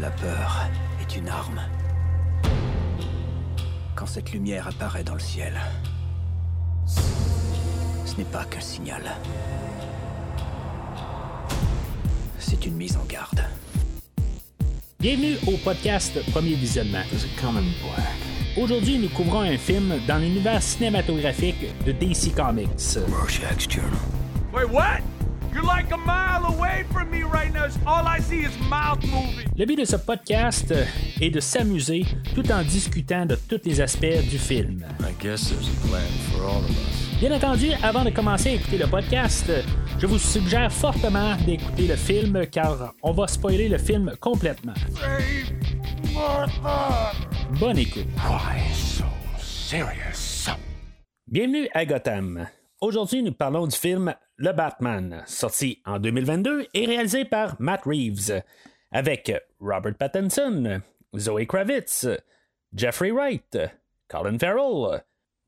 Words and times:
La 0.00 0.10
peur 0.10 0.66
est 1.02 1.14
une 1.14 1.28
arme. 1.28 1.60
Quand 3.94 4.06
cette 4.06 4.32
lumière 4.32 4.66
apparaît 4.66 5.04
dans 5.04 5.12
le 5.12 5.20
ciel, 5.20 5.60
ce 6.86 8.16
n'est 8.16 8.24
pas 8.24 8.44
qu'un 8.44 8.60
signal. 8.60 9.02
C'est 12.38 12.64
une 12.64 12.76
mise 12.76 12.96
en 12.96 13.04
garde. 13.04 13.44
Bienvenue 14.98 15.36
au 15.46 15.58
podcast 15.58 16.18
Premier 16.30 16.54
Visionnement. 16.54 17.02
Aujourd'hui, 18.56 18.98
nous 18.98 19.10
couvrons 19.10 19.40
un 19.42 19.58
film 19.58 19.92
dans 20.08 20.16
l'univers 20.16 20.62
cinématographique 20.62 21.66
de 21.84 21.92
DC 21.92 22.34
Comics. 22.34 22.96
Rorschach's 23.12 23.68
Journal. 23.68 24.00
Wait, 24.54 24.70
what? 24.70 25.09
You're 25.52 25.64
like 25.64 25.90
a 25.92 25.96
mile 25.96 26.44
away 26.46 26.84
from 26.92 27.10
me 27.10 27.22
right 27.24 27.52
now. 27.52 27.66
All 27.86 28.06
I 28.06 28.20
see 28.20 28.40
is 28.44 28.56
mouth 28.68 29.02
moving. 29.04 29.46
Le 29.56 29.66
but 29.66 29.76
de 29.78 29.84
ce 29.84 29.96
podcast 29.96 30.72
est 31.20 31.30
de 31.30 31.40
s'amuser 31.40 32.04
tout 32.34 32.50
en 32.52 32.62
discutant 32.62 33.26
de 33.26 33.34
tous 33.48 33.60
les 33.64 33.80
aspects 33.80 34.22
du 34.30 34.38
film. 34.38 34.84
I 35.00 35.12
guess 35.20 35.48
there's 35.50 35.68
a 35.68 35.88
plan 35.88 36.06
for 36.30 36.44
all 36.44 36.58
of 36.64 36.70
us. 36.70 37.18
Bien 37.20 37.32
entendu, 37.32 37.72
avant 37.82 38.04
de 38.04 38.10
commencer 38.10 38.50
à 38.50 38.52
écouter 38.54 38.78
le 38.78 38.86
podcast, 38.86 39.50
je 39.98 40.06
vous 40.06 40.18
suggère 40.18 40.72
fortement 40.72 41.36
d'écouter 41.44 41.86
le 41.88 41.96
film 41.96 42.46
car 42.46 42.94
on 43.02 43.12
va 43.12 43.26
spoiler 43.26 43.68
le 43.68 43.78
film 43.78 44.12
complètement. 44.20 44.74
Save 44.94 46.14
Martha. 46.14 47.12
Bonne 47.58 47.78
écoute. 47.78 48.06
Why 48.24 48.72
so 48.72 49.04
serious? 49.38 50.48
Bienvenue 51.26 51.68
à 51.74 51.84
Gotham. 51.84 52.46
Aujourd'hui, 52.80 53.22
nous 53.22 53.32
parlons 53.32 53.66
du 53.66 53.76
film 53.76 54.14
Le 54.42 54.52
Batman, 54.52 55.22
sorti 55.26 55.82
en 55.84 55.98
2022 55.98 56.66
et 56.72 56.86
réalisé 56.86 57.26
par 57.26 57.56
Matt 57.60 57.82
Reeves, 57.84 58.42
avec 58.90 59.30
Robert 59.60 59.94
Pattinson, 59.98 60.80
Zoe 61.14 61.44
Kravitz, 61.46 62.06
Jeffrey 62.72 63.10
Wright, 63.10 63.58
Colin 64.08 64.38
Farrell, 64.38 65.02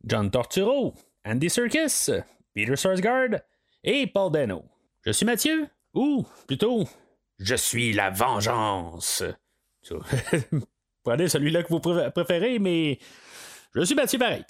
John 0.05 0.31
Torturo, 0.31 0.93
Andy 1.25 1.49
Serkis, 1.49 2.11
Peter 2.55 2.77
Sarsgaard 2.77 3.41
et 3.83 4.07
Paul 4.09 4.31
Dano. 4.31 4.63
Je 5.07 5.13
suis 5.13 5.25
Mathieu, 5.25 5.69
ou 5.95 6.27
plutôt, 6.47 6.85
je 7.39 7.55
suis 7.55 7.95
la 7.95 8.11
vengeance. 8.11 9.25
Prenez 11.03 11.29
celui-là 11.29 11.63
que 11.63 11.69
vous 11.71 11.81
pré- 11.81 12.11
préférez, 12.11 12.59
mais 12.59 12.99
je 13.75 13.85
suis 13.85 13.95
Mathieu 13.95 14.19
pareil. 14.19 14.45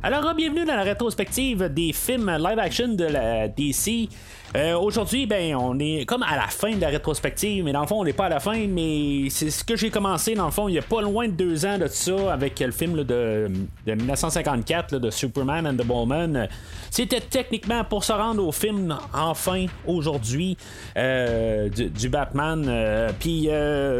Alors, 0.00 0.32
bienvenue 0.32 0.64
dans 0.64 0.76
la 0.76 0.84
rétrospective 0.84 1.64
des 1.74 1.92
films 1.92 2.30
live-action 2.30 2.94
de 2.94 3.04
la 3.04 3.48
DC. 3.48 4.08
Euh, 4.56 4.76
Aujourd'hui, 4.78 5.26
ben, 5.26 5.54
on 5.56 5.78
est 5.78 6.06
comme 6.06 6.22
à 6.22 6.34
la 6.34 6.46
fin 6.48 6.74
de 6.74 6.80
la 6.80 6.88
rétrospective, 6.88 7.62
mais 7.64 7.72
dans 7.72 7.82
le 7.82 7.86
fond, 7.86 8.00
on 8.00 8.04
n'est 8.04 8.14
pas 8.14 8.26
à 8.26 8.28
la 8.30 8.40
fin, 8.40 8.66
mais 8.66 9.28
c'est 9.28 9.50
ce 9.50 9.62
que 9.62 9.76
j'ai 9.76 9.90
commencé, 9.90 10.34
dans 10.34 10.46
le 10.46 10.50
fond, 10.50 10.68
il 10.68 10.74
y 10.74 10.78
a 10.78 10.82
pas 10.82 11.02
loin 11.02 11.26
de 11.28 11.32
deux 11.32 11.66
ans 11.66 11.76
de 11.76 11.86
ça, 11.86 12.32
avec 12.32 12.58
le 12.60 12.70
film 12.70 12.94
de, 13.04 13.50
de 13.86 13.94
1954 13.94 14.92
là, 14.92 14.98
de 15.00 15.10
Superman 15.10 15.66
and 15.66 15.74
the 15.74 15.86
Bowman. 15.86 16.48
C'était 16.90 17.20
techniquement 17.20 17.84
pour 17.84 18.04
se 18.04 18.12
rendre 18.12 18.42
au 18.46 18.50
film, 18.50 18.96
enfin, 19.12 19.66
aujourd'hui, 19.86 20.56
euh, 20.96 21.68
du, 21.68 22.08
Batman. 22.08 22.64
euh, 22.66 23.10
Puis, 23.20 23.50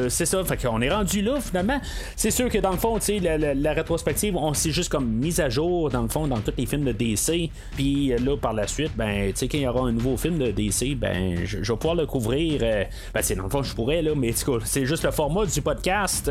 c'est 0.08 0.24
ça, 0.24 0.42
fait 0.44 0.56
qu'on 0.56 0.80
est 0.80 0.90
rendu 0.90 1.20
là, 1.20 1.40
finalement. 1.40 1.78
C'est 2.16 2.30
sûr 2.30 2.48
que 2.48 2.56
dans 2.58 2.70
le 2.72 2.78
fond, 2.78 2.98
la, 3.20 3.36
la- 3.54 3.72
rétrospective, 3.74 4.34
on 4.34 4.54
s'est 4.54 4.70
juste 4.70 4.88
comme 4.88 5.06
mise 5.06 5.40
à 5.40 5.50
jour, 5.50 5.90
dans 5.90 6.02
le 6.02 6.08
fond, 6.08 6.26
dans 6.26 6.38
tous 6.40 6.54
les 6.56 6.64
films 6.64 6.84
de 6.84 6.92
DC. 6.92 7.50
Puis 7.76 8.08
là, 8.18 8.34
par 8.38 8.54
la 8.54 8.66
suite, 8.66 8.92
ben, 8.96 9.30
quand 9.38 9.46
il 9.52 9.60
y 9.60 9.66
aura 9.68 9.86
un 9.88 9.92
nouveau 9.92 10.16
film 10.16 10.37
de 10.38 10.50
DC, 10.50 10.96
ben, 10.96 11.44
je, 11.44 11.58
vais 11.58 11.76
pouvoir 11.76 11.94
le 11.94 12.06
couvrir. 12.06 12.60
euh, 12.62 12.84
ben, 13.12 13.22
c'est 13.22 13.34
dans 13.34 13.44
le 13.44 13.48
fond, 13.50 13.62
je 13.62 13.74
pourrais, 13.74 14.02
là, 14.02 14.12
mais 14.16 14.32
c'est 14.64 14.86
juste 14.86 15.04
le 15.04 15.10
format 15.10 15.44
du 15.46 15.60
podcast. 15.60 16.30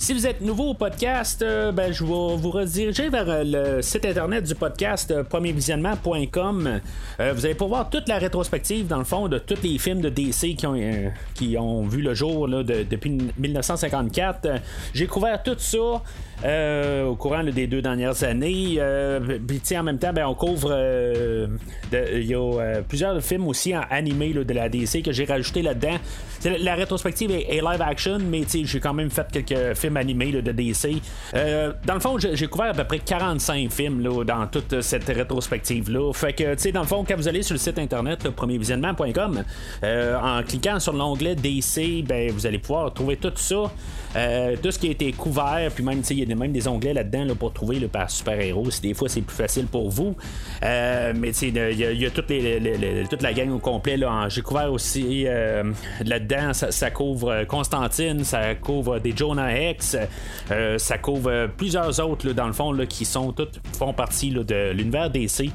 Si 0.00 0.12
vous 0.14 0.26
êtes 0.28 0.40
nouveau 0.40 0.68
au 0.70 0.74
podcast, 0.74 1.42
euh, 1.42 1.72
ben, 1.72 1.92
je 1.92 2.04
vais 2.04 2.36
vous 2.36 2.50
rediriger 2.50 3.08
vers 3.08 3.28
euh, 3.28 3.42
le 3.44 3.82
site 3.82 4.04
internet 4.06 4.44
du 4.44 4.54
podcast 4.54 5.22
premiervisionnement.com. 5.24 6.80
Vous 7.18 7.44
allez 7.46 7.54
pouvoir 7.54 7.68
voir 7.82 7.90
toute 7.90 8.08
la 8.08 8.18
rétrospective, 8.18 8.86
dans 8.86 8.98
le 8.98 9.04
fond, 9.04 9.28
de 9.28 9.38
tous 9.38 9.60
les 9.62 9.78
films 9.78 10.00
de 10.00 10.08
DC 10.08 10.54
qui 10.56 10.66
ont, 10.66 10.76
qui 11.34 11.56
ont 11.58 11.82
vu 11.86 12.00
le 12.00 12.14
jour 12.14 12.46
là, 12.48 12.62
de- 12.62 12.84
depuis 12.88 13.18
1954. 13.38 14.46
Euh, 14.46 14.58
J'ai 14.94 15.06
couvert 15.06 15.42
tout 15.42 15.56
ça. 15.58 15.78
Euh, 16.44 17.04
au 17.04 17.16
courant 17.16 17.42
des 17.42 17.66
deux 17.66 17.82
dernières 17.82 18.22
années. 18.24 18.76
Euh, 18.78 19.38
puis, 19.46 19.60
tu 19.60 19.66
sais, 19.66 19.78
en 19.78 19.82
même 19.82 19.98
temps, 19.98 20.12
ben, 20.12 20.26
on 20.26 20.34
couvre. 20.34 20.70
euh, 20.72 21.46
Il 21.92 22.24
y 22.26 22.34
a 22.34 22.38
euh, 22.38 22.82
plusieurs 22.86 23.20
films 23.22 23.46
aussi 23.48 23.74
en 23.76 23.80
de 23.80 24.54
la 24.54 24.68
DC 24.68 25.02
que 25.02 25.12
j'ai 25.12 25.24
rajouté 25.24 25.62
là-dedans. 25.62 25.96
La, 26.60 26.74
rétrospective 26.74 27.30
est, 27.30 27.60
live 27.60 27.82
action, 27.82 28.18
mais 28.18 28.42
j'ai 28.64 28.80
quand 28.80 28.94
même 28.94 29.10
fait 29.10 29.26
quelques 29.32 29.76
films 29.76 29.96
animés 29.96 30.30
de 30.30 30.52
DC. 30.52 31.02
Dans 31.84 31.94
le 31.94 32.00
fond, 32.00 32.16
j'ai 32.18 32.46
couvert 32.46 32.70
à 32.70 32.74
peu 32.74 32.84
près 32.84 33.00
45 33.00 33.70
films 33.70 34.02
dans 34.24 34.46
toute 34.46 34.80
cette 34.80 35.06
rétrospective-là. 35.08 36.12
Fait 36.12 36.32
que, 36.32 36.54
tu 36.54 36.60
sais, 36.60 36.72
dans 36.72 36.82
le 36.82 36.86
fond, 36.86 37.04
quand 37.06 37.16
vous 37.16 37.28
allez 37.28 37.42
sur 37.42 37.54
le 37.54 37.58
site 37.58 37.78
internet, 37.78 38.28
premiervisionnement.com, 38.30 39.42
en 39.82 40.42
cliquant 40.44 40.78
sur 40.78 40.92
l'onglet 40.92 41.34
DC, 41.34 42.04
ben, 42.06 42.30
vous 42.30 42.46
allez 42.46 42.58
pouvoir 42.58 42.94
trouver 42.94 43.16
tout 43.16 43.32
ça. 43.34 43.72
Euh, 44.18 44.56
tout 44.60 44.70
ce 44.72 44.78
qui 44.78 44.88
a 44.88 44.90
été 44.90 45.12
couvert, 45.12 45.70
puis 45.74 45.84
même, 45.84 46.02
il 46.10 46.28
y 46.28 46.32
a 46.32 46.34
même 46.34 46.52
des 46.52 46.66
onglets 46.68 46.92
là-dedans 46.92 47.24
là, 47.24 47.34
pour 47.34 47.52
trouver 47.52 47.78
le 47.78 47.88
par 47.88 48.10
super-héros, 48.10 48.70
si 48.70 48.80
des 48.82 48.92
fois 48.94 49.08
c'est 49.08 49.20
plus 49.22 49.36
facile 49.36 49.66
pour 49.66 49.88
vous. 49.90 50.16
Euh, 50.64 51.12
mais 51.16 51.30
il 51.30 51.54
y, 51.54 51.58
a- 51.60 51.92
y 51.92 52.04
a 52.06 52.10
toute 52.10 53.22
la 53.22 53.32
gang 53.32 53.50
au 53.50 53.58
complet. 53.58 53.96
J'ai 54.28 54.42
couvert 54.42 54.72
aussi 54.72 55.24
euh, 55.26 55.62
là-dedans, 56.04 56.52
ça, 56.52 56.70
couvre 56.90 57.44
Constantine, 57.44 58.24
ça 58.24 58.54
couvre 58.56 58.98
des 58.98 59.14
Jonah 59.16 59.48
euh, 60.50 60.78
ça 60.78 60.98
couvre 60.98 61.48
plusieurs 61.56 62.00
autres, 62.00 62.32
dans 62.32 62.46
le 62.48 62.52
fond, 62.52 62.72
qui 62.86 63.04
sont 63.04 63.32
toutes 63.32 63.60
font 63.78 63.92
partie 63.92 64.30
de 64.30 64.72
l'univers 64.72 65.10
DC. 65.10 65.50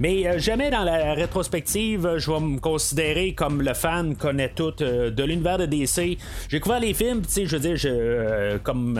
Mais 0.00 0.26
euh, 0.26 0.38
jamais 0.38 0.70
dans 0.70 0.84
la 0.84 1.14
rétrospective, 1.14 2.16
je 2.16 2.30
vais 2.30 2.40
me 2.40 2.58
considérer 2.58 3.34
comme 3.34 3.62
le 3.62 3.74
fan 3.74 4.16
connaît 4.16 4.48
tout 4.48 4.72
euh, 4.80 5.10
de 5.10 5.22
l'univers 5.22 5.58
de 5.58 5.66
DC. 5.66 6.18
J'ai 6.48 6.60
couvert 6.60 6.80
les 6.80 6.94
films, 6.94 7.22
tu 7.22 7.30
sais, 7.30 7.46
je 7.46 7.56
veux 7.56 7.60
dire, 7.60 7.76
je, 7.76 7.88
euh, 7.90 8.58
comme, 8.62 8.98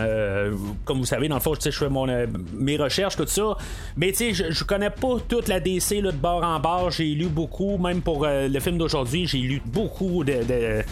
comme 0.85 0.99
vous 0.99 1.05
savez, 1.05 1.27
dans 1.27 1.35
le 1.35 1.41
fond, 1.41 1.55
je 1.59 1.69
fais 1.71 1.89
mon, 1.89 2.07
mes 2.53 2.77
recherches, 2.77 3.15
tout 3.15 3.27
ça. 3.27 3.57
Mais 3.97 4.11
tu 4.11 4.33
sais, 4.33 4.51
je, 4.51 4.63
connais 4.63 4.91
pas 4.91 5.17
toute 5.27 5.47
la 5.47 5.59
DC 5.59 6.01
là, 6.01 6.11
de 6.11 6.17
bord 6.17 6.43
en 6.43 6.59
bord. 6.59 6.91
J'ai 6.91 7.13
lu 7.15 7.25
beaucoup, 7.27 7.77
même 7.77 8.01
pour 8.01 8.25
le 8.27 8.59
film 8.59 8.77
d'aujourd'hui, 8.77 9.27
j'ai 9.27 9.39
lu 9.39 9.61
beaucoup 9.65 10.23
de, 10.23 10.33
de- 10.43 10.83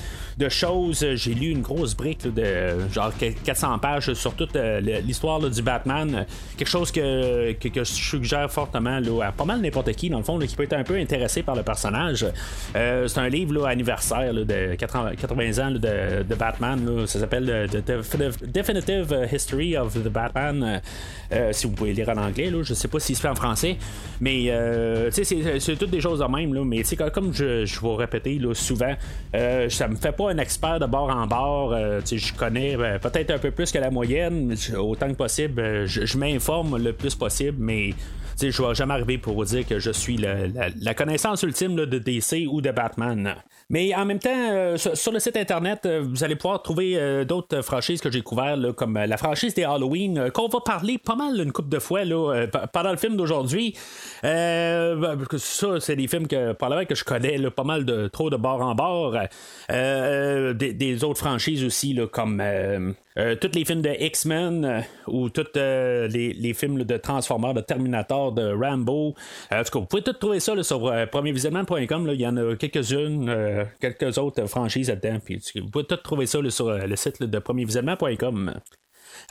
de 0.42 0.50
choses. 0.50 1.06
J'ai 1.16 1.34
lu 1.36 1.50
une 1.50 1.62
grosse 1.62 1.96
brique 1.96 2.24
de 2.24 2.90
genre 2.92 3.12
400 3.44 3.78
pages 3.80 4.14
sur 4.14 4.34
toute 4.34 4.56
euh, 4.56 4.80
l'histoire 4.80 5.40
du 5.40 5.62
Batman. 5.62 6.26
Quelque 6.58 6.68
chose 6.68 6.92
que, 6.92 7.52
que, 7.54 7.70
je 7.74 7.84
suggère 7.84 8.52
fortement 8.52 9.00
là, 9.00 9.28
à 9.28 9.32
pas 9.32 9.46
mal 9.46 9.62
n'importe 9.62 9.92
qui, 9.94 10.10
dans 10.10 10.18
le 10.18 10.24
fond, 10.24 10.40
qui 10.40 10.56
peut 10.56 10.64
être 10.64 10.74
un 10.74 10.84
peu 10.84 10.96
intéressé 10.96 11.44
par 11.44 11.56
le 11.56 11.62
personnage. 11.62 12.26
Euh, 12.76 13.08
c'est 13.08 13.20
un 13.20 13.30
livre 13.30 13.66
anniversaire 13.68 14.34
de 14.34 14.76
80, 14.76 15.12
80 15.16 15.68
ans 15.68 15.72
de, 15.72 16.36
Batman. 16.36 17.06
Ça 17.06 17.20
s'appelle 17.20 17.50
euh, 17.50 17.68
The 17.68 18.48
Definitive- 18.52 19.28
History 19.32 19.78
of 19.78 19.94
the 19.94 20.08
Batman. 20.10 20.82
Si 21.52 21.66
vous 21.68 21.74
pouvez 21.74 21.94
lire 21.94 22.10
en 22.10 22.18
anglais, 22.18 22.52
je 22.64 22.74
sais 22.74 22.88
pas 22.88 23.00
s'il 23.00 23.16
se 23.16 23.22
fait 23.22 23.30
en 23.30 23.36
français. 23.36 23.78
Mais 24.20 24.52
c'est- 25.12 25.76
toutes 25.78 25.92
des 25.92 26.02
choses 26.02 26.20
de 26.20 26.26
même. 26.26 26.52
Mais 26.66 26.84
comme- 27.14 27.34
je, 27.34 27.64
vais 27.64 27.96
répéter 27.96 28.42
souvent, 28.54 28.96
ça 29.70 29.88
me 29.88 29.96
fait 29.96 30.12
pas 30.12 30.31
un 30.32 30.38
expert 30.38 30.80
de 30.80 30.86
bord 30.86 31.10
en 31.10 31.28
bord. 31.28 31.74
Euh, 31.74 32.02
je 32.06 32.34
connais 32.34 32.76
euh, 32.76 32.98
peut-être 33.00 33.32
un 33.32 33.38
peu 33.38 33.52
plus 33.52 33.72
que 33.72 33.78
la 33.78 33.92
moyenne. 33.92 34.56
Autant 34.78 35.10
que 35.10 35.16
possible, 35.16 35.62
euh, 35.62 35.88
je, 35.88 36.18
m'informe 36.18 36.78
le 36.78 36.94
plus 36.94 37.16
possible, 37.16 37.58
mais 37.60 37.94
je 38.50 38.64
vais 38.64 38.74
jamais 38.74 38.94
arriver 38.94 39.18
pour 39.18 39.36
vous 39.36 39.46
dire 39.46 39.68
que 39.68 39.78
je 39.80 39.92
suis 39.92 40.18
la, 40.18 40.94
connaissance 40.94 41.44
ultime 41.44 41.76
de 41.76 42.00
DC 42.00 42.48
ou 42.50 42.62
de 42.62 42.72
Batman. 42.72 43.36
Mais 43.72 43.96
en 43.96 44.04
même 44.04 44.20
temps, 44.20 44.30
euh, 44.34 44.76
sur, 44.76 45.14
le 45.14 45.20
site 45.20 45.38
internet, 45.38 45.86
euh, 45.86 46.04
vous 46.04 46.26
allez 46.26 46.36
pouvoir 46.36 46.62
trouver 46.62 46.98
euh, 46.98 47.24
d'autres 47.24 47.62
franchises 47.62 48.02
que 48.02 48.12
j'ai 48.12 48.22
couvertes, 48.22 48.74
comme 48.74 48.98
la 48.98 49.16
franchise 49.16 49.54
des 49.54 49.64
Halloween, 49.64 50.30
qu'on 50.34 50.50
va 50.50 50.60
parler 50.60 50.98
pas 50.98 51.16
mal 51.16 51.40
une 51.40 51.54
couple 51.54 51.70
de 51.70 51.80
fois 51.80 52.04
là, 52.04 52.48
pendant 52.74 52.92
le 52.92 52.98
film 52.98 53.16
d'aujourd'hui. 53.16 53.78
Ben, 54.24 55.18
ça, 55.38 55.80
c'est 55.80 55.96
des 55.96 56.08
films 56.08 56.28
que 56.28 56.54
que 56.84 56.96
je 56.96 57.04
connais 57.06 57.50
pas 57.50 57.64
mal 57.64 57.86
de 57.86 58.08
trop 58.08 58.30
de 58.30 58.36
bord 58.36 58.62
en 58.62 58.76
bord. 58.76 59.16
Des, 59.70 61.04
autres 61.04 61.20
franchises 61.20 61.64
aussi, 61.64 61.98
comme 62.12 62.42
euh, 63.18 63.36
tous 63.36 63.52
les 63.54 63.66
films 63.66 63.82
de 63.82 63.90
X-Men 63.90 64.66
euh, 64.66 64.82
ou 65.08 65.30
tous 65.30 65.48
euh, 65.58 66.08
les, 66.08 66.54
films 66.54 66.84
de 66.84 66.98
Transformers, 66.98 67.54
de 67.54 67.62
Terminator, 67.62 68.32
de 68.32 68.54
Rambo. 68.54 69.16
Euh, 69.52 69.60
en 69.60 69.64
tout 69.64 69.72
cas, 69.72 69.80
vous 69.80 69.86
pouvez 69.86 70.02
tout 70.02 70.14
trouver 70.14 70.40
ça 70.40 70.62
sur 70.64 70.80
premiervisionnement.com. 71.12 72.08
là. 72.08 72.14
Il 72.14 72.22
y 72.22 72.28
en 72.28 72.38
a 72.38 72.56
quelques-unes, 72.56 73.68
quelques 73.80 74.18
autres 74.18 74.46
franchises 74.48 74.90
là-dedans. 74.90 75.20
Vous 75.56 75.70
pouvez 75.70 75.86
tout 75.86 75.98
trouver 75.98 76.26
ça 76.26 76.40
sur 76.50 76.72
le 76.72 76.96
site 76.96 77.22
de 77.22 77.40
premiervisionnement.com. 77.40 78.54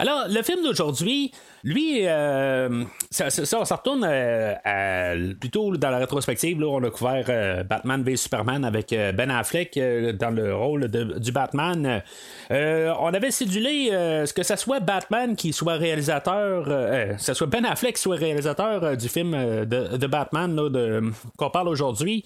Alors, 0.00 0.24
le 0.30 0.42
film 0.42 0.62
d'aujourd'hui, 0.62 1.30
lui, 1.62 2.06
euh, 2.06 2.84
ça, 3.10 3.28
ça, 3.28 3.58
retourne 3.58 4.02
à, 4.02 5.12
plutôt 5.38 5.76
dans 5.76 5.90
la 5.90 5.98
rétrospective. 5.98 6.58
Là, 6.58 6.68
on 6.68 6.82
a 6.82 6.88
couvert 6.88 7.66
Batman 7.66 8.02
v 8.02 8.16
Superman 8.16 8.64
avec 8.64 8.94
Ben 9.14 9.30
Affleck 9.30 9.78
dans 10.18 10.30
le 10.30 10.54
rôle 10.56 10.88
du 10.88 11.32
Batman. 11.32 12.02
on 12.50 13.12
avait 13.12 13.30
cédulé 13.30 13.90
ce 13.90 14.32
que 14.32 14.42
ça 14.42 14.56
soit 14.56 14.80
Batman 14.80 15.36
qui 15.36 15.52
soit 15.52 15.74
réalisateur, 15.74 17.18
ce 17.18 17.34
soit 17.34 17.46
Ben 17.46 17.66
Affleck 17.66 17.96
qui 17.96 18.02
soit 18.02 18.16
réalisateur 18.16 18.96
du 18.96 19.08
film 19.10 19.32
de, 19.66 20.06
Batman 20.06 20.58
qu'on 21.36 21.50
parle 21.50 21.68
aujourd'hui. 21.68 22.24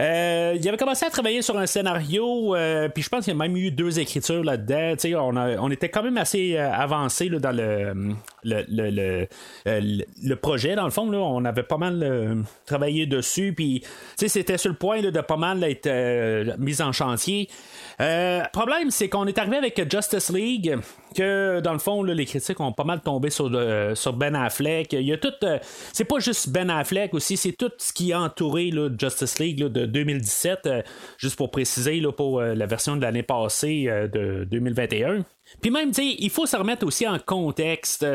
Euh, 0.00 0.56
il 0.58 0.68
avait 0.68 0.76
commencé 0.76 1.04
à 1.04 1.10
travailler 1.10 1.42
sur 1.42 1.56
un 1.58 1.66
scénario, 1.66 2.56
euh, 2.56 2.88
puis 2.88 3.02
je 3.02 3.08
pense 3.08 3.24
qu'il 3.24 3.34
y 3.34 3.36
a 3.36 3.38
même 3.38 3.56
eu 3.56 3.70
deux 3.70 4.00
écritures 4.00 4.42
là-dedans. 4.42 4.94
On, 5.18 5.36
on 5.36 5.70
était 5.70 5.88
quand 5.88 6.02
même 6.02 6.16
assez 6.16 6.58
euh, 7.20 7.28
avancé 7.28 7.28
dans 7.28 7.52
le, 7.52 8.14
le, 8.44 9.26
le, 10.22 10.36
projet, 10.36 10.74
dans 10.74 10.84
le 10.84 10.90
fond. 10.90 11.10
Là, 11.10 11.18
on 11.18 11.44
avait 11.44 11.62
pas 11.62 11.76
mal 11.76 12.44
travaillé 12.66 13.06
dessus, 13.06 13.52
puis 13.54 13.84
c'était 14.16 14.58
sur 14.58 14.70
le 14.70 14.76
point 14.76 15.00
de 15.02 15.20
pas 15.20 15.36
mal 15.36 15.62
être 15.64 16.58
mis 16.58 16.80
en 16.80 16.92
chantier. 16.92 17.48
Le 17.98 18.50
problème, 18.52 18.90
c'est 18.90 19.08
qu'on 19.08 19.26
est 19.26 19.38
arrivé 19.38 19.56
avec 19.56 19.90
Justice 19.90 20.30
League, 20.30 20.78
que 21.14 21.60
dans 21.60 21.72
le 21.72 21.78
fond, 21.78 22.02
les 22.02 22.26
critiques 22.26 22.60
ont 22.60 22.72
pas 22.72 22.84
mal 22.84 23.00
tombé 23.00 23.30
sur, 23.30 23.50
sur 23.94 24.12
Ben 24.14 24.34
Affleck. 24.34 24.92
Il 24.92 25.02
y 25.02 25.12
a 25.12 25.18
tout. 25.18 25.32
c'est 25.92 26.04
pas 26.04 26.18
juste 26.18 26.48
Ben 26.50 26.70
Affleck 26.70 27.14
aussi, 27.14 27.36
c'est 27.36 27.52
tout 27.52 27.70
ce 27.78 27.92
qui 27.92 28.12
a 28.12 28.20
entouré 28.20 28.70
Justice 28.98 29.38
League 29.38 29.58
de 29.58 29.86
2017, 29.86 30.66
euh, 30.66 30.82
juste 31.18 31.36
pour 31.36 31.50
préciser 31.50 32.02
pour 32.16 32.40
euh, 32.40 32.54
la 32.54 32.66
version 32.66 32.96
de 32.96 33.02
l'année 33.02 33.22
passée 33.22 33.86
euh, 33.88 34.08
de 34.08 34.44
2021. 34.50 35.24
Puis 35.60 35.70
même, 35.70 35.92
tu 35.92 36.02
il 36.02 36.30
faut 36.30 36.46
se 36.46 36.56
remettre 36.56 36.86
aussi 36.86 37.06
en 37.06 37.18
contexte. 37.18 38.06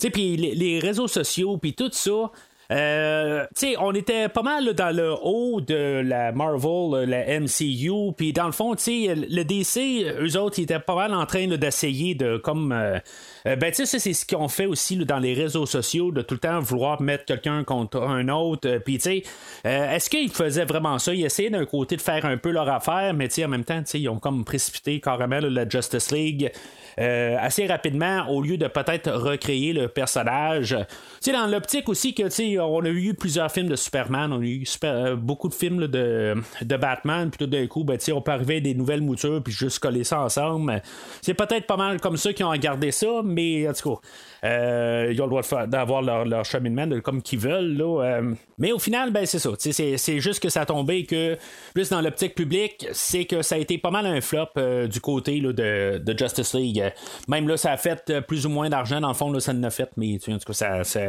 tu 0.00 0.10
puis 0.10 0.36
les, 0.36 0.54
les, 0.54 0.78
réseaux 0.78 1.08
sociaux, 1.08 1.58
puis 1.58 1.74
tout 1.74 1.90
ça. 1.92 2.30
Euh, 2.72 3.46
on 3.78 3.94
était 3.94 4.28
pas 4.28 4.42
mal 4.42 4.72
dans 4.74 4.94
le 4.94 5.14
haut 5.22 5.60
de 5.60 6.02
la 6.04 6.32
Marvel, 6.32 7.08
la 7.08 7.40
MCU, 7.40 8.12
puis 8.16 8.32
dans 8.32 8.46
le 8.46 8.52
fond, 8.52 8.72
le 8.74 9.42
DC, 9.44 10.12
eux 10.20 10.36
autres, 10.38 10.58
ils 10.58 10.64
étaient 10.64 10.80
pas 10.80 10.96
mal 10.96 11.14
en 11.14 11.26
train 11.26 11.46
d'essayer 11.46 12.14
de 12.14 12.36
comme. 12.38 12.72
Euh, 12.72 12.98
euh, 13.46 13.54
ben, 13.56 13.70
tu 13.70 13.86
sais, 13.86 13.98
c'est 13.98 14.12
ce 14.12 14.26
qu'on 14.26 14.48
fait 14.48 14.66
aussi 14.66 14.96
dans 14.96 15.18
les 15.18 15.34
réseaux 15.34 15.66
sociaux, 15.66 16.10
de 16.10 16.22
tout 16.22 16.34
le 16.34 16.40
temps 16.40 16.58
vouloir 16.58 17.00
mettre 17.00 17.24
quelqu'un 17.24 17.62
contre 17.62 18.02
un 18.02 18.28
autre. 18.28 18.78
Puis, 18.84 18.98
tu 18.98 19.02
sais, 19.02 19.22
est-ce 19.64 20.10
qu'ils 20.10 20.30
faisaient 20.30 20.64
vraiment 20.64 20.98
ça? 20.98 21.14
Ils 21.14 21.24
essayaient 21.24 21.50
d'un 21.50 21.64
côté 21.64 21.96
de 21.96 22.02
faire 22.02 22.24
un 22.24 22.36
peu 22.36 22.50
leur 22.50 22.68
affaire, 22.68 23.14
mais 23.14 23.28
tu 23.28 23.34
sais, 23.34 23.44
en 23.44 23.48
même 23.48 23.64
temps, 23.64 23.80
sais, 23.84 24.00
ils 24.00 24.08
ont 24.08 24.18
comme 24.18 24.44
précipité 24.44 25.00
carrément 25.00 25.38
la 25.40 25.68
Justice 25.68 26.10
League. 26.10 26.50
Euh, 26.98 27.36
assez 27.38 27.66
rapidement 27.66 28.26
au 28.30 28.40
lieu 28.40 28.56
de 28.56 28.68
peut-être 28.68 29.10
recréer 29.12 29.74
le 29.74 29.86
personnage. 29.88 30.74
Sais, 31.20 31.30
dans 31.30 31.46
l'optique 31.46 31.90
aussi 31.90 32.14
que, 32.14 32.22
on 32.58 32.84
a 32.84 32.88
eu 32.88 33.12
plusieurs 33.12 33.52
films 33.52 33.68
de 33.68 33.76
Superman, 33.76 34.32
on 34.32 34.40
a 34.40 34.44
eu 34.44 34.64
euh, 34.84 35.14
beaucoup 35.14 35.50
de 35.50 35.54
films 35.54 35.88
de, 35.88 36.34
de 36.62 36.76
Batman, 36.76 37.30
puis 37.30 37.44
tout 37.44 37.50
d'un 37.50 37.66
coup, 37.66 37.84
ben, 37.84 37.98
on 38.14 38.22
peut 38.22 38.32
arriver 38.32 38.56
à 38.56 38.60
des 38.60 38.74
nouvelles 38.74 39.02
moutures, 39.02 39.42
puis 39.42 39.52
juste 39.52 39.78
coller 39.78 40.04
ça 40.04 40.20
ensemble. 40.20 40.80
C'est 41.20 41.34
peut-être 41.34 41.66
pas 41.66 41.76
mal 41.76 42.00
comme 42.00 42.16
ça 42.16 42.32
qu'ils 42.32 42.46
ont 42.46 42.56
gardé 42.56 42.90
ça, 42.92 43.20
mais 43.22 43.68
en 43.68 43.74
tout 43.74 43.96
cas, 43.96 44.00
euh, 44.46 45.12
ils 45.12 45.20
ont 45.20 45.26
le 45.26 45.30
droit 45.30 45.66
d'avoir 45.66 46.02
leur, 46.02 46.24
leur, 46.24 46.44
cheminement 46.44 46.88
comme 47.00 47.22
qu'ils 47.22 47.38
veulent. 47.38 47.76
Là, 47.76 48.02
euh. 48.04 48.34
mais 48.58 48.72
au 48.72 48.78
final, 48.78 49.12
ben, 49.12 49.26
c'est 49.26 49.38
ça. 49.38 49.50
C'est, 49.58 50.20
juste 50.20 50.40
que 50.40 50.48
ça 50.48 50.62
a 50.62 50.66
tombé 50.66 51.04
que, 51.04 51.36
plus 51.74 51.88
dans 51.90 52.00
l'optique 52.00 52.34
publique, 52.34 52.86
c'est 52.92 53.24
que 53.24 53.42
ça 53.42 53.56
a 53.56 53.58
été 53.58 53.78
pas 53.78 53.90
mal 53.90 54.06
un 54.06 54.20
flop 54.20 54.46
euh, 54.56 54.86
du 54.86 55.00
côté 55.00 55.40
là, 55.40 55.52
de, 55.52 55.98
de, 55.98 56.18
Justice 56.18 56.54
League. 56.54 56.82
Même 57.28 57.48
là, 57.48 57.56
ça 57.56 57.72
a 57.72 57.76
fait 57.76 58.20
plus 58.26 58.46
ou 58.46 58.50
moins 58.50 58.68
d'argent. 58.68 59.00
Dans 59.00 59.08
le 59.08 59.14
fond, 59.14 59.32
là, 59.32 59.40
ça 59.40 59.52
en 59.52 59.62
a 59.62 59.70
fait, 59.70 59.90
mais 59.96 60.18
en 60.28 60.38
tout 60.38 60.46
cas, 60.46 60.52
ça, 60.52 60.84
ça, 60.84 61.00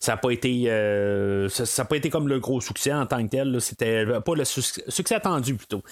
ça 0.00 0.16
pas 0.16 0.30
été 0.30 0.64
ça, 1.50 1.84
pas 1.84 1.96
été 1.96 2.10
comme 2.10 2.26
le 2.26 2.40
gros 2.40 2.60
succès 2.60 2.92
en 2.92 3.06
tant 3.06 3.22
que 3.22 3.30
tel. 3.30 3.60
C'était 3.60 4.06
pas 4.20 4.34
le 4.34 4.44
succès 4.44 5.14
attendu 5.14 5.54
plutôt. 5.54 5.82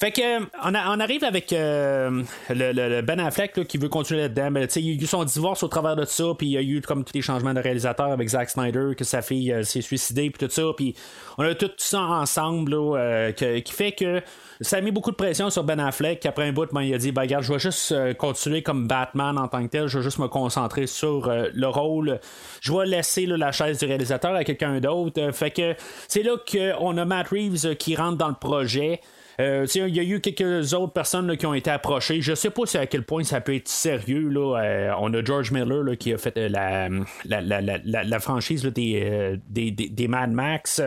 Fait 0.00 0.10
que 0.10 0.40
on, 0.40 0.74
on 0.74 1.00
arrive 1.00 1.24
avec 1.24 1.52
le, 1.52 3.00
Ben 3.02 3.20
Affleck 3.20 3.66
qui 3.66 3.78
veut 3.78 3.88
continuer 3.88 4.22
là-dedans. 4.22 4.50
Ben, 4.50 4.68
il 4.76 4.86
y 4.86 4.90
a 4.90 4.94
eu 4.94 5.06
son 5.06 5.24
divorce 5.24 5.62
au 5.62 5.68
travers 5.68 5.96
de 5.96 6.04
ça, 6.04 6.24
puis 6.36 6.48
il 6.48 6.52
y 6.52 6.56
a 6.56 6.62
eu 6.62 6.80
comme 6.80 7.04
tous 7.04 7.14
les 7.14 7.22
changements 7.22 7.54
de 7.54 7.60
réalisateur 7.60 8.10
avec 8.10 8.28
Zack 8.28 8.50
Snyder, 8.50 8.94
que 8.96 9.04
sa 9.04 9.22
fille 9.22 9.52
euh, 9.52 9.62
s'est 9.62 9.80
suicidée, 9.80 10.30
puis 10.30 10.46
tout 10.46 10.52
ça, 10.52 10.62
puis 10.76 10.94
on 11.38 11.44
a 11.44 11.54
tout 11.54 11.70
ça 11.76 12.00
ensemble, 12.00 12.74
euh, 12.74 13.32
qui 13.32 13.72
fait 13.72 13.92
que 13.92 14.22
ça 14.62 14.76
a 14.78 14.80
mis 14.80 14.90
beaucoup 14.90 15.10
de 15.10 15.16
pression 15.16 15.50
sur 15.50 15.64
Ben 15.64 15.78
Affleck, 15.78 16.24
après 16.26 16.48
un 16.48 16.52
bout, 16.52 16.72
ben, 16.72 16.82
il 16.82 16.94
a 16.94 16.98
dit, 16.98 17.12
ben, 17.12 17.22
regarde, 17.22 17.44
je 17.44 17.52
vais 17.52 17.58
juste 17.58 17.92
euh, 17.92 18.14
continuer 18.14 18.62
comme 18.62 18.86
Batman 18.86 19.38
en 19.38 19.48
tant 19.48 19.62
que 19.62 19.70
tel, 19.70 19.86
je 19.88 19.98
vais 19.98 20.04
juste 20.04 20.18
me 20.18 20.28
concentrer 20.28 20.86
sur 20.86 21.30
le 21.30 21.66
rôle, 21.66 22.20
je 22.60 22.72
vais 22.72 22.86
laisser 22.86 23.26
la 23.26 23.52
chaise 23.52 23.78
du 23.78 23.84
réalisateur 23.86 24.34
à 24.34 24.44
quelqu'un 24.44 24.80
d'autre, 24.80 25.30
fait 25.32 25.50
que 25.50 25.74
c'est 26.08 26.22
là 26.22 26.36
qu'on 26.36 26.96
a 26.96 27.04
Matt 27.04 27.28
Reeves 27.28 27.76
qui 27.76 27.96
rentre 27.96 28.18
dans 28.18 28.28
le 28.28 28.34
projet. 28.34 29.00
Euh, 29.40 29.66
il 29.74 29.96
y 29.96 30.00
a 30.00 30.02
eu 30.02 30.20
quelques 30.20 30.74
autres 30.74 30.92
personnes 30.92 31.36
qui 31.36 31.46
ont 31.46 31.54
été 31.54 31.70
approchées. 31.70 32.20
Je 32.20 32.34
sais 32.34 32.50
pas 32.50 32.62
à 32.74 32.86
quel 32.86 33.02
point 33.02 33.24
ça 33.24 33.40
peut 33.40 33.54
être 33.54 33.68
sérieux. 33.68 34.28
Là. 34.28 34.60
Euh, 34.60 34.92
on 35.00 35.12
a 35.14 35.24
George 35.24 35.50
Miller 35.50 35.96
qui 35.98 36.12
a 36.12 36.18
fait 36.18 36.36
euh, 36.36 36.48
la, 36.48 36.88
la, 37.24 38.20
franchise 38.20 38.62
des, 38.62 39.40
des, 39.48 40.08
Mad 40.08 40.30
Max. 40.30 40.82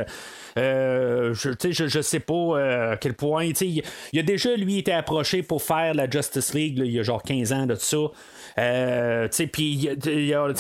Je, 0.56 1.56
je, 1.72 2.02
sais 2.02 2.20
pas 2.20 2.92
à 2.92 2.98
quel 2.98 3.14
point. 3.14 3.50
Il 3.62 4.20
a 4.20 4.24
déjà, 4.24 4.56
lui, 4.56 4.80
été 4.80 4.94
approché 4.94 5.44
pour 5.44 5.62
faire 5.62 5.94
la 5.94 6.10
Justice 6.10 6.54
League 6.54 6.80
il 6.86 6.92
y 6.92 7.00
a 7.00 7.04
genre 7.04 7.22
15 7.24 7.54
ans 7.54 7.66
de 7.66 7.76
ça. 7.76 7.98
Euh, 8.58 9.28
puis 9.52 9.90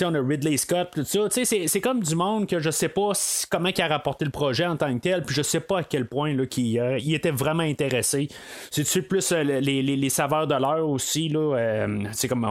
on 0.03 0.15
a 0.15 0.21
Ridley 0.21 0.57
Scott, 0.57 0.89
tout 0.93 1.03
ça. 1.03 1.27
C'est 1.29 1.81
comme 1.81 2.01
du 2.01 2.15
monde 2.15 2.47
que 2.47 2.59
je 2.59 2.69
sais 2.69 2.89
pas 2.89 3.11
comment 3.49 3.69
il 3.69 3.81
a 3.81 3.87
rapporté 3.87 4.25
le 4.25 4.31
projet 4.31 4.65
en 4.65 4.75
tant 4.75 4.93
que 4.93 4.99
tel, 4.99 5.23
puis 5.23 5.35
je 5.35 5.41
sais 5.41 5.61
pas 5.61 5.79
à 5.79 5.83
quel 5.83 6.05
point 6.05 6.33
là, 6.33 6.43
il, 6.57 6.79
euh, 6.79 6.97
il 6.99 7.13
était 7.13 7.31
vraiment 7.31 7.63
intéressé. 7.63 8.27
C'est-tu 8.71 9.03
plus 9.03 9.31
euh, 9.31 9.43
les, 9.43 10.09
saveurs 10.09 10.47
de 10.47 10.55
l'heure 10.55 10.87
aussi, 10.89 11.29
là. 11.29 11.87
c'est 12.11 12.27
comme 12.27 12.45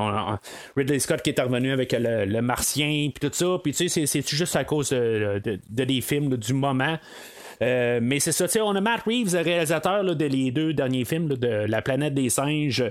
Ridley 0.77 0.99
Scott 0.99 1.23
qui 1.23 1.31
est 1.31 1.41
revenu 1.41 1.73
avec 1.73 1.95
le, 1.99 2.41
Martien, 2.41 3.11
puis 3.15 3.29
tout 3.29 3.35
ça. 3.35 3.59
Puis 3.63 3.73
tu 3.73 3.89
c'est 3.89 4.29
juste 4.29 4.57
à 4.57 4.65
cause 4.65 4.91
de, 4.91 5.41
des 5.71 6.01
films 6.01 6.37
du 6.37 6.53
moment? 6.53 6.99
Mais 7.61 8.21
c'est 8.21 8.33
ça, 8.33 8.47
on 8.65 8.75
a 8.75 8.81
Matt 8.81 9.03
Reeves, 9.07 9.35
le 9.35 9.43
réalisateur 9.43 10.05
de 10.05 10.25
les 10.25 10.51
deux 10.51 10.73
derniers 10.73 11.05
films 11.05 11.29
de 11.29 11.67
La 11.69 11.83
planète 11.83 12.15
des 12.15 12.31
singes. 12.31 12.85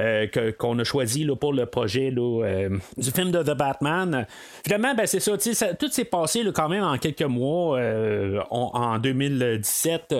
Euh, 0.00 0.26
qu'on 0.58 0.76
a 0.80 0.84
choisi 0.84 1.22
là, 1.22 1.36
pour 1.36 1.52
le 1.52 1.66
projet 1.66 2.12
euh, 2.16 2.68
du 2.96 3.10
film 3.12 3.30
de 3.30 3.42
The 3.42 3.56
Batman. 3.56 4.26
Finalement, 4.64 4.94
ben, 4.94 5.06
c'est 5.06 5.20
ça, 5.20 5.36
tout 5.78 5.88
s'est 5.88 6.04
passé 6.04 6.42
quand 6.52 6.68
même 6.68 6.82
en 6.82 6.98
quelques 6.98 7.22
mois 7.22 7.78
euh, 7.78 8.40
en 8.50 8.98
2017. 8.98 10.14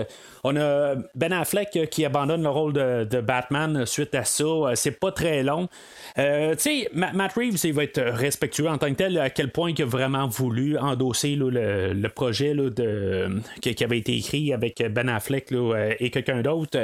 On 0.44 0.56
a 0.56 0.94
Ben 1.14 1.32
Affleck 1.32 1.88
qui 1.90 2.04
abandonne 2.04 2.42
le 2.42 2.50
rôle 2.50 2.72
de, 2.72 3.20
Batman 3.20 3.84
suite 3.86 4.14
à 4.14 4.24
ça. 4.24 4.44
C'est 4.74 5.00
pas 5.00 5.10
très 5.10 5.42
long. 5.42 5.68
Matt 6.16 7.32
Reeves, 7.32 7.60
il 7.64 7.72
va 7.72 7.84
être 7.84 8.00
respectueux 8.00 8.68
en 8.68 8.78
tant 8.78 8.90
que 8.90 8.96
tel, 8.96 9.18
à 9.18 9.30
quel 9.30 9.50
point 9.50 9.70
il 9.70 9.82
a 9.82 9.86
vraiment 9.86 10.28
voulu 10.28 10.78
endosser 10.78 11.34
le, 11.36 12.08
projet 12.08 12.54
de, 12.54 13.40
qui, 13.60 13.82
avait 13.82 13.98
été 13.98 14.16
écrit 14.16 14.52
avec 14.52 14.84
Ben 14.90 15.08
Affleck 15.08 15.52
et 15.98 16.10
quelqu'un 16.10 16.42
d'autre. 16.42 16.78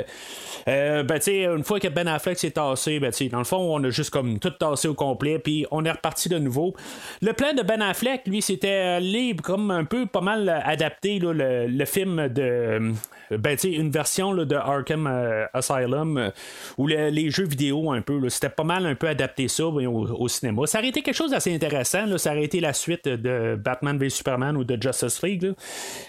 ben, 0.66 1.20
une 1.28 1.64
fois 1.64 1.78
que 1.78 1.88
Ben 1.88 2.08
Affleck 2.08 2.38
s'est 2.38 2.52
tassé, 2.52 2.79
ben, 2.88 3.12
dans 3.30 3.38
le 3.38 3.44
fond, 3.44 3.58
on 3.58 3.82
a 3.84 3.90
juste 3.90 4.10
comme 4.10 4.38
tout 4.38 4.50
tassé 4.50 4.88
au 4.88 4.94
complet, 4.94 5.38
puis 5.38 5.66
on 5.70 5.84
est 5.84 5.90
reparti 5.90 6.28
de 6.28 6.38
nouveau. 6.38 6.74
Le 7.22 7.32
plan 7.32 7.52
de 7.52 7.62
Ben 7.62 7.82
Affleck, 7.82 8.26
lui, 8.26 8.42
c'était 8.42 9.00
libre, 9.00 9.42
comme 9.42 9.70
un 9.70 9.84
peu 9.84 10.06
pas 10.06 10.20
mal 10.20 10.48
adapté 10.64 11.18
le, 11.20 11.84
film 11.84 12.28
de. 12.28 12.42
Euh, 12.42 13.38
ben, 13.38 13.56
une 13.64 13.90
version 13.90 14.34
de 14.34 14.54
Arkham 14.54 15.06
euh, 15.06 15.46
Asylum 15.52 16.18
euh, 16.18 16.30
ou 16.78 16.86
les 16.86 17.30
jeux 17.30 17.46
vidéo 17.46 17.92
un 17.92 18.02
peu. 18.02 18.28
C'était 18.28 18.48
pas 18.48 18.64
mal 18.64 18.86
un 18.86 18.94
peu 18.94 19.08
adapté 19.08 19.48
ça 19.48 19.66
au, 19.66 20.28
cinéma. 20.28 20.66
Ça 20.66 20.78
aurait 20.78 20.88
été 20.88 21.02
quelque 21.02 21.14
chose 21.14 21.30
d'assez 21.30 21.54
intéressant. 21.54 22.18
Ça 22.18 22.32
aurait 22.32 22.44
été 22.44 22.60
la 22.60 22.72
suite 22.72 23.08
de 23.08 23.56
Batman 23.56 23.98
v 23.98 24.08
Superman 24.08 24.56
ou 24.56 24.64
de 24.64 24.80
Justice 24.80 25.22
League. 25.22 25.52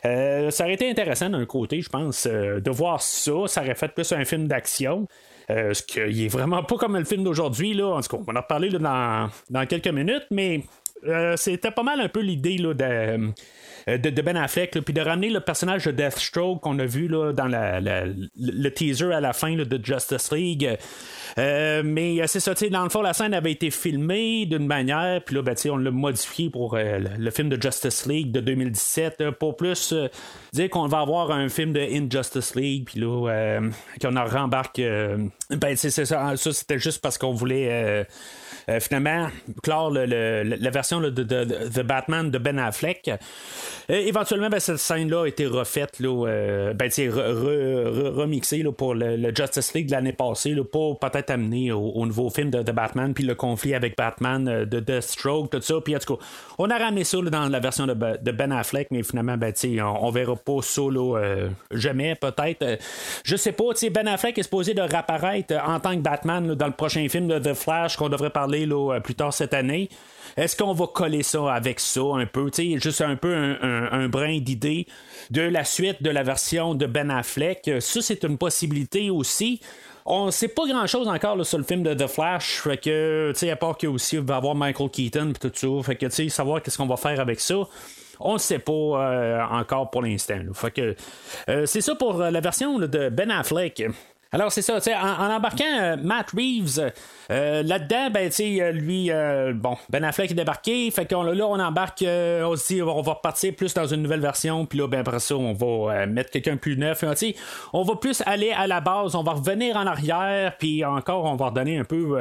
ça 0.03 0.63
aurait 0.63 0.73
été 0.73 0.89
intéressant 0.89 1.29
d'un 1.29 1.45
côté, 1.45 1.81
je 1.81 1.89
pense, 1.89 2.27
de 2.27 2.71
voir 2.71 3.01
ça. 3.01 3.47
Ça 3.47 3.61
aurait 3.61 3.75
fait 3.75 3.89
plus 3.89 4.11
un 4.11 4.25
film 4.25 4.47
d'action. 4.47 5.07
Euh, 5.49 5.73
ce 5.73 5.83
qui 5.83 5.99
est 5.99 6.27
vraiment 6.27 6.63
pas 6.63 6.75
comme 6.77 6.97
le 6.97 7.03
film 7.03 7.23
d'aujourd'hui. 7.23 7.73
Là. 7.73 7.87
En 7.87 8.01
tout 8.01 8.15
cas, 8.15 8.17
on 8.17 8.31
va 8.31 8.39
en 8.39 8.41
reparler 8.41 8.69
dans, 8.69 9.29
quelques 9.67 9.87
minutes, 9.87 10.27
mais 10.31 10.63
euh, 11.07 11.35
c'était 11.35 11.71
pas 11.71 11.83
mal 11.83 11.99
un 11.99 12.09
peu 12.09 12.21
l'idée 12.21 12.57
là, 12.57 12.73
de 12.73 13.31
euh, 13.87 13.97
de, 13.97 14.21
Ben 14.21 14.37
Affleck, 14.37 14.79
puis 14.81 14.93
de 14.93 15.01
ramener 15.01 15.29
le 15.29 15.39
personnage 15.39 15.85
de 15.85 15.91
Deathstroke 15.91 16.61
qu'on 16.61 16.77
a 16.79 16.85
vu 16.85 17.07
là, 17.07 17.33
dans 17.33 17.47
le 17.47 18.69
teaser 18.69 19.13
à 19.13 19.21
la 19.21 19.33
fin 19.33 19.55
de 19.55 19.79
Justice 19.83 20.31
League. 20.31 20.77
Euh, 21.37 21.81
mais 21.83 22.21
euh, 22.21 22.27
c'est 22.27 22.39
ça, 22.39 22.53
dans 22.69 22.83
le 22.83 22.89
fond, 22.89 23.01
la 23.01 23.13
scène 23.13 23.33
avait 23.33 23.51
été 23.51 23.71
filmée 23.71 24.45
d'une 24.45 24.67
manière, 24.67 25.23
puis 25.23 25.35
là, 25.35 25.41
ben, 25.41 25.55
on 25.69 25.77
l'a 25.77 25.91
modifié 25.91 26.49
pour 26.49 26.77
le 26.77 27.31
film 27.31 27.49
de 27.49 27.61
Justice 27.61 28.05
League 28.05 28.31
de 28.31 28.39
2017, 28.39 29.31
pour 29.31 29.55
plus 29.55 29.93
dire 30.53 30.69
qu'on 30.69 30.87
va 30.87 30.99
avoir 30.99 31.31
un 31.31 31.49
film 31.49 31.73
de 31.73 31.79
Injustice 31.79 32.55
League, 32.55 32.85
puis 32.85 32.99
là, 32.99 33.59
qu'on 34.01 34.15
en 34.15 34.25
rembarque. 34.25 34.81
ben, 35.49 35.75
c'est 35.75 35.89
ça, 35.89 36.05
ça 36.05 36.35
c'était 36.53 36.79
juste 36.79 37.01
parce 37.01 37.17
qu'on 37.17 37.33
voulait. 37.33 38.05
Finalement, 38.79 39.27
clore 39.63 39.91
la 39.91 40.69
version 40.69 40.81
version 40.81 41.01
de, 41.01 41.09
de, 41.11 41.81
Batman 41.83 42.31
de 42.31 42.37
Ben 42.37 42.57
Affleck. 42.57 43.11
éventuellement, 43.87 44.49
ben, 44.49 44.59
cette 44.59 44.77
scène-là 44.77 45.23
a 45.23 45.27
été 45.27 45.45
refaite, 45.45 46.01
ben, 46.01 46.89
remixée 48.15 48.63
pour 48.75 48.95
le, 48.95 49.31
Justice 49.35 49.73
League 49.73 49.87
de 49.87 49.91
l'année 49.91 50.13
passée, 50.13 50.55
pour 50.71 50.99
peut-être 50.99 51.29
amener 51.29 51.71
au, 51.71 52.05
nouveau 52.05 52.29
film 52.29 52.49
de, 52.49 52.71
Batman, 52.71 53.13
puis 53.13 53.23
le 53.23 53.35
conflit 53.35 53.75
avec 53.75 53.95
Batman, 53.95 54.65
de 54.65 54.79
Deathstroke, 54.79 55.51
tout 55.51 55.61
ça. 55.61 55.75
Puis 55.83 55.93
tout 56.05 56.17
on 56.57 56.69
a 56.69 56.77
ramené 56.77 57.03
ça 57.03 57.17
dans 57.21 57.47
la 57.47 57.59
version 57.59 57.85
de, 57.85 57.93
Ben 58.31 58.51
Affleck, 58.51 58.87
mais 58.91 59.03
finalement, 59.03 59.37
ben, 59.37 59.53
on, 59.63 60.07
on 60.07 60.11
verra 60.11 60.35
pas 60.35 60.61
ça 60.61 60.81
jamais, 61.71 62.15
peut-être. 62.15 62.79
je 63.23 63.35
sais 63.35 63.51
pas, 63.51 63.65
Ben 63.91 64.07
Affleck 64.07 64.37
est 64.37 64.43
supposé 64.43 64.73
de 64.73 64.81
réapparaître 64.81 65.53
en 65.65 65.79
tant 65.79 65.95
que 65.95 66.01
Batman 66.01 66.55
dans 66.55 66.67
le 66.67 66.73
prochain 66.73 67.07
film 67.07 67.27
de 67.27 67.39
The 67.39 67.53
Flash 67.53 67.97
qu'on 67.97 68.09
devrait 68.09 68.29
parler 68.29 68.50
là, 68.59 68.99
plus 68.99 69.15
tard 69.15 69.33
cette 69.33 69.53
année. 69.53 69.89
Est-ce 70.37 70.55
qu'on 70.55 70.73
va 70.73 70.87
coller 70.87 71.23
ça 71.23 71.53
avec 71.53 71.79
ça 71.79 72.01
un 72.01 72.25
peu? 72.25 72.49
Juste 72.55 73.01
un 73.01 73.15
peu 73.15 73.33
un, 73.33 74.07
brin 74.07 74.39
d'idée 74.39 74.87
de 75.29 75.41
la 75.41 75.63
suite 75.63 76.01
de 76.01 76.09
la 76.09 76.23
version 76.23 76.75
de 76.75 76.85
Ben 76.85 77.09
Affleck. 77.09 77.69
Ça, 77.79 78.01
c'est 78.01 78.23
une 78.23 78.37
possibilité 78.37 79.09
aussi. 79.09 79.61
On 80.05 80.31
sait 80.31 80.47
pas 80.47 80.65
grand 80.67 80.87
chose 80.87 81.07
encore 81.07 81.45
sur 81.45 81.57
le 81.57 81.63
film 81.63 81.83
de 81.83 81.93
The 81.93 82.07
Flash. 82.07 82.61
Fait 82.61 82.77
que, 82.77 83.33
à 83.49 83.55
part 83.55 83.77
qu'il 83.77 84.21
va 84.21 84.35
avoir 84.35 84.55
Michael 84.55 84.89
Keaton 84.89 85.31
et 85.31 85.33
tout 85.33 85.51
ça. 85.53 85.83
Fait 85.83 85.95
que, 85.95 86.09
savoir 86.29 86.61
qu'est-ce 86.61 86.77
qu'on 86.77 86.87
va 86.87 86.97
faire 86.97 87.19
avec 87.19 87.39
ça. 87.39 87.55
On 88.19 88.33
ne 88.33 88.39
sait 88.39 88.59
pas 88.59 88.71
euh, 88.71 89.41
encore 89.49 89.89
pour 89.89 90.03
l'instant. 90.03 90.39
Euh, 91.49 91.65
c'est 91.65 91.81
ça 91.81 91.95
pour 91.95 92.17
la 92.17 92.39
version 92.39 92.77
de 92.79 93.09
Ben 93.09 93.31
Affleck. 93.31 93.83
Alors, 94.33 94.49
c'est 94.49 94.61
ça, 94.61 94.77
en, 94.77 95.23
en 95.23 95.35
embarquant 95.35 95.65
euh, 95.65 95.97
Matt 96.01 96.31
Reeves 96.31 96.93
euh, 97.31 97.63
là-dedans, 97.63 98.09
ben, 98.11 98.29
tu 98.29 98.43
lui, 98.71 99.11
euh, 99.11 99.51
bon, 99.53 99.75
Ben 99.89 100.05
Affleck 100.05 100.31
est 100.31 100.35
débarqué, 100.35 100.89
fait 100.89 101.05
qu'on 101.05 101.23
là, 101.23 101.45
on 101.45 101.59
embarque, 101.59 102.01
on 102.01 102.55
se 102.55 102.73
dit, 102.73 102.81
on 102.81 103.01
va 103.01 103.13
repartir 103.13 103.53
plus 103.53 103.73
dans 103.73 103.87
une 103.87 104.01
nouvelle 104.01 104.21
version, 104.21 104.65
puis 104.65 104.79
là, 104.79 104.87
ben, 104.87 105.01
après 105.01 105.19
ça, 105.19 105.35
on 105.35 105.51
va 105.51 106.05
mettre 106.05 106.31
quelqu'un 106.31 106.55
plus 106.55 106.77
neuf. 106.77 107.03
Tu 107.17 107.35
on 107.73 107.83
va 107.83 107.95
plus 107.97 108.23
aller 108.25 108.51
à 108.51 108.67
la 108.67 108.79
base, 108.79 109.15
on 109.15 109.23
va 109.23 109.33
revenir 109.33 109.75
en 109.75 109.85
arrière, 109.85 110.55
puis 110.57 110.85
encore, 110.85 111.25
on 111.25 111.35
va 111.35 111.47
redonner 111.47 111.77
un 111.77 111.83
peu, 111.83 112.17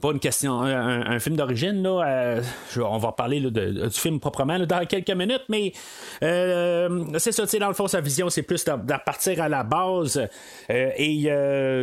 pas 0.00 0.12
une 0.12 0.20
question, 0.20 0.60
un, 0.60 1.18
film 1.18 1.34
d'origine, 1.34 1.82
là, 1.82 2.40
on 2.80 2.98
va 2.98 3.10
parler 3.10 3.40
du 3.40 3.90
film 3.90 4.20
proprement 4.20 4.58
dans 4.60 4.86
quelques 4.86 5.10
minutes, 5.10 5.46
mais 5.48 5.72
c'est 6.20 7.32
ça, 7.32 7.42
tu 7.42 7.48
sais, 7.48 7.58
dans 7.58 7.68
le 7.68 7.74
fond, 7.74 7.88
sa 7.88 8.00
vision, 8.00 8.30
c'est 8.30 8.42
plus 8.42 8.64
de, 8.64 8.72
partir 9.04 9.42
à 9.42 9.48
la 9.48 9.64
base 9.64 10.28
et 10.68 11.30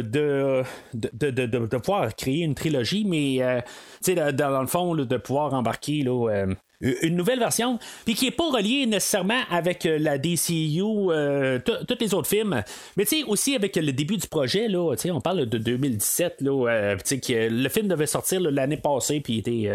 de, 0.01 0.63
de, 0.93 1.77
pouvoir 1.77 2.15
créer 2.15 2.43
une 2.43 2.55
trilogie, 2.55 3.05
mais 3.05 3.41
euh, 3.41 4.31
dans, 4.31 4.61
le 4.61 4.67
fond, 4.67 4.95
de 4.95 5.17
pouvoir 5.17 5.53
embarquer 5.53 6.03
là, 6.03 6.29
euh, 6.29 6.53
une 6.79 7.15
nouvelle 7.15 7.39
version, 7.39 7.79
puis 8.05 8.13
qui 8.13 8.27
est 8.27 8.31
pas 8.31 8.51
reliée 8.51 8.85
nécessairement 8.85 9.41
avec 9.49 9.85
euh, 9.87 9.97
la 9.97 10.19
DCU, 10.19 10.83
euh, 10.83 11.57
tous 11.59 11.97
les 11.99 12.13
autres 12.13 12.29
films, 12.29 12.61
mais 12.95 13.05
tu 13.05 13.17
sais 13.17 13.23
aussi 13.23 13.55
avec 13.55 13.75
le 13.75 13.91
début 13.91 14.17
du 14.17 14.27
projet 14.27 14.67
là, 14.67 14.93
on 15.11 15.21
parle 15.21 15.47
de 15.47 15.57
2017 15.57 16.41
là, 16.41 16.69
euh, 16.69 16.95
sais 17.03 17.19
le 17.29 17.69
film 17.69 17.87
devait 17.87 18.05
sortir 18.05 18.41
l'année 18.41 18.77
passée, 18.77 19.21
puis 19.21 19.39
était 19.39 19.69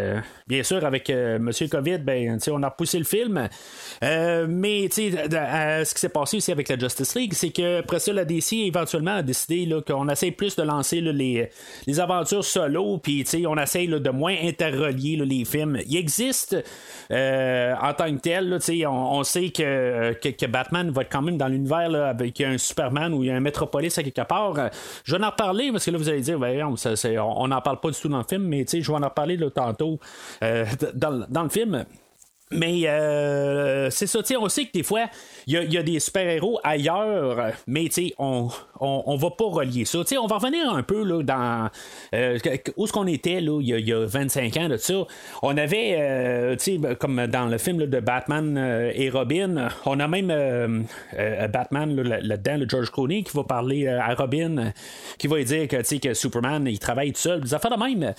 bien 0.47 0.63
sûr 0.63 0.85
avec 0.85 1.11
Monsieur 1.11 1.67
Covid, 1.67 1.99
ben 1.99 2.39
on 2.51 2.63
a 2.63 2.69
repoussé 2.69 2.99
le 2.99 3.05
film, 3.05 3.49
mais 4.01 4.89
ce 4.89 5.95
qui 5.95 6.01
s'est 6.01 6.09
passé 6.09 6.37
aussi 6.37 6.53
avec 6.53 6.69
la 6.69 6.79
Justice 6.79 7.15
League, 7.17 7.33
c'est 7.35 7.51
que 7.51 7.81
après 7.81 7.99
ça 7.99 8.13
la 8.13 8.25
DC 8.25 8.53
éventuellement 8.53 9.17
a 9.17 9.23
décidé 9.23 9.69
qu'on 9.87 10.09
essaie 10.09 10.31
plus 10.31 10.55
de 10.55 10.63
lancer 10.63 11.01
les, 11.01 11.51
les 11.87 12.01
aventures 12.01 12.45
solo, 12.45 12.99
puis 12.99 13.25
on 13.47 13.57
essaie 13.59 13.87
de 13.87 14.11
moins 14.11 14.37
interrelier 14.41 15.17
les 15.17 15.45
films. 15.45 15.79
Il 15.87 15.97
existe 15.97 16.57
euh, 17.11 17.75
en 17.81 17.93
tant 17.95 18.15
que 18.15 18.21
tel, 18.21 18.59
on, 18.87 19.23
sait 19.25 19.51
que, 19.51 20.13
que, 20.13 20.47
Batman 20.47 20.91
va 20.91 21.03
être 21.03 21.13
quand 21.13 21.23
même 21.23 21.37
dans 21.37 21.49
l'univers 21.49 21.95
avec 21.95 22.41
un 22.41 22.59
Superman 22.59 23.15
ou 23.15 23.23
un 23.23 23.41
Metropolis 23.41 23.97
à 23.99 24.03
quelque 24.03 24.27
part. 24.27 24.55
Je 25.05 25.17
vais 25.17 25.25
en 25.25 25.31
reparler 25.31 25.71
parce 25.73 25.85
que 25.85 25.91
là, 25.91 25.99
vous 25.99 26.09
allez 26.09 26.21
dire, 26.21 26.39
on 26.41 27.49
n'en 27.49 27.61
parle 27.61 27.81
pas 27.81 27.91
du 27.91 28.01
tout 28.01 28.09
dans 28.09 28.19
le 28.19 28.25
film, 28.25 28.45
mais 28.45 28.65
je 28.69 28.79
vais 28.79 28.99
en 28.99 29.05
reparler 29.05 29.39
tantôt 29.51 29.99
euh, 30.43 30.65
dans, 30.95 31.43
le 31.43 31.49
film. 31.49 31.85
Mais 32.53 32.87
euh, 32.87 33.91
c'est 33.91 34.07
ça, 34.07 34.21
on 34.39 34.49
sait 34.49 34.67
que 34.67 34.73
des 34.73 34.83
fois, 34.83 35.07
il 35.47 35.55
y, 35.55 35.79
a 35.79 35.83
des 35.83 35.99
super-héros 35.99 36.61
ailleurs, 36.63 37.53
mais 37.67 37.89
on, 38.19 38.49
on, 38.81 39.03
on, 39.07 39.17
va 39.17 39.31
pas 39.31 39.47
relier 39.47 39.85
ça. 39.85 40.01
on 40.21 40.27
va 40.27 40.37
revenir 40.37 40.73
un 40.73 40.83
peu 40.83 41.03
là, 41.03 41.23
dans 41.23 41.71
euh, 42.15 42.39
où 42.77 42.87
ce 42.87 42.93
qu'on 42.93 43.07
était 43.07 43.41
là, 43.41 43.61
il, 43.61 43.89
y 43.89 43.93
a, 43.93 44.07
25 44.07 44.57
ans 44.57 44.69
de 44.69 44.77
ça. 44.77 44.95
On 45.43 45.57
avait, 45.57 45.97
euh, 45.99 46.57
ben, 46.79 46.95
comme 46.95 47.27
dans 47.27 47.47
le 47.47 47.59
film 47.59 47.79
de 47.87 48.01
Batman 48.01 48.57
euh, 48.57 48.93
et 48.95 49.11
Robin, 49.11 49.69
on 49.87 49.99
a 50.01 50.09
même 50.09 50.87
Batman 51.53 51.95
là-dedans, 51.95 52.57
le 52.59 52.69
George 52.69 52.91
Clooney, 52.91 53.23
qui 53.23 53.37
va 53.37 53.45
parler 53.45 53.89
à 53.89 54.15
Robin, 54.15 54.73
qui 55.19 55.27
va 55.27 55.37
lui 55.37 55.45
dire 55.45 55.69
que, 55.69 55.99
que 55.99 56.15
Superman, 56.15 56.67
il 56.69 56.79
travaille 56.79 57.13
tout 57.13 57.21
seul. 57.21 57.41
Des 57.41 57.55
affaires 57.55 57.77
de 57.77 57.83
même. 57.83 58.15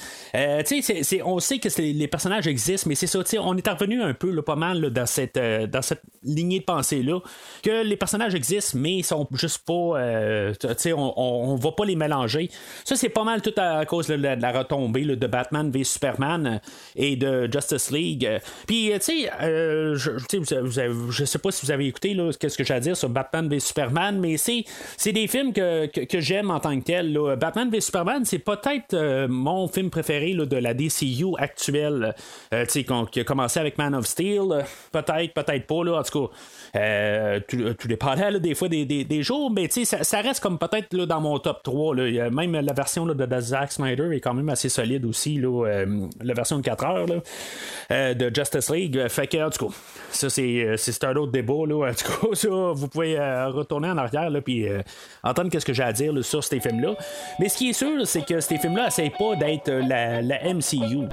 on 1.26 1.40
sait 1.40 1.60
que 1.60 1.82
les 1.82 2.08
personnages 2.08 2.48
existent, 2.48 2.90
mais 2.90 2.96
c'est 2.96 3.08
ça, 3.08 3.20
on 3.40 3.58
est 3.58 3.70
revenu 3.70 4.02
un 4.02 4.14
peu 4.14 4.23
pas 4.42 4.56
mal 4.56 4.90
dans, 4.90 5.06
cette, 5.06 5.38
dans 5.38 5.82
cette 5.82 6.02
lignée 6.24 6.60
de 6.60 6.66
pensée-là, 6.66 7.20
que 7.62 7.84
les 7.84 7.98
personnages 7.98 8.36
existent, 8.36 8.78
mais 8.80 8.98
ils 8.98 9.04
sont 9.04 9.28
juste 9.34 9.66
pas 9.66 9.74
on, 9.74 11.56
ne 11.58 11.62
va 11.62 11.72
pas 11.72 11.86
les 11.86 11.96
mélanger. 11.96 12.50
Ça, 12.84 12.96
c'est 12.96 13.10
pas 13.10 13.24
mal 13.24 13.42
tout 13.42 13.54
à, 13.58 13.86
cause 13.86 14.08
de 14.08 14.16
la, 14.16 14.52
retombée 14.52 15.06
de 15.06 15.28
Batman 15.28 15.72
v 15.72 15.84
Superman 15.84 16.62
et 16.96 17.16
de 17.16 17.50
Justice 17.52 17.92
League. 17.92 18.30
Puis, 18.68 18.92
tu 18.96 19.00
sais, 19.02 19.32
euh, 19.42 19.96
je, 19.96 21.26
sais 21.26 21.40
pas 21.40 21.52
si 21.52 21.66
vous 21.66 21.72
avez 21.72 21.88
écouté 21.88 22.18
qu'est-ce 22.40 22.58
que 22.58 22.64
j'ai 22.64 22.74
à 22.74 22.80
dire 22.80 22.98
sur 22.98 23.10
Batman 23.10 23.48
v 23.50 23.60
Superman, 23.60 24.20
mais 24.20 24.38
c'est, 24.38 24.66
des 25.12 25.28
films 25.28 25.54
que, 25.54 25.90
j'aime 26.20 26.52
en 26.52 26.60
tant 26.60 26.78
que 26.80 26.86
tel. 26.86 27.18
Batman 27.40 27.70
v 27.70 27.82
Superman, 27.82 28.26
c'est 28.26 28.40
peut-être 28.40 28.94
euh, 28.94 29.28
mon 29.28 29.68
film 29.68 29.90
préféré 29.90 30.34
de 30.34 30.58
la 30.58 30.74
DCU 30.74 31.36
actuelle, 31.38 32.16
euh, 32.54 32.66
qui 32.66 33.20
a 33.20 33.24
commencé 33.24 33.60
avec 33.60 33.78
Man 33.78 33.96
of 33.96 34.06
Steel. 34.14 34.66
Peut-être, 34.92 35.34
peut-être 35.34 35.68
pas, 35.68 35.84
là, 35.84 36.00
en 36.00 36.04
tout 36.04 36.28
cas, 36.74 37.40
tout, 37.48 37.88
dépend 37.88 38.16
des 38.32 38.56
fois 38.56 38.68
des, 38.68 39.24
jours, 39.24 39.52
mais 39.52 39.70
ça, 39.70 40.04
ça 40.04 40.22
reste 40.22 40.42
comme 40.42 40.58
peut-être 40.58 40.96
dans 40.96 41.22
mon 41.22 41.40
top 41.40 41.64
3. 41.64 41.96
Là. 41.96 42.30
Même 42.30 42.54
la 42.54 42.74
version 42.74 43.06
là, 43.06 43.14
de, 43.14 43.40
Zack 43.40 43.72
Snyder 43.72 44.16
est 44.16 44.20
quand 44.20 44.34
même 44.34 44.50
assez 44.50 44.70
solide 44.70 45.06
aussi. 45.06 45.38
Là, 45.38 45.68
euh, 45.68 46.08
la 46.22 46.34
version 46.34 46.58
de 46.58 46.64
4 46.64 46.86
heures 46.86 47.06
euh, 47.92 48.14
de 48.14 48.32
Justice 48.34 48.70
League. 48.70 49.08
Fait 49.10 49.28
que, 49.28 49.46
en 49.46 49.50
tout 49.50 49.68
cas, 49.68 49.74
ça 50.12 50.30
c'est, 50.30 50.64
euh, 50.64 50.78
c'est 50.78 51.04
un 51.04 51.16
autre 51.16 51.32
débat. 51.32 51.66
Là. 51.68 51.90
En 51.90 51.94
tout 51.94 52.28
cas, 52.28 52.28
ça, 52.36 52.50
vous 52.50 52.88
pouvez 52.88 53.18
retourner 53.48 53.90
en 53.90 53.98
arrière 53.98 54.32
puis 54.44 54.68
entendre 55.24 55.50
ce 55.58 55.66
que 55.66 55.74
j'ai 55.74 55.84
à 55.84 55.94
dire 55.94 56.14
sur 56.24 56.44
ces 56.44 56.60
films-là. 56.60 56.96
Mais 57.40 57.50
ce 57.50 57.58
qui 57.58 57.70
est 57.70 57.74
sûr, 57.74 58.06
c'est 58.08 58.26
que 58.26 58.40
ces 58.40 58.58
films-là 58.58 58.86
n'essayent 58.86 59.12
pas 59.12 59.36
d'être 59.36 59.72
la, 59.72 60.22
la 60.22 60.54
MCU. 60.54 61.08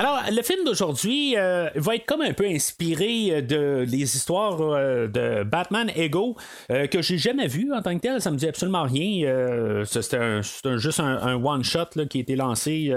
Alors, 0.00 0.22
le 0.34 0.40
film 0.40 0.64
d'aujourd'hui 0.64 1.34
euh, 1.36 1.68
va 1.74 1.94
être 1.94 2.06
comme 2.06 2.22
un 2.22 2.32
peu 2.32 2.46
inspiré 2.46 3.32
euh, 3.32 3.42
de 3.42 3.84
les 3.86 4.16
histoires 4.16 4.58
euh, 4.58 5.08
de 5.08 5.44
Batman 5.44 5.90
Ego 5.94 6.38
que 6.70 7.02
j'ai 7.02 7.18
jamais 7.18 7.48
vu 7.48 7.70
en 7.74 7.82
tant 7.82 7.94
que 7.94 8.00
tel. 8.00 8.18
Ça 8.22 8.30
me 8.30 8.38
dit 8.38 8.48
absolument 8.48 8.84
rien. 8.84 9.84
C'était 9.84 10.40
juste 10.78 11.00
un, 11.00 11.34
one 11.34 11.62
shot 11.64 12.06
qui 12.08 12.18
a 12.18 12.20
été 12.22 12.36
lancé 12.36 12.94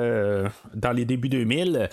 dans 0.76 0.92
les 0.92 1.06
débuts 1.06 1.30
2000. 1.30 1.90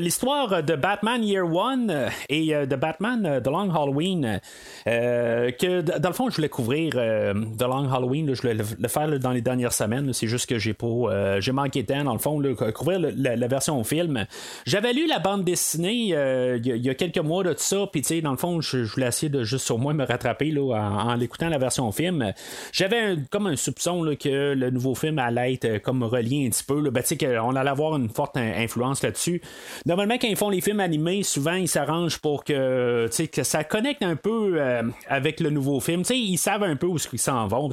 L'histoire 0.00 0.62
de 0.62 0.74
Batman 0.74 1.22
Year 1.22 1.46
One 1.46 2.10
et 2.28 2.52
de 2.66 2.76
Batman 2.76 3.40
The 3.42 3.46
Long 3.46 3.70
Halloween 3.70 4.40
que 4.84 5.80
dans 5.80 6.08
le 6.08 6.14
fond 6.14 6.28
je 6.28 6.36
voulais 6.36 6.48
couvrir 6.48 6.92
The 6.92 7.62
Long 7.62 7.92
Halloween. 7.92 8.34
je 8.34 8.42
voulais 8.42 8.54
le, 8.54 8.88
faire 8.88 9.18
dans 9.18 9.32
les 9.32 9.42
dernières 9.42 9.72
semaines. 9.72 10.12
C'est 10.12 10.26
juste 10.26 10.48
que 10.48 10.58
j'ai 10.58 10.74
pas 10.74 11.40
j'ai 11.40 11.52
manqué 11.52 11.82
de 11.82 11.88
temps 11.88 12.04
dans 12.04 12.14
le 12.14 12.18
fond 12.18 12.42
couvrir 12.74 13.00
la, 13.00 13.46
version 13.46 13.82
film. 13.84 14.25
J'avais 14.66 14.92
lu 14.92 15.06
la 15.06 15.18
bande 15.18 15.44
dessinée 15.44 15.96
euh, 16.12 16.58
il 16.64 16.84
y, 16.84 16.90
a 16.90 16.94
quelques 16.94 17.18
mois 17.18 17.42
de 17.42 17.54
ça, 17.56 17.88
puis 17.90 18.02
dans 18.22 18.30
le 18.30 18.36
fond, 18.36 18.60
je, 18.60 18.78
voulais 18.78 19.08
essayer 19.08 19.28
de 19.28 19.44
juste 19.44 19.64
sur 19.64 19.78
moi 19.78 19.92
me 19.92 20.04
rattraper 20.04 20.50
là, 20.50 20.74
en, 20.74 21.14
l'écoutant 21.14 21.48
la 21.48 21.58
version 21.58 21.90
film. 21.92 22.32
J'avais 22.72 23.16
comme 23.30 23.46
un 23.46 23.56
soupçon 23.56 24.14
que 24.20 24.54
le 24.54 24.70
nouveau 24.70 24.94
film 24.94 25.18
allait 25.18 25.54
être 25.54 25.64
euh, 25.64 25.78
comme 25.78 26.02
relié 26.02 26.46
un 26.46 26.50
petit 26.50 26.64
peu. 26.64 26.80
Là. 26.80 26.90
Ben, 26.90 27.02
qu'on 27.02 27.56
allait 27.56 27.70
avoir 27.70 27.96
une 27.96 28.08
forte 28.08 28.36
influence 28.36 29.02
là-dessus. 29.02 29.40
Normalement, 29.84 30.16
quand 30.20 30.28
ils 30.28 30.36
font 30.36 30.50
les 30.50 30.60
films 30.60 30.80
animés, 30.80 31.22
souvent 31.22 31.54
ils 31.54 31.68
s'arrangent 31.68 32.18
pour 32.18 32.44
que, 32.44 33.08
que 33.32 33.42
ça 33.42 33.64
connecte 33.64 34.02
un 34.02 34.16
peu 34.16 34.54
euh, 34.56 34.82
avec 35.08 35.40
le 35.40 35.50
nouveau 35.50 35.80
film. 35.80 36.02
ils 36.10 36.36
savent 36.36 36.64
un 36.64 36.76
peu 36.76 36.86
où 36.86 36.96
ils 37.12 37.18
s'en 37.18 37.46
vont. 37.46 37.70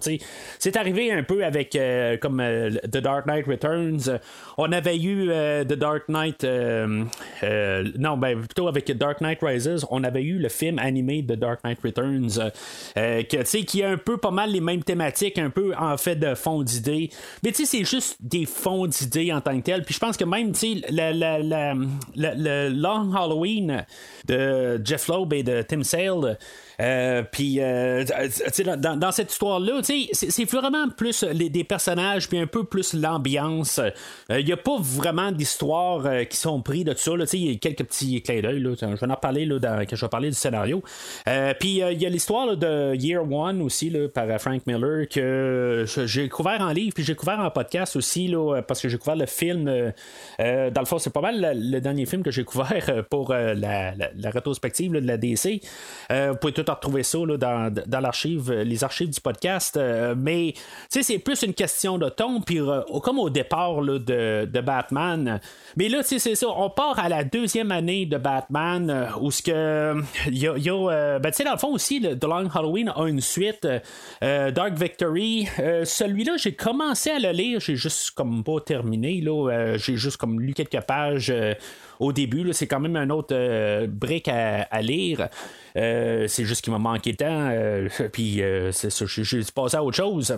C'est 0.60 0.78
arrivé 0.78 1.12
un 1.12 1.24
peu 1.24 1.44
avec 1.44 1.78
comme 2.22 2.42
The 2.92 2.98
Dark 2.98 3.26
Knight 3.26 3.46
Returns. 3.48 4.20
On 4.58 4.72
avait 4.72 4.98
eu 4.98 5.28
The 5.28 5.74
Dark 5.74 6.08
Knight 6.08 6.43
Knight. 6.44 7.98
non, 7.98 8.18
ben 8.18 8.40
plutôt 8.40 8.68
avec 8.68 8.92
Dark 8.98 9.22
Knight 9.22 9.40
Rises, 9.42 9.86
on 9.90 10.04
avait 10.04 10.24
eu 10.24 10.38
le 10.38 10.50
film 10.50 10.80
animé 10.80 11.22
de 11.22 11.36
Dark 11.36 11.64
Knight 11.64 11.80
Returns, 11.84 12.52
que, 12.96 13.62
qui 13.64 13.84
a 13.84 13.90
un 13.90 13.98
peu 13.98 14.18
pas 14.18 14.32
mal 14.32 14.52
les 14.52 14.62
mêmes 14.62 14.84
thématiques, 14.84 15.38
un 15.38 15.50
peu 15.50 15.74
en 15.76 15.98
fait 15.98 16.16
de 16.16 16.36
fond 16.36 16.64
d'idées. 16.64 17.10
Mais 17.44 17.52
tu 17.52 17.66
sais, 17.66 17.78
c'est 17.78 17.86
juste 17.86 18.18
des 18.20 18.46
fonds 18.46 18.88
d'idées 18.88 19.32
en 19.34 19.42
tant 19.42 19.58
que 19.58 19.64
tel. 19.64 19.84
Puis 19.84 19.94
je 19.94 20.00
pense 20.00 20.18
que 20.18 20.26
même, 20.26 20.52
tu 20.54 20.82
sais, 20.82 20.82
le 20.90 22.70
Long 22.70 23.14
Halloween 23.14 23.86
de 24.26 24.82
Jeff 24.84 25.08
Loeb 25.08 25.34
et 25.34 25.44
de 25.44 25.62
Tim 25.62 25.84
Sale. 25.84 26.38
Euh, 26.80 27.24
puis, 27.30 27.58
euh, 27.60 28.04
dans, 28.78 28.98
dans, 28.98 29.12
cette 29.12 29.32
histoire-là, 29.32 29.82
c'est 29.84 30.46
vraiment 30.46 30.90
plus 30.90 31.24
les, 31.24 31.50
des 31.50 31.64
personnages, 31.64 32.28
puis 32.28 32.40
un 32.40 32.48
peu 32.48 32.64
plus 32.64 32.94
l'ambiance. 32.94 33.80
Il 34.30 34.36
euh, 34.36 34.44
n'y 34.44 34.52
a 34.52 34.58
pas 34.58 34.78
vraiment 34.80 35.32
d'histoires 35.32 36.04
qui 36.30 36.38
sont 36.38 36.62
prises 36.62 36.86
de 36.86 36.94
tout 36.94 37.00
ça. 37.00 37.12
Il 37.34 37.52
y 37.52 37.56
a 37.56 37.58
quelques 37.58 37.86
petits 37.86 38.22
clins 38.22 38.42
d'œil. 38.42 38.64
Je 38.80 38.86
vais 38.86 39.12
en 39.12 39.16
parler 39.16 39.46
là, 39.46 39.60
dans, 39.60 39.86
quand 39.86 39.96
je 39.96 40.06
vais 40.06 40.10
parler 40.10 40.30
du 40.30 40.36
scénario. 40.36 40.84
puis, 41.60 41.82
il 41.92 42.02
y 42.02 42.06
a 42.06 42.10
l'histoire 42.10 42.58
de 42.58 42.96
Year 42.96 43.30
One 43.30 43.62
aussi, 43.62 43.90
là, 43.90 44.08
par 44.08 44.28
Frank 44.40 44.66
Miller, 44.66 45.08
que 45.08 45.86
j'ai 46.06 46.24
découvert 46.24 46.62
en 46.62 46.70
livre, 46.70 46.94
puis 46.94 47.04
j'ai 47.04 47.14
découvert 47.14 47.40
en 47.40 47.50
podcast 47.52 47.96
aussi, 47.96 48.28
là, 48.28 48.62
parce 48.62 48.82
que 48.82 48.90
j'ai 48.90 48.98
découvert 48.98 49.16
le 49.16 49.26
film. 49.26 49.66
dans 49.66 50.82
le 50.82 50.86
fond, 50.86 50.98
c'est 50.98 51.14
pas 51.14 51.22
mal 51.22 51.56
le, 51.56 51.80
dernier 51.84 52.06
film 52.06 52.24
que 52.24 52.32
j'ai 52.32 52.42
découvert 52.42 53.06
pour 53.10 53.34
la, 53.34 53.54
la, 53.56 54.30
rétrospective 54.30 54.92
de 54.94 55.00
la 55.00 55.18
DC. 55.18 55.62
vous 56.10 56.36
pouvez 56.36 56.54
tout 56.54 56.63
retrouver 56.72 57.04
ça 57.04 57.20
dans, 57.38 57.74
dans 57.86 58.00
l'archive, 58.00 58.52
les 58.52 58.84
archives 58.84 59.10
du 59.10 59.22
podcast. 59.22 59.78
Euh, 59.78 60.16
mais 60.18 60.54
c'est 60.90 61.20
plus 61.20 61.42
une 61.44 61.54
question 61.54 61.98
de 61.98 62.10
ton, 62.10 62.42
puis 62.42 62.60
euh, 62.60 62.82
comme 63.04 63.20
au 63.20 63.30
départ 63.30 63.82
de, 63.82 64.46
de, 64.46 64.62
Batman. 64.62 65.40
Mais 65.76 65.90
là, 65.90 66.02
c'est 66.04 66.20
ça, 66.20 66.48
on 66.50 66.70
part 66.70 67.00
à 67.00 67.10
la 67.10 67.24
deuxième 67.24 67.72
année 67.72 68.06
de 68.06 68.18
Batman, 68.18 68.90
euh, 68.90 69.06
où 69.20 69.32
ce 69.32 69.42
que 69.42 70.02
il 70.28 70.38
y 70.38 70.48
a, 70.48 71.20
ben, 71.20 71.32
dans 71.44 71.52
le 71.52 71.58
fond 71.58 71.74
aussi, 71.74 72.00
le, 72.00 72.18
The 72.18 72.26
Long 72.26 72.50
Halloween 72.54 72.92
a 72.96 73.08
une 73.08 73.22
suite, 73.22 73.68
Dark 74.22 74.74
Victory. 74.74 75.48
Celui-là, 75.84 76.38
j'ai 76.38 76.54
commencé 76.54 77.10
à 77.10 77.20
le 77.20 77.32
lire, 77.32 77.60
j'ai 77.60 77.76
juste 77.76 78.12
comme 78.12 78.44
pas 78.44 78.60
terminé, 78.60 79.22
là, 79.22 79.76
j'ai 79.78 79.98
juste 79.98 80.18
comme 80.18 80.40
lu 80.40 80.54
quelques 80.54 80.82
pages 80.82 81.34
au 82.04 82.14
début. 82.14 82.52
C'est 82.54 82.68
quand 82.68 82.80
même 82.80 82.96
un 82.96 83.10
autre 83.10 83.86
brique 83.88 84.28
à, 84.28 84.82
lire. 84.82 85.30
Euh, 85.76 86.28
c'est 86.28 86.46
juste 86.46 86.64
qu'il 86.64 86.72
m'a 86.72 86.80
manqué 86.80 87.12
de 87.14 87.18
temps. 87.18 87.50
Euh, 87.52 87.88
puis 88.12 88.42
euh, 88.42 88.72
c'est 88.72 88.90
ça, 88.90 89.06
j'ai 89.08 89.42
passé 89.54 89.78
à 89.78 89.84
autre 89.84 89.98
chose. 89.98 90.36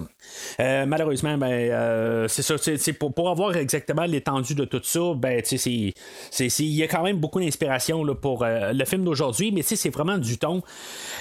malheureusement, 0.59 1.37
ben, 1.37 2.27
c'est 2.27 2.41
ça. 2.41 2.55
Pour, 2.99 3.13
pour, 3.13 3.29
avoir 3.29 3.55
exactement 3.57 4.05
l'étendue 4.05 4.55
de 4.55 4.65
tout 4.65 4.81
ça, 4.83 5.13
ben, 5.15 5.41
il 5.51 6.65
y 6.65 6.83
a 6.83 6.87
quand 6.87 7.03
même 7.03 7.17
beaucoup 7.17 7.39
d'inspiration 7.39 8.03
pour 8.15 8.45
le 8.45 8.85
film 8.85 9.03
d'aujourd'hui, 9.03 9.51
mais 9.51 9.61
c'est 9.61 9.89
vraiment 9.89 10.17
du 10.17 10.37
ton. 10.37 10.61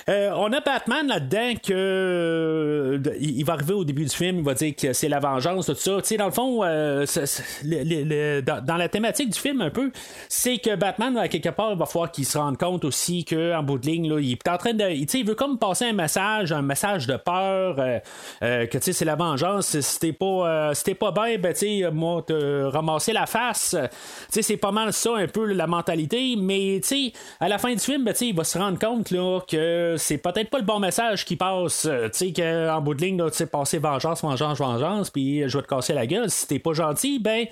on 0.09 0.53
a 0.53 0.61
Batman 0.61 1.09
là-dedans 1.09 1.55
que 1.63 3.01
il 3.21 3.45
va 3.45 3.55
arriver 3.55 3.75
au 3.75 3.85
début 3.85 4.05
du 4.05 4.15
film, 4.15 4.39
il 4.39 4.45
va 4.45 4.55
dire 4.55 4.75
que 4.77 4.93
c'est 4.93 5.09
la 5.09 5.19
vengeance, 5.19 5.67
tout 5.67 5.75
ça. 5.75 5.99
dans 6.17 6.27
le 6.27 6.31
fond, 6.31 6.61
dans, 6.61 7.05
la 8.77 8.89
thématique 8.89 9.31
du 9.31 9.39
film 9.39 9.61
un 9.61 9.71
peu, 9.71 9.91
c'est 10.37 10.59
que 10.59 10.75
Batman, 10.75 11.17
à 11.17 11.29
quelque 11.29 11.49
part, 11.51 11.71
il 11.71 11.79
va 11.79 11.87
falloir 11.87 12.11
qu'il 12.11 12.27
se 12.27 12.37
rende 12.37 12.59
compte 12.59 12.85
aussi 12.85 13.25
qu'en 13.25 13.63
bout 13.63 13.79
de 13.79 13.87
ligne, 13.87 14.13
il 14.21 14.33
est 14.33 14.49
en 14.49 14.59
train 14.59 14.75
de. 14.75 14.91
Il 14.91 15.25
veut 15.25 15.37
comme 15.37 15.59
passer 15.59 15.85
un 15.85 15.93
message, 15.93 16.51
un 16.51 16.61
message 16.61 17.07
de 17.07 17.17
peur, 17.17 17.77
euh, 17.79 18.01
euh, 18.43 18.67
que 18.67 18.79
c'est 18.81 19.05
la 19.05 19.15
vengeance. 19.15 19.79
Si 19.79 20.01
t'es 20.01 20.13
pas, 20.13 20.73
euh, 20.73 20.95
pas 20.99 21.13
bien, 21.13 21.39
ben, 21.39 21.55
moi, 21.93 22.23
te 22.27 22.65
ramasser 22.65 23.13
la 23.13 23.27
face. 23.27 23.77
c'est 24.29 24.57
pas 24.57 24.73
mal 24.73 24.93
ça, 24.93 25.15
un 25.15 25.29
peu 25.29 25.53
la 25.53 25.69
mentalité. 25.69 26.35
Mais 26.37 26.81
à 27.39 27.49
la 27.49 27.59
fin 27.59 27.73
du 27.73 27.79
film, 27.79 28.05
ben, 28.05 28.15
il 28.21 28.35
va 28.35 28.43
se 28.43 28.59
rendre 28.59 28.79
compte 28.79 29.13
là, 29.13 29.39
que 29.49 29.95
c'est 29.99 30.19
peut-être 30.19 30.51
pas 30.51 30.59
le 30.59 30.65
bon 30.65 30.81
message 30.81 31.25
qui 31.25 31.37
passe. 31.37 31.89
qu'en 32.37 32.81
bout 32.81 32.95
de 32.95 33.03
ligne, 33.03 33.23
tu 33.31 33.47
passer 33.47 33.79
vengeance, 33.79 34.23
vengeance, 34.23 34.59
vengeance, 34.59 35.11
puis 35.11 35.49
je 35.49 35.57
vais 35.57 35.63
te 35.63 35.69
casser 35.69 35.93
la 35.93 36.09
gueule. 36.09 36.29
Si 36.29 36.49
t'es 36.49 36.59
pas 36.59 36.73
gentil, 36.73 37.21
ben, 37.21 37.47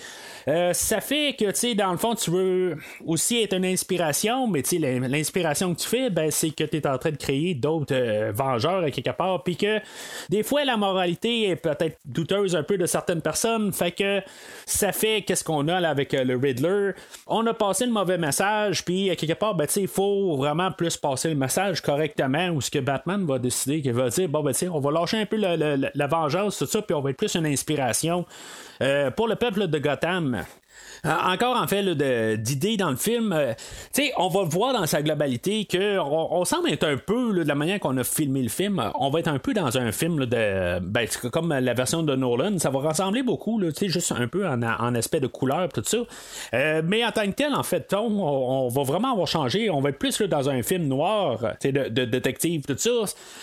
ça 0.72 1.00
fait 1.00 1.36
que, 1.38 1.74
dans 1.74 1.92
le 1.92 1.98
fond, 1.98 2.16
tu 2.16 2.32
veux 2.32 2.61
aussi 3.06 3.42
être 3.42 3.54
une 3.54 3.64
inspiration, 3.64 4.46
mais 4.46 4.62
l'inspiration 5.08 5.74
que 5.74 5.80
tu 5.80 5.88
fais, 5.88 6.10
ben, 6.10 6.30
c'est 6.30 6.50
que 6.50 6.64
tu 6.64 6.76
es 6.76 6.86
en 6.86 6.98
train 6.98 7.10
de 7.10 7.16
créer 7.16 7.54
d'autres 7.54 7.94
euh, 7.94 8.32
vengeurs 8.34 8.84
à 8.84 8.90
quelque 8.90 9.10
part, 9.10 9.42
puis 9.42 9.56
que 9.56 9.80
des 10.28 10.42
fois 10.42 10.64
la 10.64 10.76
moralité 10.76 11.48
est 11.48 11.56
peut-être 11.56 11.98
douteuse 12.04 12.56
un 12.56 12.62
peu 12.62 12.78
de 12.78 12.86
certaines 12.86 13.22
personnes, 13.22 13.72
fait 13.72 13.92
que 13.92 14.20
ça 14.66 14.92
fait 14.92 15.22
qu'est-ce 15.22 15.44
qu'on 15.44 15.68
a 15.68 15.80
là 15.80 15.90
avec 15.90 16.14
euh, 16.14 16.24
le 16.24 16.36
Riddler. 16.36 16.92
On 17.26 17.46
a 17.46 17.54
passé 17.54 17.86
le 17.86 17.92
mauvais 17.92 18.18
message, 18.18 18.84
puis 18.84 19.10
à 19.10 19.16
quelque 19.16 19.34
part, 19.34 19.54
ben, 19.54 19.66
il 19.76 19.88
faut 19.88 20.36
vraiment 20.36 20.70
plus 20.70 20.96
passer 20.96 21.28
le 21.28 21.36
message 21.36 21.80
correctement, 21.80 22.48
ou 22.50 22.60
ce 22.60 22.70
que 22.70 22.78
Batman 22.78 23.24
va 23.26 23.38
décider, 23.38 23.82
qu'il 23.82 23.92
va 23.92 24.08
dire, 24.08 24.28
bon, 24.28 24.42
ben, 24.42 24.52
on 24.72 24.80
va 24.80 24.90
lâcher 24.90 25.18
un 25.18 25.26
peu 25.26 25.36
la, 25.36 26.06
vengeance, 26.06 26.58
tout 26.58 26.66
ça, 26.66 26.82
puis 26.82 26.94
on 26.94 27.00
va 27.00 27.10
être 27.10 27.16
plus 27.16 27.34
une 27.34 27.46
inspiration. 27.46 28.26
Euh, 28.82 29.10
pour 29.10 29.28
le 29.28 29.36
peuple 29.36 29.68
de 29.68 29.78
Gotham. 29.78 30.44
Euh, 31.04 31.10
encore 31.10 31.56
en 31.56 31.66
fait 31.66 31.82
d'idées 32.40 32.76
dans 32.76 32.90
le 32.90 32.96
film, 32.96 33.32
euh, 33.32 33.54
tu 33.92 34.04
sais, 34.04 34.12
on 34.18 34.28
va 34.28 34.44
voir 34.44 34.72
dans 34.72 34.86
sa 34.86 35.02
globalité 35.02 35.64
que 35.64 35.98
on, 35.98 36.44
semble 36.44 36.70
être 36.70 36.84
un 36.84 36.96
peu 36.96 37.32
de 37.34 37.42
la 37.42 37.56
manière 37.56 37.80
qu'on 37.80 37.96
a 37.96 38.04
filmé 38.04 38.40
le 38.40 38.48
film, 38.48 38.80
on 38.94 39.10
va 39.10 39.18
être 39.18 39.26
un 39.26 39.40
peu 39.40 39.52
dans 39.52 39.76
un 39.76 39.90
film 39.90 40.26
de 40.26 40.78
ben, 40.78 41.08
comme 41.32 41.52
la 41.52 41.74
version 41.74 42.04
de 42.04 42.14
Nolan, 42.14 42.56
ça 42.60 42.70
va 42.70 42.78
ressembler 42.78 43.24
beaucoup, 43.24 43.60
tu 43.60 43.72
sais, 43.74 43.88
juste 43.88 44.12
un 44.12 44.28
peu 44.28 44.46
en, 44.46 44.62
aspect 44.94 45.18
de 45.18 45.26
couleur 45.26 45.70
tout 45.70 45.82
ça. 45.84 45.96
Euh, 46.54 46.82
mais 46.84 47.04
en 47.04 47.10
tant 47.10 47.26
que 47.26 47.32
tel, 47.32 47.52
en 47.52 47.64
fait, 47.64 47.92
on, 47.94 48.20
on, 48.20 48.68
va 48.68 48.82
vraiment 48.84 49.10
avoir 49.10 49.26
changé, 49.26 49.70
on 49.70 49.80
va 49.80 49.88
être 49.88 49.98
plus 49.98 50.22
dans 50.22 50.50
un 50.50 50.62
film 50.62 50.84
noir, 50.84 51.40
tu 51.60 51.72
sais, 51.72 51.72
de, 51.72 52.04
détective 52.04 52.62
tout 52.64 52.78
ça. 52.78 52.90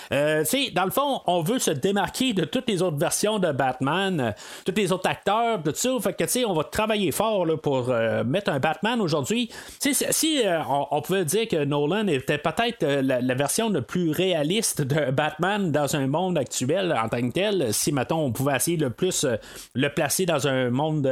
tu 0.10 0.46
sais, 0.46 0.72
dans 0.74 0.86
le 0.86 0.92
fond, 0.92 1.20
on 1.28 1.42
veut 1.42 1.60
se 1.60 1.72
démarquer 1.72 2.32
de 2.32 2.46
toutes 2.46 2.70
les 2.70 2.82
autres 2.82 2.98
versions 2.98 3.38
de 3.38 3.52
Batman, 3.52 4.34
tous 4.66 4.76
les 4.78 4.94
autres 4.94 5.10
acteurs, 5.10 5.62
tout 5.62 5.74
ça. 5.74 5.90
Fait 6.02 6.14
que 6.14 6.24
tu 6.24 6.30
sais, 6.30 6.46
on 6.46 6.54
va 6.54 6.64
travailler 6.64 7.12
fort 7.12 7.49
pour 7.58 7.90
euh, 7.90 8.24
mettre 8.24 8.52
un 8.52 8.60
Batman 8.60 9.02
aujourd'hui. 9.02 9.50
Si 9.80 10.42
euh, 10.46 10.60
on, 10.92 11.02
pouvait 11.02 11.26
dire 11.26 11.48
que 11.48 11.64
Nolan 11.64 12.08
était 12.08 12.38
peut-être 12.38 12.84
euh, 12.84 13.02
la, 13.02 13.36
version 13.36 13.70
la 13.70 13.82
plus 13.82 14.12
réaliste 14.12 14.82
de 14.82 15.12
Batman 15.12 15.72
dans 15.72 15.96
un 15.96 16.08
monde 16.08 16.38
actuel 16.38 16.94
en 16.94 17.10
tant 17.10 17.22
que 17.22 17.34
tel, 17.34 17.74
si 17.74 17.92
maintenant 17.92 18.22
on 18.22 18.32
pouvait 18.32 18.56
essayer 18.56 18.78
le 18.78 18.90
plus 18.90 19.26
le 19.74 19.90
placer 19.90 20.26
dans 20.26 20.48
un 20.48 20.70
monde 20.70 21.10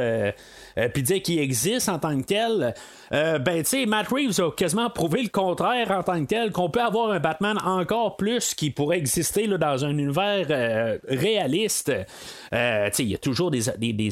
puis 0.92 1.02
dire 1.02 1.22
qu'il 1.22 1.38
existe 1.38 1.88
en 1.88 1.98
tant 1.98 2.18
que 2.20 2.24
tel, 2.24 2.74
ben 3.10 3.62
tu 3.62 3.64
sais, 3.64 3.86
Matt 3.86 4.08
Reeves 4.08 4.40
a 4.40 4.50
quasiment 4.50 4.90
prouvé 4.90 5.22
le 5.22 5.28
contraire 5.28 5.90
en 5.90 6.02
tant 6.02 6.20
que 6.20 6.26
tel, 6.26 6.52
qu'on 6.52 6.70
peut 6.70 6.82
avoir 6.82 7.10
un 7.10 7.20
Batman 7.20 7.58
encore 7.64 8.16
plus 8.16 8.54
qui 8.54 8.70
pourrait 8.70 8.98
exister 8.98 9.46
dans 9.48 9.84
un 9.84 9.90
univers 9.90 10.98
réaliste. 11.08 11.92
il 12.52 13.08
y 13.08 13.14
a 13.14 13.18
toujours 13.18 13.50
des, 13.50 13.68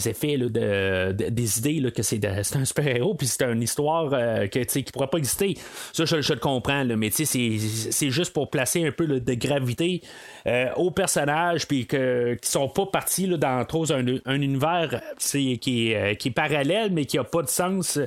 effets 0.08 0.38
de, 0.38 1.12
des 1.12 1.58
idées 1.58 1.80
que 1.90 2.02
c'est 2.02 2.24
un 2.24 2.64
super-héros, 2.64 3.14
puis 3.14 3.26
c'est 3.26 3.42
une 3.44 3.62
histoire 3.62 4.10
euh, 4.12 4.46
qui 4.46 4.58
ne 4.58 4.90
pourrait 4.92 5.08
pas 5.08 5.18
exister. 5.18 5.56
Ça, 5.92 6.04
je, 6.04 6.32
le 6.32 6.38
comprends, 6.38 6.84
mais 6.84 7.10
c'est 7.10 8.10
juste 8.10 8.32
pour 8.32 8.50
placer 8.50 8.86
un 8.86 8.92
peu 8.92 9.06
de 9.06 9.34
gravité 9.34 10.02
euh, 10.46 10.72
aux 10.76 10.90
personnages, 10.90 11.66
puis 11.66 11.86
que, 11.86 12.34
qui 12.34 12.48
sont 12.48 12.68
pas 12.68 12.86
partis 12.86 13.26
là, 13.26 13.36
dans 13.36 13.64
trop 13.64 13.90
un, 13.92 14.04
un 14.24 14.40
univers 14.40 15.00
qui 15.18 15.90
est, 15.90 15.96
euh, 15.96 16.14
qui 16.14 16.28
est 16.28 16.32
parallèle, 16.32 16.92
mais 16.92 17.04
qui 17.04 17.18
a 17.18 17.24
pas 17.24 17.42
de 17.42 17.48
sens 17.48 17.98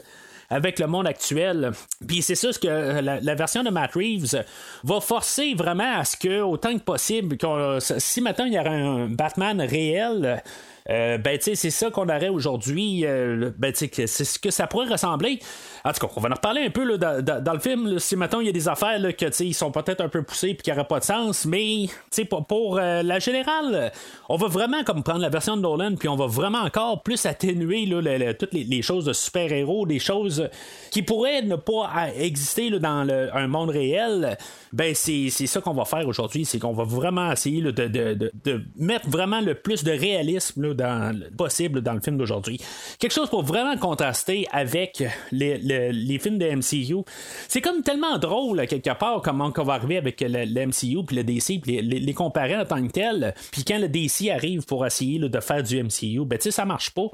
avec 0.49 0.79
le 0.79 0.87
monde 0.87 1.05
actuel. 1.05 1.71
Puis 2.07 2.21
c'est 2.21 2.35
ça 2.35 2.51
ce 2.51 2.59
que 2.59 3.01
la, 3.01 3.35
version 3.35 3.63
de 3.63 3.69
Matt 3.69 3.93
Reeves 3.93 4.43
va 4.83 4.99
forcer 4.99 5.53
vraiment 5.53 5.99
à 5.99 6.05
ce 6.05 6.17
que, 6.17 6.41
autant 6.41 6.73
que 6.73 6.83
possible, 6.83 7.37
si 7.79 8.21
maintenant 8.21 8.45
il 8.45 8.53
y 8.53 8.59
aurait 8.59 8.69
un 8.69 9.07
Batman 9.07 9.61
réel, 9.61 10.41
euh, 10.89 11.17
ben, 11.17 11.37
tu 11.37 11.43
sais, 11.45 11.55
c'est 11.55 11.69
ça 11.69 11.91
qu'on 11.91 12.09
aurait 12.09 12.29
aujourd'hui. 12.29 13.05
Euh, 13.05 13.51
ben, 13.57 13.71
tu 13.71 13.89
sais, 13.93 14.07
c'est 14.07 14.25
ce 14.25 14.39
que 14.39 14.51
ça 14.51 14.67
pourrait 14.67 14.87
ressembler. 14.87 15.39
En 15.85 15.91
tout 15.91 16.05
cas, 16.05 16.13
on 16.15 16.21
va 16.21 16.29
en 16.29 16.33
reparler 16.33 16.61
un 16.65 16.69
peu 16.69 16.83
là, 16.83 16.97
dans, 17.21 17.53
le 17.53 17.59
film. 17.59 17.99
si 17.99 18.15
maintenant 18.15 18.39
il 18.41 18.47
y 18.47 18.49
a 18.49 18.53
des 18.53 18.67
affaires 18.67 18.99
là, 18.99 19.13
que 19.13 19.43
ils 19.43 19.53
sont 19.53 19.71
peut-être 19.71 20.01
un 20.01 20.09
peu 20.09 20.23
poussés 20.23 20.49
et 20.49 20.55
qui 20.55 20.69
n'auraient 20.69 20.87
pas 20.87 20.99
de 20.99 21.05
sens, 21.05 21.45
mais 21.45 21.85
pour, 22.29 22.45
pour 22.45 22.77
euh, 22.77 23.01
la 23.03 23.19
générale, 23.19 23.91
on 24.27 24.35
va 24.35 24.47
vraiment 24.47 24.83
comme 24.83 25.03
prendre 25.03 25.19
la 25.19 25.29
version 25.29 25.55
de 25.55 25.61
Nolan 25.61 25.95
puis 25.95 26.09
on 26.09 26.15
va 26.15 26.27
vraiment 26.27 26.59
encore 26.59 27.03
plus 27.03 27.25
atténuer 27.25 27.85
là, 27.85 28.33
toutes 28.33 28.53
les, 28.53 28.81
choses 28.81 29.05
de 29.05 29.13
super-héros, 29.13 29.85
des 29.85 29.99
choses 29.99 30.49
qui 30.91 31.01
pourraient 31.01 31.41
ne 31.41 31.55
pas 31.55 32.09
exister 32.17 32.69
dans 32.71 33.07
un 33.33 33.47
monde 33.47 33.69
réel. 33.69 34.37
Ben 34.73 34.93
c'est 34.93 35.29
ça 35.29 35.61
qu'on 35.61 35.73
va 35.73 35.85
faire 35.85 36.07
aujourd'hui, 36.07 36.45
c'est 36.45 36.59
qu'on 36.59 36.73
va 36.73 36.83
vraiment 36.83 37.31
essayer 37.31 37.61
de, 37.61 37.71
de, 37.71 38.63
mettre 38.75 39.09
vraiment 39.09 39.41
le 39.41 39.55
plus 39.55 39.83
de 39.83 39.91
réalisme 39.91 40.68
là, 40.73 41.11
possible 41.37 41.81
dans 41.81 41.93
le 41.93 42.01
film 42.01 42.17
d'aujourd'hui. 42.17 42.59
Quelque 42.99 43.13
chose 43.13 43.29
pour 43.29 43.43
vraiment 43.43 43.77
contraster 43.77 44.47
avec 44.51 45.03
les, 45.31 45.57
les, 45.57 46.19
films 46.19 46.37
de 46.37 46.47
MCU. 46.49 47.03
C'est 47.47 47.61
comme 47.61 47.81
tellement 47.81 48.17
drôle, 48.17 48.65
quelque 48.67 48.97
part, 48.97 49.21
comment 49.21 49.51
on 49.55 49.63
va 49.63 49.73
arriver 49.73 49.97
avec 49.97 50.21
le, 50.21 50.65
MCU, 50.65 51.03
puis 51.05 51.15
le 51.15 51.23
DC, 51.23 51.61
puis 51.61 51.81
les, 51.81 51.99
les, 51.99 52.13
comparer 52.13 52.57
en 52.57 52.65
tant 52.65 52.85
que 52.85 52.91
tel. 52.91 53.33
Puis 53.51 53.63
quand 53.63 53.77
le 53.77 53.87
DC 53.87 54.29
arrive 54.29 54.65
pour 54.65 54.85
essayer 54.85 55.19
de 55.19 55.39
faire 55.39 55.63
du 55.63 55.81
MCU, 55.83 56.25
ben 56.25 56.37
tu 56.37 56.43
sais, 56.43 56.51
ça 56.51 56.65
marche 56.65 56.91
pas. 56.91 57.07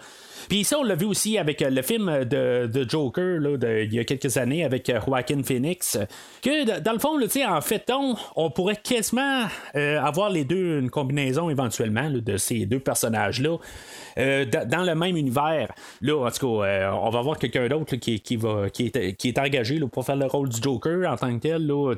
Puis 0.49 0.63
ça, 0.63 0.79
on 0.79 0.83
l'a 0.83 0.95
vu 0.95 1.05
aussi 1.05 1.37
avec 1.37 1.61
euh, 1.61 1.69
le 1.69 1.81
film 1.81 2.23
de, 2.25 2.67
de 2.67 2.89
Joker 2.89 3.39
là, 3.39 3.57
il 3.83 3.93
y 3.93 3.99
a 3.99 4.03
quelques 4.03 4.37
années 4.37 4.63
avec 4.63 4.89
euh, 4.89 4.99
Joaquin 5.05 5.41
Phoenix. 5.43 5.97
Que 6.41 6.79
dans 6.79 6.93
le 6.93 6.99
fond, 6.99 7.17
en 7.19 7.61
fait, 7.61 7.89
on, 7.91 8.15
on 8.35 8.49
pourrait 8.49 8.75
quasiment 8.75 9.43
euh, 9.75 9.99
avoir 9.99 10.29
les 10.29 10.43
deux, 10.43 10.79
une 10.79 10.89
combinaison 10.89 11.49
éventuellement 11.49 12.09
de 12.09 12.37
ces 12.37 12.65
deux 12.65 12.79
personnages-là. 12.79 13.44
Dans 13.45 14.83
le 14.83 14.95
même 14.95 15.17
univers. 15.17 15.71
Là, 16.01 16.25
en 16.25 16.31
tout 16.31 16.59
cas, 16.59 16.91
on 16.93 17.09
va 17.09 17.21
voir 17.21 17.37
quelqu'un 17.37 17.67
d'autre 17.67 17.95
qui, 17.95 18.19
qui, 18.19 18.35
est, 18.35 19.13
qui 19.13 19.27
est 19.27 19.39
engagé 19.39 19.77
là, 19.77 19.87
pour 19.87 20.05
faire 20.05 20.15
le 20.15 20.25
rôle 20.25 20.49
du 20.49 20.61
Joker 20.61 21.09
en 21.09 21.15
tant 21.15 21.33
que 21.35 21.41
tel. 21.41 21.65
Là, 21.65 21.93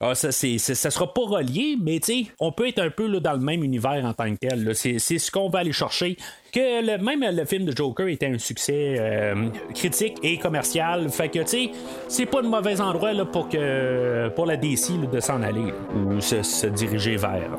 ah, 0.00 0.14
ça, 0.14 0.32
ça 0.32 0.90
sera 0.90 1.12
pas 1.12 1.26
relié, 1.26 1.76
mais 1.80 2.00
on 2.38 2.52
peut 2.52 2.68
être 2.68 2.80
un 2.80 2.90
peu 2.90 3.06
là, 3.06 3.20
dans 3.20 3.32
le 3.32 3.40
même 3.40 3.62
univers 3.62 4.04
en 4.04 4.14
tant 4.14 4.32
que 4.32 4.38
tel. 4.38 4.74
C'est, 4.74 4.98
c'est 4.98 5.18
ce 5.18 5.30
qu'on 5.30 5.48
va 5.48 5.60
aller 5.60 5.72
chercher 5.72 6.16
que 6.52 6.84
le, 6.84 6.98
même 7.02 7.24
le 7.34 7.44
film 7.44 7.64
de 7.64 7.76
Joker 7.76 8.08
était 8.08 8.26
un 8.26 8.38
succès 8.38 8.96
euh, 8.98 9.48
critique 9.74 10.16
et 10.22 10.38
commercial. 10.38 11.08
Fait 11.10 11.28
que, 11.28 11.40
tu 11.40 11.46
sais, 11.46 11.70
c'est 12.08 12.26
pas 12.26 12.40
le 12.40 12.48
mauvais 12.48 12.80
endroit 12.80 13.12
là, 13.12 13.24
pour, 13.24 13.48
que, 13.48 14.28
pour 14.30 14.46
la 14.46 14.56
DC 14.56 15.10
de 15.10 15.20
s'en 15.20 15.42
aller 15.42 15.72
ou 15.94 16.20
se, 16.20 16.42
se 16.42 16.66
diriger 16.66 17.16
vers. 17.16 17.58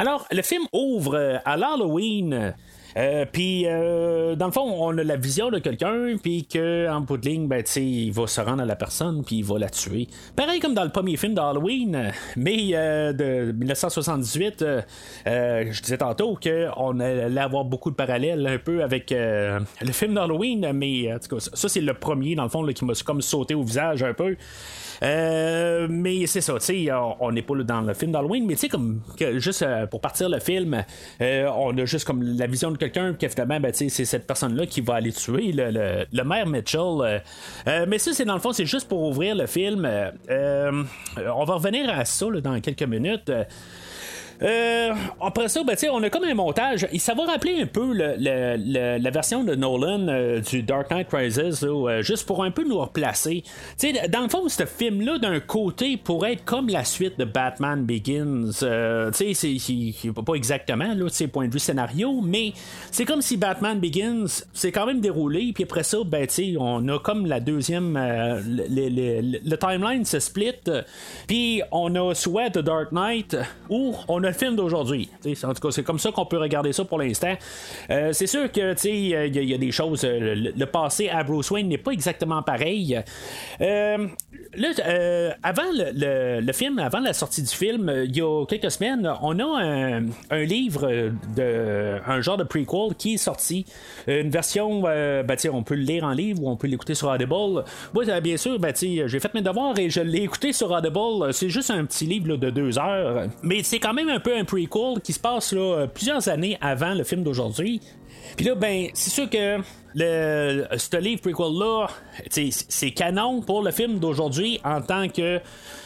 Alors, 0.00 0.26
le 0.30 0.42
film 0.42 0.62
ouvre 0.72 1.40
à 1.44 1.56
l'Halloween 1.56 2.54
euh, 2.96 3.24
puis, 3.30 3.64
euh, 3.66 4.34
dans 4.34 4.46
le 4.46 4.52
fond, 4.52 4.62
on 4.62 4.96
a 4.98 5.04
la 5.04 5.16
vision 5.16 5.50
de 5.50 5.58
quelqu'un, 5.58 6.16
puis 6.20 6.46
qu'en 6.46 7.00
bout 7.00 7.16
de 7.16 7.28
ligne, 7.28 7.46
ben, 7.46 7.62
il 7.76 8.12
va 8.12 8.26
se 8.26 8.40
rendre 8.40 8.62
à 8.62 8.64
la 8.64 8.76
personne, 8.76 9.22
puis 9.24 9.36
il 9.36 9.44
va 9.44 9.58
la 9.58 9.68
tuer. 9.68 10.08
Pareil 10.34 10.58
comme 10.58 10.74
dans 10.74 10.84
le 10.84 10.90
premier 10.90 11.16
film 11.16 11.34
d'Halloween, 11.34 12.12
mais 12.36 12.70
euh, 12.72 13.12
de 13.12 13.52
1978, 13.52 14.64
je 15.26 15.82
disais 15.82 15.98
tantôt 15.98 16.38
qu'on 16.42 17.00
allait 17.00 17.40
avoir 17.40 17.64
beaucoup 17.64 17.90
de 17.90 17.96
parallèles 17.96 18.46
un 18.46 18.58
peu 18.58 18.82
avec 18.82 19.10
le 19.10 19.92
film 19.92 20.14
d'Halloween, 20.14 20.72
mais 20.72 21.12
en 21.12 21.18
tout 21.18 21.36
cas, 21.36 21.50
ça, 21.52 21.68
c'est 21.68 21.80
le 21.80 21.94
premier, 21.94 22.34
dans 22.34 22.44
le 22.44 22.48
fond, 22.48 22.66
qui 22.66 22.84
m'a 22.84 22.94
comme 23.04 23.22
sauté 23.22 23.54
au 23.54 23.62
visage 23.62 24.02
un 24.02 24.14
peu. 24.14 24.36
Euh, 25.02 25.86
mais 25.90 26.26
c'est 26.26 26.40
ça, 26.40 26.54
tu 26.54 26.60
sais, 26.60 26.88
on 27.20 27.32
n'est 27.32 27.42
pas 27.42 27.54
dans 27.56 27.80
le 27.80 27.94
film 27.94 28.12
d'Halloween, 28.12 28.46
mais 28.46 28.54
tu 28.54 28.60
sais, 28.60 28.68
comme 28.68 29.00
juste 29.36 29.62
euh, 29.62 29.86
pour 29.86 30.00
partir 30.00 30.28
le 30.28 30.40
film, 30.40 30.84
euh, 31.20 31.48
on 31.56 31.76
a 31.78 31.84
juste 31.84 32.04
comme 32.04 32.22
la 32.22 32.46
vision 32.46 32.70
de 32.70 32.76
quelqu'un, 32.76 33.12
puis 33.12 33.26
évidemment, 33.26 33.60
ben, 33.60 33.72
c'est 33.72 33.88
cette 33.88 34.26
personne-là 34.26 34.66
qui 34.66 34.80
va 34.80 34.94
aller 34.94 35.12
tuer 35.12 35.52
le, 35.52 36.06
le, 36.12 36.24
maire 36.24 36.46
Mitchell. 36.46 37.22
mais 37.86 37.98
ça, 37.98 38.12
c'est 38.12 38.24
dans 38.24 38.34
le 38.34 38.40
fond, 38.40 38.52
c'est 38.52 38.66
juste 38.66 38.88
pour 38.88 39.02
ouvrir 39.02 39.34
le 39.34 39.46
film. 39.46 39.88
on 40.28 41.44
va 41.44 41.54
revenir 41.54 41.88
à 41.90 42.04
ça 42.04 42.26
dans 42.42 42.60
quelques 42.60 42.82
minutes. 42.82 43.30
Euh, 44.42 44.94
après 45.20 45.48
ça, 45.48 45.62
ben, 45.64 45.76
on 45.92 46.02
a 46.02 46.10
comme 46.10 46.24
un 46.24 46.34
montage. 46.34 46.86
Et 46.92 46.98
ça 46.98 47.14
va 47.14 47.24
rappeler 47.24 47.60
un 47.60 47.66
peu 47.66 47.92
la 47.92 49.10
version 49.10 49.44
de 49.44 49.54
Nolan 49.54 50.06
euh, 50.08 50.40
du 50.40 50.62
Dark 50.62 50.90
Knight 50.90 51.08
Rises, 51.12 51.64
euh, 51.64 52.02
juste 52.02 52.26
pour 52.26 52.44
un 52.44 52.50
peu 52.50 52.64
nous 52.64 52.78
replacer. 52.78 53.42
dans 54.10 54.22
le 54.22 54.28
fond, 54.28 54.48
ce 54.48 54.64
film-là, 54.64 55.18
d'un 55.18 55.40
côté, 55.40 55.96
pourrait 55.96 56.34
être 56.34 56.44
comme 56.44 56.68
la 56.68 56.84
suite 56.84 57.18
de 57.18 57.24
Batman 57.24 57.84
Begins. 57.84 58.50
c'est, 58.52 59.32
pas 60.24 60.34
exactement 60.34 60.94
là, 60.94 61.06
point 61.32 61.48
de 61.48 61.52
vue 61.52 61.58
scénario, 61.58 62.20
mais 62.22 62.52
c'est 62.90 63.04
comme 63.04 63.20
si 63.20 63.36
Batman 63.36 63.78
Begins 63.78 64.26
c'est 64.52 64.72
quand 64.72 64.86
même 64.86 65.00
déroulé, 65.00 65.52
puis 65.54 65.64
après 65.64 65.82
ça, 65.82 65.98
ben, 66.04 66.26
on 66.58 66.88
a 66.88 66.98
comme 66.98 67.26
la 67.26 67.40
deuxième. 67.40 67.98
le 67.98 69.56
timeline 69.56 70.04
se 70.04 70.20
split, 70.20 70.52
puis 71.26 71.62
on 71.72 71.94
a 71.94 72.14
soit 72.14 72.50
The 72.50 72.58
Dark 72.58 72.92
Knight, 72.92 73.36
où 73.68 73.94
on 74.08 74.22
a 74.24 74.27
le 74.28 74.34
film 74.34 74.56
d'aujourd'hui. 74.56 75.08
En 75.44 75.54
tout 75.54 75.60
cas, 75.60 75.70
c'est 75.70 75.82
comme 75.82 75.98
ça 75.98 76.10
qu'on 76.12 76.26
peut 76.26 76.38
regarder 76.38 76.72
ça 76.72 76.84
pour 76.84 76.98
l'instant. 76.98 77.34
Euh, 77.90 78.12
c'est 78.12 78.26
sûr 78.26 78.50
que 78.50 78.74
il 78.86 79.34
y, 79.34 79.54
a 79.54 79.58
des 79.58 79.72
choses. 79.72 80.02
Euh, 80.04 80.52
le, 80.56 80.66
passé 80.66 81.08
à 81.08 81.24
Bruce 81.24 81.50
Wayne 81.50 81.68
n'est 81.68 81.78
pas 81.78 81.92
exactement 81.92 82.42
pareil. 82.42 83.00
Euh, 83.60 84.08
avant 85.42 85.62
le, 85.74 86.52
film, 86.52 86.78
avant 86.78 87.00
la 87.00 87.12
sortie 87.12 87.42
du 87.42 87.48
film, 87.54 87.92
il 88.04 88.16
y 88.16 88.20
a 88.20 88.44
quelques 88.46 88.70
semaines, 88.70 89.10
on 89.22 89.38
a 89.38 89.62
un, 90.30 90.44
livre 90.44 91.10
de 91.36 91.98
un 92.06 92.20
genre 92.20 92.36
de 92.36 92.44
prequel 92.44 92.94
qui 92.96 93.14
est 93.14 93.18
sorti. 93.18 93.66
Une 94.06 94.30
version, 94.30 94.82
ben, 94.82 95.36
on 95.52 95.62
peut 95.62 95.74
le 95.74 95.82
lire 95.82 96.04
en 96.04 96.12
livre 96.12 96.42
ou 96.42 96.50
on 96.50 96.56
peut 96.56 96.66
l'écouter 96.66 96.94
sur 96.94 97.08
Audible. 97.08 97.64
Moi, 97.94 98.20
bien 98.20 98.36
sûr, 98.36 98.58
ben, 98.58 98.72
j'ai 98.74 99.20
fait 99.20 99.34
mes 99.34 99.42
devoirs 99.42 99.78
et 99.78 99.90
je 99.90 100.00
l'ai 100.00 100.22
écouté 100.22 100.52
sur 100.52 100.70
Audible. 100.70 101.32
C'est 101.32 101.48
juste 101.48 101.70
un 101.70 101.84
petit 101.84 102.06
livre 102.06 102.36
de 102.36 102.50
deux 102.50 102.78
heures. 102.78 103.28
Mais 103.42 103.62
c'est 103.62 103.78
quand 103.78 103.94
même 103.94 104.08
un 104.08 104.17
un 104.18 104.20
peu 104.20 104.36
un 104.36 104.44
prequel 104.44 105.00
qui 105.02 105.12
se 105.12 105.20
passe 105.20 105.52
là, 105.52 105.86
plusieurs 105.86 106.28
années 106.28 106.58
avant 106.60 106.94
le 106.94 107.04
film 107.04 107.22
d'aujourd'hui. 107.22 107.80
Puis 108.36 108.44
là, 108.46 108.56
ben, 108.56 108.88
c'est 108.94 109.10
sûr 109.10 109.30
que 109.30 109.58
le, 109.94 110.64
ce 110.76 110.96
livre 110.96 111.20
prequel-là, 111.22 111.86
c'est 112.28 112.90
canon 112.90 113.40
pour 113.42 113.62
le 113.62 113.70
film 113.70 114.00
d'aujourd'hui 114.00 114.60
en 114.64 114.80
tant 114.82 115.08
que, 115.08 115.40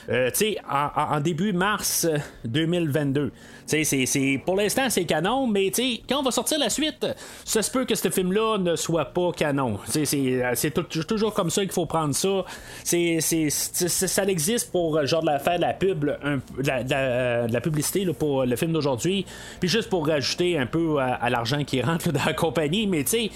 euh, 0.09 0.31
tu 0.31 0.37
sais, 0.37 0.57
en, 0.69 1.21
début 1.21 1.53
mars 1.53 2.07
2022. 2.47 3.33
C'est, 3.73 4.41
pour 4.45 4.57
l'instant, 4.57 4.91
c'est 4.91 5.05
canon, 5.05 5.47
mais 5.47 5.73
quand 6.07 6.21
on 6.21 6.23
va 6.23 6.31
sortir 6.31 6.59
la 6.59 6.69
suite, 6.69 7.07
ça 7.45 7.63
se 7.63 7.71
peut 7.71 7.87
que 7.87 7.95
ce 7.95 8.11
film-là 8.11 8.59
ne 8.59 8.77
soit 8.77 9.07
pas 9.07 9.33
canon. 9.33 9.79
C'est, 9.87 10.75
toujours 11.09 11.33
comme 11.33 11.49
ça 11.49 11.63
qu'il 11.63 11.73
faut 11.73 11.87
prendre 11.87 12.15
ça. 12.15 12.45
C'est, 12.85 13.21
ça 13.21 14.25
existe 14.25 14.71
pour 14.71 14.99
euh, 14.99 15.07
genre 15.07 15.23
de 15.23 15.27
la, 15.27 15.39
faire 15.39 15.57
de 15.57 15.63
la 15.63 15.73
pub, 15.73 16.05
la, 16.05 17.61
publicité 17.61 18.07
pour 18.13 18.45
le 18.45 18.57
film 18.57 18.73
d'aujourd'hui, 18.73 19.25
puis 19.59 19.69
juste 19.69 19.89
pour 19.89 20.07
rajouter 20.07 20.59
un 20.59 20.67
peu 20.67 20.99
à, 20.99 21.31
l'argent 21.31 21.65
qui 21.65 21.81
rentre 21.81 22.13
dans 22.13 22.25
la 22.27 22.35
compagnie. 22.35 22.87
Mais 22.87 23.05
ces 23.07 23.31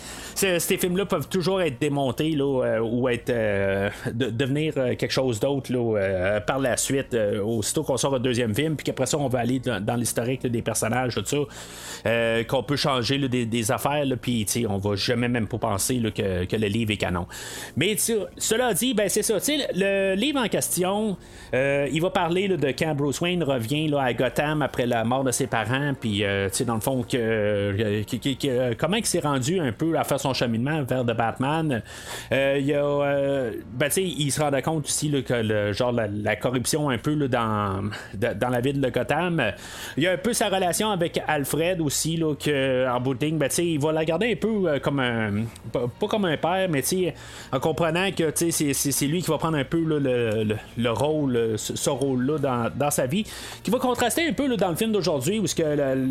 films-là 0.76 1.06
peuvent 1.06 1.28
toujours 1.28 1.62
être 1.62 1.80
démontés 1.80 2.32
là, 2.32 2.64
euh, 2.64 2.80
ou 2.80 3.08
être 3.08 3.30
euh, 3.30 3.88
devenir 4.12 4.74
quelque 4.74 5.12
chose 5.12 5.40
d'autre 5.40 5.72
par 6.46 6.58
la 6.58 6.76
suite, 6.76 7.16
aussitôt 7.42 7.84
qu'on 7.84 7.96
sort 7.96 8.16
un 8.16 8.20
deuxième 8.20 8.54
film, 8.54 8.76
puis 8.76 8.84
qu'après 8.84 9.06
ça, 9.06 9.16
on 9.16 9.28
va 9.28 9.38
aller 9.38 9.60
dans, 9.60 9.82
dans 9.82 9.94
l'histoire 9.94 10.25
des 10.26 10.62
personnages, 10.62 11.14
tout 11.14 11.24
ça, 11.24 11.36
euh, 12.06 12.44
qu'on 12.44 12.62
peut 12.62 12.76
changer 12.76 13.18
des, 13.28 13.72
affaires, 13.72 14.04
puis 14.20 14.46
on 14.68 14.78
va 14.78 14.94
jamais 14.96 15.28
même 15.28 15.48
pas 15.48 15.58
penser 15.58 16.00
que, 16.14 16.56
le 16.56 16.66
livre 16.68 16.92
est 16.92 16.96
canon. 16.96 17.26
Mais 17.76 17.96
cela 17.96 18.74
dit, 18.74 18.94
ben 18.94 19.08
c'est 19.08 19.22
ça, 19.22 19.38
le 19.74 20.14
livre 20.14 20.40
en 20.40 20.48
question, 20.48 21.16
euh, 21.54 21.88
il 21.92 22.00
va 22.00 22.10
parler 22.10 22.48
de 22.48 22.68
quand 22.68 22.94
Bruce 22.94 23.20
Wayne 23.20 23.42
revient 23.42 23.92
à 23.98 24.12
Gotham 24.12 24.62
après 24.62 24.86
la 24.86 25.04
mort 25.04 25.24
de 25.24 25.30
ses 25.30 25.46
parents, 25.46 25.92
puis 25.98 26.24
euh, 26.24 26.48
dans 26.66 26.74
le 26.74 26.80
fond, 26.80 27.02
que, 27.02 28.04
comment 28.78 28.96
il 28.96 29.06
s'est 29.06 29.20
rendu 29.20 29.58
un 29.60 29.72
peu 29.72 29.96
à 29.98 30.04
faire 30.04 30.20
son 30.20 30.34
cheminement 30.34 30.82
vers 30.82 31.02
The 31.02 31.16
Batman. 31.16 31.82
ben, 32.30 33.90
il 33.96 34.32
se 34.32 34.40
rendait 34.40 34.62
compte 34.62 34.86
aussi 34.86 35.10
que 35.22 35.34
le, 35.34 35.72
genre 35.72 35.92
la, 35.92 36.36
corruption 36.36 36.90
un 36.90 36.98
peu 36.98 37.16
dans, 37.28 37.90
dans 38.14 38.48
la 38.48 38.60
ville 38.60 38.80
de 38.80 38.90
Gotham. 38.90 39.52
Il 39.96 40.05
un 40.06 40.16
peu 40.16 40.32
sa 40.32 40.48
relation 40.48 40.90
avec 40.90 41.20
Alfred 41.26 41.80
aussi, 41.80 42.16
là, 42.16 42.34
que, 42.34 42.88
en 42.88 43.00
bout 43.00 43.14
de 43.14 43.24
ligne, 43.24 43.38
ben, 43.38 43.48
il 43.58 43.78
va 43.78 43.92
la 43.92 44.04
garder 44.04 44.32
un 44.32 44.36
peu 44.36 44.68
euh, 44.68 44.78
comme 44.78 45.00
un. 45.00 45.44
Pas, 45.72 46.06
comme 46.08 46.24
un 46.24 46.36
père, 46.36 46.68
mais 46.70 46.82
en 47.52 47.60
comprenant 47.60 48.10
que 48.12 48.32
c'est 48.34 49.06
lui 49.06 49.22
qui 49.22 49.30
va 49.30 49.38
prendre 49.38 49.56
un 49.56 49.64
peu 49.64 49.82
le, 49.82 50.46
le, 50.76 50.90
rôle, 50.90 51.54
ce, 51.56 51.90
rôle-là 51.90 52.38
dans, 52.38 52.70
dans, 52.74 52.90
sa 52.90 53.06
vie, 53.06 53.24
qui 53.62 53.70
va 53.70 53.78
contraster 53.78 54.26
un 54.28 54.32
peu 54.32 54.54
dans 54.56 54.70
le 54.70 54.76
film 54.76 54.92
d'aujourd'hui, 54.92 55.38
où 55.38 55.44
que 55.44 55.62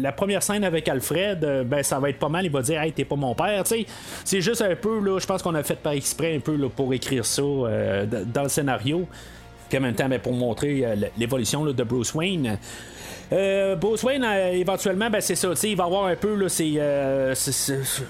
la, 0.01 0.11
première 0.11 0.43
scène 0.43 0.63
avec 0.63 0.87
Alfred, 0.87 1.43
euh, 1.43 1.63
ben, 1.63 1.83
ça 1.83 1.99
va 1.99 2.09
être 2.09 2.19
pas 2.19 2.29
mal, 2.29 2.45
il 2.45 2.51
va 2.51 2.61
dire 2.61 2.81
Hey, 2.81 2.91
t'es 2.91 3.05
pas 3.05 3.15
mon 3.15 3.35
père. 3.35 3.63
C'est 4.23 4.41
juste 4.41 4.61
un 4.61 4.75
peu, 4.75 4.99
là, 4.99 5.19
je 5.19 5.25
pense 5.25 5.41
qu'on 5.41 5.55
a 5.55 5.63
fait 5.63 5.75
par 5.75 5.93
exprès 5.93 6.35
un 6.35 6.39
peu 6.39 6.55
là, 6.55 6.67
pour 6.69 6.93
écrire 6.93 7.25
ça 7.25 7.41
euh, 7.41 8.05
dans 8.33 8.43
le 8.43 8.49
scénario. 8.49 9.07
Puis 9.69 9.77
en 9.77 9.81
même 9.81 9.95
temps, 9.95 10.07
ben, 10.07 10.19
pour 10.19 10.33
montrer 10.33 10.85
l'évolution 11.17 11.65
de 11.65 11.83
Bruce 11.83 12.13
Wayne. 12.13 12.57
Euh, 13.33 13.75
Bruce 13.75 14.03
Wayne, 14.03 14.23
euh, 14.23 14.51
éventuellement, 14.53 15.09
ben, 15.09 15.19
c'est 15.21 15.35
ça. 15.35 15.49
Il 15.63 15.75
va 15.75 15.85
avoir 15.85 16.05
un 16.05 16.15
peu, 16.15 16.35
là, 16.35 16.47
c'est, 16.47 16.73
euh, 16.77 17.33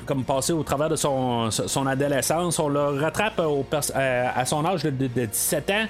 comme 0.05 0.23
passé 0.23 0.51
au 0.53 0.63
travers 0.63 0.89
de 0.89 0.95
son, 0.95 1.49
son 1.51 1.87
adolescence. 1.87 2.59
On 2.59 2.67
le 2.69 2.99
rattrape 3.01 3.39
au 3.39 3.65
euh, 3.95 4.27
à 4.35 4.45
son 4.45 4.65
âge 4.65 4.83
de, 4.83 4.89
de- 4.89 5.07
de 5.07 5.25
17 5.25 5.69
ans. 5.69 5.85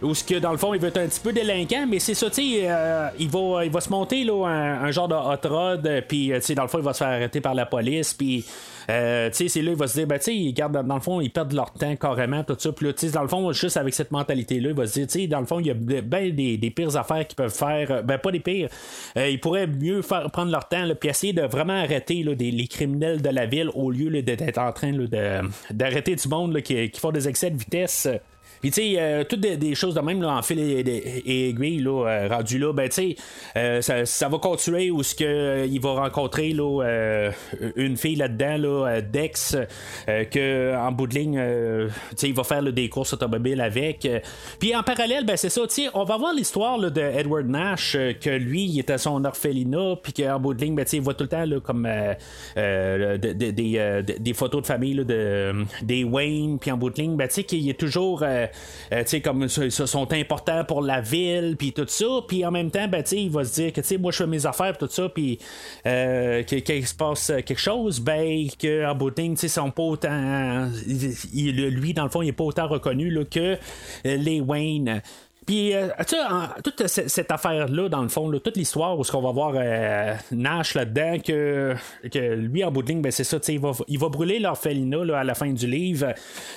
Où 0.00 0.14
ce 0.14 0.22
que 0.22 0.36
dans 0.36 0.52
le 0.52 0.58
fond 0.58 0.74
il 0.74 0.80
veut 0.80 0.88
être 0.88 0.98
un 0.98 1.06
petit 1.06 1.20
peu 1.20 1.32
délinquant, 1.32 1.86
mais 1.88 1.98
c'est 1.98 2.14
ça, 2.14 2.30
tu 2.30 2.34
sais, 2.34 2.66
euh, 2.68 3.08
il, 3.18 3.28
va, 3.28 3.64
il 3.64 3.70
va 3.70 3.80
se 3.80 3.90
monter 3.90 4.22
là, 4.22 4.46
un, 4.46 4.90
genre 4.92 5.08
de 5.08 5.14
hot 5.14 5.48
rod, 5.48 6.04
puis 6.06 6.32
euh, 6.32 6.36
tu 6.36 6.46
sais, 6.46 6.54
dans 6.54 6.62
le 6.62 6.68
fond 6.68 6.78
il 6.78 6.84
va 6.84 6.92
se 6.92 6.98
faire 6.98 7.08
arrêter 7.08 7.40
par 7.40 7.54
la 7.54 7.66
police, 7.66 8.14
puis 8.14 8.44
euh, 8.90 9.28
tu 9.30 9.36
sais, 9.36 9.48
c'est 9.48 9.62
là 9.62 9.72
il 9.72 9.76
va 9.76 9.88
se 9.88 9.94
dire, 9.94 10.06
ben 10.06 10.18
tu 10.18 10.52
sais, 10.52 10.52
dans 10.52 10.94
le 10.94 11.00
fond, 11.00 11.20
ils 11.20 11.30
perdent 11.30 11.52
leur 11.52 11.72
temps 11.72 11.96
carrément, 11.96 12.44
tout 12.44 12.56
ça, 12.58 12.70
puis 12.70 12.86
là, 12.86 12.92
tu 12.92 13.06
sais, 13.06 13.12
dans 13.12 13.22
le 13.22 13.28
fond, 13.28 13.50
juste 13.52 13.76
avec 13.76 13.92
cette 13.92 14.12
mentalité-là, 14.12 14.68
il 14.70 14.76
va 14.76 14.86
se 14.86 14.92
dire, 14.94 15.06
tu 15.08 15.20
sais, 15.20 15.26
dans 15.26 15.40
le 15.40 15.46
fond, 15.46 15.58
il 15.58 15.66
y 15.66 15.70
a 15.70 15.74
ben 15.74 16.32
des, 16.32 16.72
pires 16.74 16.96
affaires 16.96 17.26
qu'ils 17.26 17.36
peuvent 17.36 17.54
faire, 17.54 18.04
ben 18.04 18.18
pas 18.18 18.30
des 18.30 18.40
pires, 18.40 18.68
ils 19.16 19.40
pourraient 19.40 19.66
mieux 19.66 20.02
faire, 20.02 20.30
prendre 20.30 20.52
leur 20.52 20.68
temps, 20.68 20.84
là, 20.84 20.94
puis 20.94 21.08
essayer 21.08 21.32
de 21.32 21.42
vraiment 21.42 21.80
arrêter 21.80 22.22
là, 22.22 22.34
les 22.38 22.68
criminels 22.68 23.20
de 23.20 23.30
la 23.30 23.46
ville 23.46 23.70
au 23.74 23.90
lieu 23.90 24.10
là, 24.10 24.22
d'être 24.22 24.58
en 24.58 24.70
train 24.70 24.92
là, 24.92 25.42
d'arrêter 25.70 26.14
du 26.14 26.28
monde 26.28 26.54
là, 26.54 26.60
qui, 26.60 26.88
qui 26.88 27.00
font 27.00 27.10
des 27.10 27.26
excès 27.26 27.50
de 27.50 27.56
vitesse. 27.56 28.08
Puis 28.60 28.70
tu 28.70 28.80
sais, 28.82 28.94
euh, 28.98 29.24
toutes 29.24 29.40
des, 29.40 29.56
des 29.56 29.74
choses 29.74 29.94
de 29.94 30.00
même 30.00 30.20
là, 30.22 30.36
en 30.36 30.42
fil 30.42 30.58
et, 30.58 30.80
et- 30.80 31.48
aiguille, 31.48 31.78
là, 31.80 32.06
euh, 32.06 32.28
rendu 32.28 32.58
là, 32.58 32.72
ben 32.72 32.88
tu 32.88 32.94
sais, 32.94 33.16
euh, 33.56 33.80
ça, 33.80 34.04
ça 34.04 34.28
va 34.28 34.38
continuer 34.38 34.90
où 34.90 35.02
ce 35.02 35.14
que 35.14 35.24
euh, 35.24 35.66
il 35.66 35.80
va 35.80 35.92
rencontrer 35.94 36.50
là, 36.52 36.82
euh, 36.84 37.30
une 37.76 37.96
fille 37.96 38.16
là-dedans, 38.16 38.56
là, 38.58 39.00
Dex, 39.00 39.56
que 40.06 40.76
en 40.76 40.92
bout 40.92 41.06
de 41.06 41.14
ligne, 41.14 41.40
tu 42.10 42.16
sais, 42.16 42.28
il 42.28 42.34
va 42.34 42.44
faire 42.44 42.62
là, 42.62 42.70
des 42.72 42.88
courses 42.88 43.12
automobiles 43.12 43.60
avec. 43.60 44.08
Puis 44.58 44.74
en 44.74 44.82
parallèle, 44.82 45.24
ben 45.24 45.36
c'est 45.36 45.48
ça, 45.50 45.60
tu 45.66 45.74
sais, 45.84 45.88
on 45.94 46.04
va 46.04 46.16
voir 46.16 46.32
l'histoire 46.34 46.78
de 46.78 47.00
Edward 47.00 47.46
Nash, 47.48 47.92
que 48.20 48.30
lui, 48.30 48.64
il 48.64 48.78
était 48.80 48.94
à 48.94 48.98
son 48.98 49.24
orphelinat, 49.24 49.96
puis 50.02 50.12
qu'en 50.12 50.38
bout 50.40 50.54
de 50.54 50.62
ligne, 50.64 50.74
ben 50.74 50.84
tu 50.84 50.90
sais, 50.92 50.96
il 50.98 51.02
voit 51.02 51.14
tout 51.14 51.24
le 51.24 51.28
temps 51.28 51.44
là, 51.44 51.60
comme 51.60 51.86
de- 53.18 53.32
de- 53.32 53.50
des, 53.50 53.74
euh, 53.78 54.02
de- 54.02 54.14
des 54.18 54.32
photos 54.34 54.62
de 54.62 54.66
famille 54.66 54.94
là, 54.94 55.04
de, 55.04 55.52
des 55.82 56.04
Wayne, 56.04 56.58
puis 56.58 56.70
en 56.70 56.76
bout 56.76 56.90
de 56.90 57.00
ligne, 57.00 57.16
ben 57.16 57.28
tu 57.28 57.34
sais, 57.34 57.44
qu'il 57.44 57.68
est 57.68 57.78
toujours, 57.78 58.22
tu 58.90 58.96
sais, 59.06 59.20
comme 59.20 59.48
ça, 59.48 59.86
sont 59.86 60.12
importants 60.12 60.64
pour 60.64 60.82
la 60.82 61.00
ville, 61.00 61.56
puis 61.58 61.72
tout 61.72 61.86
ça, 61.88 62.06
puis 62.26 62.44
en 62.44 62.50
même 62.50 62.70
temps, 62.70 62.88
ben 62.88 63.02
il 63.12 63.30
va 63.30 63.44
se 63.44 63.54
dire 63.54 63.72
que, 63.72 63.96
moi 63.98 64.12
je 64.12 64.18
fais 64.18 64.26
mes 64.26 64.46
affaires, 64.46 64.76
tout 64.76 64.88
ça, 64.90 65.08
puis 65.08 65.38
euh, 65.86 66.42
qu'il 66.42 66.86
se 66.86 66.94
passe 66.94 67.32
quelque 67.44 67.60
chose, 67.60 68.00
ben 68.00 68.46
qu'en 68.60 68.94
bout 68.94 69.10
sont 69.48 69.70
pas 69.70 69.82
autant, 69.82 70.68
il- 71.32 71.68
lui, 71.68 71.94
dans 71.94 72.04
le 72.04 72.10
fond, 72.10 72.22
il 72.22 72.28
est 72.28 72.32
pas 72.32 72.44
autant 72.44 72.68
reconnu 72.68 73.08
que 73.30 73.38
euh, 73.40 73.56
les 74.04 74.40
Wayne. 74.40 75.02
Puis, 75.48 75.74
euh, 75.74 75.88
tu 76.06 76.14
toute 76.62 76.86
ce- 76.86 77.08
cette 77.08 77.32
affaire-là, 77.32 77.88
dans 77.88 78.02
le 78.02 78.08
fond, 78.10 78.28
là, 78.28 78.38
toute 78.38 78.58
l'histoire 78.58 78.98
où 78.98 79.02
ce 79.02 79.10
qu'on 79.10 79.22
va 79.22 79.32
voir 79.32 79.52
euh, 79.56 80.12
Nash 80.30 80.74
là-dedans, 80.74 81.16
que, 81.26 81.74
que 82.12 82.34
lui, 82.34 82.62
en 82.64 82.70
bout 82.70 82.82
de 82.82 82.88
ligne, 82.88 83.00
ben, 83.00 83.10
c'est 83.10 83.24
ça, 83.24 83.38
il 83.48 83.58
va, 83.58 83.72
il 83.88 83.98
va 83.98 84.10
brûler 84.10 84.40
l'orphelinat 84.40 85.04
là, 85.06 85.18
à 85.20 85.24
la 85.24 85.32
fin 85.34 85.50
du 85.50 85.66
livre, 85.66 86.12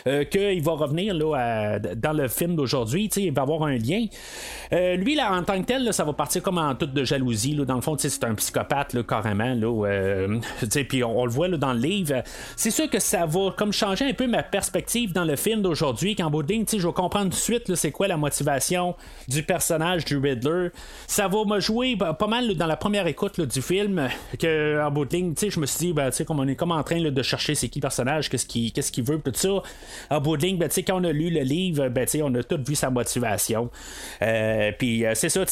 euh, 0.07 0.25
qu'il 0.25 0.61
va 0.61 0.73
revenir 0.73 1.13
là, 1.13 1.35
à- 1.37 1.79
dans 1.79 2.11
le 2.11 2.27
film 2.27 2.57
d'aujourd'hui, 2.57 3.07
tu 3.07 3.21
sais, 3.21 3.27
il 3.27 3.33
va 3.33 3.43
avoir 3.43 3.63
un 3.63 3.77
lien. 3.77 4.07
Euh, 4.73 4.97
lui, 4.97 5.15
là, 5.15 5.31
en 5.31 5.43
tant 5.43 5.61
que 5.61 5.65
tel, 5.67 5.85
là, 5.85 5.93
ça 5.93 6.03
va 6.03 6.11
partir 6.11 6.43
comme 6.43 6.57
en 6.57 6.75
toute 6.75 6.91
de 6.93 7.05
jalousie. 7.05 7.55
Là, 7.55 7.63
dans 7.63 7.75
le 7.75 7.81
fond, 7.81 7.95
c'est 7.97 8.23
un 8.25 8.35
psychopathe, 8.35 8.91
là, 8.93 9.03
carrément. 9.03 9.53
Là, 9.53 9.85
euh, 9.87 10.37
tu 10.59 10.67
sais, 10.69 10.83
puis 10.83 11.01
on, 11.05 11.17
on 11.17 11.23
le 11.23 11.31
voit 11.31 11.47
là, 11.47 11.55
dans 11.55 11.71
le 11.71 11.79
livre. 11.79 12.23
C'est 12.57 12.71
sûr 12.71 12.89
que 12.89 12.99
ça 12.99 13.25
va 13.25 13.51
comme 13.57 13.71
changer 13.71 14.03
un 14.09 14.13
peu 14.13 14.27
ma 14.27 14.43
perspective 14.43 15.13
dans 15.13 15.23
le 15.23 15.37
film 15.37 15.61
d'aujourd'hui, 15.61 16.13
qu'en 16.17 16.29
bout 16.29 16.43
de 16.43 16.51
ligne, 16.51 16.65
tu 16.65 16.71
sais, 16.75 16.79
je 16.81 16.87
vais 16.87 16.93
comprendre 16.93 17.27
tout 17.29 17.37
de 17.37 17.41
suite 17.41 17.73
c'est 17.75 17.91
quoi 17.91 18.09
la 18.09 18.17
motivation 18.17 18.80
du 19.27 19.43
personnage 19.43 20.05
du 20.05 20.17
Riddler. 20.17 20.69
Ça 21.07 21.27
va 21.27 21.45
me 21.45 21.59
jouer 21.59 21.95
bah, 21.95 22.13
pas 22.13 22.27
mal 22.27 22.55
dans 22.55 22.67
la 22.67 22.77
première 22.77 23.07
écoute 23.07 23.39
du 23.41 23.61
film, 23.61 24.09
que 24.39 24.81
en 24.81 24.91
bout 24.91 25.05
de 25.05 25.15
ligne, 25.15 25.33
je 25.37 25.59
me 25.59 25.65
suis 25.65 25.87
dit, 25.87 25.93
ben, 25.93 26.09
comme 26.27 26.39
on 26.39 26.47
est 26.47 26.55
comme 26.55 26.71
en 26.71 26.83
train 26.83 27.01
de 27.01 27.23
chercher 27.23 27.55
c'est 27.55 27.69
qui 27.69 27.79
le 27.79 27.83
personnage, 27.83 28.29
qu'est-ce 28.29 28.45
qu'il 28.45 28.71
qu'est-ce 28.71 28.91
qu'il 28.91 29.03
veut, 29.03 29.19
tout 29.19 29.31
ça. 29.33 29.61
En 30.09 30.21
bout 30.21 30.37
de 30.37 30.43
ligne, 30.43 30.57
ben, 30.57 30.69
quand 30.85 31.01
on 31.01 31.03
a 31.03 31.11
lu 31.11 31.29
le 31.29 31.41
livre, 31.41 31.87
ben, 31.89 32.07
on 32.23 32.35
a 32.35 32.43
tout 32.43 32.59
vu 32.65 32.75
sa 32.75 32.89
motivation. 32.89 33.69
Euh, 34.21 34.71
Puis 34.77 35.05
euh, 35.05 35.13
c'est 35.15 35.29
ça, 35.29 35.43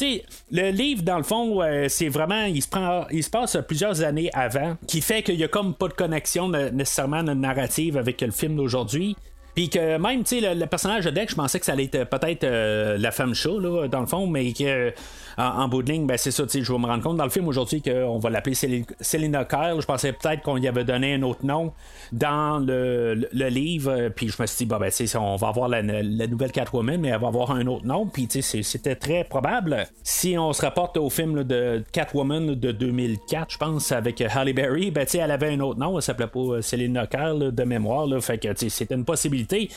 le 0.51 0.71
livre, 0.71 1.03
dans 1.03 1.17
le 1.17 1.23
fond, 1.23 1.61
euh, 1.61 1.87
c'est 1.89 2.09
vraiment, 2.09 2.45
il 2.45 2.61
se 2.61 2.67
prend, 2.67 3.05
il 3.11 3.23
se 3.23 3.29
passe 3.29 3.57
plusieurs 3.67 4.01
années 4.03 4.29
avant, 4.33 4.77
qui 4.87 5.01
fait 5.01 5.23
qu'il 5.23 5.35
y 5.35 5.43
a 5.43 5.47
comme 5.47 5.73
pas 5.73 5.87
de 5.87 5.93
connexion 5.93 6.47
ne- 6.47 6.69
nécessairement 6.69 7.23
de 7.23 7.33
narrative 7.33 7.97
avec 7.97 8.21
le 8.21 8.31
film 8.31 8.55
d'aujourd'hui. 8.55 9.15
Puis 9.59 9.67
que 9.67 9.97
même, 9.97 10.23
tu 10.23 10.39
sais, 10.39 10.55
le, 10.55 10.65
personnage 10.67 11.03
de 11.03 11.09
Deck, 11.09 11.31
je 11.31 11.35
pensais 11.35 11.59
que 11.59 11.65
ça 11.65 11.73
allait 11.73 11.83
être 11.83 11.95
euh, 11.95 12.05
peut-être 12.05 12.45
euh, 12.45 12.97
la 12.97 13.11
femme 13.11 13.33
chat, 13.33 13.59
là, 13.59 13.89
dans 13.89 13.99
le 13.99 14.05
fond, 14.05 14.25
mais 14.25 14.53
que 14.53 14.93
en, 15.37 15.43
en 15.43 15.67
bout 15.67 15.83
de 15.83 15.91
ligne, 15.91 16.05
ben, 16.07 16.17
c'est 16.17 16.31
ça, 16.31 16.43
je 16.51 16.71
vais 16.71 16.77
me 16.79 16.85
rendre 16.85 17.03
compte 17.03 17.17
dans 17.17 17.23
le 17.23 17.29
film 17.29 17.47
aujourd'hui 17.47 17.81
qu'on 17.81 18.17
va 18.19 18.29
l'appeler 18.29 18.55
Selena 18.55 19.45
Kyle. 19.45 19.75
Je 19.79 19.85
pensais 19.85 20.13
peut-être 20.13 20.41
qu'on 20.41 20.57
y 20.57 20.67
avait 20.67 20.83
donné 20.83 21.13
un 21.13 21.21
autre 21.23 21.45
nom 21.45 21.71
dans 22.11 22.59
le, 22.59 23.13
le- 23.31 23.49
livre, 23.49 23.91
euh, 23.91 24.09
puis 24.09 24.29
je 24.29 24.41
me 24.41 24.45
suis 24.47 24.57
dit, 24.59 24.65
bah, 24.65 24.79
ben, 24.79 24.91
on 25.19 25.35
va 25.35 25.47
avoir 25.47 25.67
la, 25.69 25.81
la 25.81 26.27
nouvelle 26.27 26.51
Catwoman, 26.51 26.99
mais 26.99 27.09
elle 27.09 27.19
va 27.19 27.27
avoir 27.27 27.51
un 27.51 27.65
autre 27.67 27.85
nom, 27.85 28.05
puis 28.05 28.27
c'était 28.29 28.95
très 28.95 29.23
probable. 29.23 29.87
Si 30.03 30.37
on 30.37 30.53
se 30.53 30.61
rapporte 30.61 30.97
au 30.97 31.09
film 31.09 31.43
de 31.43 31.83
Catwoman 31.91 32.53
de 32.55 32.71
2004, 32.71 33.51
je 33.53 33.57
pense, 33.57 33.91
avec 33.91 34.21
euh, 34.21 34.27
Halle 34.33 34.53
Berry, 34.53 34.91
ben, 34.91 35.05
elle 35.13 35.31
avait 35.31 35.49
un 35.53 35.59
autre 35.61 35.79
nom, 35.79 35.95
elle 35.97 36.01
s'appelait 36.03 36.27
pas 36.27 36.39
euh, 36.39 36.61
Selena 36.61 37.07
Kyle 37.07 37.37
là, 37.39 37.51
de 37.51 37.63
mémoire, 37.63 38.05
là, 38.07 38.19
fait 38.21 38.37
que 38.37 38.47
c'était 38.69 38.95
une 38.95 39.05
possibilité. 39.05 39.69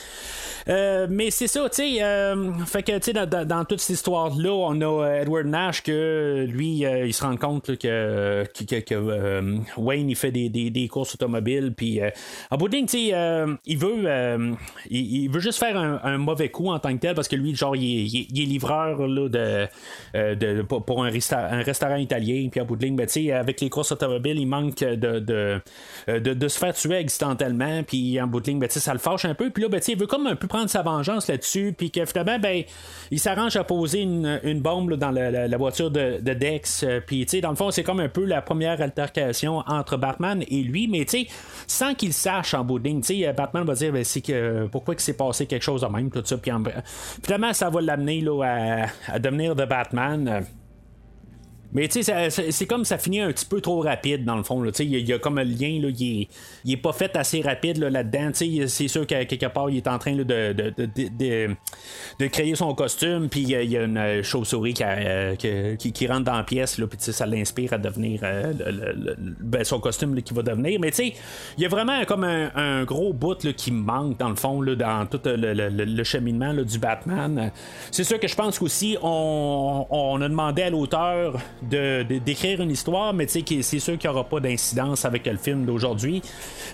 Euh, 0.68 1.06
mais 1.10 1.30
c'est 1.30 1.46
ça, 1.48 1.68
tu 1.68 1.76
sais, 1.96 2.02
euh, 2.02 2.52
fait 2.66 2.82
que 2.82 3.12
dans, 3.12 3.28
dans- 3.28 3.46
dans 3.46 3.64
toute 3.64 3.80
cette 3.80 3.96
histoire-là, 3.96 4.50
on 4.52 4.80
a 4.80 4.84
euh, 5.04 5.24
Que 5.84 6.46
lui, 6.48 6.84
euh, 6.86 7.06
il 7.06 7.12
se 7.12 7.22
rend 7.22 7.36
compte 7.36 7.68
là, 7.68 7.76
que, 7.76 8.44
que, 8.80 8.94
euh, 8.94 9.58
Wayne 9.76 10.08
il 10.08 10.16
fait 10.16 10.30
des, 10.30 10.48
des- 10.48 10.70
des 10.70 10.88
courses 10.88 11.14
automobiles, 11.14 11.72
puis 11.76 12.00
euh, 12.00 12.08
en 12.50 12.56
bout 12.56 12.68
de 12.68 12.76
ligne, 12.76 12.86
euh, 13.12 13.54
il 13.66 13.78
veut, 13.78 14.04
euh, 14.06 14.52
il, 14.90 15.28
veut 15.30 15.40
juste 15.40 15.58
faire 15.58 15.76
un, 15.76 16.18
mauvais 16.18 16.48
coup 16.50 16.68
en 16.68 16.78
tant 16.78 16.92
que 16.94 17.00
tel 17.00 17.14
parce 17.14 17.28
que 17.28 17.36
lui, 17.36 17.54
genre, 17.54 17.76
il 17.76 18.16
est, 18.16 18.44
livreur 18.46 19.06
là, 19.06 19.28
de, 19.28 19.66
euh, 20.14 20.34
de- 20.34 20.62
pour 20.62 21.04
un, 21.04 21.10
resta- 21.10 21.48
un 21.50 21.62
restaurant 21.62 21.96
italien, 21.96 22.48
puis 22.50 22.60
en 22.60 22.64
bout 22.64 22.76
de 22.76 22.84
ligne, 22.86 22.96
ben, 22.96 23.06
avec 23.34 23.60
les 23.60 23.68
courses 23.70 23.92
automobiles, 23.92 24.38
il 24.38 24.46
manque 24.46 24.76
de, 24.78 25.18
de, 25.18 25.60
euh, 26.08 26.20
de, 26.20 26.48
se 26.48 26.58
faire 26.58 26.74
tuer 26.74 26.96
accidentellement, 26.96 27.82
puis 27.82 28.20
en 28.20 28.26
bout 28.26 28.40
de 28.40 28.46
ligne, 28.46 28.58
ben, 28.58 28.68
ça 28.70 28.92
le 28.92 28.98
fâche 28.98 29.24
un 29.24 29.34
peu, 29.34 29.50
puis 29.50 29.62
là, 29.64 29.68
ben, 29.68 29.80
il 29.86 29.98
veut 29.98 30.06
comme 30.06 30.26
un 30.26 30.36
peu 30.36 30.46
prendre 30.46 30.68
sa 30.70 30.82
vengeance 30.82 31.28
là-dessus, 31.28 31.74
puis 31.76 31.90
que 31.90 32.04
finalement, 32.04 32.38
ben, 32.38 32.62
il 33.10 33.18
s'arrange 33.18 33.56
à 33.56 33.64
poser 33.64 34.00
une, 34.02 34.40
une 34.44 34.60
bombe 34.60 34.94
dans 34.94 35.10
la, 35.10 35.30
la- 35.32 35.56
voiture 35.56 35.90
de, 35.90 36.18
de 36.20 36.32
Dex, 36.34 36.84
euh, 36.84 37.00
puis 37.04 37.24
tu 37.26 37.30
sais, 37.32 37.40
dans 37.40 37.50
le 37.50 37.56
fond, 37.56 37.70
c'est 37.70 37.82
comme 37.82 38.00
un 38.00 38.08
peu 38.08 38.24
la 38.24 38.42
première 38.42 38.80
altercation 38.80 39.62
entre 39.66 39.96
Batman 39.96 40.42
et 40.48 40.62
lui, 40.62 40.86
mais 40.88 41.04
tu 41.04 41.24
sais, 41.24 41.26
sans 41.66 41.94
qu'il 41.94 42.12
sache 42.12 42.54
en 42.54 42.64
bout 42.64 42.78
de 42.78 42.84
tu 43.00 43.22
sais, 43.22 43.32
Batman 43.32 43.64
va 43.64 43.74
dire, 43.74 43.92
ben, 43.92 44.04
c'est 44.04 44.20
que 44.20 44.66
pourquoi 44.70 44.94
que 44.94 45.02
s'est 45.02 45.16
passé 45.16 45.46
quelque 45.46 45.62
chose 45.62 45.80
de 45.82 45.86
même, 45.86 46.10
tout 46.10 46.22
ça, 46.24 46.36
puis 46.36 46.52
en- 46.52 46.62
finalement, 47.24 47.52
ça 47.52 47.70
va 47.70 47.80
l'amener 47.80 48.20
là, 48.20 48.86
à 49.08 49.18
devenir 49.18 49.54
de 49.56 49.64
Batman. 49.64 50.44
Mais 51.74 51.88
tu 51.88 52.02
sais, 52.02 52.30
c'est 52.50 52.66
comme 52.66 52.84
ça 52.84 52.98
finit 52.98 53.20
un 53.20 53.32
petit 53.32 53.46
peu 53.46 53.60
trop 53.60 53.80
rapide 53.80 54.24
dans 54.24 54.36
le 54.36 54.42
fond. 54.42 54.62
Il 54.78 55.08
y, 55.08 55.12
a- 55.12 55.18
comme 55.18 55.38
un 55.38 55.44
lien, 55.44 55.68
il, 55.68 56.28
est, 56.70 56.76
pas 56.76 56.92
fait 56.92 57.16
assez 57.16 57.40
rapide 57.40 57.78
là, 57.78 57.88
là-dedans. 57.88 58.30
C'est 58.34 58.88
sûr 58.88 59.06
qu'à 59.06 59.24
quelque 59.24 59.46
part, 59.46 59.70
il 59.70 59.78
est 59.78 59.88
en 59.88 59.98
train 59.98 60.14
de, 60.14 60.22
de, 60.24 62.26
créer 62.26 62.54
son 62.54 62.74
costume, 62.74 63.28
puis 63.28 63.40
il 63.40 63.50
y 63.50 63.76
a- 63.76 63.82
une 63.82 63.96
euh, 63.96 64.22
chauve-souris 64.22 64.74
qui, 64.74 64.82
euh, 64.84 65.34
qui, 65.76 65.92
qui- 65.92 66.06
rentre 66.06 66.24
dans 66.24 66.36
la 66.36 66.44
pièce, 66.44 66.76
puis 66.76 66.98
ça 66.98 67.26
l'inspire 67.26 67.72
à 67.72 67.78
devenir 67.78 68.20
euh, 68.22 68.52
ben, 69.40 69.64
son 69.64 69.80
costume 69.80 70.20
qui 70.22 70.34
va 70.34 70.42
devenir. 70.42 70.78
Mais 70.78 70.90
tu 70.90 70.96
sais, 70.96 71.14
il 71.56 71.62
y 71.62 71.66
a 71.66 71.68
vraiment 71.68 72.04
comme 72.04 72.24
un, 72.24 72.84
gros 72.84 73.12
bout 73.12 73.52
qui 73.56 73.70
manque 73.70 74.18
dans 74.18 74.28
le 74.28 74.36
fond, 74.36 74.62
dans 74.62 75.06
tout 75.06 75.20
le, 75.24 76.04
cheminement 76.04 76.52
du 76.54 76.78
Batman. 76.78 77.50
C'est 77.90 78.04
sûr 78.04 78.20
que 78.20 78.28
je 78.28 78.34
pense 78.34 78.58
qu'aussi, 78.58 78.96
on, 79.02 79.86
on 79.88 80.20
a 80.20 80.28
demandé 80.28 80.62
à 80.62 80.70
l'auteur 80.70 81.38
de, 81.70 82.02
de- 82.02 82.18
d'écrire 82.18 82.60
une 82.60 82.70
histoire, 82.70 83.12
mais 83.14 83.26
tu 83.26 83.40
sais, 83.40 83.62
c'est 83.62 83.78
sûr 83.78 83.98
qu'il 83.98 84.10
n'y 84.10 84.14
aura 84.16 84.28
pas 84.28 84.40
d'incidence 84.40 85.04
avec 85.04 85.26
le 85.26 85.36
film 85.36 85.64
d'aujourd'hui. 85.64 86.22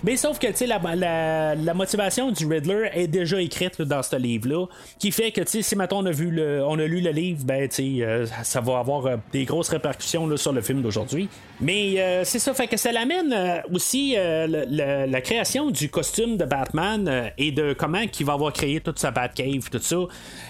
Mais 0.03 0.17
sauf 0.17 0.39
que, 0.39 0.47
tu 0.47 0.55
sais, 0.55 0.67
la, 0.67 0.79
la- 0.95 1.55
la 1.55 1.73
motivation 1.73 2.31
du 2.31 2.45
Riddler 2.45 2.89
est 2.93 3.07
déjà 3.07 3.41
écrite 3.41 3.81
dans 3.81 4.03
ce 4.03 4.15
livre-là, 4.15 4.65
qui 4.97 5.11
fait 5.11 5.31
que, 5.31 5.41
tu 5.41 5.47
sais, 5.51 5.61
si 5.61 5.75
maintenant 5.75 6.01
on 6.01 6.05
a, 6.05 6.11
vu 6.11 6.29
le, 6.31 6.63
on 6.65 6.77
a 6.79 6.85
lu 6.85 7.01
le 7.01 7.11
livre, 7.11 7.43
ben, 7.45 7.67
tu 7.67 7.75
sais, 7.75 8.03
euh, 8.05 8.25
ça 8.43 8.61
va 8.61 8.79
avoir 8.79 9.05
euh, 9.05 9.17
des 9.31 9.45
grosses 9.45 9.69
répercussions 9.69 10.27
là, 10.27 10.37
sur 10.37 10.53
le 10.53 10.61
film 10.61 10.81
d'aujourd'hui. 10.81 11.29
Mais 11.61 11.95
euh, 11.99 12.23
c'est 12.23 12.39
ça, 12.39 12.53
fait 12.53 12.67
que 12.67 12.77
ça 12.77 12.91
l'amène 12.91 13.33
euh, 13.33 13.57
aussi 13.73 14.15
le- 14.15 14.65
le- 14.69 15.11
la 15.11 15.21
création 15.21 15.71
du 15.71 15.89
costume 15.89 16.37
de 16.37 16.45
Batman 16.45 17.31
et 17.37 17.51
de 17.51 17.73
comment 17.73 18.01
il 18.19 18.25
va 18.25 18.33
avoir 18.33 18.53
créé 18.53 18.79
toute 18.81 18.99
sa 18.99 19.11
Batcave, 19.11 19.69
tout 19.71 19.79
ça. 19.79 19.97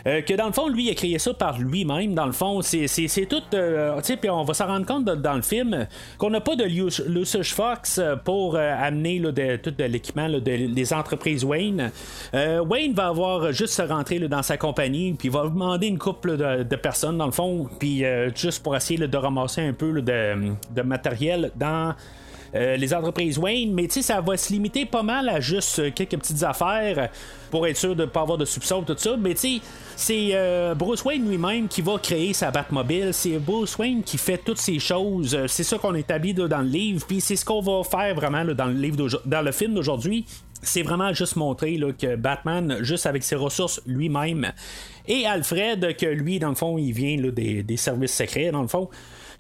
Que 0.05 0.35
dans 0.35 0.47
le 0.47 0.53
fond, 0.53 0.67
lui, 0.67 0.85
il 0.85 0.91
a 0.91 0.93
créé 0.93 1.17
ça 1.19 1.33
par 1.33 1.59
lui-même. 1.59 2.13
Dans 2.13 2.25
le 2.25 2.31
fond, 2.31 2.61
c'est, 2.61 2.87
c'est, 2.87 3.07
c'est 3.07 3.25
tout. 3.25 3.41
tu 3.51 3.57
sais, 4.03 4.17
qu'on 4.29 4.43
va 4.43 4.53
s'en 4.53 4.67
rendre 4.67 4.85
compte 4.85 5.05
dans 5.05 5.33
le 5.33 5.41
film 5.41 5.87
qu'on 6.17 6.29
n'a 6.29 6.41
pas 6.41 6.55
de 6.55 6.63
Lucius 6.63 7.53
Fox 7.53 8.01
pour 8.23 8.55
amener 8.57 9.19
de, 9.19 9.55
tout 9.57 9.73
l'équipement 9.77 10.29
des 10.39 10.93
entreprises 10.93 11.43
Wayne. 11.43 11.91
Wayne 12.33 12.93
va 12.93 13.07
avoir 13.07 13.51
juste 13.51 13.73
se 13.73 13.81
rentrer 13.81 14.19
dans 14.19 14.43
sa 14.43 14.57
compagnie, 14.57 15.13
puis 15.13 15.29
va 15.29 15.43
demander 15.43 15.87
une 15.87 15.97
couple 15.97 16.37
de, 16.37 16.75
personnes 16.75 17.17
dans 17.17 17.25
le 17.25 17.31
fond, 17.31 17.67
puis 17.79 18.03
juste 18.35 18.63
pour 18.63 18.75
essayer 18.75 19.07
de 19.07 19.17
ramasser 19.17 19.61
un 19.61 19.73
peu 19.73 20.01
de, 20.01 20.81
matériel 20.81 21.51
dans 21.55 21.95
les 22.53 22.93
entreprises 22.93 23.37
Wayne, 23.37 23.73
mais 23.73 23.87
ça 23.89 24.21
va 24.21 24.37
se 24.37 24.51
limiter 24.51 24.85
pas 24.85 25.03
mal 25.03 25.29
à 25.29 25.39
juste 25.39 25.93
quelques 25.93 26.17
petites 26.17 26.43
affaires 26.43 27.09
pour 27.49 27.67
être 27.67 27.77
sûr 27.77 27.95
de 27.95 28.03
ne 28.03 28.07
pas 28.07 28.21
avoir 28.21 28.37
de 28.37 28.45
soupçons, 28.45 28.83
tout 28.83 28.95
ça. 28.97 29.15
Mais 29.17 29.33
tu 29.33 29.39
sais, 29.39 29.61
c'est 29.95 30.29
euh, 30.33 30.75
Bruce 30.75 31.03
Wayne 31.03 31.27
lui-même 31.27 31.67
qui 31.67 31.81
va 31.81 31.97
créer 31.97 32.33
sa 32.33 32.51
Batmobile. 32.51 33.13
C'est 33.13 33.37
Bruce 33.37 33.77
Wayne 33.77 34.03
qui 34.03 34.17
fait 34.17 34.37
toutes 34.37 34.59
ces 34.59 34.79
choses. 34.79 35.35
Euh, 35.35 35.47
c'est 35.47 35.63
ça 35.63 35.77
qu'on 35.77 35.95
établit 35.95 36.33
dans 36.33 36.61
le 36.61 36.69
livre. 36.69 37.05
Puis 37.07 37.21
c'est 37.21 37.35
ce 37.35 37.45
qu'on 37.45 37.61
va 37.61 37.83
faire 37.83 38.15
vraiment 38.15 38.45
dans 38.45 38.65
le 38.65 38.73
livre 38.73 39.07
dans 39.25 39.41
le 39.41 39.51
film 39.51 39.73
d'aujourd'hui. 39.73 40.25
C'est 40.61 40.81
vraiment 40.81 41.13
juste 41.13 41.37
montrer 41.37 41.79
que 41.97 42.15
Batman, 42.17 42.79
juste 42.81 43.05
avec 43.05 43.23
ses 43.23 43.35
ressources 43.35 43.81
lui-même, 43.85 44.51
et 45.07 45.25
Alfred, 45.25 45.95
que 45.95 46.05
lui, 46.05 46.37
dans 46.37 46.49
le 46.49 46.55
fond, 46.55 46.77
il 46.77 46.91
vient 46.91 47.15
des, 47.17 47.77
services 47.77 48.13
secrets, 48.13 48.51
dans 48.51 48.61
le 48.61 48.67
fond 48.67 48.89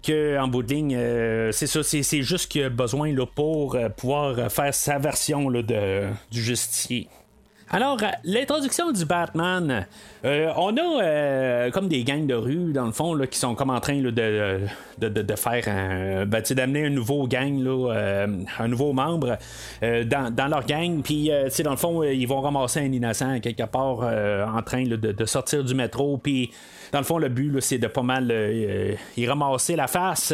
que 0.03 0.39
en 0.39 0.47
bout 0.47 0.63
de 0.63 0.73
ligne, 0.73 0.95
euh, 0.95 1.51
c'est 1.51 1.67
ça, 1.67 1.83
c'est, 1.83 2.21
juste 2.21 2.51
qu'il 2.51 2.63
a 2.63 2.69
besoin 2.69 3.13
là, 3.13 3.25
pour 3.25 3.77
pouvoir 3.97 4.51
faire 4.51 4.73
sa 4.73 4.97
version 4.97 5.49
là, 5.49 5.61
de, 5.61 6.07
du 6.31 6.41
justicier. 6.41 7.07
Alors, 7.71 7.99
l'introduction 8.23 8.91
du 8.91 9.05
Batman, 9.05 9.85
euh, 10.25 10.51
on 10.57 10.75
a 10.75 11.03
euh, 11.03 11.71
comme 11.71 11.87
des 11.87 12.03
gangs 12.03 12.25
de 12.25 12.33
rue, 12.33 12.73
dans 12.73 12.85
le 12.85 12.91
fond, 12.91 13.13
là, 13.13 13.27
qui 13.27 13.37
sont 13.37 13.53
comme 13.53 13.69
en 13.69 13.79
train 13.79 14.01
de, 14.01 14.09
de, 14.09 15.35
faire 15.35 15.67
un. 15.67 16.25
Ben, 16.25 16.41
d'amener 16.49 16.87
un 16.87 16.89
nouveau 16.89 17.27
gang, 17.27 17.61
là, 17.61 17.93
euh, 17.93 18.27
un 18.57 18.67
nouveau 18.67 18.91
membre 18.91 19.37
dans, 19.81 20.33
dans, 20.33 20.47
leur 20.47 20.65
gang. 20.65 21.03
Puis, 21.03 21.29
dans 21.63 21.71
le 21.71 21.77
fond, 21.77 22.01
ils 22.01 22.25
vont 22.25 22.41
ramasser 22.41 22.79
un 22.79 22.91
innocent 22.91 23.39
quelque 23.39 23.65
part 23.65 23.99
en 23.99 24.61
train 24.63 24.85
de, 24.85 25.25
sortir 25.25 25.63
du 25.63 25.75
métro. 25.75 26.17
Puis, 26.17 26.49
dans 26.91 26.99
le 26.99 27.05
fond, 27.05 27.17
le 27.17 27.29
but, 27.29 27.59
c'est 27.61 27.77
de 27.77 27.87
pas 27.87 28.03
mal 28.03 28.31
y 29.17 29.27
ramasser 29.27 29.75
la 29.75 29.87
face. 29.87 30.33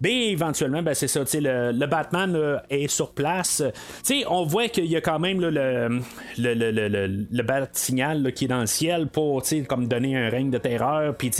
Mais 0.00 0.30
éventuellement, 0.30 0.82
ben, 0.82 0.94
c'est 0.94 1.08
ça, 1.08 1.20
le, 1.34 1.72
le 1.72 1.86
Batman 1.86 2.60
est 2.70 2.88
sur 2.88 3.12
place. 3.12 3.62
on 4.28 4.44
voit 4.44 4.68
qu'il 4.68 4.86
y 4.86 4.96
a 4.96 5.00
quand 5.00 5.18
même 5.18 5.40
le, 5.40 5.50
le, 5.50 6.00
le, 6.54 7.26
le, 7.30 7.42
bat 7.42 7.68
signal 7.72 8.32
qui 8.32 8.44
est 8.44 8.48
dans 8.48 8.60
le 8.60 8.66
ciel 8.66 9.08
pour 9.08 9.42
comme 9.68 9.88
donner 9.88 10.16
un 10.16 10.28
règne 10.28 10.50
de 10.50 10.58
terreur, 10.58 11.14
puis 11.16 11.30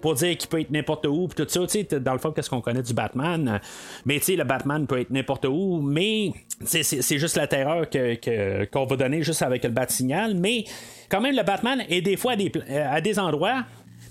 pour 0.00 0.14
dire 0.14 0.36
qu'il 0.36 0.48
peut 0.48 0.60
être 0.60 0.70
n'importe 0.70 1.06
où, 1.06 1.28
puis 1.28 1.44
tout 1.44 1.50
ça. 1.50 1.60
Dans 1.98 2.12
le 2.12 2.18
fond, 2.18 2.32
qu'est-ce 2.32 2.50
qu'on 2.50 2.60
connaît 2.60 2.82
du 2.82 2.94
Batman? 2.94 3.60
Mais 4.04 4.20
le 4.28 4.44
Batman 4.44 4.86
peut 4.86 5.00
être 5.00 5.10
n'importe 5.10 5.46
où, 5.46 5.80
mais 5.80 6.32
c'est 6.64 7.18
juste 7.18 7.36
la 7.36 7.46
terreur 7.46 7.88
qu'on 7.88 8.16
que, 8.16 8.88
va 8.88 8.96
donner 8.96 9.22
juste 9.22 9.42
avec 9.42 9.64
le 9.64 9.70
bat 9.70 9.88
signal. 9.88 10.34
Mais 10.34 10.64
quand 11.08 11.20
même, 11.20 11.36
le 11.36 11.42
Batman 11.42 11.82
est 11.88 12.00
des 12.00 12.16
fois 12.16 12.32
à 12.32 12.36
des, 12.36 12.52
à 12.70 13.00
des 13.00 13.18
endroits 13.18 13.64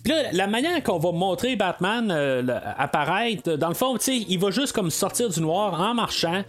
puis 0.04 0.14
là, 0.14 0.32
la 0.32 0.48
manière 0.48 0.82
qu'on 0.84 0.98
va 0.98 1.12
montrer 1.12 1.56
Batman 1.56 2.10
euh, 2.12 2.44
apparaître, 2.78 3.54
dans 3.56 3.70
le 3.70 3.74
fond, 3.74 3.98
il 4.08 4.40
va 4.40 4.52
juste 4.52 4.74
comme 4.74 4.90
sortir 4.90 5.30
du 5.30 5.42
noir 5.42 5.80
en 5.80 5.94
marchant. 5.94 6.44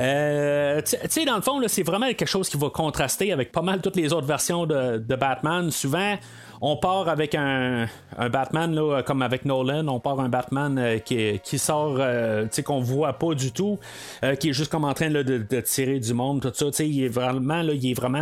Euh, 0.00 0.80
tu 0.82 0.96
sais, 1.08 1.24
dans 1.24 1.36
le 1.36 1.42
fond, 1.42 1.60
c'est 1.68 1.82
vraiment 1.82 2.06
quelque 2.06 2.26
chose 2.26 2.48
qui 2.48 2.56
va 2.56 2.70
contraster 2.70 3.32
avec 3.32 3.52
pas 3.52 3.62
mal 3.62 3.80
toutes 3.80 3.96
les 3.96 4.12
autres 4.12 4.26
versions 4.26 4.66
de 4.66 5.16
Batman. 5.16 5.70
Souvent, 5.70 6.16
on 6.66 6.76
part 6.76 7.10
avec 7.10 7.34
un, 7.34 7.88
Batman, 8.32 9.02
comme 9.06 9.20
avec 9.20 9.44
Nolan, 9.44 9.86
on 9.86 10.00
part 10.00 10.18
un 10.18 10.30
Batman 10.30 10.78
euh, 10.78 10.98
qui, 10.98 11.38
qui, 11.44 11.58
sort, 11.58 11.96
euh, 11.98 12.46
qu'on 12.64 12.80
voit 12.80 13.12
pas 13.12 13.34
du 13.34 13.52
tout, 13.52 13.78
euh, 14.22 14.34
qui 14.34 14.48
est 14.48 14.52
juste 14.54 14.72
comme 14.72 14.84
en 14.84 14.94
train 14.94 15.10
de, 15.10 15.60
tirer 15.60 16.00
du 16.00 16.14
monde, 16.14 16.40
tout 16.40 16.72
ça. 16.72 16.82
Il 16.82 17.04
est 17.04 17.08
vraiment, 17.08 17.60
là, 17.60 17.74
il 17.74 17.90
est 17.90 17.92
vraiment. 17.92 18.16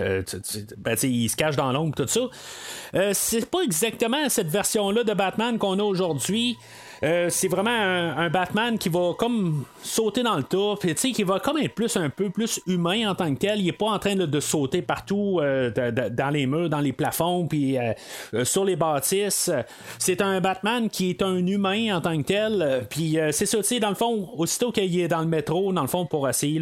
Ben, 0.00 0.96
il 1.02 1.28
se 1.28 1.36
cache 1.36 1.56
dans 1.56 1.72
l'ombre, 1.72 1.94
tout 1.94 2.06
ça. 2.08 3.12
c'est 3.12 3.50
pas 3.50 3.60
exactement 3.60 4.30
cette 4.30 4.48
version-là 4.48 5.04
de 5.04 5.12
Batman 5.12 5.58
qu'on 5.58 5.78
a 5.78 5.82
aujourd'hui. 5.82 6.56
Euh, 7.02 7.26
c'est 7.28 7.48
vraiment 7.48 7.70
un, 7.70 8.30
Batman 8.30 8.78
qui 8.78 8.88
va 8.88 9.12
comme 9.18 9.64
sauter 9.82 10.22
dans 10.22 10.36
le 10.36 10.42
tas, 10.42 10.74
puis 10.80 11.12
qui 11.12 11.22
va 11.22 11.40
comme 11.40 11.58
être 11.58 11.74
plus 11.74 11.96
un 11.96 12.08
peu 12.08 12.30
plus 12.30 12.60
humain 12.66 13.10
en 13.10 13.14
tant 13.14 13.32
que 13.34 13.38
tel. 13.38 13.60
Il 13.60 13.68
est 13.68 13.72
pas 13.72 13.86
en 13.86 13.98
train 13.98 14.16
de, 14.16 14.40
sauter 14.40 14.82
partout 14.82 15.40
euh, 15.40 15.70
dans 16.10 16.30
les 16.30 16.46
murs, 16.46 16.68
dans 16.68 16.80
les 16.80 16.92
plafonds, 16.92 17.25
puis 17.48 17.78
euh, 17.78 18.44
sur 18.44 18.64
les 18.64 18.76
bâtisses. 18.76 19.50
C'est 19.98 20.20
un 20.20 20.40
Batman 20.40 20.88
qui 20.88 21.10
est 21.10 21.22
un 21.22 21.44
humain 21.46 21.96
en 21.96 22.00
tant 22.00 22.16
que 22.16 22.26
tel. 22.26 22.86
Puis 22.88 23.18
c'est 23.32 23.46
ça, 23.46 23.58
tu 23.58 23.64
sais, 23.64 23.80
dans 23.80 23.88
le 23.88 23.94
fond, 23.94 24.30
aussitôt 24.36 24.72
qu'il 24.72 24.98
est 25.00 25.08
dans 25.08 25.20
le 25.20 25.26
métro, 25.26 25.72
dans 25.72 25.82
le 25.82 25.88
fond, 25.88 26.06
pour 26.06 26.28
essayer 26.28 26.60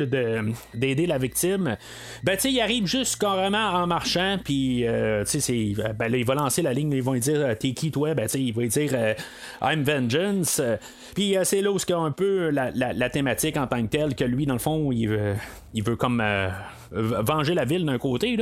d'aider 0.74 1.06
la 1.06 1.18
victime, 1.18 1.76
ben 2.22 2.36
tu 2.36 2.42
sais, 2.42 2.52
il 2.52 2.60
arrive 2.60 2.86
juste 2.86 3.16
carrément 3.16 3.58
en 3.58 3.86
marchant, 3.86 4.38
puis 4.42 4.84
tu 5.26 5.40
sais, 5.40 5.72
ben, 5.98 6.12
il 6.12 6.24
va 6.24 6.34
lancer 6.34 6.62
la 6.62 6.72
ligne, 6.72 6.92
ils 6.92 7.02
vont 7.02 7.14
dire 7.14 7.56
T'es 7.58 7.72
qui 7.72 7.90
toi? 7.90 8.14
Ben 8.14 8.24
tu 8.24 8.32
sais, 8.32 8.40
il 8.40 8.52
va 8.52 8.66
dire 8.66 9.14
I'm 9.62 9.82
Vengeance. 9.82 10.60
Euh, 10.60 10.76
puis 11.14 11.36
euh, 11.36 11.44
c'est 11.44 11.60
là 11.60 11.70
où 11.70 11.76
a 11.76 11.96
un 11.96 12.10
peu 12.10 12.50
la, 12.50 13.10
thématique 13.10 13.56
en 13.56 13.66
tant 13.66 13.82
que 13.82 13.88
telle, 13.88 14.14
que 14.14 14.24
lui, 14.24 14.46
dans 14.46 14.54
le 14.54 14.58
fond, 14.58 14.90
il 14.92 15.06
veut, 15.06 15.34
il 15.74 15.82
veut 15.82 15.96
comme 15.96 16.20
euh, 16.20 16.48
venger 16.90 17.54
la 17.54 17.64
ville 17.64 17.84
d'un 17.84 17.98
côté. 17.98 18.36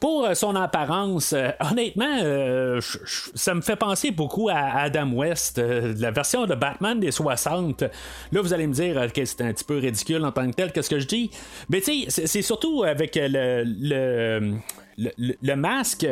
Pour 0.00 0.28
son 0.34 0.56
apparence, 0.56 1.34
honnêtement, 1.60 2.18
ça 3.34 3.54
me 3.54 3.60
fait 3.60 3.76
penser 3.76 4.10
beaucoup 4.10 4.48
à 4.48 4.80
Adam 4.80 5.10
West, 5.12 5.58
la 5.58 6.10
version 6.10 6.46
de 6.46 6.54
Batman 6.54 6.98
des 7.00 7.10
60. 7.10 7.82
Là, 7.82 8.40
vous 8.40 8.52
allez 8.52 8.66
me 8.66 8.74
dire 8.74 9.12
que 9.12 9.24
c'est 9.24 9.42
un 9.42 9.52
petit 9.52 9.64
peu 9.64 9.78
ridicule 9.78 10.24
en 10.24 10.32
tant 10.32 10.48
que 10.50 10.54
tel, 10.54 10.72
qu'est-ce 10.72 10.90
que 10.90 10.98
je 10.98 11.06
dis? 11.06 11.30
Mais 11.68 11.80
tu 11.80 12.10
sais, 12.10 12.26
c'est 12.26 12.42
surtout 12.42 12.82
avec 12.84 13.18
le 13.20 14.54
le, 15.16 15.54
masque, 15.54 16.06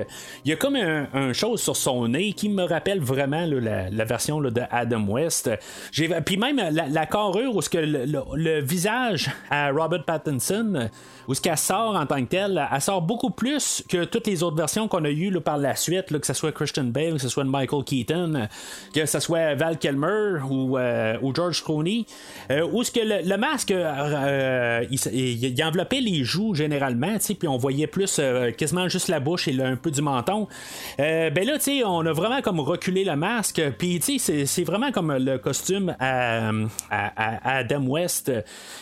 il 0.44 0.50
y 0.50 0.52
a 0.52 0.56
comme 0.56 0.76
un, 0.76 1.32
chose 1.32 1.60
sur 1.60 1.76
son 1.76 2.08
nez 2.08 2.32
qui 2.32 2.48
me 2.48 2.64
rappelle 2.64 3.00
vraiment 3.00 3.46
la, 3.46 4.04
version 4.04 4.40
de 4.40 4.62
Adam 4.70 5.04
West. 5.06 5.50
Puis 5.92 6.36
même 6.36 6.60
la, 6.70 7.06
carrure 7.06 7.54
où 7.54 7.62
ce 7.62 7.68
que 7.68 7.78
le, 7.78 8.60
visage 8.60 9.30
à 9.50 9.70
Robert 9.70 10.04
Pattinson, 10.04 10.88
où 11.28 11.34
ce 11.34 11.40
qu'elle 11.40 11.58
sort 11.58 11.94
en 11.94 12.06
tant 12.06 12.20
que 12.24 12.28
telle, 12.28 12.66
elle 12.72 12.80
sort 12.80 13.02
beaucoup 13.02 13.30
plus 13.30 13.84
que 13.88 14.04
toutes 14.04 14.26
les 14.26 14.42
autres 14.42 14.56
versions 14.56 14.88
qu'on 14.88 15.04
a 15.04 15.10
eues 15.10 15.30
par 15.40 15.58
la 15.58 15.76
suite, 15.76 16.18
que 16.18 16.26
ce 16.26 16.32
soit 16.32 16.52
Christian 16.52 16.84
Bale, 16.84 17.14
que 17.14 17.18
ce 17.18 17.28
soit 17.28 17.44
Michael 17.44 17.84
Keaton, 17.84 18.48
que 18.94 19.06
ce 19.06 19.20
soit 19.20 19.54
Val 19.54 19.78
Kilmer 19.78 20.40
ou, 20.50 20.78
euh, 20.78 21.16
George 21.34 21.62
Clooney, 21.62 22.06
euh, 22.50 22.66
où 22.72 22.82
ce 22.82 22.90
que 22.90 23.00
le, 23.00 23.36
masque, 23.36 23.70
euh, 23.70 24.84
il, 24.90 25.62
enveloppait 25.62 26.00
les 26.00 26.24
joues 26.24 26.54
généralement, 26.54 27.16
puis 27.18 27.48
on 27.48 27.58
voyait 27.58 27.86
plus 27.86 28.20
quasiment 28.56 28.88
juste 28.88 29.08
la 29.08 29.20
bouche 29.20 29.48
et 29.48 29.62
un 29.62 29.76
peu 29.76 29.90
du 29.90 30.02
menton. 30.02 30.48
Euh, 31.00 31.30
ben 31.30 31.46
là, 31.46 31.58
tu 31.58 31.82
on 31.84 32.04
a 32.06 32.12
vraiment 32.12 32.40
comme 32.42 32.60
reculé 32.60 33.04
le 33.04 33.16
masque. 33.16 33.62
Puis, 33.78 34.00
c'est 34.00 34.64
vraiment 34.64 34.92
comme 34.92 35.12
le 35.16 35.38
costume 35.38 35.94
à, 35.98 36.50
Adam 37.44 37.82
West 37.86 38.32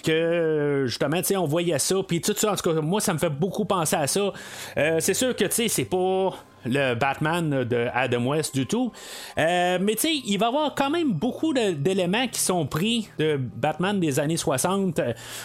que 0.04 0.84
justement, 0.86 1.20
on 1.36 1.46
voyait 1.46 1.78
ça. 1.78 1.96
Puis 2.06 2.20
tout 2.20 2.35
en 2.44 2.54
tout 2.56 2.70
cas, 2.70 2.80
moi, 2.80 3.00
ça 3.00 3.12
me 3.12 3.18
fait 3.18 3.30
beaucoup 3.30 3.64
penser 3.64 3.96
à 3.96 4.06
ça. 4.06 4.32
Euh, 4.76 4.96
c'est 5.00 5.14
sûr 5.14 5.34
que, 5.34 5.44
tu 5.44 5.52
sais, 5.52 5.68
c'est 5.68 5.84
pas 5.84 6.34
le 6.66 6.94
Batman 6.94 7.64
de 7.64 7.86
Adam 7.94 8.26
West 8.26 8.54
du 8.54 8.66
tout. 8.66 8.92
Euh, 9.38 9.78
mais 9.80 9.94
tu 9.94 10.00
sais, 10.00 10.14
il 10.26 10.38
va 10.38 10.46
y 10.46 10.48
avoir 10.48 10.74
quand 10.74 10.90
même 10.90 11.12
beaucoup 11.12 11.52
d'éléments 11.52 12.28
qui 12.28 12.40
sont 12.40 12.66
pris 12.66 13.08
de 13.18 13.36
Batman 13.36 13.98
des 13.98 14.20
années 14.20 14.36
60. 14.36 15.00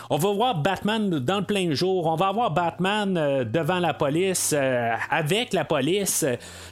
On 0.09 0.17
va 0.17 0.31
voir 0.31 0.55
Batman 0.55 1.09
dans 1.19 1.39
le 1.39 1.45
plein 1.45 1.73
jour. 1.73 2.07
On 2.07 2.15
va 2.15 2.27
avoir 2.27 2.51
Batman 2.51 3.17
euh, 3.17 3.43
devant 3.43 3.79
la 3.79 3.93
police, 3.93 4.53
euh, 4.57 4.91
avec 5.09 5.53
la 5.53 5.65
police. 5.65 6.25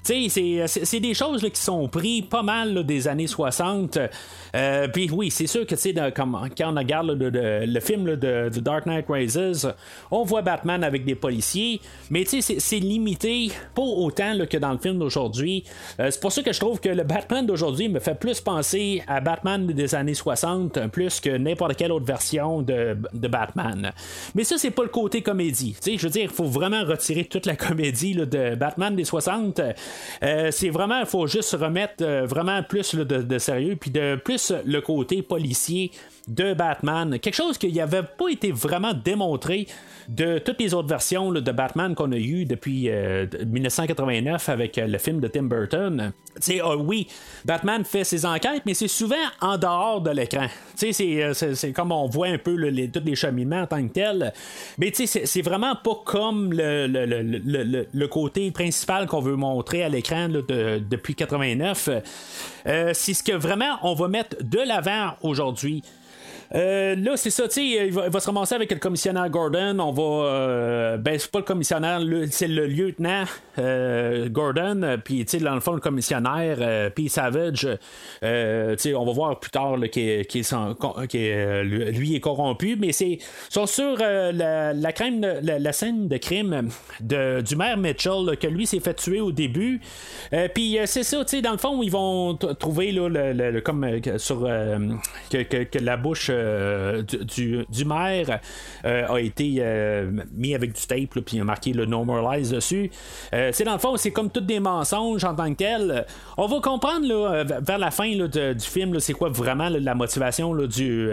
Tu 0.06 0.30
sais, 0.30 0.66
c'est 0.68 1.00
des 1.00 1.14
choses 1.14 1.42
qui 1.42 1.62
sont 1.62 1.88
prises 1.88 2.26
pas 2.30 2.44
mal 2.44 2.86
des 2.86 3.08
années 3.08 3.28
60. 3.28 4.00
Puis 4.94 5.10
oui, 5.12 5.32
c'est 5.32 5.48
sûr 5.48 5.66
que 5.66 5.76
tu 5.76 5.82
sais, 5.82 5.94
quand 6.16 6.32
on 6.34 6.76
regarde 6.76 7.10
le, 7.10 7.80
film 7.80 8.16
de, 8.16 8.50
The 8.50 8.60
Dark 8.60 8.86
Knight 8.86 9.06
Rises, 9.10 9.72
on 10.12 10.24
voit 10.24 10.42
Batman 10.42 10.84
avec 10.84 11.06
des 11.06 11.16
policiers. 11.16 11.82
Mais 12.10 12.24
tu 12.24 12.42
sais, 12.42 12.60
c'est 12.60 12.80
limité, 12.80 13.52
pas 13.76 13.82
autant 13.82 14.34
que 14.46 14.58
dans 14.58 14.72
le 14.72 14.78
film 14.78 15.00
d'aujourd'hui. 15.00 15.64
Euh, 16.00 16.10
c'est 16.12 16.20
pour 16.20 16.32
ça 16.32 16.42
que 16.44 16.54
je 16.54 16.60
trouve 16.60 16.80
que 16.80 16.90
le 16.90 17.04
Batman 17.04 17.46
d'aujourd'hui 17.46 17.90
me 17.90 18.00
fait 18.00 18.16
plus 18.16 18.42
penser 18.42 19.04
à 19.08 19.22
Batman 19.22 19.68
des 19.68 19.96
années 19.96 20.14
60 20.14 20.88
plus 20.88 21.20
que 21.20 21.38
n'importe 21.38 21.76
quelle 21.76 21.92
autre 21.92 22.06
version 22.06 22.62
de, 22.62 22.98
Batman. 23.14 23.92
Mais 24.36 24.44
ça, 24.44 24.58
c'est 24.58 24.72
pas 24.72 24.84
le 24.84 24.90
côté 24.90 25.22
comédie. 25.22 25.76
je 25.86 26.02
veux 26.02 26.10
dire, 26.10 26.24
il 26.24 26.30
faut 26.30 26.46
vraiment 26.46 26.84
retirer 26.84 27.26
toute 27.26 27.46
la 27.46 27.56
comédie 27.68 28.16
de 28.16 28.56
Batman 28.56 28.96
des 28.96 29.06
60. 29.06 29.62
Euh, 30.24 30.50
c'est 30.52 30.70
vraiment, 30.70 31.00
il 31.00 31.06
faut 31.06 31.28
juste 31.28 31.52
remettre 31.54 32.02
euh, 32.02 32.26
vraiment 32.26 32.64
plus 32.64 32.96
de, 32.96 33.04
de, 33.04 33.38
sérieux, 33.38 33.76
puis 33.76 33.92
de 33.92 34.16
plus 34.16 34.54
le 34.66 34.82
côté 34.82 35.22
policier 35.22 35.92
de 36.28 36.54
Batman. 36.54 37.20
Quelque 37.20 37.36
chose 37.36 37.58
qui 37.58 37.72
n'avait 37.72 38.04
pas 38.04 38.30
été 38.30 38.52
vraiment 38.52 38.94
démontré 38.94 39.68
de 40.08 40.40
toutes 40.40 40.60
les 40.60 40.74
autres 40.74 40.88
versions 40.88 41.32
de 41.32 41.52
Batman 41.52 41.94
qu'on 41.96 42.12
a 42.12 42.18
eues 42.18 42.46
depuis 42.46 42.90
1989 42.90 44.50
avec 44.50 44.78
le 44.78 44.98
film 44.98 45.20
de 45.20 45.28
Tim 45.28 45.44
Burton. 45.44 46.14
sais, 46.40 46.62
oui, 46.62 47.08
Batman 47.46 47.86
fait 47.86 48.04
ses 48.04 48.26
enquêtes, 48.26 48.64
mais 48.66 48.74
c'est 48.74 48.88
souvent 48.88 49.16
en 49.42 49.58
dehors 49.58 50.02
de 50.02 50.10
l'écran. 50.12 50.48
C'est, 50.76 50.94
c'est, 50.94 51.74
comme 51.74 51.92
on 51.92 52.08
voit 52.08 52.28
un 52.28 52.38
peu 52.38 52.56
les, 52.56 52.90
tous 52.90 53.04
les 53.06 53.16
cheminements 53.16 53.62
en 53.62 53.68
tant 53.68 53.88
que 53.88 53.94
tel. 53.94 54.34
Mais 54.78 54.92
c'est, 54.94 55.42
vraiment 55.42 55.76
pas 55.76 56.02
comme 56.06 56.52
le, 56.54 58.06
côté 58.08 58.52
principal 58.52 59.08
qu'on 59.08 59.22
veut 59.22 59.36
montrer 59.36 59.84
à 59.84 59.90
l'écran 59.90 60.30
depuis 60.30 61.16
89. 61.16 61.90
Euh, 62.68 62.92
c'est 62.94 63.14
ce 63.14 63.24
que 63.24 63.34
vraiment 63.34 63.78
on 63.84 63.94
va 63.94 64.08
mettre 64.08 64.38
de 64.42 64.60
l'avant 64.60 65.14
aujourd'hui. 65.22 65.84
Euh, 66.56 66.96
là, 66.96 67.16
c'est 67.16 67.30
ça, 67.30 67.48
tu 67.48 67.54
sais, 67.56 67.88
il, 67.88 67.94
va 67.94 68.20
se 68.20 68.26
ramasser 68.26 68.56
avec 68.56 68.72
le 68.72 68.80
commissionnaire 68.80 69.30
Gordon. 69.30 69.78
On 69.80 69.92
va. 69.92 70.28
Euh, 70.28 70.98
ben, 70.98 71.20
c'est 71.20 71.30
pas 71.30 71.40
le 71.40 71.46
commissionnaire, 71.46 72.02
c'est 72.32 72.48
le 72.48 72.66
lieutenant 72.66 73.26
euh, 73.60 74.30
Gordon. 74.30 74.98
Puis, 75.04 75.26
tu 75.26 75.38
sais, 75.38 75.44
dans 75.44 75.54
le 75.54 75.60
fond, 75.60 75.74
le 75.74 75.80
commissionnaire, 75.80 76.92
puis 76.92 77.10
Savage, 77.10 77.68
tu 78.22 78.28
sais, 78.78 78.94
on 78.96 79.06
va 79.06 79.12
voir 79.12 79.40
plus 79.40 79.52
tard 79.52 79.78
est, 79.84 81.64
lui 81.64 82.16
est 82.16 82.20
corrompu. 82.20 82.76
Mais 82.78 82.92
c'est 82.92 83.20
sont 83.50 83.68
sur 83.68 83.98
la, 83.98 84.94
crème, 84.94 85.22
la, 85.42 85.74
scène 85.74 86.08
de 86.08 86.18
crime 86.18 86.70
du 87.00 87.56
maire 87.56 87.78
Mitchell, 87.78 88.38
que 88.40 88.48
lui 88.48 88.66
s'est 88.66 88.80
fait 88.80 88.96
tuer 88.96 89.22
au 89.22 89.32
début. 89.32 89.82
puis, 90.56 90.80
c'est 90.86 91.04
ça, 91.04 91.24
tu 91.26 91.38
sais, 91.38 91.42
dans 91.42 91.52
le 91.52 91.58
fond, 91.58 91.84
ils 91.84 91.92
vont 91.92 92.36
trouver, 92.36 92.92
là, 92.92 93.62
comme 93.62 93.88
sur. 94.18 94.48
que, 95.30 95.80
la 95.80 95.98
bouche 95.98 96.32
euh, 96.40 97.04
du, 97.04 97.66
du, 97.70 97.86
maire 97.86 98.40
euh, 98.86 99.08
a 99.08 99.20
été 99.20 99.58
euh, 99.60 100.12
mis 100.34 100.56
avec 100.56 100.74
du 100.74 100.82
tape, 100.82 101.20
puis 101.26 101.38
il 101.38 101.42
a 101.42 101.44
marqué 101.44 101.74
le 101.74 101.86
normalize 101.86 102.52
dessus. 102.52 102.90
c'est 103.32 103.64
dans 103.64 103.74
le 103.74 103.80
fond, 103.80 103.98
c'est 103.98 104.12
comme 104.12 104.30
tous 104.30 104.42
des 104.42 104.60
mensonges 104.60 105.24
en 105.24 105.36
tant 105.36 105.52
que 105.52 105.58
tel. 105.58 106.06
On 106.38 106.48
va 106.48 106.60
comprendre 106.62 107.08
là, 107.08 107.44
vers 107.44 107.78
la 107.78 107.92
fin 107.92 108.16
là, 108.16 108.28
du 108.28 108.66
film, 108.66 109.00
c'est 109.00 109.14
quoi 109.14 109.30
vraiment 109.30 109.70
la 109.70 109.96
motivation 109.96 110.56
du, 110.56 111.10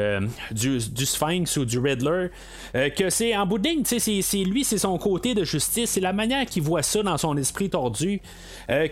du, 0.50 0.78
du, 0.78 1.06
Sphinx 1.06 1.56
ou 1.56 1.64
du 1.64 1.78
Riddler. 1.78 2.28
que 2.74 3.10
c'est 3.10 3.36
en 3.36 3.46
bout 3.46 3.60
c'est 3.84 4.44
lui, 4.44 4.64
c'est 4.64 4.78
son 4.78 4.96
côté 4.98 5.34
de 5.34 5.44
justice, 5.44 5.90
c'est 5.90 6.00
la 6.00 6.12
manière 6.12 6.46
qu'il 6.46 6.62
voit 6.62 6.82
ça 6.82 7.02
dans 7.02 7.16
son 7.16 7.36
esprit 7.36 7.70
tordu. 7.70 8.20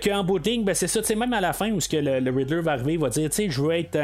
Qu'en 0.02 0.24
bout 0.24 0.38
de 0.38 0.62
ben, 0.62 0.74
c'est 0.74 0.88
ça, 0.88 1.00
même 1.14 1.32
à 1.32 1.40
la 1.40 1.52
fin 1.52 1.70
où 1.70 1.78
que 1.78 1.96
le, 1.96 2.30
Riddler 2.30 2.60
va 2.60 2.72
arriver, 2.72 2.94
il 2.94 3.00
va 3.00 3.08
dire, 3.08 3.30
je 3.30 3.62
veux 3.62 3.72
être, 3.72 3.98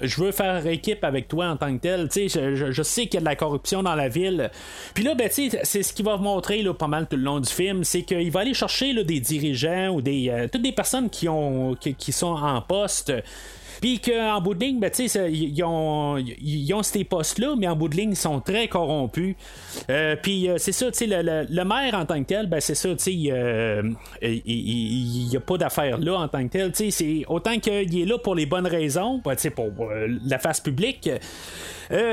je 0.00 0.22
veux 0.22 0.32
faire 0.32 0.66
équipe 0.66 1.04
avec 1.04 1.28
toi 1.28 1.48
en 1.48 1.56
tant 1.62 1.76
que 1.76 1.80
tel. 1.80 2.08
Je, 2.12 2.72
je, 2.72 2.82
sais 2.82 3.06
qu'il 3.06 3.14
y 3.14 3.16
a 3.18 3.20
de 3.20 3.24
la 3.24 3.36
corruption 3.36 3.82
dans 3.82 3.94
la 3.94 4.08
ville. 4.08 4.50
Puis 4.94 5.04
là, 5.04 5.14
ben, 5.14 5.28
c'est 5.30 5.82
ce 5.82 5.92
qui 5.92 6.02
va 6.02 6.16
montrer 6.16 6.62
là, 6.62 6.74
pas 6.74 6.88
mal 6.88 7.06
tout 7.08 7.16
le 7.16 7.22
long 7.22 7.40
du 7.40 7.50
film, 7.50 7.84
c'est 7.84 8.02
qu'il 8.02 8.30
va 8.30 8.40
aller 8.40 8.54
chercher 8.54 8.92
là, 8.92 9.04
des 9.04 9.20
dirigeants 9.20 9.88
ou 9.88 10.02
des 10.02 10.28
euh, 10.28 10.48
toutes 10.50 10.62
des 10.62 10.72
personnes 10.72 11.10
qui 11.10 11.28
ont 11.28 11.74
qui 11.76 12.12
sont 12.12 12.34
en 12.34 12.60
poste 12.60 13.12
puis 13.82 13.98
qu'en 13.98 14.40
bout 14.40 14.54
de 14.54 14.64
ligne, 14.64 14.78
ben, 14.78 14.92
ils 14.96 15.64
ont, 15.64 16.16
ils 16.16 16.72
ont 16.72 16.84
ces 16.84 17.02
postes-là, 17.02 17.56
mais 17.58 17.66
en 17.66 17.74
bout 17.74 17.88
de 17.88 17.96
ligne, 17.96 18.12
ils 18.12 18.16
sont 18.16 18.40
très 18.40 18.68
corrompus. 18.68 19.34
Euh, 19.90 20.14
puis 20.22 20.48
euh, 20.48 20.54
c'est 20.56 20.70
ça, 20.70 20.86
le, 20.86 21.46
le, 21.50 21.64
maire 21.64 21.94
en 21.94 22.06
tant 22.06 22.22
que 22.22 22.28
tel, 22.28 22.46
ben, 22.46 22.60
c'est 22.60 22.76
ça, 22.76 22.90
euh, 22.90 23.82
il 24.22 25.28
n'y 25.28 25.36
a 25.36 25.40
pas 25.40 25.58
d'affaire 25.58 25.98
là 25.98 26.14
en 26.14 26.28
tant 26.28 26.46
que 26.46 26.70
tel. 26.70 26.72
Autant 27.26 27.58
qu'il 27.58 28.00
est 28.00 28.04
là 28.04 28.18
pour 28.18 28.36
les 28.36 28.46
bonnes 28.46 28.68
raisons, 28.68 29.20
ben, 29.24 29.34
pour 29.50 29.90
la 30.26 30.38
face 30.38 30.60
publique. 30.60 31.10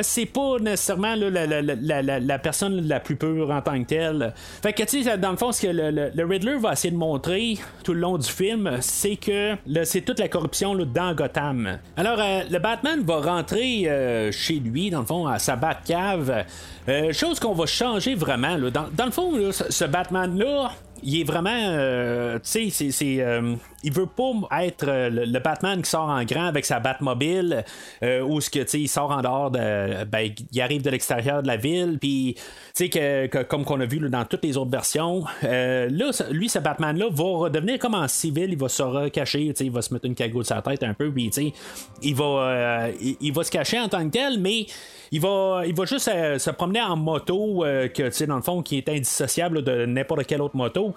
C'est 0.01 0.25
pas 0.25 0.57
nécessairement 0.59 1.15
la, 1.15 2.39
personne 2.39 2.88
la 2.88 2.99
plus 2.99 3.15
pure 3.15 3.49
en 3.51 3.61
tant 3.61 3.82
que 3.82 3.88
telle. 3.88 4.34
Fait 4.61 4.73
que, 4.73 4.84
tu 4.84 5.03
sais, 5.03 5.17
dans 5.17 5.32
le 5.32 5.38
fond, 5.38 5.51
ce 5.51 5.63
que 5.63 5.67
le, 5.67 6.25
Riddler 6.25 6.57
va 6.57 6.73
essayer 6.73 6.91
de 6.91 6.97
montrer 6.97 7.57
tout 7.84 7.93
le 7.93 7.99
long 7.99 8.17
du 8.17 8.30
film, 8.30 8.77
c'est 8.82 9.15
que 9.15 9.55
c'est 9.84 10.01
toute 10.01 10.19
la 10.19 10.27
corruption 10.27 10.75
dans 10.75 11.13
Gotham. 11.13 11.80
Alors, 11.97 12.19
euh, 12.19 12.41
le 12.49 12.59
Batman 12.59 13.01
va 13.03 13.21
rentrer 13.21 13.84
euh, 13.88 14.32
chez 14.32 14.55
lui, 14.55 14.89
dans 14.89 15.01
le 15.01 15.05
fond, 15.05 15.27
à 15.27 15.39
sa 15.39 15.55
Batcave. 15.55 16.45
Euh, 16.88 17.13
chose 17.13 17.39
qu'on 17.39 17.53
va 17.53 17.65
changer 17.65 18.15
vraiment. 18.15 18.57
Dans, 18.57 19.05
le 19.05 19.11
fond, 19.11 19.32
ce 19.51 19.86
Batman-là, 19.86 20.71
il 21.04 21.22
est 21.22 21.24
vraiment. 21.24 21.50
Euh, 21.54 22.39
tu 22.39 22.70
sais, 22.70 22.91
c'est. 22.91 23.22
Euh, 23.22 23.56
il 23.84 23.93
veut 23.93 24.08
pas 24.08 24.32
être 24.62 24.88
euh, 24.88 25.10
le, 25.10 25.39
Batman 25.39 25.82
qui 25.82 25.89
sort 25.89 26.10
en 26.10 26.24
grand 26.24 26.45
avec 26.45 26.66
sa 26.66 26.80
Batmobile, 26.80 27.64
ou 28.02 28.41
ce 28.41 28.50
que, 28.50 28.60
tu 28.60 28.68
sais, 28.68 28.82
il 28.82 28.88
sort 28.88 29.12
en 29.12 29.22
dehors 29.22 29.52
de. 29.52 30.04
Ben, 30.06 30.32
il 30.52 30.62
arrive 30.62 30.82
de 30.82 30.89
l'extérieur 30.89 31.41
de 31.41 31.47
la 31.47 31.58
ville, 31.58 31.97
puis, 32.00 32.36
tu 32.36 32.41
sais, 32.74 32.89
que, 32.89 33.43
comme 33.43 33.64
qu'on 33.66 33.80
a 33.80 33.86
vu 33.86 34.00
dans 34.00 34.26
toutes 34.26 34.43
les 34.43 34.58
autres 34.58 34.72
versions. 34.72 35.24
là, 35.41 36.12
lui, 36.32 36.50
ce 36.50 36.60
Batman-là 36.60 37.08
va 37.12 37.24
redevenir 37.24 37.80
comme 37.80 37.95
en 37.95 38.08
civil, 38.08 38.52
il 38.52 38.58
va 38.58 38.70
se 38.70 38.84
recacher, 38.84 39.47
tu 39.47 39.56
sais, 39.56 39.66
il 39.66 39.72
va 39.72 39.82
se 39.82 39.93
mettre 39.93 40.06
une 40.06 40.16
cagoule 40.16 40.45
sur 40.45 40.56
la 40.56 40.62
tête 40.62 40.84
un 40.84 40.93
peu, 40.93 41.12
puis, 41.12 41.30
tu 41.30 41.41
sais, 41.43 41.54
il 42.02 42.16
va, 42.16 42.88
il, 43.00 43.34
va 43.34 43.43
se 43.43 43.52
cacher 43.52 43.80
en 43.80 43.88
tant 43.88 44.04
que 44.06 44.12
tel, 44.12 44.39
mais 44.39 44.66
il 45.12 45.22
va, 45.22 45.64
il 45.66 45.76
va 45.76 45.86
juste 45.86 46.10
se 46.38 46.49
promener 46.51 46.82
en 46.82 46.95
moto, 46.95 47.62
que, 47.64 48.07
tu 48.07 48.12
sais, 48.12 48.28
dans 48.28 48.36
le 48.36 48.41
fond, 48.41 48.62
qui 48.62 48.78
est 48.78 48.89
indissociable 48.89 49.64
de 49.64 49.86
n'importe 49.86 50.26
quelle 50.26 50.41
autre 50.41 50.55
moto. 50.55 50.93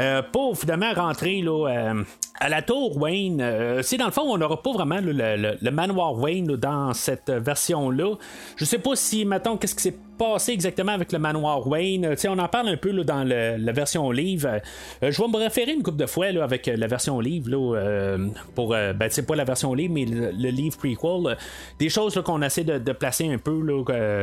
Euh, 0.00 0.22
pour 0.32 0.58
finalement 0.58 0.92
rentrer 0.92 1.40
là, 1.40 1.68
euh, 1.68 2.04
à 2.38 2.48
la 2.48 2.62
tour 2.62 2.96
Wayne. 2.96 3.40
Euh, 3.40 3.82
c'est 3.82 3.96
dans 3.96 4.06
le 4.06 4.12
fond, 4.12 4.22
on 4.22 4.38
n'aura 4.38 4.62
pas 4.62 4.72
vraiment 4.72 4.98
le, 5.02 5.70
manoir 5.70 6.14
Wayne 6.18 6.56
dans 6.56 6.92
cette 6.92 7.30
version-là. 7.30 8.14
Je 8.56 8.64
sais 8.64 8.78
pas 8.78 8.96
si, 8.96 9.24
maintenant 9.24 9.56
qu'est-ce 9.56 9.74
qui 9.74 9.82
s'est 9.82 9.98
passé 10.18 10.52
exactement 10.52 10.92
avec 10.92 11.12
le 11.12 11.18
manoir 11.18 11.66
Wayne. 11.66 12.14
on 12.28 12.38
en 12.38 12.48
parle 12.48 12.68
un 12.68 12.76
peu 12.76 12.92
dans 13.04 13.24
la 13.24 13.72
version 13.72 14.10
livre. 14.10 14.60
je 15.02 15.22
vais 15.22 15.28
me 15.28 15.36
référer 15.36 15.72
une 15.72 15.82
couple 15.82 15.98
de 15.98 16.06
fois 16.06 16.26
avec 16.26 16.66
la 16.66 16.86
version 16.86 17.20
livre 17.20 17.50
là, 17.50 18.16
pour 18.54 18.68
ben, 18.68 18.94
pas 19.28 19.36
la 19.36 19.44
version 19.44 19.74
livre, 19.74 19.92
mais 19.92 20.06
le, 20.06 20.48
livre 20.48 20.78
prequel. 20.78 21.36
des 21.78 21.90
choses 21.90 22.20
qu'on 22.24 22.40
essaie 22.40 22.64
de, 22.64 22.78
de, 22.78 22.92
placer 22.92 23.30
un 23.30 23.38
peu 23.38 23.60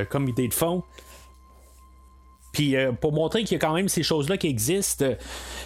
comme 0.10 0.28
idée 0.28 0.48
de 0.48 0.54
fond. 0.54 0.84
Puis 2.54 2.76
euh, 2.76 2.92
pour 2.94 3.12
montrer 3.12 3.44
qu'il 3.44 3.54
y 3.54 3.56
a 3.56 3.60
quand 3.60 3.74
même 3.74 3.90
ces 3.90 4.04
choses-là 4.04 4.38
qui 4.38 4.48
existent, 4.48 5.06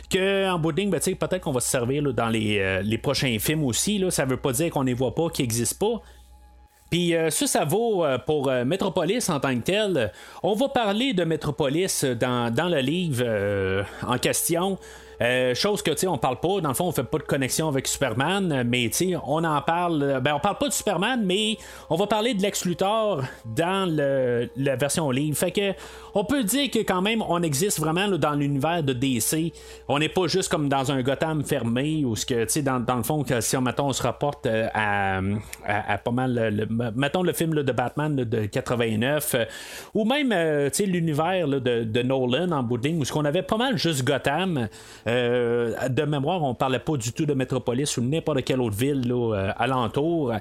que 0.09 0.49
en 0.49 0.57
bout 0.57 0.71
de 0.71 0.79
ligne, 0.79 0.89
ben, 0.89 0.99
peut-être 0.99 1.41
qu'on 1.41 1.51
va 1.51 1.59
se 1.59 1.69
servir 1.69 2.01
dans 2.01 2.31
euh, 2.33 2.81
les, 2.81 2.97
prochains 2.97 3.37
films 3.39 3.65
aussi. 3.65 3.99
Là, 3.99 4.09
ça 4.09 4.25
veut 4.25 4.37
pas 4.37 4.53
dire 4.53 4.71
qu'on 4.71 4.81
ne 4.81 4.87
les 4.87 4.93
voit 4.93 5.13
pas, 5.13 5.29
qu'ils 5.29 5.43
n'existent 5.43 5.85
pas. 5.85 6.01
Puis 6.89 7.13
euh, 7.13 7.29
ça, 7.29 7.45
ça 7.45 7.65
vaut 7.65 8.05
pour 8.25 8.49
Metropolis 8.65 9.29
en 9.29 9.41
tant 9.41 9.53
que 9.53 9.61
tel. 9.61 10.11
On 10.41 10.53
va 10.53 10.69
parler 10.69 11.13
de 11.13 11.25
Metropolis 11.25 12.05
dans, 12.05 12.53
dans 12.53 12.69
le 12.69 12.79
livre 12.79 13.85
en 14.07 14.17
question. 14.17 14.79
Euh, 15.21 15.55
chose 15.55 15.81
que, 15.81 15.91
tu 15.91 15.97
sais, 15.97 16.07
on 16.07 16.17
parle 16.17 16.39
pas, 16.39 16.61
dans 16.61 16.69
le 16.69 16.75
fond, 16.75 16.85
on 16.85 16.91
fait 16.91 17.03
pas 17.03 17.17
de 17.17 17.23
connexion 17.23 17.67
avec 17.67 17.87
Superman, 17.87 18.63
mais, 18.65 18.89
tu 18.89 19.09
sais, 19.09 19.15
on 19.25 19.43
en 19.43 19.61
parle, 19.61 20.19
ben, 20.21 20.35
on 20.35 20.39
parle 20.39 20.57
pas 20.57 20.67
de 20.67 20.73
Superman, 20.73 21.23
mais 21.25 21.57
on 21.89 21.95
va 21.95 22.07
parler 22.07 22.33
de 22.33 22.41
Lex 22.41 22.65
Luthor 22.65 23.23
dans 23.45 23.89
le, 23.89 24.49
la 24.55 24.75
version 24.75 25.09
livre. 25.09 25.37
Fait 25.37 25.51
que, 25.51 25.73
on 26.13 26.23
peut 26.23 26.43
dire 26.43 26.69
que 26.69 26.79
quand 26.79 27.01
même, 27.01 27.23
on 27.27 27.41
existe 27.41 27.79
vraiment 27.79 28.07
dans 28.09 28.33
l'univers 28.33 28.83
de 28.83 28.93
DC. 28.93 29.53
On 29.87 29.99
n'est 29.99 30.09
pas 30.09 30.27
juste 30.27 30.49
comme 30.49 30.69
dans 30.69 30.91
un 30.91 31.01
Gotham 31.01 31.43
fermé, 31.43 32.03
ou 32.05 32.15
ce 32.15 32.25
que, 32.25 32.43
tu 32.43 32.49
sais, 32.49 32.61
dans, 32.61 32.79
le 32.79 33.03
fond, 33.03 33.25
si 33.39 33.57
on, 33.57 33.61
mettons, 33.61 33.87
on 33.87 33.93
se 33.93 34.03
rapporte 34.03 34.45
euh, 34.45 34.67
à, 34.73 35.19
à, 35.65 35.97
pas 35.97 36.11
mal, 36.11 36.55
le, 36.55 36.91
mettons 36.95 37.23
le 37.23 37.33
film 37.33 37.55
de 37.55 37.71
Batman 37.71 38.15
de 38.15 38.45
89, 38.45 39.33
euh, 39.33 39.45
ou 39.93 40.05
même, 40.05 40.29
tu 40.29 40.77
sais, 40.77 40.85
l'univers 40.85 41.47
de, 41.47 41.83
de, 41.83 42.01
Nolan 42.01 42.51
en 42.51 42.63
bout 42.63 42.77
où 42.85 43.05
ce 43.05 43.11
qu'on 43.11 43.25
avait 43.25 43.41
pas 43.41 43.57
mal 43.57 43.77
juste 43.77 44.03
Gotham. 44.03 44.69
Euh, 45.07 45.87
de 45.87 46.03
mémoire, 46.03 46.43
on 46.43 46.53
parlait 46.53 46.79
pas 46.79 46.97
du 46.97 47.13
tout 47.13 47.25
de 47.25 47.33
Métropolis 47.33 47.97
ou 47.97 48.01
n'importe 48.01 48.43
quelle 48.43 48.61
autre 48.61 48.75
ville 48.75 49.07
là, 49.07 49.35
euh, 49.35 49.51
alentour. 49.57 50.33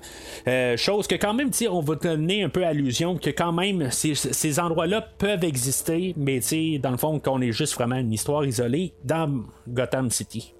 Euh, 0.49 0.77
chose 0.77 1.07
que 1.07 1.15
quand 1.15 1.35
même, 1.35 1.51
on 1.71 1.81
va 1.81 1.95
donner 1.95 2.43
un 2.43 2.49
peu 2.49 2.65
allusion 2.65 3.17
que 3.17 3.31
quand 3.31 3.53
même 3.53 3.91
ces, 3.91 4.61
endroits-là 4.61 5.07
peuvent 5.19 5.45
exister, 5.45 6.15
mais 6.17 6.41
dans 6.81 6.91
le 6.91 6.97
fond, 6.97 7.19
qu'on 7.21 7.41
est 7.41 7.53
juste 7.53 7.75
vraiment 7.75 7.97
une 7.97 8.13
histoire 8.13 8.45
isolée 8.45 8.93
dans 9.05 9.45
Gotham 9.69 10.11
City. 10.11 10.53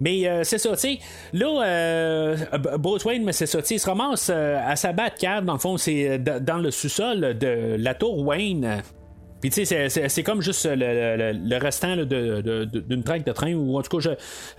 Mais 0.00 0.44
c'est 0.44 0.58
ça, 0.58 0.70
tu 0.70 0.78
sais. 0.78 0.98
Là, 1.32 2.36
Bruce 2.78 3.04
Wayne, 3.04 3.24
mais 3.24 3.32
c'est 3.32 3.46
ça, 3.46 3.58
il 3.68 3.78
se 3.78 3.86
ramasse 3.86 4.30
à 4.30 4.76
sa 4.76 4.92
cave, 4.92 5.44
dans 5.44 5.54
le 5.54 5.58
fond, 5.58 5.76
c'est 5.76 6.18
dans 6.18 6.58
le 6.58 6.70
sous-sol 6.70 7.36
de 7.38 7.76
la 7.78 7.94
tour 7.94 8.18
Wayne. 8.18 8.82
Puis 9.40 9.50
tu 9.50 9.64
sais, 9.64 9.88
c'est 9.88 10.22
comme 10.22 10.42
juste 10.42 10.66
le, 10.66 10.74
le, 10.76 11.32
le 11.32 11.56
restant 11.56 11.96
d'une 11.96 12.04
de, 12.04 12.64
de, 12.64 13.02
traque 13.02 13.24
de 13.24 13.32
train, 13.32 13.54
ou 13.54 13.78
en 13.78 13.82
tout 13.82 13.98
cas, 13.98 14.14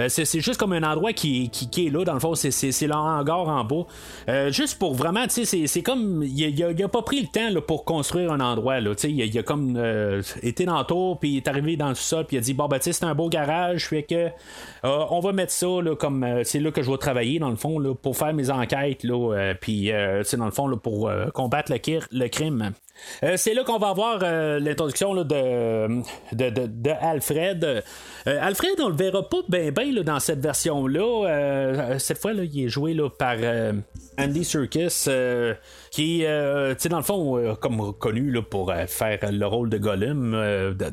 c'est 0.08 0.42
juste 0.42 0.60
comme 0.60 0.74
un 0.74 0.84
endroit 0.84 1.14
qui, 1.14 1.50
qui, 1.50 1.70
qui, 1.70 1.88
est 1.88 1.90
là, 1.90 2.04
dans 2.04 2.14
le 2.14 2.20
fond, 2.20 2.36
c'est 2.36 2.52
le 2.82 2.94
hangar 2.94 3.48
en 3.48 3.64
bas. 3.64 3.86
Euh, 4.30 4.52
juste 4.52 4.80
pour 4.80 4.94
vraiment, 4.94 5.28
tu 5.28 5.46
sais, 5.46 5.68
c'est 5.68 5.82
comme, 5.82 6.24
il 6.24 6.64
a, 6.64 6.88
pas 6.88 7.02
pris 7.02 7.22
le 7.22 7.28
temps 7.28 7.50
là, 7.50 7.62
pour 7.62 7.86
construire 7.86 8.32
un 8.32 8.40
endroit, 8.40 8.80
là, 8.80 8.96
tu 8.96 9.02
sais, 9.02 9.12
il, 9.12 9.38
a 9.38 9.44
comme 9.44 9.76
euh, 9.78 10.22
été 10.42 10.66
dans 10.66 10.80
le 10.80 10.86
tour, 10.86 11.20
puis 11.20 11.32
il 11.32 11.38
est 11.38 11.48
arrivé 11.48 11.78
dans 11.78 11.90
le 11.90 11.96
sol, 11.96 12.26
puis 12.26 12.38
il 12.38 12.40
a 12.40 12.42
dit, 12.42 12.54
bon, 12.54 12.68
ben, 12.68 12.78
tu 12.78 12.86
sais, 12.86 12.94
c'est 12.94 13.06
un 13.06 13.16
beau 13.16 13.30
garage, 13.30 13.88
fait 13.88 14.04
que, 14.04 14.16
euh, 14.16 14.30
on 14.84 15.20
va 15.20 15.32
mettre 15.32 15.52
ça, 15.52 15.68
là, 15.82 15.96
comme, 15.96 16.42
c'est 16.44 16.60
là 16.60 16.72
que 16.72 16.82
je 16.82 16.92
vais 16.92 16.98
travailler, 16.98 17.40
dans 17.40 17.50
le 17.50 17.56
fond, 17.56 17.80
là, 17.80 17.94
pour 17.94 18.18
faire 18.18 18.34
mes 18.34 18.50
enquêtes, 18.50 19.04
là, 19.04 19.54
puis, 19.60 19.92
c'est 20.24 20.38
dans 20.38 20.46
le 20.46 20.52
fond, 20.52 20.68
là, 20.68 20.78
pour 20.78 21.12
combattre 21.34 21.72
le, 21.72 22.00
le 22.12 22.28
crime. 22.28 22.72
Euh, 23.24 23.36
c'est 23.38 23.54
là 23.54 23.64
qu'on 23.64 23.78
va 23.78 23.90
avoir 23.90 24.20
euh, 24.24 24.60
l'introduction 24.60 25.14
de, 25.16 25.24
de, 25.24 26.50
de, 26.50 26.90
Alfred. 27.02 27.64
Euh, 27.64 27.82
Alfred, 28.42 28.80
on 28.80 28.90
le 28.90 28.96
verra 28.96 29.28
pas 29.28 29.42
bien 29.48 29.72
ben, 29.72 29.94
dans 30.04 30.20
cette 30.20 30.40
version-là. 30.40 31.98
cette 32.00 32.18
fois, 32.20 32.34
là, 32.34 32.44
il 32.44 32.66
est 32.66 32.70
joué 32.70 32.94
là, 32.94 33.10
par 33.10 33.36
Andy 34.18 34.44
Serkis 34.44 35.08
qui, 35.92 36.24
dans 36.24 36.98
le 36.98 37.04
fond, 37.04 37.56
comme 37.60 37.94
connu 37.94 38.32
là, 38.32 38.42
pour 38.42 38.74
faire 38.88 39.20
le 39.32 39.46
rôle 39.46 39.70
de 39.70 39.78
Gollum 39.78 40.32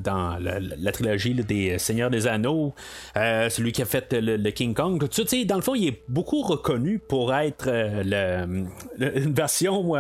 dans 0.03 0.39
la, 0.39 0.93
trilogie 0.93 1.35
des 1.35 1.79
Seigneurs 1.79 2.11
des 2.11 2.27
Anneaux, 2.27 2.75
celui 3.15 3.73
qui 3.73 3.83
a 3.83 3.85
fait 3.85 4.13
le, 4.13 4.51
King 4.51 4.75
Kong, 4.75 4.99
tout 4.99 5.27
ça, 5.27 5.37
dans 5.45 5.57
le 5.57 5.63
fond, 5.63 5.75
il 5.75 5.89
est 5.89 6.03
beaucoup 6.09 6.43
reconnu 6.43 6.99
pour 6.99 7.35
être 7.35 7.69
une 7.69 9.35
version, 9.35 9.93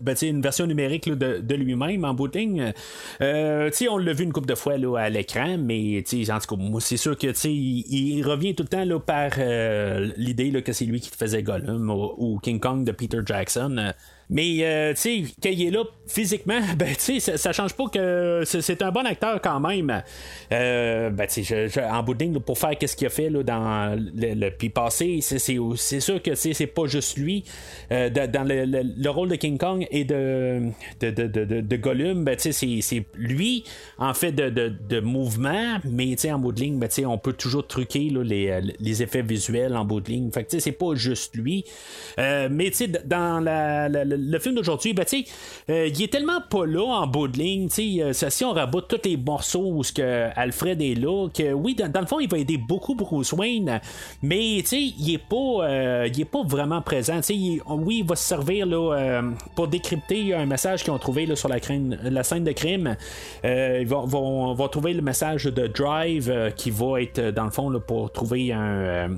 ben, 0.00 0.16
une 0.22 0.42
version 0.42 0.66
numérique 0.66 1.08
de, 1.08 1.43
lui-même 1.54 2.04
en 2.04 2.14
de 2.28 2.38
ligne. 2.38 2.72
on 3.20 3.98
l'a 3.98 4.12
vu 4.12 4.24
une 4.24 4.32
couple 4.32 4.48
de 4.48 4.54
fois 4.54 4.74
à 4.74 5.10
l'écran, 5.10 5.56
mais 5.58 5.98
en 5.98 6.02
tout 6.02 6.56
cas, 6.56 6.80
c'est 6.80 6.96
sûr 6.96 7.16
que 7.16 7.28
il, 7.46 7.84
il, 7.88 8.22
revient 8.22 8.54
tout 8.54 8.64
le 8.64 8.68
temps 8.68 9.00
par 9.00 9.30
l'idée 10.16 10.62
que 10.62 10.72
c'est 10.72 10.84
lui 10.84 11.00
qui 11.00 11.10
faisait 11.10 11.42
Gollum 11.42 11.90
ou, 11.90 12.38
King 12.42 12.60
Kong 12.60 12.84
de 12.84 12.92
Peter 12.92 13.20
Jackson. 13.24 13.92
Mais, 14.30 14.58
euh, 14.60 14.94
tu 14.94 15.00
sais, 15.00 15.24
quand 15.42 15.50
il 15.50 15.66
est 15.66 15.70
là 15.70 15.84
physiquement, 16.06 16.60
ben, 16.78 16.94
tu 16.94 17.20
sais, 17.20 17.36
ça, 17.36 17.52
change 17.52 17.74
pas 17.74 17.88
que 17.88 18.42
c'est 18.44 18.82
un 18.82 18.90
bon 18.90 19.06
acteur 19.06 19.40
quand 19.40 19.60
même. 19.60 20.02
Euh, 20.52 21.10
ben, 21.10 21.26
tu 21.26 21.44
sais, 21.44 21.84
en 21.84 22.02
bout 22.02 22.14
de 22.14 22.24
ligne, 22.24 22.38
pour 22.40 22.58
faire 22.58 22.76
qu'est-ce 22.78 22.96
qu'il 22.96 23.06
a 23.06 23.10
fait 23.10 23.30
là, 23.30 23.42
dans 23.42 23.98
le, 23.98 24.34
le 24.34 24.50
puis 24.50 24.70
passé, 24.70 25.20
c'est 25.20 25.38
sûr 26.00 26.22
que 26.22 26.34
c'est 26.34 26.66
pas 26.66 26.86
juste 26.86 27.16
lui. 27.18 27.44
Euh, 27.92 28.10
dans 28.10 28.46
le, 28.46 28.64
le, 28.64 29.10
rôle 29.10 29.28
de 29.28 29.36
King 29.36 29.58
Kong 29.58 29.86
et 29.90 30.04
de, 30.04 30.62
de, 31.00 31.10
de, 31.10 31.26
de, 31.26 31.60
de 31.60 31.76
Gollum, 31.76 32.24
ben, 32.24 32.36
tu 32.36 32.52
sais, 32.52 32.80
c'est 32.80 33.04
lui 33.14 33.64
en 33.98 34.14
fait 34.14 34.32
de, 34.32 34.48
de, 34.48 35.00
mouvement, 35.00 35.78
mais 35.84 36.06
tu 36.10 36.22
sais, 36.22 36.32
en 36.32 36.38
bout 36.38 36.52
de 36.52 36.60
ligne, 36.60 36.78
ben, 36.78 36.88
tu 36.88 36.96
sais, 36.96 37.06
on 37.06 37.18
peut 37.18 37.32
toujours 37.32 37.66
truquer 37.66 38.10
là, 38.10 38.22
les, 38.22 38.60
les 38.80 39.02
effets 39.02 39.22
visuels 39.22 39.76
en 39.76 39.84
bout 39.84 40.00
de 40.00 40.10
ligne. 40.10 40.30
Fait 40.30 40.44
que, 40.44 40.50
tu 40.50 40.56
sais, 40.56 40.60
c'est 40.60 40.72
pas 40.72 40.94
juste 40.94 41.36
lui. 41.36 41.64
Mais, 42.16 42.70
tu 42.70 42.76
sais, 42.76 42.88
dans 42.88 43.40
la 43.40 43.88
le, 44.18 44.38
film 44.38 44.54
d'aujourd'hui, 44.54 44.92
ben, 44.92 45.04
euh, 45.70 45.88
il 45.88 46.02
est 46.02 46.12
tellement 46.12 46.40
pas 46.40 46.66
là 46.66 46.84
en 46.84 47.06
bout 47.06 47.28
de 47.28 47.38
ligne. 47.38 47.68
Euh, 47.78 48.12
si 48.12 48.44
on 48.44 48.52
raboute 48.52 48.88
tous 48.88 49.08
les 49.08 49.16
morceaux 49.16 49.72
où 49.72 49.84
ce 49.84 49.92
que 49.92 50.28
Alfred 50.36 50.80
est 50.80 50.94
là, 50.94 51.28
que 51.28 51.52
oui, 51.52 51.74
dans, 51.74 52.00
le 52.00 52.06
fond, 52.06 52.20
il 52.20 52.28
va 52.28 52.38
aider 52.38 52.56
beaucoup 52.56 52.94
Bruce 52.94 53.32
Wayne, 53.32 53.80
mais 54.22 54.58
il 54.58 55.14
est 55.14 55.18
pas 55.18 55.36
euh, 55.36 56.08
il 56.12 56.20
est 56.20 56.24
pas 56.24 56.42
vraiment 56.44 56.82
présent. 56.82 57.20
oui, 57.30 57.98
il 57.98 58.06
va 58.06 58.16
se 58.16 58.24
servir 58.24 58.66
là, 58.66 59.22
pour 59.54 59.68
décrypter 59.68 60.34
un 60.34 60.46
message 60.46 60.82
qu'ils 60.82 60.92
ont 60.92 60.98
trouvé 60.98 61.26
là, 61.26 61.36
sur 61.36 61.48
la, 61.48 61.60
scène 62.22 62.44
de 62.44 62.52
crime. 62.52 62.96
ils 63.44 63.86
vont, 63.86 64.68
trouver 64.68 64.94
le 64.94 65.02
message 65.02 65.44
de 65.44 65.66
Drive 65.66 66.52
qui 66.56 66.70
va 66.70 67.02
être 67.02 67.30
dans 67.30 67.44
le 67.44 67.50
fond 67.50 67.72
pour 67.86 68.10
trouver 68.12 68.52
un, 68.52 69.10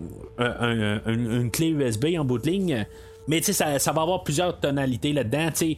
une 1.06 1.50
clé 1.50 1.68
USB 1.68 2.06
en 2.18 2.24
bout 2.24 2.38
de 2.38 2.50
ligne. 2.50 2.86
Mais 3.28 3.40
tu 3.40 3.52
sais, 3.52 3.78
ça, 3.78 3.92
va 3.92 4.02
avoir 4.02 4.22
plusieurs 4.22 4.58
tonalités 4.58 5.12
là-dedans. 5.12 5.50
Tu 5.56 5.76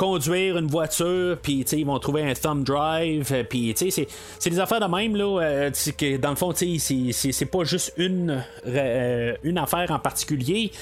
conduire 0.00 0.56
une 0.56 0.66
voiture, 0.66 1.36
puis 1.42 1.60
ils 1.60 1.84
vont 1.84 1.98
trouver 1.98 2.22
un 2.22 2.32
thumb 2.32 2.64
drive, 2.64 3.30
euh, 3.32 3.44
puis 3.44 3.74
tu 3.74 3.90
sais, 3.90 4.08
c'est 4.38 4.48
des 4.48 4.58
affaires 4.58 4.80
de 4.80 4.86
même, 4.86 5.14
là, 5.14 5.42
euh, 5.42 5.70
que 5.98 6.16
dans 6.16 6.30
le 6.30 6.36
fond, 6.36 6.54
tu 6.54 6.78
sais, 6.78 7.12
c'est 7.12 7.44
pas 7.44 7.64
juste 7.64 7.92
une, 7.98 8.42
euh, 8.66 9.34
une 9.42 9.58
affaire 9.58 9.90
en 9.90 9.98
particulier. 9.98 10.72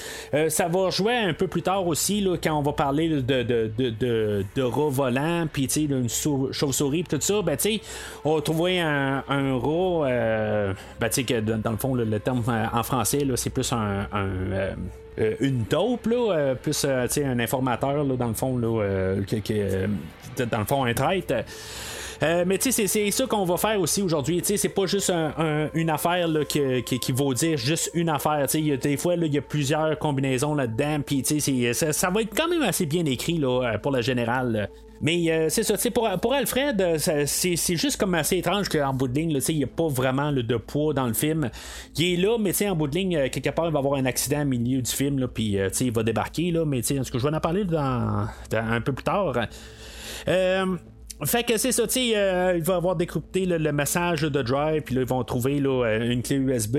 ça 0.47 0.69
va 0.69 0.89
jouer 0.89 1.17
un 1.17 1.33
peu 1.33 1.47
plus 1.47 1.61
tard 1.61 1.85
aussi, 1.85 2.21
là, 2.21 2.37
quand 2.41 2.57
on 2.57 2.61
va 2.61 2.71
parler 2.71 3.09
de, 3.09 3.19
de, 3.19 3.69
de, 3.77 3.89
de, 3.89 4.45
de 4.55 4.61
rat 4.61 4.89
volant, 4.89 5.47
puis 5.51 5.67
tu 5.67 5.81
sais, 5.81 5.87
d'une 5.87 6.07
chauve-souris, 6.07 7.03
tout 7.03 7.19
ça, 7.19 7.41
ben 7.41 7.57
tu 7.57 7.73
sais, 7.73 7.81
on 8.23 8.35
va 8.35 8.41
trouver 8.41 8.79
un, 8.79 9.25
un 9.27 9.57
rat, 9.57 10.73
ben 10.97 11.09
tu 11.09 11.15
sais, 11.15 11.23
que 11.25 11.41
dans 11.41 11.71
le 11.71 11.77
fond, 11.77 11.93
le 11.93 12.19
terme 12.21 12.41
en 12.71 12.83
français, 12.83 13.27
c'est 13.35 13.49
plus 13.49 13.69
un 13.73 14.07
euh, 15.19 15.35
une 15.39 15.65
taupe, 15.65 16.07
là, 16.07 16.33
euh, 16.33 16.55
plus 16.55 16.85
euh, 16.85 17.07
un 17.25 17.39
informateur, 17.39 18.03
là, 18.03 18.15
dans 18.15 18.27
le 18.27 18.33
fond, 18.33 18.57
là, 18.57 19.15
dans 20.49 20.59
le 20.59 20.65
fond, 20.65 20.85
un 20.85 20.93
traite. 22.19 22.47
mais 22.47 22.57
tu 22.57 22.71
sais, 22.71 22.87
c'est 22.87 23.11
ça 23.11 23.25
qu'on 23.25 23.45
va 23.45 23.57
faire 23.57 23.79
aussi 23.79 24.01
aujourd'hui. 24.01 24.39
Tu 24.41 24.47
sais, 24.47 24.57
c'est 24.57 24.69
pas 24.69 24.85
juste 24.85 25.11
une 25.73 25.89
affaire 25.89 26.27
qui, 26.47 27.11
vaut 27.11 27.33
dire 27.33 27.57
juste 27.57 27.91
une 27.93 28.09
affaire. 28.09 28.45
Tu 28.47 28.69
sais, 28.69 28.77
des 28.77 28.97
fois, 28.97 29.15
il 29.15 29.33
y 29.33 29.37
a 29.37 29.41
plusieurs 29.41 29.97
combinaisons 29.99 30.55
là-dedans. 30.55 31.01
Puis, 31.05 31.23
tu 31.23 31.39
sais, 31.39 31.73
ça, 31.73 32.09
va 32.09 32.21
être 32.21 32.35
quand 32.35 32.47
même 32.47 32.63
assez 32.63 32.85
bien 32.85 33.05
écrit 33.05 33.37
là, 33.37 33.77
pour 33.81 33.91
le 33.91 34.01
général. 34.01 34.69
Mais 35.01 35.31
euh, 35.31 35.47
c'est 35.49 35.63
ça, 35.63 35.75
pour, 35.91 36.09
pour 36.19 36.33
Alfred, 36.33 36.81
euh, 36.81 36.97
c'est, 37.25 37.55
juste 37.55 37.97
comme 37.97 38.15
assez 38.15 38.37
étrange 38.37 38.67
qu'en 38.67 38.93
bout 38.93 39.07
de 39.07 39.17
ligne, 39.17 39.39
il 39.47 39.57
n'y 39.57 39.63
a 39.63 39.67
pas 39.67 39.87
vraiment 39.87 40.31
de 40.31 40.57
poids 40.57 40.93
dans 40.93 41.07
le 41.07 41.13
film. 41.13 41.49
Il 41.97 42.13
est 42.13 42.17
là, 42.17 42.37
mais 42.37 42.51
en 42.67 42.75
bout 42.75 42.87
de 42.87 42.95
ligne, 42.95 43.15
euh, 43.15 43.29
quelque 43.29 43.49
part, 43.49 43.67
il 43.67 43.71
va 43.71 43.79
avoir 43.79 43.95
un 43.99 44.05
accident 44.05 44.41
au 44.41 44.45
milieu 44.45 44.81
du 44.81 44.91
film, 44.91 45.27
puis 45.27 45.57
il 45.79 45.91
va 45.91 46.03
débarquer. 46.03 46.51
Là, 46.51 46.65
mais 46.65 46.79
en 46.79 47.03
tout 47.03 47.19
je 47.19 47.27
vais 47.27 47.35
en 47.35 47.39
parler 47.39 47.63
dans, 47.63 48.27
un 48.51 48.81
peu 48.81 48.93
plus 48.93 49.03
tard. 49.03 49.33
Fait 51.25 51.43
que 51.43 51.57
c'est 51.57 51.73
ça, 51.73 51.85
tu 51.85 51.93
sais, 51.93 52.11
euh, 52.15 52.53
il 52.55 52.63
va 52.63 52.75
avoir 52.77 52.95
décrypté 52.95 53.45
le 53.45 53.71
message 53.73 54.21
de 54.21 54.41
Drive, 54.41 54.83
puis 54.83 54.95
là, 54.95 55.01
ils 55.01 55.07
vont 55.07 55.21
trouver 55.25 55.59
là, 55.59 55.85
euh, 55.85 56.11
une 56.11 56.21
clé 56.21 56.37
USB. 56.37 56.77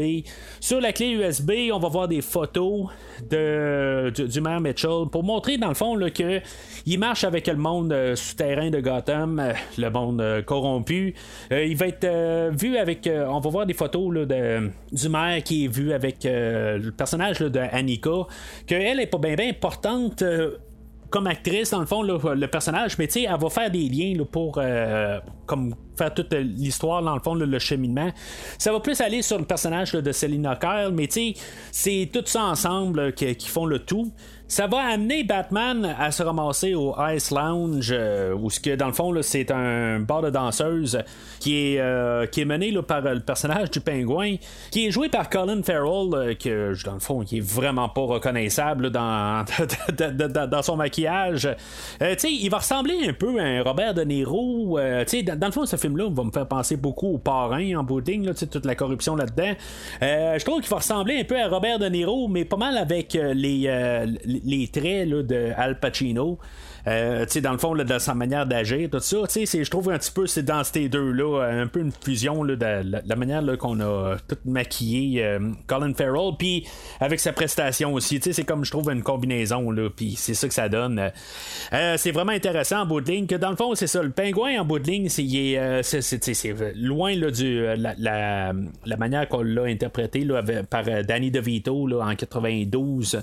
Sur 0.61 0.81
la 0.81 0.95
clé 0.95 1.11
USB, 1.11 1.53
on 1.75 1.79
va 1.79 1.89
voir 1.89 2.09
des 2.09 2.23
photos 2.23 2.87
de, 3.29 4.11
du, 4.11 4.41
maire 4.41 4.61
Mitchell 4.61 5.09
pour 5.13 5.25
montrer, 5.25 5.59
dans 5.59 5.69
le 5.69 5.75
fond, 5.75 5.99
que 6.15 6.41
il 6.87 6.99
marche 6.99 7.25
avec 7.25 7.49
le 7.49 7.57
monde 7.57 7.93
euh, 7.93 8.17
souterrain 8.17 8.71
de 8.71 8.81
Gotham, 8.81 9.53
le 9.77 9.91
monde 9.91 10.43
corrompu. 10.47 11.15
il 11.51 11.77
va 11.77 11.89
être 11.89 12.51
vu 12.57 12.79
avec. 12.79 13.09
on 13.13 13.41
va 13.41 13.51
voir 13.51 13.67
des 13.67 13.75
photos 13.75 14.15
là, 14.15 14.25
de, 14.25 14.71
du 14.91 15.09
maire 15.11 15.43
qui 15.43 15.67
est 15.67 15.69
vu 15.69 15.93
avec 15.93 16.21
le 16.25 16.91
personnage 16.91 17.41
de 17.41 17.61
Annika, 17.61 18.27
qu'elle 18.67 19.01
est 19.01 19.07
pas 19.07 19.19
bien 19.19 19.35
bien 19.35 19.51
importante 19.51 20.25
comme 21.11 21.27
actrice, 21.27 21.71
dans 21.71 21.81
le 21.81 21.87
fond, 21.87 22.03
le 22.03 22.47
personnage, 22.47 22.97
mais 22.99 23.07
tu 23.07 23.15
sais, 23.15 23.23
elle 23.23 23.39
va 23.39 23.51
faire 23.51 23.71
des 23.71 23.89
liens 23.89 24.25
pour 24.31 24.59
euh, 24.59 25.19
comme 25.45 25.75
faire 25.97 26.15
toute 26.15 26.33
l'histoire, 26.33 27.03
dans 27.03 27.15
le 27.15 27.21
fond, 27.21 27.35
le 27.35 27.59
cheminement. 27.59 28.11
Ça 28.59 28.73
va 28.73 28.81
plus 28.81 29.01
aller 29.01 29.21
sur 29.23 29.39
le 29.39 29.45
personnage 29.45 29.93
de 29.93 30.13
Selina 30.13 30.57
Kyle, 30.57 30.91
mais 30.93 31.09
tu 31.09 31.13
sais, 31.13 31.35
c'est 31.73 32.11
tout 32.13 32.23
ça 32.25 32.45
ensemble 32.45 33.13
qui 33.13 33.49
font 33.49 33.67
le 33.67 33.81
tout 33.81 34.13
ça 34.51 34.67
va 34.67 34.81
amener 34.81 35.23
Batman 35.23 35.95
à 35.97 36.11
se 36.11 36.25
ramasser 36.25 36.75
au 36.75 36.93
Ice 37.15 37.31
Lounge, 37.31 37.91
euh, 37.93 38.35
où 38.35 38.51
ce 38.51 38.59
que 38.59 38.75
dans 38.75 38.89
le 38.89 38.93
fond 38.93 39.15
c'est 39.23 39.53
un 39.53 40.01
bar 40.01 40.23
de 40.23 40.31
danseuse 40.31 40.99
qui 41.39 41.75
est, 41.75 41.79
euh, 41.79 42.27
qui 42.27 42.41
est 42.41 42.45
mené 42.45 42.73
par 42.83 43.01
le 43.01 43.21
personnage 43.21 43.71
du 43.71 43.81
pingouin, 43.81 44.35
qui 44.73 44.89
est 44.89 44.91
joué 44.91 45.09
par 45.09 45.31
Colin 45.31 45.63
Farrell, 45.63 46.15
euh, 46.15 46.35
que 46.35 46.75
dans 46.85 46.95
le 46.95 46.99
fond 46.99 47.21
qui 47.21 47.39
est 47.39 47.41
vraiment 47.41 47.89
pas 47.91 48.01
reconnaissable 48.01 48.91
dans, 48.91 49.45
dans 50.49 50.63
son 50.63 50.75
maquillage. 50.75 51.49
il 52.01 52.51
va 52.51 52.59
ressembler 52.59 53.07
un 53.09 53.13
peu 53.13 53.39
à 53.39 53.45
un 53.45 53.63
Robert 53.63 53.95
De 53.95 54.03
Niro. 54.03 54.81
Dans, 54.81 55.39
dans, 55.39 55.47
le 55.47 55.53
fond, 55.53 55.65
ce 55.65 55.77
film-là 55.77 56.09
va 56.11 56.25
me 56.25 56.33
faire 56.33 56.49
penser 56.49 56.77
beaucoup 56.77 57.15
au 57.15 57.19
parrain 57.19 57.77
en 57.77 57.85
boudding, 57.85 58.27
là, 58.27 58.35
toute 58.35 58.67
la 58.67 58.75
corruption 58.75 59.15
là-dedans. 59.15 59.53
je 60.01 60.45
trouve 60.45 60.61
qu'il 60.61 60.71
va 60.71 60.79
ressembler 60.79 61.21
un 61.21 61.25
peu 61.25 61.41
à 61.41 61.47
Robert 61.47 61.79
De 61.79 61.87
Niro, 61.87 62.27
mais 62.27 62.45
pas 62.45 62.57
mal 62.57 62.77
avec 62.77 63.13
les 63.15 63.69
traits 64.69 65.09
là, 65.09 65.23
de 65.23 65.53
Al 65.57 65.79
Pacino. 65.79 66.39
Euh, 66.87 67.27
dans 67.43 67.53
le 67.53 67.59
fond, 67.59 67.75
de 67.75 67.99
sa 67.99 68.15
manière 68.15 68.47
d'agir, 68.47 68.89
tout 68.91 69.01
ça, 69.01 69.17
je 69.29 69.71
trouve 69.71 69.91
un 69.91 69.99
petit 69.99 70.11
peu, 70.11 70.27
c'est 70.27 70.43
dans 70.43 70.65
ces 70.65 70.89
deux-là, 70.89 71.43
un 71.43 71.67
peu 71.67 71.81
une 71.81 71.93
fusion 71.93 72.45
de 72.45 72.57
la, 72.61 73.17
manière 73.17 73.43
qu'on 73.59 73.81
a 73.81 74.17
tout 74.27 74.37
maquillé 74.45 75.25
euh, 75.25 75.39
Colin 75.67 75.93
Farrell, 75.95 76.33
puis 76.39 76.67
avec 77.01 77.21
sa 77.21 77.33
prestation 77.33 77.93
aussi, 77.95 78.21
c'est 78.23 78.45
comme 78.45 78.65
je 78.65 78.71
trouve 78.71 78.91
une 78.91 79.03
combinaison, 79.03 79.75
puis 79.95 80.15
c'est 80.17 80.35
ça 80.35 80.49
que 80.49 80.55
ça 80.55 80.69
donne. 80.69 81.11
Euh, 81.73 81.95
c'est 81.97 82.13
vraiment 82.13 82.33
intéressant 82.33 82.81
en 82.81 82.87
bout 82.87 83.01
de 83.01 83.11
ligne, 83.11 83.27
que 83.27 83.37
dans 83.37 83.51
le 83.51 83.57
fond, 83.57 83.75
c'est 83.75 83.87
ça, 83.87 84.03
le 84.03 84.11
pingouin 84.11 84.61
en 84.61 84.65
bout 84.65 84.79
de 84.79 84.91
ligne, 84.91 85.09
c'est, 85.09 85.23
loin 86.77 87.15
là, 87.15 87.31
du, 87.31 87.67
la, 87.77 88.97
manière 88.97 89.29
qu'on 89.29 89.43
l'a 89.43 89.65
interprété 89.65 90.25
là, 90.25 90.43
par 90.69 90.85
Danny 91.07 91.31
DeVito 91.31 91.87
là, 91.87 92.07
en 92.07 92.15
92 92.15 93.23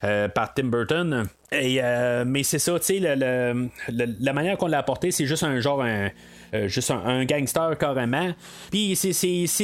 par 0.00 0.54
Tim 0.54 0.64
Burton. 0.64 1.26
Et, 1.52 1.80
mais 2.26 2.42
c'est 2.42 2.58
ça, 2.58 2.78
tu 2.80 3.00
sais, 3.00 3.16
la 3.16 4.32
manière 4.32 4.56
qu'on 4.56 4.66
l'a 4.66 4.78
apporté, 4.78 5.10
c'est 5.10 5.26
juste 5.26 5.44
un 5.44 5.60
genre 5.60 5.82
un, 5.82 6.10
euh, 6.54 6.68
juste 6.68 6.90
un, 6.90 7.24
gangster 7.24 7.76
carrément. 7.78 8.32
Puis 8.70 8.96
c'est 8.96 9.12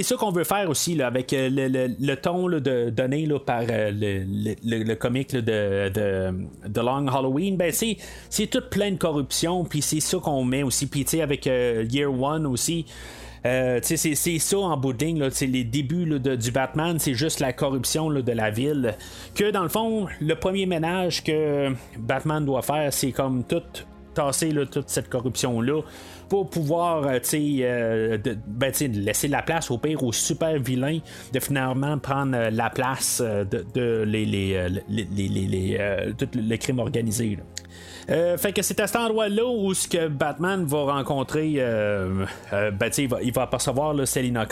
ça 0.02 0.16
qu'on 0.16 0.32
veut 0.32 0.44
faire 0.44 0.68
aussi 0.68 0.94
là, 0.94 1.06
avec 1.06 1.32
euh, 1.32 1.48
le, 1.50 2.14
ton 2.16 2.48
de, 2.48 2.90
donné 2.90 3.26
là, 3.26 3.38
par 3.38 3.62
euh, 3.70 3.90
le, 3.92 4.94
comique 4.94 5.34
de, 5.34 5.88
de, 5.88 6.80
Long 6.80 7.06
Halloween. 7.06 7.56
Ben, 7.56 7.72
c'est 7.72 8.46
tout 8.46 8.62
plein 8.70 8.90
de 8.92 8.98
corruption, 8.98 9.64
puis 9.64 9.82
c'est 9.82 10.00
ça 10.00 10.18
qu'on 10.18 10.44
met 10.44 10.62
aussi. 10.62 10.86
Puis 10.86 11.06
avec 11.20 11.46
Year 11.46 12.12
One 12.12 12.46
aussi. 12.46 12.86
C'est 13.44 14.38
ça 14.38 14.58
en 14.58 14.76
bout 14.76 14.92
de 14.92 15.04
ligne, 15.04 15.28
les 15.40 15.64
débuts 15.64 16.20
du 16.20 16.50
Batman, 16.50 16.98
c'est 16.98 17.14
juste 17.14 17.40
la 17.40 17.52
corruption 17.52 18.10
de 18.10 18.32
la 18.32 18.50
ville. 18.50 18.94
Que 19.34 19.50
dans 19.50 19.62
le 19.62 19.68
fond, 19.68 20.06
le 20.20 20.34
premier 20.34 20.66
ménage 20.66 21.24
que 21.24 21.72
Batman 21.98 22.44
doit 22.44 22.62
faire, 22.62 22.92
c'est 22.92 23.12
comme 23.12 23.44
tout 23.44 23.62
tasser 24.14 24.52
toute 24.70 24.88
cette 24.88 25.08
corruption-là 25.08 25.82
pour 26.28 26.48
pouvoir 26.48 27.04
euh, 27.06 27.18
euh, 27.34 28.18
ben, 28.46 28.72
laisser 28.80 29.28
la 29.28 29.42
place 29.42 29.70
au 29.70 29.78
pire 29.78 30.02
aux 30.02 30.12
super 30.12 30.58
vilains 30.58 31.00
de 31.32 31.40
finalement 31.40 31.98
prendre 31.98 32.36
euh, 32.36 32.50
la 32.50 32.70
place 32.70 33.20
de, 33.20 34.02
les, 34.04 34.24
les, 34.26 36.12
tout 36.16 36.28
le 36.34 36.56
crime 36.56 36.78
organisé. 36.78 37.38
Euh, 38.10 38.36
fait 38.36 38.52
que 38.52 38.62
c'est 38.62 38.80
à 38.80 38.86
cet 38.86 38.96
endroit-là 38.96 39.44
où 39.46 39.72
ce 39.74 39.86
que 39.86 40.08
Batman 40.08 40.64
va 40.64 40.94
rencontrer, 40.94 41.54
euh, 41.58 42.24
euh, 42.52 42.70
ben, 42.70 42.90
il, 42.98 43.08
va, 43.08 43.22
il 43.22 43.32
va 43.32 43.42
apercevoir 43.42 43.94
là, 43.94 44.06
Selina 44.06 44.46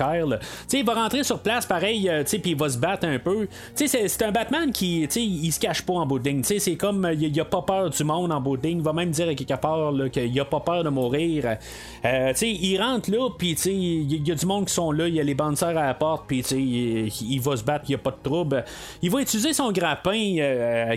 il 0.72 0.84
va 0.84 0.94
rentrer 0.94 1.24
sur 1.24 1.40
place 1.40 1.66
pareil, 1.66 2.10
puis 2.24 2.40
il 2.44 2.56
va 2.56 2.68
se 2.68 2.78
battre 2.78 3.06
un 3.06 3.18
peu. 3.18 3.48
C'est 3.74 4.22
un 4.22 4.30
Batman 4.30 4.72
qui 4.72 5.02
il 5.02 5.52
se 5.52 5.58
cache 5.58 5.82
pas 5.82 5.94
en 5.94 6.06
bout 6.06 6.22
C'est 6.42 6.76
comme 6.76 7.10
il 7.18 7.40
a 7.40 7.44
pas 7.44 7.62
peur 7.62 7.90
du 7.90 8.04
monde 8.04 8.32
en 8.32 8.40
bout 8.40 8.58
Il 8.64 8.80
va 8.80 8.92
même 8.92 9.10
dire 9.10 9.28
à 9.28 9.34
quelque 9.34 9.60
part 9.60 9.92
qu'il 10.12 10.40
a 10.40 10.44
pas 10.44 10.60
peur 10.60 10.84
de 10.84 10.88
mourir. 10.88 11.56
il 12.04 12.78
rentre 12.80 13.10
là, 13.10 13.28
puis 13.36 13.52
il 13.52 14.28
y, 14.28 14.32
a 14.32 14.34
du 14.34 14.46
monde 14.46 14.66
qui 14.66 14.74
sont 14.74 14.92
là, 14.92 15.08
il 15.08 15.14
y 15.14 15.20
a 15.20 15.24
les 15.24 15.34
bandeurs 15.34 15.70
à 15.70 15.86
la 15.86 15.94
porte, 15.94 16.24
puis 16.26 16.40
il, 16.50 17.08
il, 17.08 17.40
va 17.40 17.56
se 17.56 17.64
battre, 17.64 17.84
il 17.88 17.92
n'y 17.92 17.96
a 17.96 17.98
pas 17.98 18.12
de 18.12 18.22
trouble. 18.22 18.64
Il 19.02 19.10
va 19.10 19.20
utiliser 19.20 19.52
son 19.52 19.72
grappin 19.72 20.36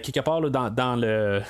quelque 0.03 0.21
part 0.21 0.41
dans, 0.41 0.69
dans, 0.69 0.95
le. 0.95 1.41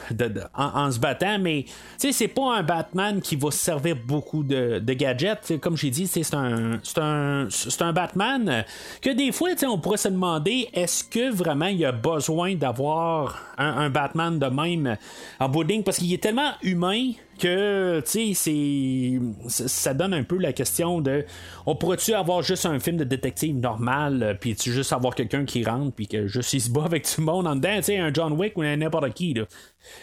en, 0.55 0.92
se 0.93 0.99
battant, 0.99 1.39
mais 1.39 1.65
c'est 1.97 2.27
pas 2.27 2.57
un 2.57 2.63
Batman 2.63 3.21
qui 3.21 3.35
va 3.35 3.51
servir 3.51 3.95
beaucoup 3.95 4.43
de, 4.43 4.79
gadgets. 4.93 5.59
Comme 5.59 5.77
j'ai 5.77 5.89
dit, 5.89 6.07
c'est 6.07 6.33
un, 6.33 7.91
Batman 7.93 8.65
que 9.01 9.09
des 9.09 9.31
fois, 9.31 9.49
on 9.67 9.77
pourrait 9.77 9.97
se 9.97 10.07
demander 10.07 10.69
est-ce 10.73 11.03
que 11.03 11.31
vraiment 11.31 11.67
il 11.67 11.77
y 11.77 11.85
a 11.85 11.91
besoin 11.91 12.55
d'avoir 12.55 13.41
un, 13.57 13.89
Batman 13.89 14.39
de 14.39 14.47
même 14.47 14.97
en 15.39 15.49
boarding 15.49 15.83
parce 15.83 15.97
qu'il 15.97 16.13
est 16.13 16.21
tellement 16.21 16.51
humain 16.61 17.11
que 17.39 18.01
tu 18.05 18.33
sais 18.33 19.19
ça 19.47 19.93
donne 19.93 20.13
un 20.13 20.23
peu 20.23 20.37
la 20.37 20.53
question 20.53 21.01
de 21.01 21.25
on 21.65 21.75
pourrait-tu 21.75 22.13
avoir 22.13 22.41
juste 22.41 22.65
un 22.65 22.79
film 22.79 22.97
de 22.97 23.03
détective 23.03 23.55
normal 23.55 24.37
puis 24.39 24.55
tu 24.55 24.71
juste 24.71 24.93
avoir 24.93 25.15
quelqu'un 25.15 25.45
qui 25.45 25.63
rentre 25.63 25.93
puis 25.93 26.07
que 26.07 26.27
juste 26.27 26.53
il 26.53 26.61
se 26.61 26.69
bat 26.69 26.83
avec 26.83 27.03
tout 27.03 27.21
le 27.21 27.25
monde 27.25 27.47
en 27.47 27.55
dedans 27.55 27.77
tu 27.77 27.83
sais 27.83 27.97
un 27.97 28.13
John 28.13 28.33
Wick 28.33 28.57
ou 28.57 28.63
n'importe 28.63 29.13
qui 29.13 29.33
là. 29.33 29.45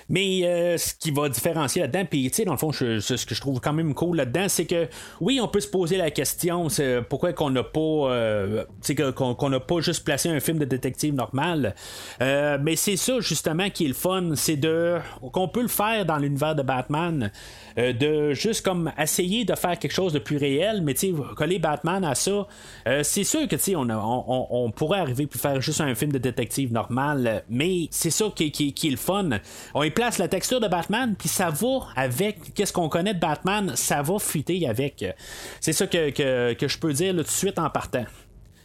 Mais 0.09 0.43
euh, 0.45 0.77
ce 0.77 0.95
qui 0.95 1.11
va 1.11 1.29
différencier 1.29 1.83
là-dedans, 1.83 2.05
puis 2.05 2.31
tu 2.31 2.37
sais, 2.37 2.45
dans 2.45 2.53
le 2.53 2.59
fond, 2.59 2.73
ce 2.73 3.27
que 3.27 3.35
je 3.35 3.41
trouve 3.41 3.61
quand 3.61 3.73
même 3.73 3.95
cool 3.95 4.17
là-dedans, 4.17 4.47
c'est 4.49 4.67
que 4.67 4.89
oui, 5.21 5.41
on 5.43 5.49
peut 5.49 5.61
se 5.61 5.69
poser 5.69 5.97
la 5.97 6.11
question, 6.11 6.69
c'est 6.69 7.03
pourquoi 7.09 7.33
qu'on 7.33 7.51
n'a 7.51 7.63
pas, 7.63 7.81
euh, 7.81 8.65
qu'on 9.15 9.49
n'a 9.49 9.61
pas 9.61 9.81
juste 9.81 10.05
placé 10.05 10.29
un 10.29 10.41
film 10.41 10.59
de 10.59 10.65
détective 10.65 11.15
normal. 11.15 11.75
Euh, 12.21 12.59
mais 12.61 12.77
c'est 12.77 12.97
ça 12.97 13.21
justement 13.21 13.71
qui 13.71 13.85
est 13.85 13.89
le 13.89 13.95
fun, 13.95 14.33
c'est 14.35 14.57
de 14.57 14.99
qu'on 15.33 15.49
peut 15.49 15.63
le 15.63 15.69
faire 15.69 16.05
dans 16.05 16.17
l'univers 16.17 16.55
de 16.55 16.63
Batman. 16.63 17.20
Euh, 17.79 17.93
de 17.93 18.35
juste 18.35 18.65
comme 18.65 18.93
essayer 18.99 19.45
de 19.45 19.55
faire 19.55 19.79
quelque 19.79 19.93
chose 19.93 20.13
de 20.13 20.19
plus 20.19 20.37
réel, 20.37 20.83
mais 20.83 20.95
tu 20.95 21.15
coller 21.37 21.59
Batman 21.59 22.05
à 22.05 22.15
ça, 22.15 22.47
euh, 22.87 23.03
c'est 23.03 23.25
sûr 23.25 23.47
que 23.49 23.57
tu 23.57 23.77
on, 23.77 23.87
on, 23.89 24.71
pourrait 24.71 25.01
arriver 25.01 25.27
puis 25.27 25.39
faire 25.39 25.61
juste 25.61 25.81
un 25.81 25.95
film 25.95 26.13
de 26.13 26.19
détective 26.19 26.73
normal, 26.73 27.45
mais 27.49 27.89
c'est 27.91 28.11
ça 28.11 28.27
qui, 28.35 28.51
qui, 28.51 28.87
est 28.87 28.91
le 28.91 28.97
fun. 28.97 29.29
On 29.75 29.83
y 29.83 29.91
place 29.91 30.19
la 30.19 30.29
texture 30.29 30.61
de 30.61 30.69
Batman, 30.69 31.15
puis 31.19 31.29
ça 31.29 31.51
va 31.51 31.79
avec 31.97 32.55
qu'est-ce 32.55 32.73
qu'on 32.73 32.89
connaît 32.89 33.15
de 33.15 33.21
Batman, 33.21 33.73
ça 33.77 34.03
va 34.03 34.19
fuiter 34.19 34.67
avec. 34.69 35.05
C'est 35.61 35.73
ça 35.73 35.87
que, 35.87 36.11
que, 36.55 36.69
je 36.69 36.79
peux 36.79 36.93
dire 36.93 37.15
tout 37.15 37.23
de 37.23 37.29
suite 37.29 37.59
en 37.59 37.71
partant. 37.71 38.05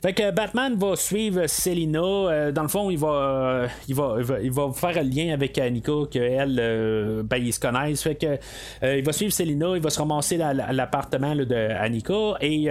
Fait 0.05 0.13
que 0.13 0.29
Batman 0.29 0.75
va 0.77 0.95
suivre 0.95 1.47
Selina. 1.47 1.99
Euh, 1.99 2.51
dans 2.51 2.61
le 2.61 2.67
fond, 2.67 2.91
il 2.91 2.97
va, 2.99 3.07
euh, 3.07 3.67
il 3.87 3.95
va, 3.95 4.17
il 4.43 4.51
va, 4.51 4.71
faire 4.71 4.99
un 4.99 5.01
lien 5.01 5.33
avec 5.33 5.57
Annika, 5.57 5.93
qu'elle, 6.11 6.59
euh, 6.61 7.23
ben, 7.23 7.37
ils 7.37 7.51
se 7.51 7.59
connaissent. 7.59 8.03
Fait 8.03 8.13
que 8.13 8.37
il 8.83 9.03
va 9.03 9.11
suivre 9.11 9.33
Selina, 9.33 9.69
il 9.73 9.81
va 9.81 9.89
se 9.89 9.97
ramasser 9.97 10.39
à 10.39 10.53
l'appartement 10.53 11.35
de 11.35 11.55
Annika. 11.55 12.35
Et, 12.39 12.69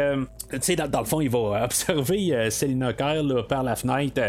tu 0.52 0.58
sais, 0.60 0.76
dans, 0.76 1.00
le 1.00 1.06
fond, 1.06 1.20
il 1.20 1.28
va 1.28 1.64
observer 1.64 2.50
Selina 2.52 2.92
Kyle 2.92 3.34
par 3.48 3.64
la 3.64 3.74
fenêtre. 3.74 4.22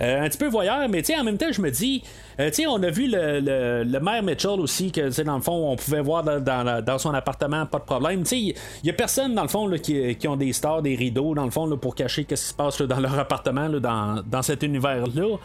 un 0.00 0.28
petit 0.28 0.38
peu 0.38 0.48
voyeur, 0.48 0.88
mais 0.88 1.02
tu 1.02 1.12
sais, 1.12 1.20
en 1.20 1.22
même 1.22 1.38
temps, 1.38 1.52
je 1.52 1.60
me 1.60 1.70
dis, 1.70 2.02
sais, 2.52 2.66
on 2.66 2.82
a 2.82 2.90
vu 2.90 3.08
le, 3.08 3.40
le, 3.84 4.00
maire 4.00 4.22
Mitchell 4.22 4.60
aussi, 4.60 4.92
que 4.92 5.22
dans 5.22 5.36
le 5.36 5.42
fond, 5.42 5.72
on 5.72 5.76
pouvait 5.76 6.00
voir 6.00 6.22
dans, 6.22 6.82
dans, 6.82 6.98
son 6.98 7.12
appartement, 7.14 7.66
pas 7.66 7.78
de 7.78 7.84
problème. 7.84 8.24
Il 8.32 8.54
y 8.84 8.90
a 8.90 8.92
personne, 8.92 9.34
dans 9.34 9.42
le 9.42 9.48
fond, 9.48 9.66
là, 9.66 9.78
qui, 9.78 10.14
qui, 10.16 10.28
ont 10.28 10.36
des 10.36 10.52
stars, 10.52 10.82
des 10.82 10.94
rideaux, 10.94 11.34
dans 11.34 11.44
le 11.44 11.50
fond, 11.50 11.66
là, 11.66 11.76
pour 11.76 11.94
cacher 11.94 12.22
ce 12.22 12.34
qui 12.34 12.36
se 12.36 12.54
passe 12.54 12.80
dans 12.82 13.00
leur 13.00 13.18
appartement, 13.18 13.68
dans, 13.68 14.22
dans 14.26 14.42
cet 14.42 14.62
univers-là. 14.62 15.36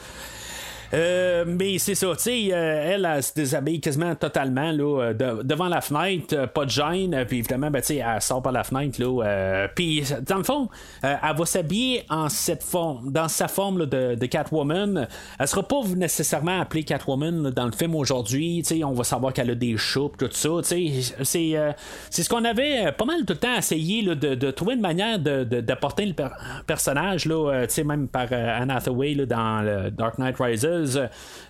Euh, 0.95 1.43
mais 1.45 1.77
c'est 1.77 1.95
ça, 1.95 2.07
tu 2.15 2.23
sais, 2.23 2.49
euh, 2.53 2.93
elle, 2.93 3.05
elle, 3.05 3.21
se 3.21 3.33
déshabille 3.33 3.81
quasiment 3.81 4.15
totalement 4.15 4.71
là, 4.71 5.13
euh, 5.19 5.43
devant 5.43 5.67
la 5.67 5.81
fenêtre, 5.81 6.47
pas 6.53 6.63
de 6.63 6.69
gêne, 6.69 7.25
puis 7.27 7.39
évidemment, 7.39 7.69
ben, 7.69 7.81
elle 7.89 8.21
sort 8.21 8.41
par 8.41 8.53
la 8.53 8.63
fenêtre, 8.63 9.01
là, 9.01 9.67
puis 9.75 10.03
dans 10.25 10.37
le 10.37 10.43
fond, 10.43 10.69
elle 11.01 11.35
va 11.35 11.45
s'habiller 11.45 12.03
en 12.09 12.29
cette 12.29 12.63
forme, 12.63 13.11
dans 13.11 13.27
sa 13.27 13.47
forme 13.47 13.85
de, 13.85 14.15
de, 14.15 14.25
Catwoman. 14.25 15.07
Elle 15.37 15.47
sera 15.47 15.63
pas 15.63 15.81
nécessairement 15.95 16.61
appelée 16.61 16.83
Catwoman 16.83 17.49
dans 17.49 17.65
le 17.65 17.71
film 17.71 17.95
aujourd'hui, 17.95 18.63
on 18.83 18.93
va 18.93 19.03
savoir 19.03 19.33
qu'elle 19.33 19.51
a 19.51 19.55
des 19.55 19.75
choupes, 19.77 20.17
tout 20.17 20.29
ça, 20.31 20.49
c'est, 20.63 20.91
c'est 21.23 22.23
ce 22.23 22.29
qu'on 22.29 22.45
avait 22.45 22.91
pas 22.93 23.05
mal 23.05 23.25
tout 23.25 23.33
le 23.33 23.39
temps 23.39 23.55
essayé 23.57 24.01
là, 24.01 24.15
de, 24.15 24.35
de, 24.35 24.51
trouver 24.51 24.75
une 24.75 24.81
manière 24.81 25.19
d'apporter 25.19 26.05
le 26.05 26.13
personnage, 26.65 27.25
là, 27.25 27.65
même 27.83 28.07
par 28.07 28.31
Anne 28.31 28.71
Hathaway 28.71 29.13
là, 29.13 29.25
dans 29.25 29.91
Dark 29.91 30.17
Knight 30.19 30.37
Rises. 30.39 30.65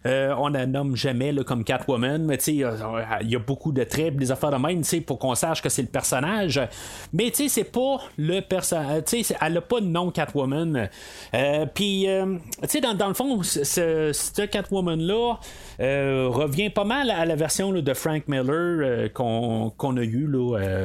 Euh, 0.05 0.35
on 0.37 0.49
la 0.49 0.65
nomme 0.65 0.95
jamais 0.95 1.33
comme 1.45 1.63
Catwoman, 1.63 2.23
mais 2.25 2.35
il 2.45 2.57
y 2.57 3.35
a 3.35 3.39
beaucoup 3.39 3.71
de 3.71 3.83
traits, 3.83 4.15
des 4.15 4.31
affaires 4.31 4.51
de 4.51 4.57
même, 4.57 4.81
pour 5.05 5.19
qu'on 5.19 5.35
sache 5.35 5.61
que 5.61 5.69
c'est 5.69 5.81
le 5.81 5.87
personnage. 5.87 6.61
Mais 7.13 7.31
tu 7.31 7.49
c'est 7.49 7.63
pas 7.63 7.97
le 8.17 8.41
personnage. 8.41 9.03
Elle 9.41 9.53
n'a 9.53 9.61
pas 9.61 9.81
de 9.81 9.85
nom 9.85 10.11
Catwoman. 10.11 10.89
Euh, 11.33 11.65
puis, 11.73 12.07
euh, 12.07 12.37
sais, 12.67 12.81
dans, 12.81 13.07
le 13.07 13.13
fond, 13.13 13.41
ce, 13.43 14.45
Catwoman-là 14.45 15.35
revient 15.79 16.69
pas 16.69 16.83
mal 16.83 17.09
à 17.09 17.25
la 17.25 17.35
version 17.35 17.71
de 17.71 17.93
Frank 17.93 18.27
Miller 18.27 19.11
qu'on 19.13 19.97
a 19.97 20.03
eu 20.03 20.29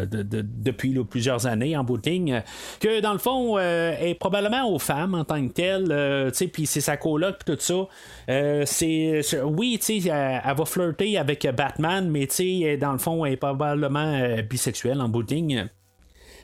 depuis 0.01 0.98
plusieurs 1.05 1.46
années 1.46 1.76
en 1.76 1.84
bout 1.84 2.01
que 2.01 3.01
dans 3.01 3.12
le 3.12 3.18
fond 3.18 3.59
est 3.59 4.16
probablement 4.18 4.72
aux 4.72 4.78
femmes 4.78 5.14
en 5.14 5.24
tant 5.24 5.46
que 5.46 5.53
telle, 5.53 6.32
puis 6.53 6.66
c'est 6.66 6.80
sa 6.80 6.96
coloc, 6.96 7.36
puis 7.44 7.55
tout 7.55 7.61
ça. 7.61 7.86
Euh, 8.31 8.62
c'est, 8.64 9.22
oui, 9.43 9.78
tu 9.81 10.01
sais, 10.01 10.09
elle, 10.09 10.55
va 10.57 10.64
flirter 10.64 11.18
avec 11.18 11.47
Batman, 11.57 12.09
mais 12.09 12.28
tu 12.28 12.62
sais, 12.62 12.76
dans 12.76 12.93
le 12.93 12.99
fond, 12.99 13.24
elle 13.24 13.33
est 13.33 13.37
probablement 13.37 14.14
euh, 14.14 14.43
bisexuelle 14.43 15.01
en 15.01 15.09
bout. 15.09 15.26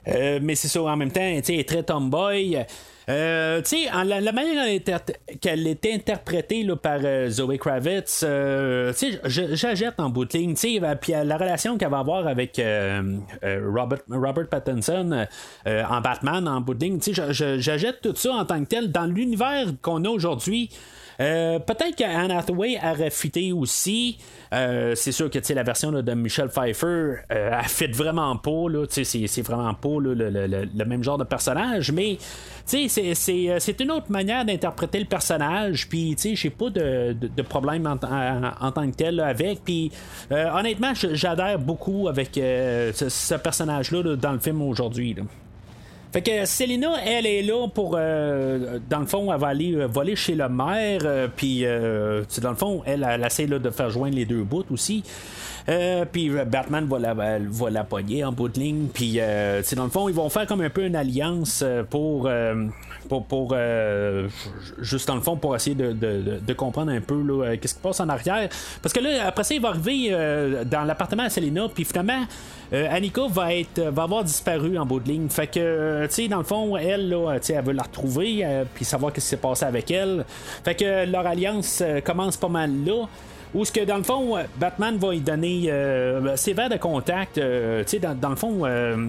Euh, 0.08 0.40
mais 0.42 0.54
c'est 0.56 0.68
ça, 0.68 0.82
en 0.82 0.96
même 0.96 1.12
temps, 1.12 1.20
elle 1.20 1.38
est 1.48 1.68
très 1.68 1.84
tomboy. 1.84 2.58
Tu 3.06 3.12
sais, 3.12 3.88
la, 4.04 4.32
manière 4.32 4.80
qu'elle 5.40 5.66
était 5.68 5.92
interprétée 5.92 6.64
là, 6.64 6.74
par 6.74 6.98
Zoe 7.28 7.56
Kravitz, 7.56 8.24
euh, 8.24 8.92
tu 8.92 9.12
sais, 9.12 9.90
en 9.98 10.10
bout 10.10 10.24
de 10.24 10.36
ligne, 10.36 10.54
tu 10.54 10.80
sais, 10.80 10.96
puis 11.00 11.12
la 11.12 11.36
relation 11.36 11.78
qu'elle 11.78 11.90
va 11.90 12.00
avoir 12.00 12.26
avec 12.26 12.60
Robert, 13.44 14.00
Robert 14.10 14.48
Pattinson 14.48 15.26
en 15.66 16.00
Batman 16.00 16.48
en 16.48 16.60
bout 16.60 16.74
tu 16.74 16.98
sais, 17.00 17.12
j'achète 17.32 18.00
tout 18.00 18.16
ça 18.16 18.32
en 18.32 18.44
tant 18.44 18.60
que 18.64 18.68
tel 18.68 18.90
dans 18.90 19.06
l'univers 19.06 19.66
qu'on 19.82 20.04
a 20.04 20.08
aujourd'hui. 20.08 20.70
Euh, 21.20 21.58
peut-être 21.58 21.96
qu'Anne 21.96 22.30
Hathaway 22.30 22.78
aurait 22.82 23.10
fité 23.10 23.52
aussi. 23.52 24.18
Euh, 24.52 24.94
c'est 24.94 25.12
sûr 25.12 25.30
que 25.30 25.38
la 25.52 25.62
version 25.62 25.90
de 25.90 26.14
Michelle 26.14 26.48
Pfeiffer 26.48 26.86
euh, 27.32 27.50
a 27.52 27.62
fait 27.62 27.88
vraiment 27.88 28.36
pas. 28.36 28.66
C'est 28.90 29.42
vraiment 29.42 29.74
pas 29.74 29.98
le, 30.00 30.84
même 30.84 31.02
genre 31.02 31.18
de 31.18 31.24
personnage. 31.24 31.92
Mais 31.92 32.18
c'est 32.64 33.80
une 33.80 33.90
autre 33.90 34.10
manière 34.10 34.44
d'interpréter 34.44 34.98
le 35.00 35.06
personnage. 35.06 35.88
Puis 35.88 36.16
j'ai 36.34 36.50
pas 36.50 36.70
de, 36.70 37.42
problème 37.42 37.86
en, 37.86 37.96
tant 37.96 38.90
que 38.90 38.96
tel 38.96 39.20
avec. 39.20 39.60
Honnêtement, 40.30 40.92
j'adhère 40.94 41.58
beaucoup 41.58 42.08
avec 42.08 42.30
ce, 42.34 43.34
personnage-là 43.36 44.16
dans 44.16 44.32
le 44.32 44.38
film 44.38 44.62
aujourd'hui. 44.62 45.16
Fait 46.16 46.22
que 46.22 46.46
Selena, 46.46 46.94
elle 47.04 47.26
est 47.26 47.42
là 47.42 47.68
pour. 47.68 47.94
euh, 47.94 48.78
dans 48.88 49.00
le 49.00 49.04
fond, 49.06 49.30
elle 49.30 49.38
va 49.38 49.48
aller 49.48 49.74
euh, 49.74 49.86
voler 49.86 50.16
chez 50.16 50.34
le 50.34 50.48
maire. 50.48 51.02
euh, 51.04 51.28
Puis, 51.36 51.66
euh, 51.66 52.22
dans 52.40 52.48
le 52.48 52.56
fond, 52.56 52.82
elle, 52.86 53.06
elle 53.06 53.22
essaie 53.22 53.46
là, 53.46 53.58
de 53.58 53.68
faire 53.68 53.90
joindre 53.90 54.16
les 54.16 54.24
deux 54.24 54.42
bouts 54.42 54.64
aussi. 54.70 55.04
Euh, 55.68 56.04
puis 56.10 56.30
euh, 56.30 56.44
Batman 56.44 56.86
va 56.86 56.98
la, 56.98 57.14
va 57.14 57.70
la 57.70 57.84
pogner 57.84 58.24
en 58.24 58.32
bout 58.32 58.48
de 58.48 58.60
ligne. 58.60 58.86
Puis, 58.92 59.14
euh, 59.18 59.62
dans 59.76 59.84
le 59.84 59.90
fond, 59.90 60.08
ils 60.08 60.14
vont 60.14 60.28
faire 60.28 60.46
comme 60.46 60.60
un 60.60 60.70
peu 60.70 60.84
une 60.86 60.96
alliance 60.96 61.60
euh, 61.64 61.82
pour. 61.82 62.26
euh, 62.26 62.66
pour, 63.08 63.24
pour 63.24 63.50
euh, 63.52 64.26
juste 64.80 65.06
dans 65.06 65.14
le 65.14 65.20
fond 65.20 65.36
pour 65.36 65.54
essayer 65.54 65.76
de, 65.76 65.92
de- 65.92 66.40
de- 66.44 66.52
comprendre 66.54 66.90
un 66.90 67.00
peu 67.00 67.14
là, 67.22 67.56
qu'est-ce 67.56 67.74
qui 67.76 67.80
passe 67.80 68.00
en 68.00 68.08
arrière 68.08 68.48
parce 68.82 68.92
que 68.92 68.98
là 68.98 69.28
après 69.28 69.44
ça 69.44 69.54
il 69.54 69.60
va 69.60 69.68
arriver 69.68 70.10
dans 70.68 70.82
l'appartement 70.82 71.22
à 71.22 71.30
Selena 71.30 71.68
puis 71.72 71.84
finalement 71.84 72.24
Annika 72.72 73.20
va 73.30 73.54
être 73.54 73.80
va 73.80 74.02
avoir 74.02 74.24
disparu 74.24 74.76
en 74.76 74.84
bout 74.86 74.98
de 74.98 75.08
ligne 75.08 75.28
fait 75.28 75.46
que 75.46 76.06
tu 76.06 76.12
sais 76.14 76.26
dans 76.26 76.38
le 76.38 76.42
fond 76.42 76.76
elle 76.76 77.08
là 77.08 77.36
elle 77.48 77.64
veut 77.64 77.74
la 77.74 77.84
retrouver 77.84 78.44
puis 78.74 78.84
savoir 78.84 79.12
qu'est-ce 79.12 79.26
qui 79.26 79.30
s'est 79.30 79.36
passé 79.36 79.64
avec 79.64 79.88
elle 79.92 80.24
fait 80.64 80.74
que 80.74 81.08
leur 81.08 81.24
alliance 81.28 81.84
commence 82.04 82.36
pas 82.36 82.48
mal 82.48 82.72
là 82.84 83.06
où 83.56 83.64
ce 83.64 83.72
que 83.72 83.80
dans 83.84 83.96
le 83.96 84.02
fond, 84.02 84.36
euh, 84.36 84.42
Batman 84.60 84.98
va 84.98 85.14
y 85.14 85.20
donner 85.20 85.64
euh, 85.68 86.36
ses 86.36 86.52
verres 86.52 86.68
de 86.68 86.76
contact. 86.76 87.38
euh, 87.38 87.82
tu 87.84 87.92
sais, 87.92 87.98
dans, 87.98 88.14
dans 88.14 88.28
le 88.28 88.36
fond, 88.36 88.66
euh, 88.66 89.08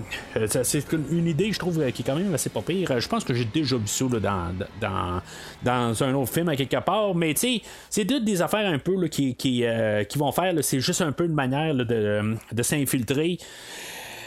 c'est 0.63 0.85
une, 0.93 1.27
idée, 1.27 1.51
je 1.51 1.59
trouve, 1.59 1.83
qui 1.91 2.01
est 2.01 2.05
quand 2.05 2.15
même 2.15 2.33
assez 2.33 2.49
pas 2.49 2.61
pire. 2.61 2.97
Je 2.97 3.07
pense 3.09 3.25
que 3.25 3.33
j'ai 3.33 3.43
déjà 3.43 3.75
vu 3.75 3.87
ça 3.87 4.05
là, 4.11 4.19
dans, 4.19 4.65
dans, 4.79 5.21
dans 5.63 6.03
un 6.03 6.13
autre 6.13 6.31
film 6.31 6.47
à 6.47 6.55
quelque 6.55 6.79
part. 6.79 7.13
Mais 7.13 7.33
tu 7.33 7.41
sais, 7.41 7.61
c'est 7.89 8.05
toutes 8.05 8.23
des 8.23 8.41
affaires 8.41 8.65
un 8.65 8.79
peu 8.79 8.95
là, 8.95 9.09
qui, 9.09 9.35
qui, 9.35 9.65
qui 10.07 10.17
vont 10.17 10.31
faire. 10.31 10.53
C'est 10.61 10.79
juste 10.79 11.01
un 11.01 11.11
peu 11.11 11.25
une 11.25 11.33
manière 11.33 11.75
de, 11.75 12.35
de 12.51 12.63
s'infiltrer. 12.63 13.37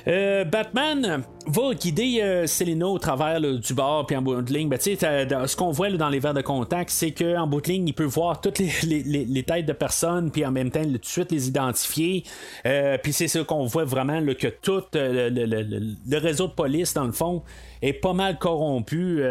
Euh, 0.07 0.45
Batman 0.45 1.23
va 1.47 1.75
guider 1.75 2.21
euh, 2.23 2.47
au 2.85 2.99
travers 2.99 3.41
du 3.41 3.75
bar 3.75 4.07
puis 4.07 4.17
en 4.17 4.23
bout 4.23 4.43
de 4.43 4.53
ligne. 4.53 4.69
Ben, 4.69 4.79
ce 4.79 5.57
qu'on 5.57 5.71
voit 5.71 5.91
dans 5.91 6.09
les 6.09 6.19
verres 6.19 6.35
de 6.35 6.43
contact, 6.43 6.91
c'est 6.91 7.13
qu'en 7.13 7.47
bout 7.47 7.61
de 7.61 7.69
ligne, 7.69 7.89
il 7.89 7.95
peut 7.95 8.05
voir 8.05 8.41
toutes 8.41 8.59
les, 8.59 9.43
têtes 9.47 9.67
de 9.67 9.73
personnes 9.73 10.31
puis 10.31 10.45
en 10.45 10.51
même 10.53 10.71
temps 10.71 10.83
tout 10.83 10.91
de 10.91 11.05
suite 11.05 11.33
les 11.33 11.49
identifier. 11.49 12.25
Euh, 12.67 12.99
puis 13.03 13.13
c'est 13.13 13.29
ça 13.29 13.43
qu'on 13.45 13.65
voit 13.65 13.85
vraiment 13.85 14.21
que 14.35 14.49
tout 14.49 14.83
euh, 14.95 15.31
le, 15.31 15.45
le- 15.45 16.19
réseau 16.19 16.47
de 16.49 16.53
police, 16.53 16.95
dans 16.95 17.05
le 17.05 17.13
fond, 17.13 17.43
est 17.83 17.93
pas 17.93 18.13
mal 18.13 18.39
corrompu. 18.39 19.23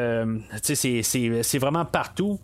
C'est 0.64 1.60
vraiment 1.60 1.86
partout. 1.86 2.40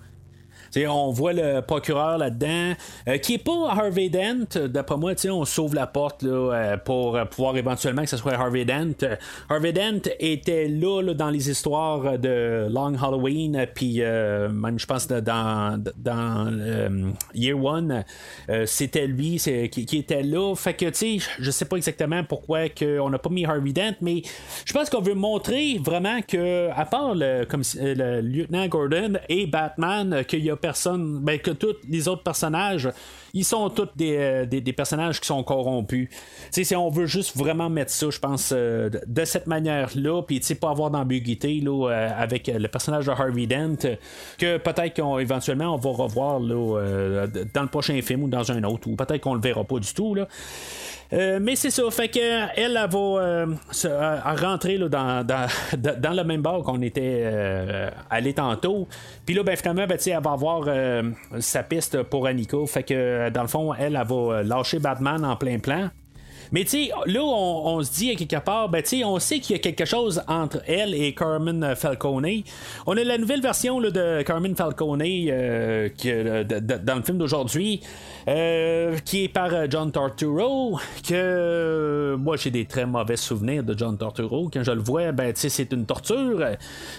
On 0.77 1.11
voit 1.11 1.31
le 1.33 1.61
procureur 1.61 2.17
là-dedans, 2.17 2.73
euh, 3.07 3.17
qui 3.17 3.35
est 3.35 3.43
pas 3.43 3.69
Harvey 3.69 4.09
Dent. 4.09 4.67
D'après 4.67 4.97
moi, 4.97 5.13
on 5.29 5.45
sauve 5.45 5.73
la 5.73 5.87
porte 5.87 6.21
là, 6.23 6.53
euh, 6.53 6.77
pour 6.77 7.15
euh, 7.15 7.25
pouvoir 7.25 7.55
éventuellement 7.55 8.03
que 8.03 8.09
ce 8.09 8.17
soit 8.17 8.33
Harvey 8.33 8.65
Dent. 8.65 9.07
Harvey 9.49 9.71
Dent 9.71 10.09
était 10.19 10.67
là, 10.67 11.13
dans 11.13 11.29
les 11.29 11.49
histoires 11.49 12.19
de 12.19 12.67
Long 12.69 12.95
Halloween, 13.01 13.65
puis 13.73 14.01
même 14.01 14.77
je 14.77 14.85
pense 14.85 15.07
dans, 15.07 15.81
dans 15.97 16.51
Year 17.33 17.63
One, 17.63 18.03
c'était 18.65 19.07
lui 19.07 19.41
qui, 19.71 19.85
qui 19.85 19.97
était 19.97 20.23
là. 20.23 20.55
Fait 20.55 20.73
que 20.73 20.85
tu 20.85 21.19
sais, 21.19 21.27
je 21.39 21.51
sais 21.51 21.65
pas 21.65 21.77
exactement 21.77 22.23
pourquoi 22.23 22.65
on 22.99 23.09
n'a 23.09 23.19
pas 23.19 23.29
mis 23.29 23.45
Harvey 23.45 23.71
Dent, 23.71 23.95
mais 24.01 24.23
je 24.65 24.73
pense 24.73 24.89
qu'on 24.89 25.01
veut 25.01 25.13
montrer 25.13 25.79
vraiment 25.83 26.21
que 26.21 26.69
à 26.75 26.85
part 26.85 27.15
le, 27.15 27.45
le 27.45 28.21
lieutenant 28.21 28.67
Gordon 28.67 29.13
et 29.29 29.47
Batman, 29.47 30.23
qu'il 30.27 30.43
y 30.43 30.49
a 30.49 30.55
ben, 31.21 31.39
que 31.39 31.51
tous 31.51 31.75
les 31.89 32.07
autres 32.07 32.23
personnages, 32.23 32.89
ils 33.33 33.43
sont 33.43 33.69
tous 33.69 33.89
des, 33.95 34.15
euh, 34.17 34.45
des, 34.45 34.73
personnages 34.73 35.19
qui 35.19 35.27
sont 35.27 35.43
corrompus. 35.43 36.09
Si 36.51 36.75
on 36.75 36.89
veut 36.89 37.05
juste 37.05 37.37
vraiment 37.37 37.69
mettre 37.69 37.91
ça, 37.91 38.09
je 38.09 38.19
pense, 38.19 38.53
euh, 38.55 38.89
de, 39.05 39.25
cette 39.25 39.47
manière-là, 39.47 40.21
puis 40.23 40.39
tu 40.39 40.47
sais, 40.47 40.55
pas 40.55 40.69
avoir 40.69 40.89
d'ambiguïté 40.89 41.59
là, 41.59 41.89
euh, 41.89 42.09
avec 42.17 42.47
le 42.47 42.67
personnage 42.67 43.05
de 43.05 43.11
Harvey 43.11 43.45
Dent, 43.45 43.75
que 44.37 44.57
peut-être 44.57 44.93
qu'éventuellement 44.93 45.75
on 45.75 45.77
va 45.77 45.89
revoir 45.89 46.39
là, 46.39 47.27
dans 47.53 47.61
le 47.61 47.67
prochain 47.67 48.01
film 48.01 48.23
ou 48.23 48.27
dans 48.27 48.51
un 48.51 48.63
autre, 48.63 48.87
ou 48.87 48.95
peut-être 48.95 49.21
qu'on 49.21 49.33
le 49.33 49.41
verra 49.41 49.63
pas 49.63 49.79
du 49.79 49.93
tout. 49.93 50.15
Là. 50.15 50.27
Euh, 51.15 51.39
mais 51.41 51.55
c'est 51.55 51.69
ça, 51.69 51.89
fait 51.91 52.09
que 52.09 52.19
elle, 52.19 52.77
elle 52.77 52.89
va 52.89 52.99
euh, 52.99 53.47
euh, 53.85 54.19
rentrer 54.35 54.77
dans, 54.89 56.13
le 56.13 56.23
même 56.23 56.41
bar 56.41 56.61
qu'on 56.61 56.81
était 56.81 57.25
allé 58.09 58.33
tantôt. 58.33 58.87
Puis 59.25 59.33
là, 59.33 59.43
ben, 59.43 59.55
finalement, 59.55 59.87
ben, 59.87 59.97
elle 60.05 60.21
va 60.21 60.31
avoir 60.31 60.67
sa 61.39 61.63
piste 61.63 62.03
pour 62.03 62.27
Annika. 62.27 62.57
Fait 62.67 62.83
que 62.83 63.29
dans 63.29 63.43
le 63.43 63.47
fond, 63.47 63.73
elle, 63.73 63.95
elle 63.95 64.07
va 64.07 64.43
lâcher 64.43 64.79
Batman 64.79 65.23
en 65.23 65.35
plein 65.35 65.59
plan. 65.59 65.89
Mais 66.51 66.63
tu 66.63 66.69
sais, 66.85 66.91
là, 67.05 67.21
on, 67.23 67.81
se 67.83 67.91
dit 67.93 68.11
à 68.11 68.15
quelque 68.15 68.43
part, 68.43 68.69
ben 68.69 68.81
tu 68.81 68.97
sais, 68.99 69.03
on 69.03 69.19
sait 69.19 69.39
qu'il 69.39 69.55
y 69.55 69.59
a 69.59 69.61
quelque 69.61 69.85
chose 69.85 70.21
entre 70.27 70.61
elle 70.67 70.93
et 70.93 71.13
Carmen 71.13 71.75
Falcone. 71.75 72.43
On 72.85 72.95
a 72.97 73.03
la 73.03 73.17
nouvelle 73.17 73.41
version 73.41 73.79
là, 73.79 73.91
de 73.91 74.21
Carmen 74.23 74.55
Falcone 74.55 75.01
euh, 75.03 75.89
euh, 76.05 76.43
dans 76.43 76.95
le 76.95 77.01
film 77.03 77.17
d'aujourd'hui, 77.17 77.81
euh, 78.27 78.97
qui 79.05 79.25
est 79.25 79.27
par 79.27 79.69
John 79.69 79.91
Torturo. 79.91 80.79
Que 81.07 82.15
moi, 82.19 82.37
j'ai 82.37 82.51
des 82.51 82.65
très 82.65 82.85
mauvais 82.85 83.17
souvenirs 83.17 83.63
de 83.63 83.77
John 83.77 83.97
Torturo. 83.97 84.49
Quand 84.53 84.63
je 84.63 84.71
le 84.71 84.81
vois, 84.81 85.11
ben 85.11 85.33
tu 85.33 85.41
sais, 85.41 85.49
c'est 85.49 85.71
une 85.73 85.85
torture. 85.85 86.43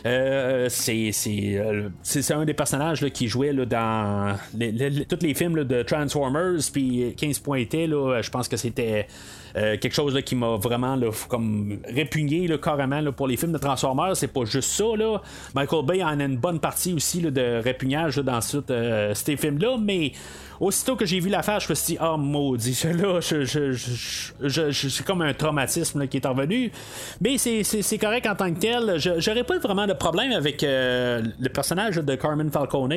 C'est 0.04 1.10
c'est 1.12 1.62
c'est 2.02 2.34
un 2.34 2.44
des 2.44 2.54
personnages 2.54 3.00
là, 3.00 3.10
qui 3.10 3.28
jouait 3.28 3.52
là, 3.52 3.64
dans 3.66 4.36
les- 4.58 5.04
tous 5.06 5.18
les 5.22 5.34
films 5.34 5.64
de 5.64 5.82
Transformers. 5.82 6.60
Puis 6.72 7.14
15 7.16 7.38
pointés, 7.40 7.86
je 7.86 8.30
pense 8.30 8.48
que 8.48 8.56
c'était. 8.56 9.06
Euh, 9.56 9.78
quelque 9.78 9.94
chose 9.94 10.18
qui 10.24 10.34
m'a 10.34 10.56
vraiment 10.56 10.98
comme 11.28 11.78
répugné 11.88 12.48
carrément 12.62 13.12
pour 13.12 13.26
les 13.26 13.36
films 13.36 13.52
de 13.52 13.58
Transformers. 13.58 14.16
C'est 14.16 14.32
pas 14.32 14.44
juste 14.44 14.70
ça. 14.70 14.84
Michael 15.54 15.84
Bay 15.86 16.02
en 16.02 16.20
a 16.20 16.24
une 16.24 16.36
bonne 16.36 16.60
partie 16.60 16.92
aussi 16.92 17.22
de 17.22 17.62
répugnage 17.62 18.16
dans 18.16 18.40
euh, 18.70 19.14
ces 19.14 19.36
films-là, 19.36 19.76
mais 19.80 20.12
aussitôt 20.60 20.96
que 20.96 21.04
j'ai 21.04 21.20
vu 21.20 21.28
l'affaire, 21.28 21.60
je 21.60 21.68
me 21.68 21.74
suis 21.74 21.94
dit, 21.94 21.98
ah 22.00 22.16
maudit, 22.16 22.78
là, 22.84 23.20
je, 23.20 23.44
je, 23.44 24.88
c'est 24.88 25.04
comme 25.04 25.22
un 25.22 25.34
traumatisme 25.34 26.06
qui 26.06 26.18
est 26.18 26.26
revenu. 26.26 26.70
Mais 27.20 27.38
c'est, 27.38 27.98
correct 27.98 28.26
en 28.26 28.34
tant 28.34 28.52
que 28.52 28.58
tel. 28.58 28.96
J'aurais 29.18 29.44
pas 29.44 29.58
vraiment 29.58 29.86
de 29.86 29.92
problème 29.92 30.32
avec 30.32 30.62
euh, 30.62 31.22
le 31.38 31.48
personnage 31.48 31.96
de 31.96 32.14
Carmen 32.14 32.50
Falcone, 32.50 32.92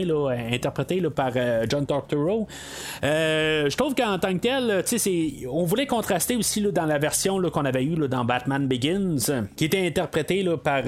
interprété 0.52 1.02
par 1.10 1.32
euh, 1.36 1.66
John 1.70 1.86
Torturo. 1.86 2.48
Euh, 3.04 3.70
je 3.70 3.78
trouve 3.78 3.96
qu'en 3.96 4.18
tant 4.20 4.34
que 4.34 4.40
tel, 4.40 4.84
on 5.50 5.64
voulait 5.64 5.88
contraster 5.88 6.36
aussi 6.36 6.62
dans 6.62 6.86
la 6.86 6.98
version 6.98 7.42
qu'on 7.50 7.66
avait 7.66 7.84
eue 7.84 7.96
dans 8.08 8.26
Batman 8.26 8.68
Begins, 8.68 9.46
qui 9.56 9.66
était 9.66 9.86
interprété 9.86 10.44
là, 10.44 10.58
par 10.58 10.84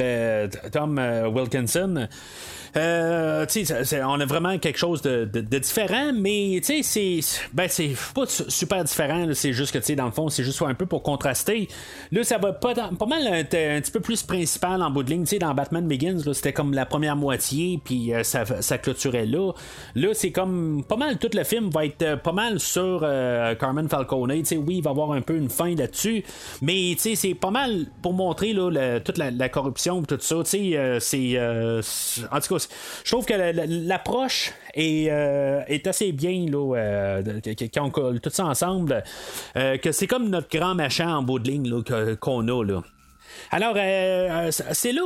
Tom 0.72 0.99
Wilkinson. 1.34 2.07
Euh, 2.78 3.45
on 4.05 4.19
a 4.19 4.26
vraiment 4.26 4.57
quelque 4.57 4.78
chose 4.78 5.01
de, 5.01 5.26
différent, 5.59 6.11
mais 6.13 6.59
c'est 6.63 7.19
ben, 7.53 7.69
pas 8.15 8.26
su- 8.26 8.43
super 8.49 8.84
différent. 8.84 9.28
C'est 9.34 9.53
juste 9.53 9.78
que, 9.78 9.93
dans 9.93 10.05
le 10.05 10.11
fond, 10.11 10.30
c'est 10.30 10.43
juste 10.43 10.61
un 10.61 10.74
peu 10.74 10.86
pour 10.86 11.03
contraster. 11.03 11.67
Là, 12.11 12.24
ça 12.24 12.38
va 12.38 12.53
pas, 12.53 12.74
pas 12.74 13.05
mal 13.05 13.28
être 13.28 13.55
un 13.55 13.82
petit 13.82 13.91
peu 13.91 13.99
plus 13.99 14.24
principal 14.24 14.82
en 14.82 14.89
bout 14.89 15.03
de 15.03 15.09
ligne. 15.09 15.26
Dans 15.39 15.53
Batman 15.53 15.88
Begins, 15.88 16.19
c'était 16.34 16.53
comme 16.53 16.74
la 16.74 16.86
première 16.86 17.15
moitié, 17.15 17.80
puis 17.84 18.13
euh, 18.13 18.24
ça, 18.24 18.45
ça 18.61 18.78
clôturait 18.78 19.26
là. 19.26 19.51
Là, 19.95 20.09
c'est 20.13 20.32
comme 20.32 20.84
pas 20.88 20.97
mal 20.97 21.17
tout 21.17 21.30
le 21.34 21.43
film 21.43 21.69
va 21.69 21.86
être 21.86 22.01
euh, 22.01 22.15
pas 22.17 22.32
mal 22.32 22.59
sur 22.59 23.01
euh, 23.03 23.55
Carmen 23.55 23.88
Falcone. 23.89 24.32
Oui, 24.32 24.43
il 24.78 24.84
va 24.84 24.91
avoir 24.91 25.11
un 25.11 25.22
peu 25.22 25.36
une 25.36 25.49
fin 25.49 25.74
là-dessus, 25.76 26.24
mais 26.61 26.95
c'est 26.97 27.34
pas 27.34 27.51
mal 27.51 27.86
pour 28.01 28.13
montrer 28.13 28.53
là, 28.53 28.99
toute 28.99 29.17
la, 29.17 29.32
la 29.32 29.49
corruption, 29.49 30.01
tout 30.03 30.17
ça. 30.19 30.38
C'est- 30.45 31.38
en 32.32 32.39
tout 32.39 32.53
cas, 32.55 32.59
je 33.03 33.12
trouve 33.12 33.26
que 33.26 33.34
la- 33.34 33.51
la- 33.53 33.66
l'approche 33.66 34.51
est, 34.74 35.07
euh, 35.09 35.62
est 35.68 35.88
assez 35.88 36.12
bien 36.12 36.45
là, 36.49 36.76
euh, 36.76 37.24
quand 37.74 37.86
on 37.86 37.89
colle 37.89 38.20
tout 38.20 38.30
ça 38.30 38.45
ensemble, 38.45 39.03
euh, 39.55 39.78
que 39.78 39.91
c'est 39.91 40.07
comme 40.07 40.30
notre 40.30 40.49
grand 40.49 40.76
machin 40.76 41.16
en 41.16 41.24
bout 41.24 41.39
de 41.39 41.49
ligne 41.49 41.82
qu'on 42.20 42.47
a. 42.47 42.82
Alors, 43.54 43.74
euh, 43.76 44.47
euh, 44.47 44.52
c'est 44.52 44.93
là 44.93 45.02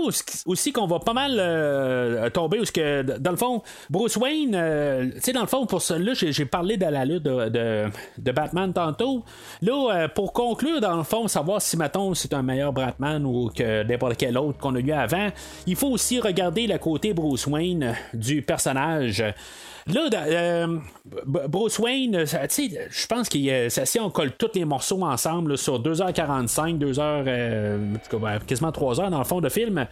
aussi 0.46 0.72
qu'on 0.72 0.86
va 0.86 1.00
pas 1.00 1.14
mal 1.14 1.38
euh, 1.40 2.30
tomber, 2.30 2.60
où 2.60 2.66
ce 2.66 2.72
que, 2.72 3.02
dans 3.02 3.32
le 3.32 3.38
fond, 3.38 3.64
Bruce 3.90 4.18
Wayne, 4.18 4.54
euh, 4.54 5.10
tu 5.16 5.22
sais, 5.22 5.34
dans 5.34 5.42
le 5.42 5.48
fond, 5.48 5.66
pour 5.66 5.82
là, 5.90 6.14
j'ai 6.14 6.32
j'ai 6.32 6.46
parlé 6.46 6.78
de 6.78 6.86
la 6.86 7.06
lutte 7.06 7.24
de, 7.24 7.90
Batman 8.32 8.72
tantôt. 8.72 9.24
Là, 9.64 9.74
euh, 9.74 10.08
pour 10.08 10.32
conclure, 10.32 10.80
dans 10.80 10.96
le 10.96 11.04
fond, 11.04 11.28
savoir 11.28 11.60
si, 11.60 11.76
mettons, 11.76 12.14
c'est 12.14 12.34
un 12.36 12.44
meilleur 12.44 12.72
Batman 12.72 13.26
ou 13.26 13.50
que 13.50 13.82
n'importe 13.82 14.18
quel 14.18 14.38
autre 14.38 14.60
qu'on 14.60 14.76
a 14.76 14.80
eu 14.80 14.92
avant, 14.92 15.30
il 15.66 15.76
faut 15.76 15.90
aussi 15.90 16.20
regarder 16.20 16.68
le 16.68 16.78
côté 16.78 17.14
Bruce 17.14 17.48
Wayne 17.48 17.96
du 18.14 18.44
personnage. 18.44 19.24
Là, 19.88 20.10
euh, 20.14 20.80
Bruce 21.26 21.78
Wayne, 21.78 22.26
sais, 22.26 22.48
je 22.90 23.08
pense 23.08 23.30
que 23.30 23.38
si 23.70 24.00
on 24.00 24.10
colle 24.10 24.32
tous 24.32 24.52
les 24.56 24.66
morceaux 24.66 25.04
ensemble 25.04 25.56
sur 25.56 25.80
2h45, 25.80 26.80
2h, 26.80 27.00
euh, 27.00 27.78
ben, 28.14 28.40
quasiment 28.40 28.72
trois 28.72 29.00
heures 29.00 29.12
dans 29.12 29.20
le 29.20 29.24
fond 29.24 29.40
de 29.40 29.50
film, 29.50 29.86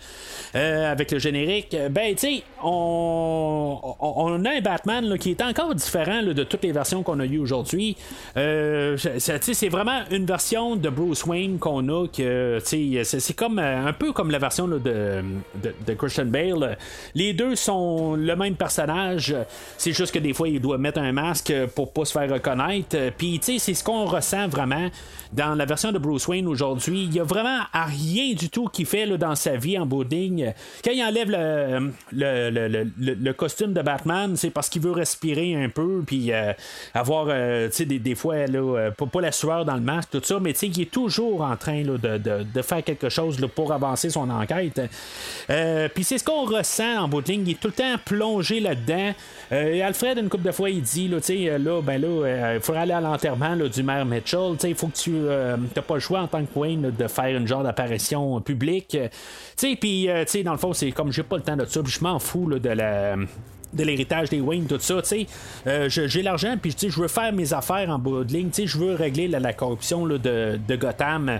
avec 0.53 1.11
le 1.11 1.19
générique, 1.19 1.77
ben, 1.91 2.15
tu 2.15 2.37
sais, 2.37 2.43
on, 2.63 4.43
a 4.43 4.49
un 4.49 4.61
Batman 4.61 5.17
qui 5.19 5.31
est 5.31 5.41
encore 5.43 5.75
différent 5.75 6.23
de 6.23 6.43
toutes 6.43 6.63
les 6.63 6.71
versions 6.71 7.03
qu'on 7.03 7.19
a 7.19 7.25
eues 7.25 7.37
aujourd'hui. 7.37 7.95
c'est 8.35 9.69
vraiment 9.69 10.01
une 10.09 10.25
version 10.25 10.75
de 10.75 10.89
Bruce 10.89 11.25
Wayne 11.25 11.59
qu'on 11.59 11.87
a, 11.89 12.07
c'est 12.63 13.35
un 13.59 13.93
peu 13.93 14.13
comme 14.13 14.31
la 14.31 14.39
version 14.39 14.67
de, 14.67 14.79
de, 14.79 15.93
Christian 15.93 16.25
Bale. 16.25 16.77
Les 17.13 17.33
deux 17.33 17.55
sont 17.55 18.15
le 18.15 18.35
même 18.35 18.55
personnage, 18.55 19.35
c'est 19.77 19.93
juste 19.93 20.13
que 20.13 20.19
des 20.19 20.33
fois, 20.33 20.47
il 20.49 20.59
doit 20.59 20.77
mettre 20.77 20.99
un 20.99 21.02
masque 21.11 21.53
pour 21.75 21.93
pas 21.93 22.05
se 22.05 22.13
faire 22.13 22.31
reconnaître. 22.31 22.97
Puis, 23.17 23.39
tu 23.39 23.53
sais, 23.53 23.59
c'est 23.59 23.73
ce 23.73 23.83
qu'on 23.83 24.05
ressent 24.05 24.47
vraiment 24.47 24.89
dans 25.33 25.55
la 25.55 25.65
version 25.65 25.91
de 25.91 25.97
Bruce 25.97 26.27
Wayne 26.27 26.47
aujourd'hui. 26.47 27.03
Il 27.03 27.13
y 27.13 27.19
a 27.19 27.23
vraiment 27.23 27.61
rien 27.73 28.33
du 28.33 28.49
tout 28.49 28.67
qu'il 28.67 28.85
fait 28.85 29.05
dans 29.17 29.35
sa 29.35 29.57
vie 29.57 29.77
en 29.77 29.85
bout 29.85 30.03
Quand 30.03 30.91
il 30.91 31.03
enlève 31.03 31.29
le, 31.29 31.91
le, 32.11 32.87
le, 32.97 33.33
costume 33.33 33.73
de 33.73 33.81
Batman, 33.81 34.35
c'est 34.35 34.51
parce 34.51 34.69
qu'il 34.69 34.81
veut 34.81 34.91
respirer 34.91 35.55
un 35.55 35.69
peu, 35.69 36.03
puis 36.05 36.31
euh, 36.31 36.53
avoir, 36.93 37.27
euh, 37.29 37.67
tu 37.69 37.77
sais, 37.77 37.85
des, 37.85 37.99
des, 37.99 38.15
fois, 38.15 38.45
là, 38.45 38.59
euh, 38.59 38.91
pas, 38.91 39.21
la 39.21 39.31
sueur 39.31 39.65
dans 39.65 39.75
le 39.75 39.81
masque, 39.81 40.09
tout 40.11 40.21
ça, 40.23 40.39
mais 40.39 40.53
tu 40.53 40.59
sais, 40.59 40.67
il 40.67 40.81
est 40.81 40.91
toujours 40.91 41.41
en 41.41 41.55
train 41.55 41.81
de, 41.81 41.97
de, 41.97 42.17
de, 42.17 42.61
faire 42.61 42.83
quelque 42.83 43.09
chose 43.09 43.37
pour 43.55 43.73
avancer 43.73 44.09
son 44.09 44.29
enquête. 44.29 44.81
puis 45.93 46.03
c'est 46.03 46.17
ce 46.17 46.23
qu'on 46.23 46.45
ressent 46.45 47.03
en 47.03 47.07
bout 47.07 47.27
Il 47.27 47.49
est 47.49 47.59
tout 47.59 47.69
le 47.69 47.73
temps 47.73 47.95
plongé 48.05 48.59
là-dedans. 48.59 49.13
Alfred, 49.51 50.17
une 50.17 50.29
couple 50.29 50.45
de 50.45 50.51
fois, 50.51 50.69
il 50.69 50.81
dit, 50.81 50.92
là, 50.95 51.57
là, 51.57 51.81
ben 51.81 52.01
là, 52.01 52.53
il 52.55 52.61
faudrait 52.61 52.81
aller 52.81 52.93
à 52.93 53.01
l'enterrement 53.01 53.55
du 53.55 53.83
maire 53.83 54.05
Mitchell, 54.05 54.55
il 54.63 54.75
faut 54.75 54.87
que 54.87 54.97
tu 54.97 55.11
euh, 55.13 55.57
t'as 55.73 55.81
pas 55.81 55.95
le 55.95 55.99
choix 55.99 56.21
en 56.21 56.27
tant 56.27 56.43
que 56.43 56.57
Wayne 56.57 56.91
de 56.97 57.07
faire 57.07 57.35
une 57.37 57.47
genre 57.47 57.63
d'apparition 57.63 58.41
publique. 58.41 58.97
Puis, 59.79 60.09
euh, 60.09 60.25
dans 60.43 60.51
le 60.51 60.57
fond, 60.57 60.73
c'est 60.73 60.91
comme 60.91 61.11
j'ai 61.11 61.23
pas 61.23 61.37
le 61.37 61.43
temps 61.43 61.57
de 61.57 61.65
ça, 61.65 61.81
je 61.85 61.99
m'en 62.01 62.19
fous 62.19 62.49
de 62.59 62.69
la 62.69 63.15
de 63.73 63.83
l'héritage 63.83 64.29
des 64.29 64.41
Wayne, 64.41 64.65
tout 64.65 64.77
ça, 64.79 65.01
tu 65.01 65.07
sais, 65.07 65.27
euh, 65.67 65.89
j'ai 65.89 66.21
l'argent, 66.21 66.55
puis 66.61 66.75
je 66.79 67.01
veux 67.01 67.07
faire 67.07 67.33
mes 67.33 67.53
affaires 67.53 67.89
en 67.89 67.99
bout 67.99 68.23
de 68.23 68.33
ligne, 68.33 68.49
tu 68.49 68.63
sais, 68.63 68.67
je 68.67 68.77
veux 68.77 68.95
régler 68.95 69.27
la, 69.27 69.53
corruption 69.53 70.05
de, 70.05 70.17
de, 70.17 70.75
Gotham. 70.75 71.39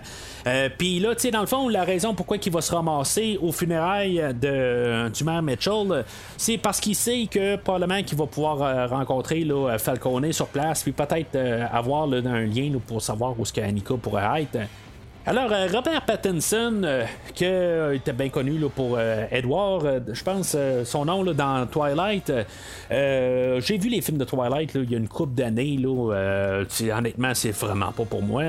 puis 0.77 0.99
là, 0.99 1.15
tu 1.15 1.21
sais, 1.21 1.31
dans 1.31 1.41
le 1.41 1.47
fond, 1.47 1.69
la 1.69 1.83
raison 1.83 2.13
pourquoi 2.13 2.37
il 2.43 2.51
va 2.51 2.61
se 2.61 2.73
ramasser 2.73 3.39
aux 3.41 3.51
funérailles 3.51 4.23
de, 4.39 5.09
du 5.09 5.23
maire 5.23 5.41
Mitchell, 5.41 6.05
c'est 6.37 6.57
parce 6.57 6.79
qu'il 6.79 6.95
sait 6.95 7.27
que 7.29 7.55
probablement 7.55 8.03
qu'il 8.03 8.17
va 8.17 8.25
pouvoir 8.25 8.89
rencontrer 8.89 9.43
là, 9.43 9.77
Falcone 9.77 10.31
sur 10.31 10.47
place, 10.47 10.83
puis 10.83 10.91
peut-être 10.91 11.37
avoir 11.71 12.03
un 12.03 12.45
lien 12.45 12.71
pour 12.85 13.01
savoir 13.01 13.39
où 13.39 13.45
ce 13.45 13.53
qu'Annika 13.53 13.95
pourrait 13.95 14.43
être. 14.43 14.59
Alors, 15.25 15.53
euh, 15.53 15.67
Robert 15.71 16.01
Pattinson, 16.01 16.81
euh, 16.83 17.05
qui 17.33 17.45
euh, 17.45 17.93
était 17.93 18.11
bien 18.11 18.27
connu 18.27 18.59
pour 18.75 18.99
Edward, 18.99 20.11
je 20.11 20.21
pense 20.21 20.57
son 20.83 21.05
nom 21.05 21.23
dans 21.23 21.65
Twilight. 21.65 22.29
J'ai 22.91 23.77
vu 23.77 23.87
les 23.87 24.01
films 24.01 24.17
de 24.17 24.25
Twilight 24.25 24.71
il 24.75 24.91
y 24.91 24.95
a 24.95 24.97
une 24.97 25.07
couple 25.07 25.33
d'années. 25.35 25.79
honnêtement, 25.81 27.33
c'est 27.33 27.51
vraiment 27.51 27.93
pas 27.93 28.03
pour 28.03 28.21
moi. 28.21 28.43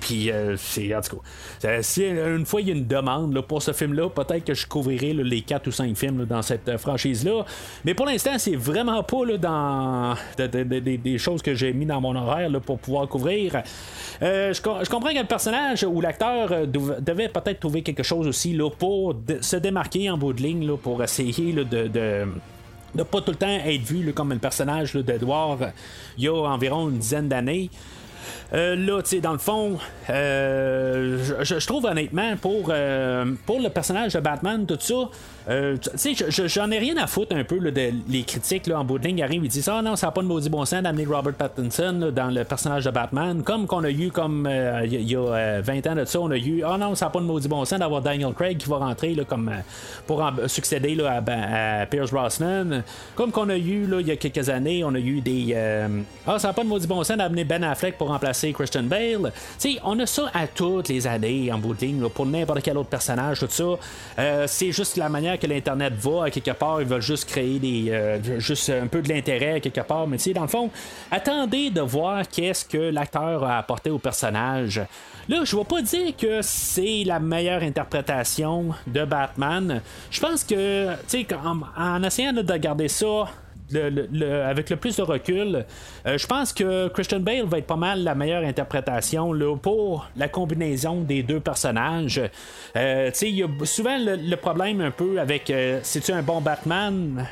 Puis, 0.00 0.30
en 0.30 1.00
tout 1.00 1.22
cas, 1.62 1.82
si 1.82 2.04
une 2.04 2.44
fois 2.44 2.60
il 2.60 2.68
y 2.68 2.70
a 2.72 2.74
une 2.74 2.86
demande 2.86 3.40
pour 3.40 3.62
ce 3.62 3.72
film-là, 3.72 4.10
peut-être 4.10 4.44
que 4.44 4.54
je 4.54 4.66
couvrirai 4.66 5.14
les 5.14 5.40
4 5.40 5.66
ou 5.66 5.72
5 5.72 5.96
films 5.96 6.26
dans 6.26 6.42
cette 6.42 6.76
franchise-là. 6.76 7.46
Mais 7.86 7.94
pour 7.94 8.04
l'instant, 8.04 8.32
c'est 8.36 8.56
vraiment 8.56 9.02
pas 9.02 9.24
dans 9.38 10.14
des 10.36 11.18
choses 11.18 11.40
que 11.40 11.54
j'ai 11.54 11.72
mis 11.72 11.86
dans 11.86 12.02
mon 12.02 12.14
horaire 12.14 12.50
pour 12.60 12.78
pouvoir 12.78 13.08
couvrir. 13.08 13.62
je 14.20 14.90
comprends 14.90 15.10
que 15.12 15.18
le 15.18 15.24
personnage 15.24 15.69
où 15.86 16.00
l'acteur 16.00 16.52
euh, 16.52 16.66
devait 16.66 17.28
peut-être 17.28 17.60
trouver 17.60 17.82
quelque 17.82 18.02
chose 18.02 18.26
aussi 18.26 18.52
là, 18.52 18.70
pour 18.70 19.14
se 19.40 19.56
démarquer 19.56 20.10
en 20.10 20.18
bout 20.18 20.32
de 20.32 20.42
ligne, 20.42 20.66
là, 20.66 20.76
pour 20.76 21.02
essayer 21.02 21.52
de, 21.52 21.64
de 22.94 23.02
pas 23.02 23.20
tout 23.20 23.30
le 23.30 23.36
temps 23.36 23.46
être 23.48 23.82
vu 23.82 24.12
comme 24.12 24.32
le 24.32 24.38
personnage 24.38 24.94
d'Edward 24.94 25.72
il 26.18 26.24
y 26.24 26.28
a 26.28 26.34
environ 26.34 26.88
une 26.88 26.98
dizaine 26.98 27.28
d'années. 27.28 27.70
Euh, 28.52 28.76
là, 28.76 29.02
tu 29.02 29.10
sais, 29.10 29.20
dans 29.20 29.32
le 29.32 29.38
fond, 29.38 29.78
euh, 30.08 31.18
je, 31.42 31.66
trouve 31.66 31.84
honnêtement 31.84 32.36
pour, 32.36 32.72
pour 33.46 33.60
le 33.60 33.68
personnage 33.68 34.14
de 34.14 34.20
Batman, 34.20 34.66
tout 34.66 34.78
ça, 34.80 35.08
euh, 35.48 35.76
tu 35.98 36.14
sais, 36.14 36.48
j'en 36.48 36.70
ai 36.70 36.78
rien 36.78 36.96
à 36.98 37.06
foutre 37.06 37.34
un 37.34 37.44
peu 37.44 37.58
de, 37.58 37.90
les 38.08 38.22
critiques 38.22 38.66
là, 38.66 38.78
en 38.78 38.84
bout 38.84 38.98
de 38.98 39.06
ligne. 39.06 39.22
Arrivent, 39.22 39.44
ils 39.44 39.48
disent 39.48 39.68
Ah 39.68 39.82
non, 39.82 39.96
ça 39.96 40.06
n'a 40.06 40.12
pas 40.12 40.22
de 40.22 40.26
maudit 40.26 40.48
bon 40.48 40.64
sens 40.64 40.82
d'amener 40.82 41.06
Robert 41.06 41.34
Pattinson 41.34 42.12
dans 42.14 42.28
le 42.28 42.44
personnage 42.44 42.84
de 42.84 42.90
Batman. 42.90 43.42
Comme 43.42 43.66
qu'on 43.66 43.82
a 43.84 43.90
eu, 43.90 44.10
comme 44.10 44.46
euh, 44.48 44.82
il 44.84 45.10
y, 45.10 45.16
a 45.16 45.60
20 45.60 45.86
euh, 45.86 45.90
ans 45.90 45.94
de 45.96 46.04
ça, 46.04 46.20
on 46.20 46.30
a 46.30 46.36
eu 46.36 46.62
Ah 46.64 46.76
non, 46.78 46.94
ça 46.94 47.06
n'a 47.06 47.10
pas 47.10 47.20
de 47.20 47.24
maudit 47.24 47.48
bon 47.48 47.64
sens 47.64 47.78
d'avoir 47.78 48.02
Daniel 48.02 48.32
Craig 48.32 48.58
qui 48.58 48.68
va 48.68 48.76
rentrer 48.76 49.16
comme, 49.28 49.50
pour 50.06 50.24
succéder 50.46 50.94
là, 50.94 51.22
à, 51.26 51.86
Pierce 51.86 52.10
Brosnan. 52.10 52.82
Comme 53.14 53.32
qu'on 53.32 53.48
a 53.48 53.56
eu 53.56 53.88
il 54.00 54.06
y 54.06 54.10
a 54.10 54.16
quelques 54.16 54.48
années, 54.48 54.84
on 54.84 54.94
a 54.94 54.98
eu 55.00 55.20
des 55.20 55.56
Ah, 56.26 56.38
ça 56.38 56.48
n'a 56.48 56.54
pas 56.54 56.62
de 56.62 56.68
maudit 56.68 56.86
bon 56.86 57.02
sens 57.02 57.16
d'amener 57.16 57.44
Ben 57.44 57.64
Affleck 57.64 57.96
pour 57.98 58.08
remplacer 58.08 58.39
Christian 58.52 58.84
Bale. 58.84 59.32
Tu 59.58 59.72
sais, 59.72 59.80
on 59.84 59.98
a 59.98 60.06
ça 60.06 60.30
à 60.34 60.46
toutes 60.46 60.88
les 60.88 61.06
années 61.06 61.52
en 61.52 61.58
bout 61.58 61.74
de 61.74 61.80
ligne 61.80 62.08
pour 62.08 62.26
n'importe 62.26 62.62
quel 62.62 62.76
autre 62.78 62.88
personnage, 62.88 63.40
tout 63.40 63.48
ça. 63.48 64.46
c'est 64.46 64.72
juste 64.72 64.96
la 64.96 65.08
manière 65.08 65.38
que 65.38 65.46
l'Internet 65.46 65.94
va, 65.94 66.24
à 66.24 66.30
quelque 66.30 66.52
part, 66.52 66.80
ils 66.80 66.86
veulent 66.86 67.00
juste 67.02 67.28
créer 67.28 67.58
des, 67.58 67.90
euh, 67.90 68.40
juste 68.40 68.70
un 68.70 68.86
peu 68.86 69.02
de 69.02 69.08
l'intérêt 69.08 69.60
quelque 69.60 69.80
part. 69.80 70.06
Mais 70.06 70.18
dans 70.34 70.42
le 70.42 70.48
fond, 70.48 70.70
attendez 71.10 71.70
de 71.70 71.80
voir 71.80 72.28
qu'est-ce 72.28 72.64
que 72.64 72.78
l'acteur 72.78 73.44
a 73.44 73.58
apporté 73.58 73.90
au 73.90 73.98
personnage. 73.98 74.80
Là, 75.28 75.44
je 75.44 75.54
ne 75.54 75.60
vais 75.60 75.66
pas 75.66 75.82
dire 75.82 76.16
que 76.16 76.42
c'est 76.42 77.04
la 77.04 77.20
meilleure 77.20 77.62
interprétation 77.62 78.70
de 78.86 79.04
Batman. 79.04 79.80
Je 80.10 80.20
pense 80.20 80.44
que, 80.44 80.92
tu 81.08 81.24
sais, 81.24 81.26
en, 81.76 82.02
essayant 82.02 82.32
de 82.32 82.56
garder 82.56 82.88
ça 82.88 83.28
avec 83.74 84.70
le 84.70 84.76
plus 84.76 84.96
de 84.96 85.02
recul, 85.02 85.64
euh, 86.06 86.18
je 86.18 86.26
pense 86.26 86.52
que 86.52 86.88
Christian 86.88 87.20
Bale 87.20 87.44
va 87.44 87.58
être 87.58 87.66
pas 87.66 87.76
mal 87.76 88.02
la 88.02 88.14
meilleure 88.14 88.44
interprétation 88.44 89.32
là, 89.32 89.56
pour 89.56 90.08
la 90.16 90.28
combinaison 90.28 91.00
des 91.02 91.22
deux 91.22 91.40
personnages. 91.40 92.20
Euh, 92.76 93.10
il 93.22 93.28
y 93.28 93.42
a 93.42 93.48
souvent 93.64 93.96
le, 93.98 94.36
problème 94.36 94.80
un 94.80 94.90
peu 94.90 95.20
avec 95.20 95.50
euh, 95.50 95.80
c'est-tu 95.82 96.12
un 96.12 96.22
bon 96.22 96.40
Batman? 96.40 97.26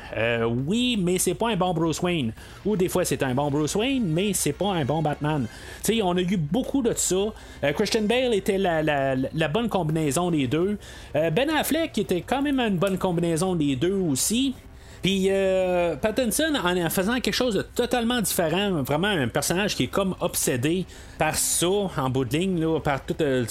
Oui, 0.67 0.97
mais 1.01 1.17
c'est 1.17 1.33
pas 1.33 1.49
un 1.49 1.55
bon 1.55 1.73
Bruce 1.73 2.01
Wayne. 2.01 2.33
Ou 2.65 2.75
des 2.75 2.89
fois 2.89 3.05
c'est 3.05 3.23
un 3.23 3.33
bon 3.33 3.49
Bruce 3.49 3.75
Wayne, 3.75 4.05
mais 4.05 4.33
c'est 4.33 4.53
pas 4.53 4.73
un 4.73 4.85
bon 4.85 5.01
Batman. 5.01 5.47
sais 5.81 6.01
on 6.03 6.15
a 6.15 6.21
eu 6.21 6.37
beaucoup 6.37 6.81
de 6.81 6.93
ça. 6.95 7.33
Christian 7.73 8.03
Bale 8.03 8.33
était 8.33 8.57
la, 8.57 9.47
bonne 9.47 9.69
combinaison 9.69 10.31
des 10.31 10.47
deux. 10.47 10.77
ben 11.13 11.49
Affleck 11.49 11.97
était 11.97 12.21
quand 12.21 12.41
même 12.41 12.59
une 12.59 12.77
bonne 12.77 12.97
combinaison 12.97 13.55
des 13.55 13.75
deux 13.75 13.93
aussi. 13.93 14.53
Puis 15.01 15.27
euh, 15.29 15.95
Pattinson, 15.95 16.53
en 16.61 16.89
faisant 16.89 17.19
quelque 17.19 17.33
chose 17.33 17.55
de 17.55 17.61
totalement 17.61 18.21
différent, 18.21 18.83
vraiment 18.83 19.07
un 19.07 19.27
personnage 19.27 19.75
qui 19.75 19.85
est 19.85 19.87
comme 19.87 20.15
obsédé 20.19 20.85
par 21.17 21.35
ça, 21.35 21.67
en 21.67 22.09
bout 22.09 22.25
de 22.25 22.37
ligne, 22.37 22.59
là, 22.59 22.79
par 22.79 23.03
toute 23.05 23.21
euh, 23.21 23.45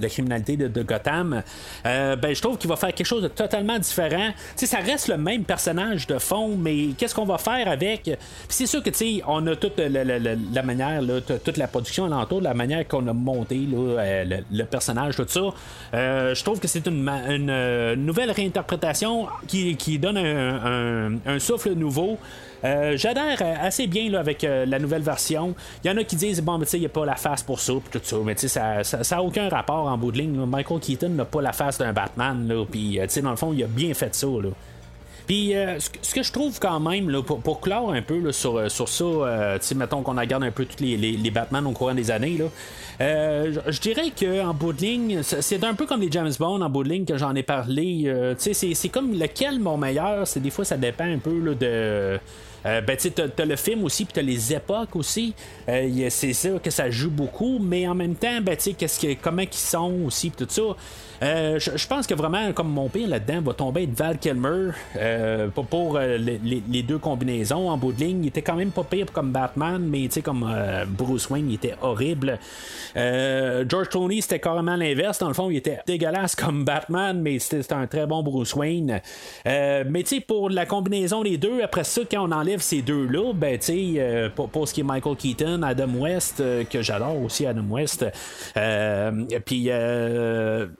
la 0.00 0.08
criminalité 0.08 0.56
de, 0.56 0.82
Gotham, 0.82 1.42
euh, 1.86 2.16
ben, 2.16 2.34
je 2.34 2.40
trouve 2.40 2.58
qu'il 2.58 2.68
va 2.68 2.76
faire 2.76 2.92
quelque 2.92 3.06
chose 3.06 3.22
de 3.22 3.28
totalement 3.28 3.78
différent. 3.78 4.30
ça 4.56 4.78
reste 4.78 5.08
le 5.08 5.16
même 5.16 5.44
personnage 5.44 6.06
de 6.06 6.18
fond, 6.18 6.56
mais 6.56 6.88
qu'est-ce 6.98 7.14
qu'on 7.14 7.24
va 7.24 7.38
faire 7.38 7.68
avec? 7.68 8.02
Puis 8.02 8.16
c'est 8.48 8.66
sûr 8.66 8.82
que 8.82 8.90
on 9.26 9.46
a 9.46 9.56
toute 9.56 9.78
la, 9.78 10.62
manière, 10.62 11.02
toute 11.44 11.56
la 11.56 11.66
production 11.66 12.04
alentour, 12.04 12.40
la 12.40 12.54
manière 12.54 12.86
qu'on 12.86 13.06
a 13.08 13.12
monté 13.12 13.56
là, 13.56 14.24
le, 14.24 14.64
personnage, 14.64 15.16
tout 15.16 15.26
ça. 15.26 15.40
je 15.92 16.44
trouve 16.44 16.60
que 16.60 16.68
c'est 16.68 16.86
une, 16.86 17.08
une, 17.08 17.94
nouvelle 17.94 18.30
réinterprétation 18.30 19.28
qui, 19.46 19.98
donne 19.98 20.18
un, 20.18 21.38
souffle 21.38 21.72
nouveau. 21.72 22.18
Euh, 22.64 22.96
j'adhère 22.96 23.42
assez 23.60 23.86
bien 23.88 24.08
là, 24.08 24.20
avec 24.20 24.44
euh, 24.44 24.64
la 24.66 24.78
nouvelle 24.78 25.02
version. 25.02 25.54
Il 25.82 25.90
y 25.90 25.90
en 25.90 25.96
a 25.96 26.04
qui 26.04 26.16
disent 26.16 26.40
bon, 26.40 26.58
mais 26.58 26.64
tu 26.64 26.72
sais, 26.72 26.76
il 26.76 26.80
n'y 26.80 26.86
a 26.86 26.90
pas 26.90 27.04
la 27.04 27.16
face 27.16 27.42
pour 27.42 27.58
ça, 27.58 27.72
tout 27.90 28.00
ça. 28.02 28.16
Mais 28.24 28.34
tu 28.34 28.48
sais, 28.48 28.60
ça 28.82 29.16
n'a 29.16 29.22
aucun 29.22 29.48
rapport 29.48 29.86
en 29.86 29.98
bout 29.98 30.12
de 30.12 30.18
ligne. 30.18 30.36
Michael 30.46 30.78
Keaton 30.78 31.08
n'a 31.10 31.24
pas 31.24 31.42
la 31.42 31.52
face 31.52 31.78
d'un 31.78 31.92
Batman. 31.92 32.64
Puis, 32.70 33.00
euh, 33.00 33.04
tu 33.04 33.14
sais, 33.14 33.22
dans 33.22 33.30
le 33.30 33.36
fond, 33.36 33.52
il 33.52 33.64
a 33.64 33.66
bien 33.66 33.92
fait 33.94 34.14
ça. 34.14 34.28
Puis 35.26 35.52
ce, 36.02 36.14
que 36.14 36.22
je 36.22 36.32
trouve 36.32 36.58
quand 36.58 36.80
même, 36.80 37.08
là, 37.08 37.22
pour, 37.22 37.60
clore 37.60 37.92
un 37.92 38.02
peu 38.02 38.32
sur, 38.32 38.70
sur 38.70 38.88
ça, 38.88 39.58
sais 39.60 39.74
mettons 39.74 40.02
qu'on 40.02 40.18
regarde 40.18 40.44
un 40.44 40.50
peu 40.50 40.64
tous 40.64 40.82
les, 40.82 40.96
les, 40.96 41.30
Batman 41.30 41.66
au 41.66 41.72
courant 41.72 41.94
des 41.94 42.10
années, 42.10 42.36
là, 42.38 42.46
euh, 43.00 43.52
je 43.66 43.80
dirais 43.80 44.12
qu'en 44.18 44.54
bout 44.54 44.72
de 44.72 44.82
ligne, 44.82 45.22
c'est 45.22 45.64
un 45.64 45.74
peu 45.74 45.86
comme 45.86 46.00
les 46.00 46.10
James 46.10 46.32
Bond 46.38 46.60
en 46.60 46.70
bout 46.70 46.84
de 46.84 46.90
ligne 46.90 47.04
que 47.04 47.16
j'en 47.16 47.34
ai 47.34 47.42
parlé. 47.42 48.04
Euh, 48.06 48.34
c'est 48.38 48.88
comme 48.88 49.18
lequel 49.18 49.58
mon 49.58 49.76
meilleur, 49.76 50.26
c'est 50.26 50.40
des 50.40 50.50
fois 50.50 50.64
ça 50.64 50.76
dépend 50.76 51.04
un 51.04 51.18
peu 51.18 51.54
de. 51.54 52.18
ben, 52.64 52.96
tu 52.96 53.10
as, 53.20 53.44
le 53.44 53.56
film 53.56 53.84
aussi, 53.84 54.04
puis 54.04 54.14
tu 54.14 54.20
as 54.20 54.22
les 54.22 54.54
époques 54.54 54.94
aussi. 54.94 55.34
c'est 55.66 56.32
ça 56.32 56.50
que 56.62 56.70
ça 56.70 56.90
joue 56.90 57.10
beaucoup, 57.10 57.58
mais 57.58 57.88
en 57.88 57.94
même 57.94 58.14
temps, 58.14 58.40
ben, 58.40 58.56
tu 58.56 58.74
sais, 58.86 59.18
comment 59.20 59.42
ils 59.42 59.52
sont 59.52 60.02
aussi, 60.06 60.30
tout 60.30 60.46
ça. 60.48 60.62
Euh, 61.22 61.58
je, 61.58 61.86
pense 61.86 62.06
que 62.06 62.14
vraiment, 62.14 62.52
comme 62.52 62.68
mon 62.68 62.88
pire 62.88 63.08
là-dedans, 63.08 63.42
va 63.42 63.54
tomber 63.54 63.84
être 63.84 63.94
Val 63.94 64.18
Kilmer 64.18 64.70
euh, 64.96 65.48
pour, 65.48 65.96
euh, 65.96 66.18
les, 66.18 66.82
deux 66.82 66.98
combinaisons 66.98 67.70
en 67.70 67.76
bout 67.76 67.92
de 67.92 68.00
ligne. 68.00 68.24
Il 68.24 68.28
était 68.28 68.42
quand 68.42 68.56
même 68.56 68.72
pas 68.72 68.82
pire 68.82 69.06
comme 69.12 69.30
Batman, 69.30 69.80
mais 69.80 70.02
tu 70.08 70.14
sais, 70.14 70.22
comme 70.22 70.50
Bruce 70.88 71.30
Wayne, 71.30 71.48
il 71.48 71.54
était 71.54 71.74
horrible. 71.80 72.38
George 72.94 73.88
Clooney, 73.88 74.20
c'était 74.20 74.40
carrément 74.40 74.74
l'inverse. 74.74 75.18
Dans 75.18 75.28
le 75.28 75.34
fond, 75.34 75.48
il 75.50 75.56
était 75.56 75.78
dégueulasse 75.86 76.34
comme 76.34 76.64
Batman, 76.64 77.20
mais 77.20 77.38
c'était 77.38 77.72
un 77.72 77.86
très 77.86 78.06
bon 78.06 78.22
Bruce 78.22 78.54
Wayne. 78.54 79.00
mais 79.44 80.02
tu 80.02 80.16
sais, 80.16 80.20
pour 80.20 80.50
la 80.50 80.66
combinaison 80.66 81.22
des 81.22 81.36
deux, 81.36 81.62
après 81.62 81.84
ça, 81.84 82.02
quand 82.10 82.28
on 82.28 82.32
enlève 82.32 82.60
ces 82.60 82.82
deux-là, 82.82 83.32
ben 83.34 83.58
tu 83.58 83.94
sais, 83.94 84.30
pour, 84.34 84.66
ce 84.66 84.74
qui 84.74 84.80
est 84.80 84.84
Michael 84.84 85.16
Keaton, 85.16 85.62
Adam 85.62 85.90
West, 85.98 86.42
que 86.68 86.82
j'adore 86.82 87.22
aussi 87.22 87.46
Adam 87.46 87.66
West, 87.70 88.04
puis 89.44 89.70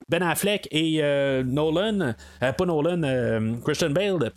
Ben 0.09 0.23
Affleck 0.33 0.67
et 0.71 0.99
euh, 1.03 1.43
Nolan, 1.43 2.15
euh, 2.41 2.51
pas 2.53 2.65
Nolan, 2.65 3.03
euh, 3.03 3.53
Christian 3.63 3.91
Bale. 3.91 4.31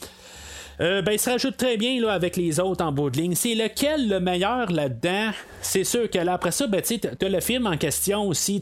Ben, 0.79 1.13
il 1.13 1.19
se 1.19 1.31
rajoute 1.31 1.57
très 1.57 1.77
bien 1.77 2.01
là, 2.01 2.13
avec 2.13 2.37
les 2.37 2.61
autres 2.61 2.85
en 2.85 2.93
bout 2.93 3.11
de 3.11 3.19
ligne. 3.19 3.35
C'est 3.35 3.55
lequel 3.55 4.09
le 4.09 4.21
meilleur 4.21 4.71
là-dedans? 4.71 5.33
c'est 5.67 5.85
sûr 5.85 6.09
que 6.09 6.19
là, 6.19 6.35
après 6.35 6.53
ça, 6.53 6.67
ben, 6.67 6.81
tu 6.81 6.99
as 7.25 7.29
le 7.29 7.41
film 7.41 7.67
en 7.67 7.77
question 7.77 8.29
aussi. 8.29 8.61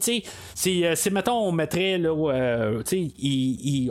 Si, 0.55 0.85
euh, 0.85 0.95
mettons, 1.11 1.47
on 1.47 1.51
mettrait, 1.51 1.97
là, 1.97 2.09
euh, 2.09 2.81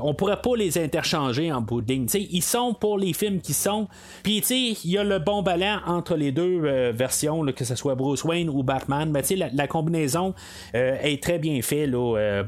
on 0.03 0.15
pourrait 0.15 0.41
pas 0.43 0.57
les 0.57 0.79
interchanger 0.79 1.53
en 1.53 1.61
bout 1.61 1.81
de 1.81 1.93
ligne. 1.93 2.07
ils 2.15 2.43
sont 2.43 2.75
pour 2.75 2.99
les 2.99 3.13
films 3.13 3.41
qui 3.41 3.55
sont. 3.55 3.89
Puis, 4.23 4.39
il 4.85 4.91
y 4.91 4.99
a 4.99 5.05
le 5.05 5.19
bon 5.19 5.43
ballon 5.43 5.79
entre 5.87 6.17
les 6.17 6.33
deux 6.33 6.63
euh, 6.65 6.93
versions, 6.95 7.45
que 7.57 7.65
ce 7.65 7.75
soit 7.75 7.95
Bruce 7.95 8.25
Wayne 8.25 8.49
ou 8.49 8.63
Batman. 8.63 9.11
Ben, 9.11 9.23
la, 9.37 9.49
la 9.53 9.67
combinaison 9.67 10.35
est 10.73 11.23
très 11.23 11.39
bien 11.39 11.61
faite 11.63 11.91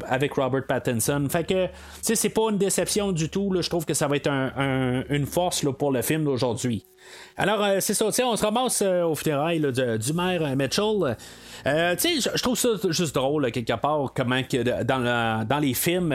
avec 0.09 0.35
Robert 0.35 0.66
Pattinson. 0.66 1.27
Fait 1.31 1.45
que, 1.45 1.66
c'est 2.03 2.29
pas 2.29 2.51
une 2.51 2.59
déception 2.59 3.12
du 3.12 3.29
tout. 3.29 3.55
Je 3.61 3.68
trouve 3.68 3.85
que 3.85 3.95
ça 3.95 4.09
va 4.09 4.16
être 4.16 4.29
une 4.29 5.27
force 5.27 5.62
pour 5.73 5.93
le 5.93 6.03
film 6.03 6.25
d'aujourd'hui. 6.25 6.85
Alors, 7.39 7.63
euh, 7.63 7.77
c'est 7.81 7.93
ça, 7.93 8.07
on 8.07 8.37
se 8.37 8.43
ramasse 8.43 8.81
euh, 8.83 9.05
au 9.05 9.15
funérailles 9.15 9.61
du 9.61 10.13
maire 10.15 10.43
euh, 10.43 10.57
Mitchell. 10.57 11.17
Euh, 11.67 11.97
je 11.99 12.43
trouve 12.43 12.57
ça 12.57 12.69
juste 12.89 13.15
drôle, 13.15 13.51
quelque 13.51 13.75
part, 13.75 14.13
comment 14.15 14.43
que 14.43 14.83
dans, 14.83 15.47
dans 15.47 15.59
les 15.59 15.75
films, 15.75 16.15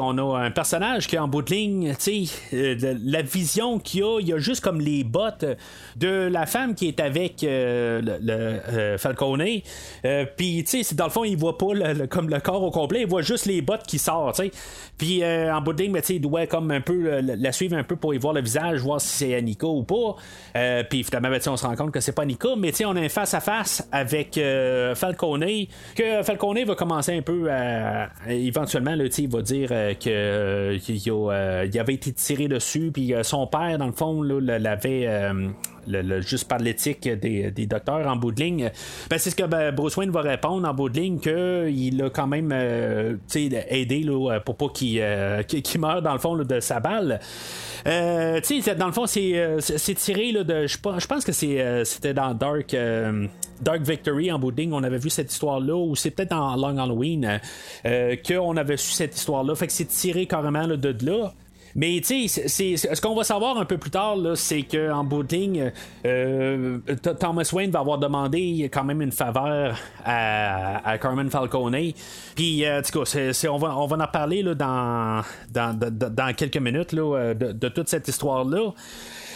on 0.00 0.18
a 0.18 0.38
un 0.38 0.50
personnage 0.50 1.06
qui 1.06 1.16
est 1.16 1.18
en 1.18 1.28
bout 1.28 1.42
de 1.42 1.50
ligne, 1.54 1.94
la 2.52 3.22
vision 3.22 3.78
qu'il 3.78 4.02
a, 4.02 4.18
il 4.20 4.32
a 4.32 4.38
juste 4.38 4.62
comme 4.62 4.80
les 4.80 5.04
bottes 5.04 5.44
de 5.96 6.28
la 6.30 6.46
femme 6.46 6.74
qui 6.74 6.88
est 6.88 7.00
avec 7.00 7.36
le, 7.42 8.96
Falcone. 8.98 9.44
Puis, 10.36 10.64
dans 10.94 11.04
le 11.04 11.10
fond, 11.10 11.24
il 11.24 11.36
voit 11.36 11.56
pas 11.56 11.66
comme 12.10 12.28
le 12.28 12.40
corps 12.40 12.62
au 12.62 12.70
complet, 12.70 13.02
il 13.02 13.06
voit 13.06 13.22
juste 13.22 13.46
les 13.46 13.62
bottes 13.62 13.86
qui 13.86 13.98
sortent. 13.98 14.42
Puis, 14.96 15.22
en 15.24 15.60
bout 15.60 15.74
de 15.74 15.82
ligne, 15.82 16.00
il 16.08 16.20
doit 16.20 16.46
comme 16.46 16.72
un 16.72 16.80
peu 16.80 17.20
la 17.20 17.52
suivre 17.52 17.76
un 17.76 17.84
peu 17.84 17.94
pour 17.94 18.14
y 18.14 18.18
voir 18.18 18.34
le 18.34 18.40
visage, 18.40 18.80
voir 18.80 19.00
si 19.00 19.08
c'est 19.08 19.34
Annika 19.36 19.66
ou 19.66 19.84
pas. 19.84 20.16
Puis, 20.88 21.04
finalement, 21.04 21.30
ben, 21.30 21.40
on 21.46 21.56
se 21.56 21.66
rend 21.66 21.76
compte 21.76 21.92
que 21.92 22.00
c'est 22.00 22.12
pas 22.12 22.22
Annika, 22.22 22.48
mais 22.56 22.72
on 22.84 22.96
a 22.96 23.00
un 23.00 23.08
face-à-face 23.08 23.88
avec. 23.92 24.38
Falcone, 24.94 25.66
que 25.94 26.22
Falcone 26.22 26.64
va 26.64 26.74
commencer 26.74 27.16
un 27.16 27.22
peu 27.22 27.50
à. 27.50 28.08
éventuellement, 28.28 28.94
là, 28.94 29.04
il 29.04 29.28
va 29.28 29.42
dire 29.42 29.68
euh, 29.72 29.94
que 29.94 30.08
euh, 30.08 31.66
il, 31.66 31.78
avait 31.78 31.94
été 31.94 32.12
tiré 32.12 32.48
dessus, 32.48 32.90
puis 32.92 33.14
euh, 33.14 33.22
son 33.22 33.46
père, 33.46 33.78
dans 33.78 33.86
le 33.86 33.92
fond, 33.92 34.22
l'avait 34.22 35.06
juste 36.20 36.48
par 36.48 36.58
l'éthique 36.58 37.08
des, 37.08 37.66
docteurs 37.66 38.06
en 38.06 38.16
bout 38.16 38.32
de 38.32 38.40
ligne, 38.40 38.70
ben, 39.10 39.18
c'est 39.18 39.30
ce 39.30 39.36
que 39.36 39.44
ben, 39.44 39.72
Bruce 39.72 39.96
Wayne 39.96 40.10
va 40.10 40.20
répondre 40.20 40.68
en 40.68 40.74
bout 40.74 40.88
de 40.88 41.00
ligne 41.00 41.18
qu'il 41.18 42.02
a 42.02 42.10
quand 42.10 42.26
même 42.26 42.50
euh, 42.52 43.16
aidé 43.34 44.02
là, 44.02 44.40
pour 44.40 44.56
pas 44.56 44.68
qu'il 44.68 45.00
euh, 45.00 45.42
meure 45.78 46.02
dans 46.02 46.12
le 46.12 46.18
fond 46.18 46.36
de 46.36 46.60
sa 46.60 46.80
balle. 46.80 47.20
Euh, 47.86 48.40
dans 48.76 48.86
le 48.86 48.92
fond, 48.92 49.06
c'est 49.06 49.94
tiré 49.94 50.17
de. 50.44 50.66
Je 50.66 51.06
pense 51.06 51.24
que 51.24 51.32
c'était 51.32 52.14
dans 52.14 52.34
Dark. 52.34 52.76
Dark 53.60 53.82
Victory 53.82 54.30
en 54.30 54.38
de 54.52 54.60
ligne, 54.62 54.72
on 54.72 54.84
avait 54.84 54.98
vu 54.98 55.10
cette 55.10 55.32
histoire-là, 55.32 55.74
ou 55.74 55.96
c'est 55.96 56.12
peut-être 56.12 56.30
dans 56.30 56.54
Long 56.54 56.78
Halloween 56.78 57.40
qu'on 57.84 58.56
avait 58.56 58.76
su 58.76 58.92
cette 58.92 59.16
histoire-là. 59.16 59.54
Fait 59.56 59.66
que 59.66 59.72
c'est 59.72 59.86
tiré 59.86 60.26
carrément 60.26 60.66
de 60.66 61.06
là. 61.06 61.32
Mais 61.74 62.00
tu 62.04 62.28
sais, 62.28 62.48
ce 62.48 63.00
qu'on 63.00 63.14
va 63.14 63.24
savoir 63.24 63.58
un 63.58 63.64
peu 63.64 63.78
plus 63.78 63.90
tard, 63.90 64.16
c'est 64.34 64.62
qu'en 64.62 65.04
de 65.04 65.70
euh, 66.04 66.78
Thomas 67.20 67.48
Wayne 67.52 67.70
va 67.70 67.80
avoir 67.80 67.98
demandé 67.98 68.68
quand 68.72 68.84
même 68.84 69.02
une 69.02 69.12
faveur 69.12 69.78
à, 70.04 70.98
Carmen 71.00 71.30
Falcone. 71.30 71.92
Puis, 72.34 72.64
euh, 72.64 72.78
tout 72.82 73.04
cas, 73.04 73.48
on, 73.48 73.58
va, 73.58 73.76
en 73.76 74.06
parler 74.08 74.42
là, 74.42 74.54
dans, 74.54 75.22
dans, 75.50 76.34
quelques 76.34 76.56
minutes 76.56 76.92
là, 76.92 77.34
de, 77.34 77.68
toute 77.68 77.88
cette 77.88 78.08
histoire-là. 78.08 78.72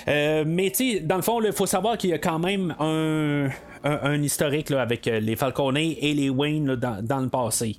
Euh, 0.08 0.44
mais 0.46 0.70
tu 0.70 0.92
sais, 0.92 1.00
dans 1.00 1.16
le 1.16 1.22
fond, 1.22 1.40
il 1.42 1.52
faut 1.52 1.66
savoir 1.66 1.96
qu'il 1.96 2.10
y 2.10 2.14
a 2.14 2.18
quand 2.18 2.38
même 2.38 2.74
un, 2.78 4.22
historique 4.22 4.70
avec 4.70 5.06
les 5.06 5.36
Falcone 5.36 5.76
et 5.76 6.14
les 6.14 6.30
Wayne 6.30 6.76
dans, 6.76 7.20
le 7.20 7.28
passé. 7.28 7.76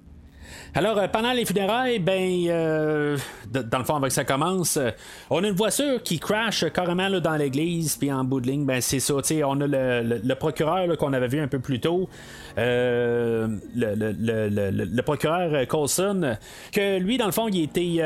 Alors, 0.76 0.98
euh, 0.98 1.08
pendant 1.08 1.34
les 1.34 1.46
funérailles, 1.46 2.00
ben, 2.00 2.46
euh, 2.48 3.18
dans 3.48 3.78
le 3.78 3.84
fond, 3.84 3.96
avec 3.96 4.12
ça 4.12 4.24
commence, 4.24 4.78
euh, 4.78 4.90
on 5.30 5.44
a 5.44 5.48
une 5.48 5.56
voiture 5.56 6.02
qui 6.02 6.20
crash 6.20 6.66
carrément 6.74 7.10
dans 7.20 7.36
l'église, 7.36 7.96
puis 7.96 8.12
en 8.12 8.24
bout 8.24 8.42
de 8.42 8.48
ligne, 8.48 8.66
ben, 8.66 8.82
c'est 8.82 9.00
ça, 9.00 9.14
on 9.46 9.62
a 9.62 9.68
le, 9.68 10.34
procureur 10.34 10.98
qu'on 10.98 11.14
avait 11.14 11.28
vu 11.28 11.40
un 11.40 11.48
peu 11.48 11.60
plus 11.60 11.80
tôt, 11.80 12.10
le, 12.58 13.60
le, 13.76 15.02
procureur 15.02 15.68
Colson, 15.68 16.38
que 16.72 17.00
lui, 17.00 17.18
dans 17.18 17.26
le 17.26 17.32
fond, 17.32 17.48
il 17.48 17.60
a 17.60 17.64
été 17.64 18.02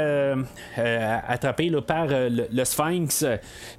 attrapé 1.27 1.71
par 1.85 2.07
le, 2.09 2.63
Sphinx. 2.63 3.25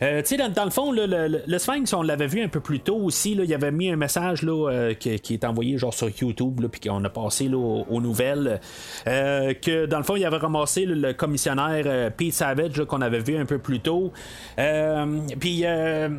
Dans, 0.00 0.52
dans, 0.52 0.64
le 0.64 0.70
fond, 0.70 0.92
le, 0.92 1.58
Sphinx, 1.58 1.92
on 1.92 2.02
l'avait 2.02 2.26
vu 2.26 2.42
un 2.42 2.48
peu 2.48 2.60
plus 2.60 2.80
tôt 2.80 2.96
aussi, 2.96 3.34
là, 3.34 3.44
il 3.44 3.54
avait 3.54 3.72
mis 3.72 3.90
un 3.90 3.96
message 3.96 4.42
là, 4.42 4.92
qui, 4.98 5.10
est 5.10 5.44
envoyé 5.44 5.78
genre 5.78 5.94
sur 5.94 6.08
YouTube, 6.08 6.66
puis 6.70 6.80
qu'on 6.80 7.02
a 7.04 7.10
passé 7.10 7.48
aux 7.52 8.00
nouvelles. 8.00 8.60
Euh, 9.06 9.54
que 9.54 9.86
dans 9.86 9.98
le 9.98 10.04
fond, 10.04 10.16
il 10.16 10.24
avait 10.24 10.36
ramassé 10.36 10.84
le 10.84 11.12
commissionnaire 11.12 11.84
euh, 11.86 12.10
Pete 12.10 12.32
Savage 12.32 12.84
qu'on 12.84 13.00
avait 13.00 13.20
vu 13.20 13.36
un 13.36 13.44
peu 13.44 13.58
plus 13.58 13.80
tôt. 13.80 14.12
Euh, 14.58 15.06
puis 15.38 15.64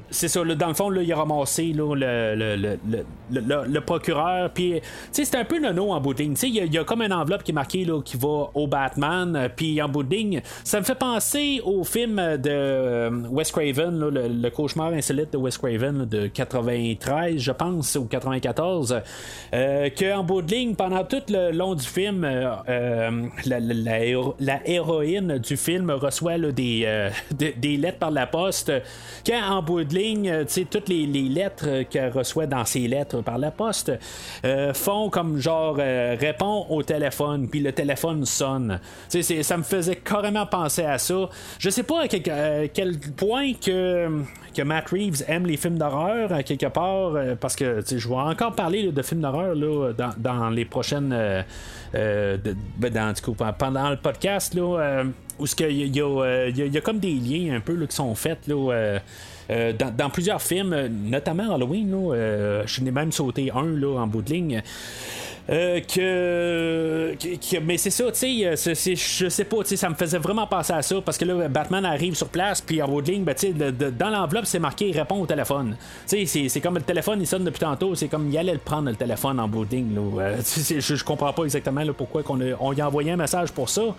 c'est 0.10 0.28
ça, 0.28 0.44
dans 0.44 0.68
le 0.68 0.74
fond, 0.74 0.94
il 0.94 1.12
a 1.12 1.16
ramassé 1.16 1.74
le, 1.76 2.78
procureur. 3.80 4.39
Puis 4.54 4.82
c'est 5.12 5.36
un 5.36 5.46
peu 5.46 5.60
nono 5.60 5.92
en 5.92 6.00
bout 6.00 6.14
de 6.14 6.24
ligne. 6.24 6.36
Il 6.44 6.74
y, 6.74 6.78
a 6.78 6.84
comme 6.84 7.02
une 7.02 7.14
enveloppe 7.14 7.44
qui 7.44 7.52
est 7.52 7.54
marquée 7.54 7.86
qui 8.06 8.18
va 8.18 8.50
au 8.54 8.68
Batman. 8.68 9.50
Puis 9.56 9.82
en 9.82 9.90
bout 9.90 10.04
de 10.04 10.16
ligne, 10.16 10.42
ça 10.64 10.80
me 10.80 10.86
fait 10.86 10.96
penser 10.96 11.62
au 11.64 11.84
film 11.84 12.16
de 12.38 13.10
Wes 13.30 13.52
Craven, 13.52 14.10
le, 14.10 14.50
cauchemar 14.50 14.94
insolite 14.94 15.34
de 15.34 15.38
Wes 15.38 15.58
Craven 15.58 16.06
de 16.06 16.28
93, 16.28 17.38
je 17.38 17.52
pense, 17.52 17.96
ou 17.96 18.06
94. 18.06 19.02
que 19.52 20.14
en 20.14 20.24
bout 20.24 20.42
de 20.42 20.52
ligne, 20.52 20.76
pendant 20.76 21.04
tout 21.04 21.24
le 21.30 21.52
long 21.52 21.76
du 21.76 21.86
film, 21.86 22.24
euh, 22.24 23.28
la, 23.46 24.68
héroïne 24.68 25.38
du 25.38 25.58
film 25.58 25.90
reçoit 25.92 26.38
des, 26.38 26.84
euh, 26.86 27.10
lettres 27.64 27.98
par 27.98 28.12
la 28.12 28.28
poste. 28.28 28.72
Quand 29.26 29.42
en 29.50 29.62
bout 29.62 29.84
de 29.84 29.96
ligne, 29.96 30.30
euh, 30.30 30.46
toutes 30.70 30.90
les, 30.90 31.06
lettres 31.06 31.84
qu'elle 31.90 32.12
reçoit 32.12 32.48
dans 32.48 32.66
ses 32.66 32.88
lettres 32.88 33.22
par 33.22 33.38
la 33.38 33.52
poste 33.52 33.92
font 34.74 35.10
comme 35.10 35.38
genre 35.38 35.76
répond 35.76 36.66
au 36.70 36.84
téléphone, 36.84 37.48
puis 37.50 37.60
le 37.60 37.72
téléphone 37.72 38.26
sonne. 38.26 38.80
ça 39.10 39.58
me 39.58 39.64
faisait 39.64 39.96
carrément 39.98 40.46
penser 40.46 40.84
à 40.84 40.98
ça. 40.98 41.30
Je 41.60 41.70
sais 41.70 41.84
pas 41.84 42.04
à 42.04 42.08
quel, 42.08 43.00
point 43.18 43.54
que 43.54 44.24
que 44.56 44.64
Matt 44.64 44.90
Reeves 44.90 45.24
aime 45.28 45.46
les 45.46 45.58
films 45.58 45.78
d'horreur 45.78 46.34
à 46.34 46.44
quelque 46.44 46.66
part, 46.66 47.14
parce 47.40 47.56
que 47.56 47.82
je 47.86 48.08
vais 48.08 48.16
encore 48.16 48.54
parler 48.54 48.92
de 48.92 49.02
films 49.02 49.22
d'horreur 49.22 49.56
dans, 49.96 50.14
dans, 50.18 50.50
les 50.50 50.66
prochaines 50.66 51.14
euh, 51.96 52.38
ben, 52.78 53.14
pendant 53.58 53.90
le 53.90 53.98
podcast, 53.98 54.54
là, 54.54 54.80
euh, 54.80 55.04
où 55.40 55.46
il 55.60 55.96
y, 55.96 56.02
euh, 56.02 56.50
y, 56.50 56.78
a 56.78 56.82
comme 56.82 57.00
des 57.00 57.14
liens 57.14 57.56
un 57.56 57.60
peu 57.60 57.74
là, 57.74 57.88
qui 57.88 57.96
sont 57.96 58.14
faits 58.14 58.48
là, 58.48 59.00
dans, 59.50 60.10
plusieurs 60.10 60.42
films, 60.42 60.76
notamment 61.06 61.54
Halloween. 61.54 61.92
Là, 61.92 62.64
je 62.66 62.82
n'ai 62.82 62.92
même 62.92 63.12
sauté 63.12 63.52
un 63.54 63.66
là, 63.66 64.00
en 64.00 64.08
bout 64.08 64.22
de 64.22 64.32
ligne. 64.32 64.62
Euh, 65.50 65.80
que, 65.82 67.60
mais 67.60 67.78
c'est 67.78 67.90
ça, 67.90 68.12
tu 68.12 68.20
sais, 68.56 68.96
je 68.96 69.30
sais 69.30 69.44
pas, 69.46 69.58
tu 69.64 69.70
sais, 69.70 69.78
ça 69.78 69.90
me 69.90 69.96
faisait 69.96 70.20
vraiment 70.20 70.46
penser 70.46 70.74
à 70.74 70.84
ça 70.84 70.98
parce 71.04 71.18
que 71.18 71.26
là, 71.26 71.48
Batman 71.48 71.86
arrive 71.86 72.14
sur 72.14 72.28
place, 72.28 72.62
puis 72.62 72.82
en 72.84 72.88
bout 72.88 73.02
de 73.02 73.12
ligne, 73.12 73.24
ben, 73.24 73.36
sais, 73.36 73.52
dans 73.54 74.10
l'enveloppe, 74.10 74.46
c'est 74.46 74.60
marqué 74.60 74.92
répond 74.92 75.22
au 75.22 75.26
téléphone. 75.26 75.76
Tu 76.08 76.28
sais, 76.28 76.50
c'est 76.50 76.62
comme 76.62 76.76
le 76.76 76.82
téléphone, 76.82 77.20
il 77.20 77.26
sonne 77.26 77.44
depuis 77.44 77.62
tantôt, 77.62 77.96
c'est 77.96 78.08
comme 78.10 78.30
il 78.30 78.38
allait 78.38 78.54
le 78.54 78.60
prendre 78.60 78.90
le 78.90 78.96
téléphone 78.96 79.40
en 79.40 79.48
bout 79.48 79.66
de 79.66 79.72
ligne. 79.72 79.90
Je, 80.80 80.96
je 80.96 81.04
comprends 81.04 81.34
pas 81.34 81.44
exactement 81.44 81.82
pourquoi 81.98 82.22
qu'on 82.22 82.40
on 82.60 82.72
lui 82.72 82.82
a 82.82 82.88
envoyé 82.88 83.12
un 83.12 83.18
message 83.18 83.52
pour 83.52 83.70
ça. 83.70 83.96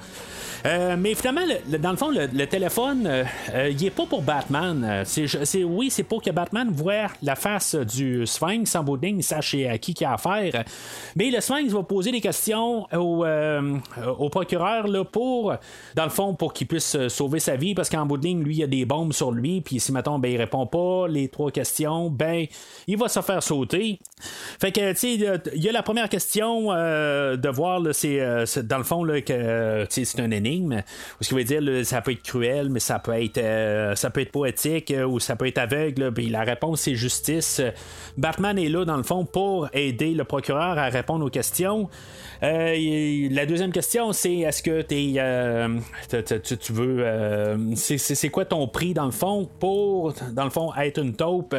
Euh, 0.67 0.97
mais 0.99 1.15
finalement, 1.15 1.43
dans 1.67 1.91
le 1.91 1.97
fond, 1.97 2.11
le, 2.11 2.47
téléphone, 2.47 3.07
euh, 3.07 3.25
euh, 3.55 3.71
il 3.71 3.85
est 3.85 3.91
pas 3.91 4.05
pour 4.07 4.23
Batman. 4.23 5.03
C'est, 5.05 5.27
oui, 5.65 5.91
c'est 5.91 6.03
pour 6.03 6.23
que 6.23 6.31
Batman 6.31 6.69
voit 6.71 7.09
la 7.23 7.37
face 7.37 7.75
du 7.75 8.27
Sphinx 8.27 8.75
en 8.75 8.85
bout 8.85 8.97
de 8.97 9.21
sache 9.23 9.55
à 9.69 9.79
qui 9.79 9.93
il 9.93 10.05
a 10.05 10.15
affaire. 10.15 10.65
Mais 11.17 11.31
le 11.31 11.41
Sphinx 11.41 11.73
va 11.73 11.83
poser 11.83 12.13
des 12.13 12.21
questions 12.21 12.87
au, 12.93 13.25
au 14.19 14.29
procureur 14.29 14.87
là, 14.87 15.05
pour, 15.05 15.55
dans 15.95 16.05
le 16.05 16.11
fond, 16.11 16.35
pour 16.35 16.53
qu'il 16.53 16.67
puisse 16.67 16.97
sauver 17.09 17.41
sa 17.41 17.57
vie, 17.57 17.75
parce 17.75 17.89
qu'en 17.89 18.07
bout 18.07 18.23
lui, 18.23 18.55
il 18.55 18.59
y 18.59 18.63
a 18.63 18.67
des 18.67 18.85
bombes 18.85 19.13
sur 19.13 19.33
lui, 19.33 19.61
puis 19.61 19.81
si, 19.81 19.93
mettons, 19.93 20.19
ben, 20.19 20.31
il 20.31 20.37
répond 20.37 20.67
pas 20.67 21.09
les 21.09 21.29
trois 21.29 21.51
questions, 21.51 22.11
ben, 22.11 22.47
il 22.87 22.97
va 22.97 23.09
se 23.09 23.21
faire 23.21 23.43
sauter. 23.43 23.99
Fait 24.61 24.73
que, 24.73 24.93
tu 24.93 24.97
sais, 24.97 25.41
il 25.55 25.63
y 25.63 25.69
a 25.69 25.73
la 25.73 25.83
première 25.83 26.09
question 26.09 26.73
de 26.73 27.49
voir, 27.49 27.81
c'est, 27.93 28.21
dans 28.65 28.79
le 28.79 28.85
fond, 28.85 29.05
là, 29.05 29.21
que 29.21 29.87
c'est 29.89 30.21
un 30.21 30.31
ennemi 30.31 30.61
ce 31.21 31.29
qui 31.29 31.35
veut 31.35 31.45
dire, 31.45 31.87
ça 31.87 32.01
peut 32.01 32.13
être 32.13 32.23
cruel, 32.23 32.71
mais 32.71 32.81
ça 32.81 32.99
peut 32.99 33.13
être, 33.13 33.39
euh, 33.39 33.95
ça 33.95 34.11
peut 34.11 34.21
être 34.21 34.33
poétique 34.33 34.91
euh, 34.91 35.05
ou 35.05 35.21
ça 35.21 35.30
peut 35.37 35.47
être 35.47 35.59
aveugle. 35.59 36.13
Puis 36.13 36.29
la 36.29 36.43
réponse, 36.43 36.83
c'est 36.83 36.95
justice. 36.95 37.61
Batman 38.17 38.59
est 38.59 38.69
là, 38.69 38.85
dans 38.85 38.97
le 38.97 39.03
fond, 39.03 39.25
pour 39.25 39.69
aider 39.73 40.15
le 40.15 40.25
procureur 40.25 40.79
à 40.79 40.89
répondre 40.89 41.25
aux 41.25 41.31
questions. 41.31 41.89
Euh, 42.43 43.29
la 43.31 43.45
deuxième 43.47 43.73
question, 43.73 44.13
c'est 44.13 44.39
est-ce 44.39 44.63
que 44.63 44.81
es, 44.91 46.57
tu 46.57 46.73
veux. 46.73 47.75
c'est 47.77 48.29
quoi 48.31 48.45
ton 48.45 48.67
prix, 48.67 48.95
dans 48.95 49.07
le 49.07 49.11
fond, 49.11 49.49
pour, 49.59 50.15
dans 50.33 50.45
le 50.45 50.51
fond, 50.51 50.73
être 50.77 50.99
une 50.99 51.15
taupe? 51.15 51.55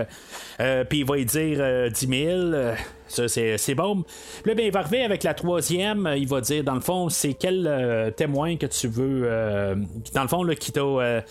Puis 0.57 0.99
il 0.99 1.05
va 1.05 1.17
y 1.17 1.26
dire 1.26 1.91
10 1.91 2.07
000. 2.07 2.76
Ça, 3.11 3.28
c'est 3.28 3.76
bon. 3.76 4.03
Puis 4.41 4.51
là, 4.51 4.55
ben, 4.55 4.65
il 4.65 4.72
va 4.72 4.80
arriver 4.80 5.03
avec 5.03 5.24
la 5.24 5.34
troisième. 5.34 6.09
Il 6.15 6.28
va 6.28 6.39
dire, 6.39 6.63
dans 6.63 6.76
le 6.76 6.82
fond, 6.82 7.09
c'est 7.09 7.34
quel 7.34 7.67
euh, 7.67 8.09
témoin 8.09 8.55
que 8.55 8.65
tu 8.65 8.88
veux, 8.88 9.24
euh, 9.26 9.76
dans 10.13 10.22
le 10.22 10.28
fond, 10.30 10.43
là, 10.43 10.55
qui 10.55 10.72
t'a, 10.72 10.82
euh, 10.82 11.22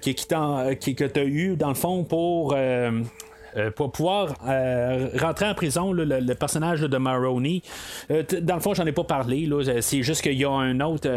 qui, 0.00 0.14
qui, 0.14 0.26
qui, 0.80 0.94
que 0.94 1.04
tu 1.04 1.20
as 1.20 1.24
eu, 1.24 1.56
dans 1.56 1.68
le 1.68 1.74
fond, 1.74 2.04
pour 2.04 2.54
euh, 3.56 3.70
pour 3.70 3.92
pouvoir 3.92 4.34
euh, 4.46 5.08
rentrer 5.18 5.46
en 5.46 5.54
prison, 5.54 5.92
le, 5.92 6.34
personnage 6.34 6.80
de 6.80 6.96
Maroney. 6.96 7.62
Euh, 8.10 8.22
dans 8.40 8.54
le 8.54 8.60
fond, 8.60 8.72
j'en 8.72 8.86
ai 8.86 8.92
pas 8.92 9.04
parlé. 9.04 9.48
C'est 9.80 10.02
juste 10.02 10.22
qu'il 10.22 10.38
y 10.38 10.44
a 10.44 10.50
un 10.50 10.80
autre. 10.80 11.08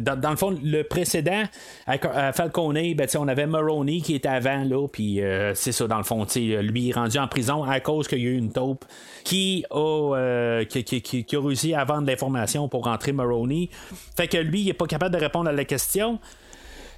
Dans, 0.00 0.30
le 0.30 0.36
fond, 0.36 0.56
le 0.62 0.82
précédent 0.82 1.44
à, 1.86 2.32
Falcone, 2.32 2.94
ben, 2.94 3.08
on 3.18 3.28
avait 3.28 3.46
Maroney 3.46 4.00
qui 4.00 4.14
était 4.14 4.28
avant, 4.28 4.64
là, 4.64 4.86
puis 4.88 5.20
c'est 5.54 5.72
ça, 5.72 5.86
dans 5.86 5.98
le 5.98 6.02
fond, 6.02 6.26
lui 6.36 6.90
est 6.90 6.92
rendu 6.92 7.18
en 7.18 7.28
prison 7.28 7.64
à 7.64 7.80
cause 7.80 8.08
qu'il 8.08 8.18
y 8.18 8.26
a 8.26 8.30
eu 8.30 8.36
une 8.36 8.52
taupe 8.52 8.84
qui 9.24 9.64
a, 9.70 10.64
qui, 10.64 11.26
a 11.32 11.40
réussi 11.40 11.74
à 11.74 11.84
vendre 11.84 12.06
l'information 12.06 12.68
pour 12.68 12.84
rentrer 12.84 13.12
Maroney. 13.12 13.68
Fait 14.16 14.28
que 14.28 14.38
lui, 14.38 14.62
il 14.62 14.68
est 14.68 14.74
pas 14.74 14.86
capable 14.86 15.14
de 15.14 15.20
répondre 15.20 15.48
à 15.48 15.52
la 15.52 15.64
question. 15.64 16.18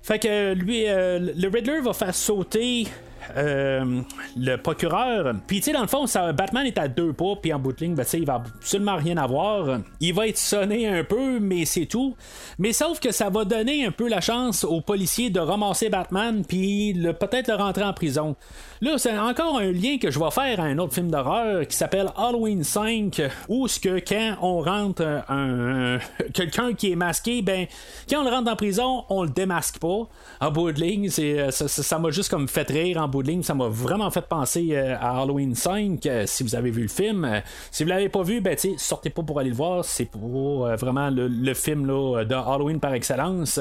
Fait 0.02 0.18
que 0.18 0.52
lui, 0.54 0.84
le 0.84 1.48
Riddler 1.48 1.80
va 1.80 1.92
faire 1.92 2.14
sauter 2.14 2.88
euh, 3.36 4.00
le 4.36 4.56
procureur. 4.56 5.34
Puis, 5.46 5.58
tu 5.58 5.64
sais, 5.64 5.72
dans 5.72 5.82
le 5.82 5.86
fond, 5.86 6.04
Batman 6.34 6.66
est 6.66 6.78
à 6.78 6.88
deux 6.88 7.12
pas, 7.12 7.34
puis 7.40 7.52
en 7.52 7.58
bout 7.58 7.72
de 7.72 7.84
ligne, 7.84 7.94
ben, 7.94 8.04
il 8.12 8.26
va 8.26 8.34
absolument 8.34 8.96
rien 8.96 9.16
avoir. 9.16 9.78
Il 10.00 10.14
va 10.14 10.28
être 10.28 10.38
sonné 10.38 10.86
un 10.88 11.04
peu, 11.04 11.38
mais 11.40 11.64
c'est 11.64 11.86
tout. 11.86 12.14
Mais 12.58 12.72
sauf 12.72 13.00
que 13.00 13.12
ça 13.12 13.30
va 13.30 13.44
donner 13.44 13.86
un 13.86 13.90
peu 13.90 14.08
la 14.08 14.20
chance 14.20 14.64
aux 14.64 14.80
policiers 14.80 15.30
de 15.30 15.40
ramasser 15.40 15.88
Batman, 15.88 16.44
puis 16.46 16.94
peut-être 17.18 17.48
le 17.48 17.54
rentrer 17.54 17.84
en 17.84 17.92
prison. 17.92 18.36
Là, 18.80 18.98
c'est 18.98 19.16
encore 19.16 19.58
un 19.58 19.70
lien 19.70 19.98
que 19.98 20.10
je 20.10 20.18
vais 20.18 20.30
faire 20.32 20.58
à 20.58 20.64
un 20.64 20.76
autre 20.78 20.94
film 20.94 21.08
d'horreur 21.08 21.68
qui 21.68 21.76
s'appelle 21.76 22.08
Halloween 22.16 22.64
5, 22.64 23.22
où 23.48 23.68
ce 23.68 23.78
que 23.78 24.00
quand 24.00 24.38
on 24.42 24.60
rentre 24.60 25.02
un, 25.28 25.98
quelqu'un 26.34 26.72
qui 26.72 26.90
est 26.90 26.96
masqué, 26.96 27.42
ben 27.42 27.66
quand 28.10 28.22
on 28.22 28.24
le 28.24 28.30
rentre 28.30 28.50
en 28.50 28.56
prison, 28.56 29.04
on 29.08 29.22
le 29.22 29.28
démasque 29.28 29.78
pas. 29.78 30.08
En 30.40 30.50
bout 30.50 30.72
de 30.72 30.80
ligne, 30.80 31.10
c'est, 31.10 31.52
ça 31.52 31.98
m'a 32.00 32.10
juste 32.10 32.28
comme 32.28 32.48
fait 32.48 32.68
rire 32.68 33.00
en 33.00 33.08
bout 33.12 33.22
de 33.22 33.28
ligne. 33.28 33.42
Ça 33.42 33.54
m'a 33.54 33.68
vraiment 33.68 34.10
fait 34.10 34.26
penser 34.26 34.70
euh, 34.72 34.96
à 34.98 35.20
Halloween 35.20 35.54
5, 35.54 36.04
euh, 36.06 36.24
si 36.26 36.42
vous 36.42 36.56
avez 36.56 36.70
vu 36.70 36.82
le 36.82 36.88
film. 36.88 37.24
Euh, 37.24 37.40
si 37.70 37.84
vous 37.84 37.90
l'avez 37.90 38.08
pas 38.08 38.22
vu, 38.22 38.40
ben 38.40 38.56
sortez 38.78 39.10
pas 39.10 39.22
pour 39.22 39.38
aller 39.38 39.50
le 39.50 39.54
voir. 39.54 39.84
C'est 39.84 40.06
pour 40.06 40.66
vraiment 40.76 41.10
le, 41.10 41.54
film 41.54 41.86
là, 41.86 42.24
de 42.24 42.34
Halloween 42.34 42.80
par 42.80 42.94
excellence. 42.94 43.60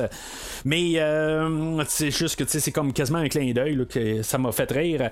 Mais 0.66 0.94
c'est 1.88 2.12
juste 2.12 2.38
que 2.38 2.46
c'est 2.48 2.72
comme 2.72 2.94
quasiment 2.94 3.20
un 3.20 3.28
clin 3.28 3.52
d'œil 3.52 3.86
que 3.88 4.24
ça 4.24 4.38
m'a 4.38 4.52
fait 4.52 4.72
rire. 4.72 5.10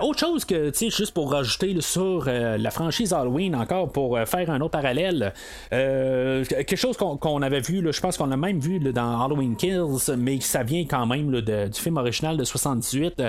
Autre 0.00 0.18
chose 0.18 0.44
que, 0.44 0.72
juste 0.72 1.12
pour 1.12 1.32
rajouter 1.32 1.76
sur 1.80 2.24
la 2.26 2.70
franchise 2.70 3.12
Halloween, 3.12 3.54
encore 3.54 3.92
pour 3.92 4.18
faire 4.26 4.50
un 4.50 4.60
autre 4.60 4.70
parallèle, 4.70 5.34
quelque 5.70 6.76
chose 6.76 6.96
qu'on 6.96 7.42
avait 7.42 7.60
vu, 7.60 7.86
je 7.92 8.00
pense 8.00 8.16
qu'on 8.16 8.30
a 8.30 8.36
même 8.36 8.60
vu 8.60 8.78
dans 8.78 9.22
Halloween 9.22 9.56
Kills, 9.56 10.16
mais 10.16 10.40
ça 10.40 10.62
vient 10.62 10.84
quand 10.86 11.06
même 11.06 11.40
du 11.40 11.80
film 11.80 11.98
original 11.98 12.36
de 12.36 12.44
78, 12.44 13.22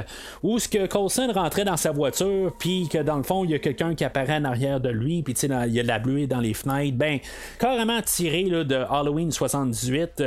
où 0.43 0.59
ce 0.59 0.67
que 0.67 0.85
Colson 0.88 1.31
rentrait 1.33 1.65
dans 1.65 1.77
sa 1.77 1.91
voiture, 1.91 2.53
puis 2.57 2.88
que 2.89 2.99
dans 2.99 3.17
le 3.17 3.23
fond, 3.23 3.43
il 3.43 3.51
y 3.51 3.53
a 3.53 3.59
quelqu'un 3.59 3.95
qui 3.95 4.03
apparaît 4.03 4.38
en 4.38 4.45
arrière 4.45 4.79
de 4.79 4.89
lui, 4.89 5.23
puis 5.23 5.33
il 5.33 5.73
y 5.73 5.79
a 5.79 5.83
de 5.83 5.88
la 5.88 5.99
buée 5.99 6.27
dans 6.27 6.39
les 6.39 6.53
fenêtres, 6.53 6.97
ben, 6.97 7.19
carrément 7.59 8.01
tiré 8.01 8.43
de 8.43 8.75
Halloween 8.75 9.31
78. 9.31 10.23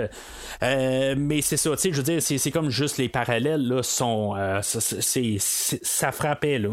mais 0.60 1.40
c'est 1.42 1.56
ça, 1.56 1.70
tu 1.70 1.76
sais, 1.76 1.92
je 1.92 1.96
veux 1.96 2.02
dire, 2.02 2.22
c'est 2.22 2.50
comme 2.50 2.70
juste 2.70 2.98
les 2.98 3.08
parallèles, 3.08 3.66
là, 3.66 3.82
sont. 3.82 4.34
c'est 4.62 5.36
ça 5.38 6.12
frappait, 6.12 6.58
là. 6.58 6.70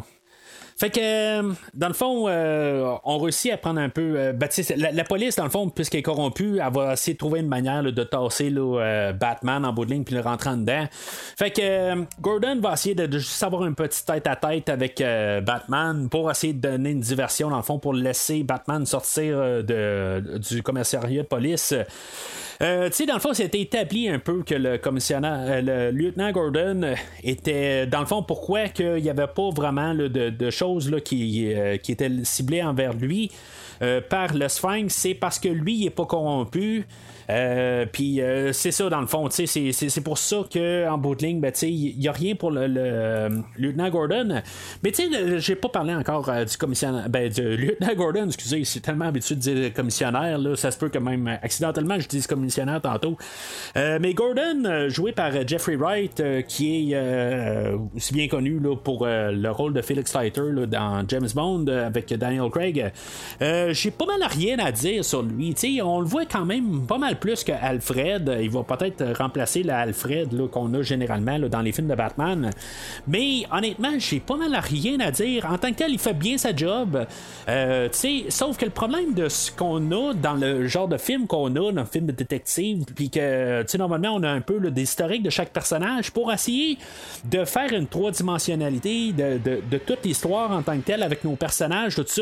Fait 0.79 0.91
que, 0.91 0.99
euh, 1.01 1.53
dans 1.73 1.87
le 1.87 1.93
fond, 1.93 2.25
euh, 2.27 2.95
on 3.03 3.17
réussit 3.17 3.51
à 3.51 3.57
prendre 3.57 3.79
un 3.81 3.89
peu. 3.89 4.13
Euh, 4.15 4.33
la, 4.75 5.03
police, 5.03 5.35
dans 5.35 5.43
le 5.43 5.49
fond, 5.49 5.69
puisqu'elle 5.69 5.99
est 5.99 6.03
corrompue, 6.03 6.59
elle 6.59 6.71
va 6.73 6.93
essayer 6.93 7.13
de 7.13 7.17
trouver 7.17 7.39
une 7.39 7.47
manière 7.47 7.81
de 7.81 8.03
tasser 8.03 8.53
Batman 9.19 9.65
en 9.65 9.73
bout 9.73 9.85
de 9.85 9.91
ligne 9.91 10.03
puis 10.03 10.13
le 10.13 10.21
rentrer 10.21 10.51
dedans. 10.51 10.85
Fait 11.37 11.51
que 11.51 12.05
Gordon 12.21 12.59
va 12.61 12.73
essayer 12.73 12.93
de, 12.93 13.17
juste 13.17 13.41
avoir 13.41 13.65
une 13.65 13.75
petite 13.75 14.05
tête 14.05 14.27
à 14.27 14.35
tête 14.35 14.69
avec 14.69 15.03
Batman 15.43 16.09
pour 16.09 16.29
essayer 16.29 16.53
de 16.53 16.59
donner 16.59 16.91
une 16.91 17.01
diversion, 17.01 17.49
dans 17.49 17.57
le 17.57 17.63
fond, 17.63 17.79
pour 17.79 17.93
laisser 17.93 18.43
Batman 18.43 18.85
sortir 18.85 19.37
de, 19.63 20.37
du 20.37 20.61
commissariat 20.61 21.23
de 21.23 21.27
police. 21.27 21.73
Euh, 22.61 22.87
tu 22.87 22.95
sais, 22.95 23.05
dans 23.05 23.13
le 23.13 23.19
fond, 23.19 23.33
c'était 23.33 23.61
établi 23.61 24.09
un 24.09 24.17
peu 24.17 24.41
que 24.43 24.55
le 24.55 24.77
commissionnaire, 24.77 25.45
euh, 25.47 25.91
le 25.91 25.91
lieutenant 25.91 26.31
Gordon 26.31 26.95
était, 27.23 27.85
dans 27.85 27.99
le 27.99 28.07
fond, 28.07 28.23
pourquoi 28.23 28.69
qu'il 28.69 28.95
n'y 28.95 29.09
avait 29.09 29.27
pas 29.27 29.49
vraiment 29.51 29.93
de, 29.93 30.49
choses 30.49 30.66
euh, 30.75 31.77
qui 31.77 31.91
étaient 31.91 32.11
ciblées 32.23 32.63
envers 32.63 32.93
lui 32.93 33.31
par 34.09 34.33
le 34.33 34.47
Sphinx, 34.47 34.91
c'est 34.91 35.13
parce 35.13 35.37
que 35.37 35.49
lui, 35.49 35.75
il 35.75 35.83
n'est 35.83 35.91
pas 35.91 36.05
corrompu. 36.05 36.87
Euh, 37.29 37.85
puis 37.91 38.21
euh, 38.21 38.53
c'est 38.53 38.71
ça, 38.71 38.89
dans 38.89 39.01
le 39.01 39.07
fond, 39.07 39.27
c'est 39.29 40.03
pour 40.03 40.17
ça 40.17 40.37
qu'en 40.51 40.97
bout 40.97 41.15
de 41.15 41.25
ligne, 41.25 41.39
ben, 41.39 41.51
il 41.61 41.97
n'y 41.97 42.07
a 42.07 42.11
rien 42.11 42.35
pour 42.35 42.51
le, 42.51 42.67
le, 42.67 43.43
lieutenant 43.57 43.89
Gordon. 43.89 44.41
Mais 44.83 44.91
tu 44.91 45.11
sais, 45.11 45.39
j'ai 45.39 45.55
pas 45.55 45.69
parlé 45.69 45.93
encore 45.93 46.29
euh, 46.29 46.45
du 46.45 46.57
commissionnaire, 46.57 47.09
ben, 47.09 47.29
du 47.29 47.57
lieutenant 47.57 47.93
Gordon, 47.95 48.27
excusez, 48.27 48.63
c'est 48.63 48.79
tellement 48.79 49.05
habitué 49.05 49.35
de 49.35 49.39
dire 49.39 49.73
commissionnaire, 49.73 50.37
là, 50.37 50.55
ça 50.55 50.71
se 50.71 50.77
peut 50.77 50.89
que 50.89 50.99
même 50.99 51.27
accidentellement 51.41 51.99
je 51.99 52.07
dise 52.07 52.27
commissionnaire 52.27 52.81
tantôt. 52.81 53.17
mais 53.75 54.13
Gordon, 54.13 54.87
joué 54.89 55.11
par 55.11 55.31
Jeffrey 55.47 55.75
Wright, 55.75 56.21
qui 56.47 56.93
est 56.93 57.73
aussi 57.95 58.13
bien 58.13 58.27
connu 58.27 58.59
là, 58.59 58.75
pour 58.75 59.05
le 59.05 59.49
rôle 59.49 59.73
de 59.73 59.81
Felix 59.81 60.15
Leiter 60.15 60.41
dans 60.67 61.03
James 61.07 61.27
Bond 61.33 61.67
avec 61.67 62.13
Daniel 62.13 62.49
Craig, 62.49 62.91
j'ai 63.39 63.91
pas 63.91 64.05
mal 64.05 64.27
rien 64.29 64.59
à 64.59 64.71
dire 64.71 65.03
sur 65.03 65.23
lui. 65.23 65.53
sais 65.55 65.81
on 65.81 65.99
le 65.99 66.05
voit 66.05 66.25
quand 66.25 66.45
même 66.45 66.85
pas 66.87 66.97
mal 66.97 67.16
plus 67.17 67.43
que 67.43 67.51
Alfred. 67.51 68.37
Il 68.41 68.49
va 68.49 68.63
peut-être 68.63 69.17
remplacer 69.17 69.63
l'Alfred 69.63 70.49
qu'on 70.49 70.73
a 70.73 70.81
généralement 70.81 71.39
dans 71.39 71.61
les 71.61 71.71
films 71.71 71.87
de 71.87 71.95
Batman. 71.95 72.51
Mais 73.07 73.43
honnêtement, 73.51 73.97
j'ai 73.97 74.19
pas 74.19 74.35
mal 74.35 74.57
rien 74.61 74.99
à 74.99 75.11
dire. 75.11 75.45
En 75.49 75.57
tant 75.57 75.69
que 75.71 75.75
tel, 75.75 75.91
il 75.91 75.99
fait 75.99 76.13
bien 76.13 76.37
sa 76.37 76.55
job. 76.55 77.05
Euh, 77.49 77.89
sauf 78.29 78.57
que 78.57 78.65
le 78.65 78.71
problème 78.71 79.13
de 79.13 79.29
ce 79.29 79.51
qu'on 79.51 79.91
a 79.91 80.13
dans 80.13 80.33
le 80.33 80.67
genre 80.67 80.87
de 80.87 80.97
film 80.97 81.27
qu'on 81.27 81.55
a 81.55 81.71
dans 81.71 81.81
le 81.81 81.85
film 81.85 82.05
de 82.05 82.11
détective, 82.11 82.85
puis 82.95 83.09
que 83.09 83.77
normalement 83.77 84.13
on 84.15 84.23
a 84.23 84.29
un 84.29 84.41
peu 84.41 84.59
des 84.71 84.81
historiques 84.83 85.23
de 85.23 85.29
chaque 85.29 85.51
personnage 85.51 86.11
pour 86.11 86.31
essayer 86.31 86.77
de 87.25 87.45
faire 87.45 87.71
une 87.73 87.87
trois-dimensionnalité 87.87 89.13
de, 89.13 89.77
toute 89.77 90.03
l'histoire 90.03 90.51
en 90.51 90.61
tant 90.61 90.77
que 90.77 90.83
telle 90.83 91.03
avec 91.03 91.23
nos 91.23 91.35
personnages, 91.35 91.95
tout 91.95 92.05
ça. 92.07 92.21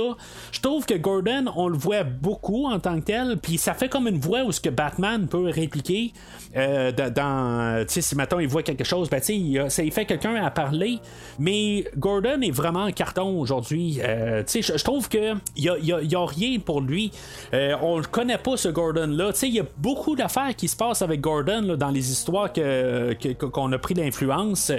Je 0.51 0.59
trouve 0.59 0.85
que 0.85 0.95
Gordon, 0.95 1.45
on 1.55 1.67
le 1.67 1.77
voit 1.77 2.03
beaucoup 2.03 2.65
en 2.65 2.79
tant 2.79 2.99
que 2.99 3.05
tel, 3.05 3.37
puis 3.37 3.57
ça 3.57 3.73
fait 3.73 3.89
comme 3.89 4.07
une 4.07 4.19
voix 4.19 4.43
où 4.43 4.51
ce 4.51 4.59
que 4.59 4.69
Batman 4.69 4.84
peut 5.29 5.49
répliquer. 5.49 6.13
Euh, 6.55 6.91
dans, 6.91 7.85
si 7.87 8.15
maintenant 8.15 8.39
il 8.39 8.47
voit 8.47 8.63
quelque 8.63 8.83
chose, 8.83 9.09
ben, 9.09 9.21
il, 9.27 9.65
ça, 9.69 9.83
il 9.83 9.91
fait 9.91 10.05
quelqu'un 10.05 10.35
à 10.35 10.51
parler. 10.51 10.99
Mais 11.39 11.85
Gordon 11.97 12.41
est 12.41 12.51
vraiment 12.51 12.85
en 12.85 12.91
carton 12.91 13.39
aujourd'hui. 13.39 13.99
Euh, 14.01 14.43
je 14.47 14.83
trouve 14.83 15.09
que 15.09 15.33
il 15.57 15.63
y 15.65 16.15
a, 16.15 16.25
rien 16.25 16.59
pour 16.59 16.81
lui. 16.81 17.11
Euh, 17.53 17.75
on 17.81 17.97
le 17.97 18.05
connaît 18.05 18.37
pas 18.37 18.57
ce 18.57 18.69
Gordon 18.69 19.07
là. 19.07 19.33
Tu 19.33 19.39
sais, 19.39 19.47
il 19.47 19.55
y 19.55 19.59
a 19.59 19.65
beaucoup 19.77 20.15
d'affaires 20.15 20.55
qui 20.55 20.67
se 20.67 20.75
passent 20.75 21.01
avec 21.01 21.21
Gordon 21.21 21.75
dans 21.77 21.89
les 21.89 22.11
histoires 22.11 22.51
que, 22.51 23.13
qu'on 23.33 23.71
a 23.71 23.77
pris 23.77 23.93
l'influence. 23.93 24.71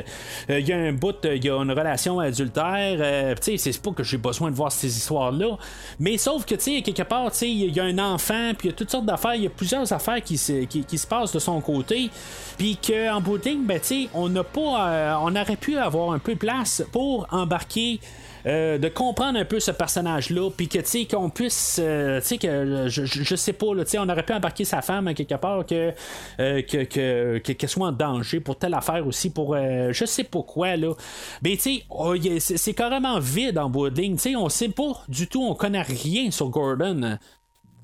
Il 0.48 0.66
y 0.66 0.72
a 0.72 0.76
un 0.76 0.92
bout, 0.92 1.16
il 1.24 1.44
y 1.44 1.50
a 1.50 1.56
une 1.56 1.70
relation 1.70 2.18
adultère. 2.20 3.36
c'est 3.40 3.82
pas 3.82 3.90
que 3.90 4.02
j'ai 4.02 4.16
besoin 4.16 4.50
de 4.50 4.56
voir 4.56 4.72
ces 4.72 4.96
histoires 4.96 5.32
là. 5.32 5.56
Mais 6.00 6.16
sauf 6.16 6.44
que, 6.44 6.54
tu 6.54 6.76
sais, 6.76 6.82
quelque 6.82 7.02
part, 7.02 7.30
il 7.42 7.74
y 7.74 7.80
a 7.80 7.84
un 7.84 7.98
enfant, 7.98 8.52
puis 8.56 8.68
il 8.68 8.70
y 8.70 8.74
a 8.74 8.76
toutes 8.76 8.90
sortes 8.90 9.06
d'affaires. 9.06 9.34
Il 9.34 9.44
y 9.44 9.46
a 9.46 9.50
plusieurs 9.50 9.92
affaires 9.92 9.95
qui 10.24 10.38
se, 10.38 10.64
qui, 10.64 10.98
se 10.98 11.32
de 11.32 11.38
son 11.38 11.60
côté. 11.60 12.10
Puis 12.58 12.76
qu'en 12.76 13.20
bout 13.20 13.38
de 13.38 13.44
ligne, 13.44 13.64
ben, 13.64 13.80
on 14.14 14.28
n'a 14.28 14.44
pas. 14.44 14.88
Euh, 14.88 15.14
on 15.22 15.34
aurait 15.34 15.56
pu 15.56 15.76
avoir 15.76 16.12
un 16.12 16.18
peu 16.18 16.34
de 16.34 16.38
place 16.38 16.82
pour 16.92 17.26
embarquer. 17.30 18.00
Euh, 18.46 18.78
de 18.78 18.86
comprendre 18.86 19.40
un 19.40 19.44
peu 19.44 19.58
ce 19.58 19.72
personnage-là, 19.72 20.50
puis 20.56 20.68
que 20.68 20.78
tu 20.78 20.86
sais 20.86 21.04
qu'on 21.04 21.30
puisse, 21.30 21.80
euh, 21.82 22.20
tu 22.20 22.26
sais 22.28 22.38
que 22.38 22.86
je, 22.86 23.04
je, 23.04 23.34
sais 23.34 23.52
pas, 23.52 23.66
tu 23.78 23.86
sais 23.86 23.98
on 23.98 24.08
aurait 24.08 24.22
pu 24.22 24.34
embarquer 24.34 24.64
sa 24.64 24.82
femme 24.82 25.12
quelque 25.14 25.34
part 25.34 25.66
que 25.66 25.92
que 26.38 27.38
qu'elle 27.38 27.68
soit 27.68 27.88
en 27.88 27.90
danger 27.90 28.38
pour 28.38 28.56
telle 28.56 28.74
affaire 28.74 29.04
aussi, 29.04 29.30
pour 29.30 29.56
je 29.56 30.04
sais 30.04 30.22
pas 30.22 30.42
quoi 30.42 30.76
là. 30.76 30.94
Mais 31.42 31.56
tu 31.56 31.62
sais, 31.62 31.84
oh, 31.90 32.14
c'est 32.38 32.74
carrément 32.74 33.18
vide 33.18 33.58
en 33.58 33.68
bout 33.68 33.90
de 33.90 34.00
ligne, 34.00 34.14
tu 34.14 34.30
sais 34.30 34.36
on 34.36 34.48
sait 34.48 34.68
pas 34.68 35.02
du 35.08 35.26
tout, 35.26 35.42
on 35.42 35.56
connaît 35.56 35.82
rien 35.82 36.30
sur 36.30 36.48
Gordon. 36.48 37.18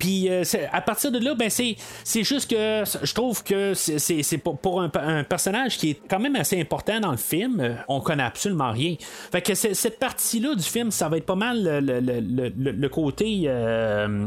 Puis 0.02 0.28
euh, 0.28 0.42
à 0.72 0.80
partir 0.80 1.12
de 1.12 1.20
là, 1.20 1.36
ben 1.36 1.48
c'est, 1.48 1.76
juste 2.24 2.50
que 2.50 2.82
je 3.04 3.14
trouve 3.14 3.44
que 3.44 3.72
c'est, 3.72 4.38
pour, 4.38 4.82
un, 4.82 5.22
personnage 5.22 5.78
qui 5.78 5.90
est 5.90 6.00
quand 6.10 6.18
même 6.18 6.34
assez 6.34 6.60
important 6.60 6.98
dans 6.98 7.12
le 7.12 7.16
film, 7.16 7.60
euh, 7.60 7.74
on 7.86 8.00
connaît 8.00 8.24
absolument 8.24 8.72
rien. 8.72 8.96
Fait 9.30 9.40
que 9.40 9.54
cette 9.54 10.00
partie-là 10.00 10.56
du 10.56 10.64
film, 10.64 10.90
ça 10.90 11.08
va 11.08 11.18
être 11.18 11.26
pas 11.26 11.36
mal 11.36 11.62
le, 11.62 12.88
côté 12.88 13.44
euh, 13.46 14.08
euh, 14.08 14.26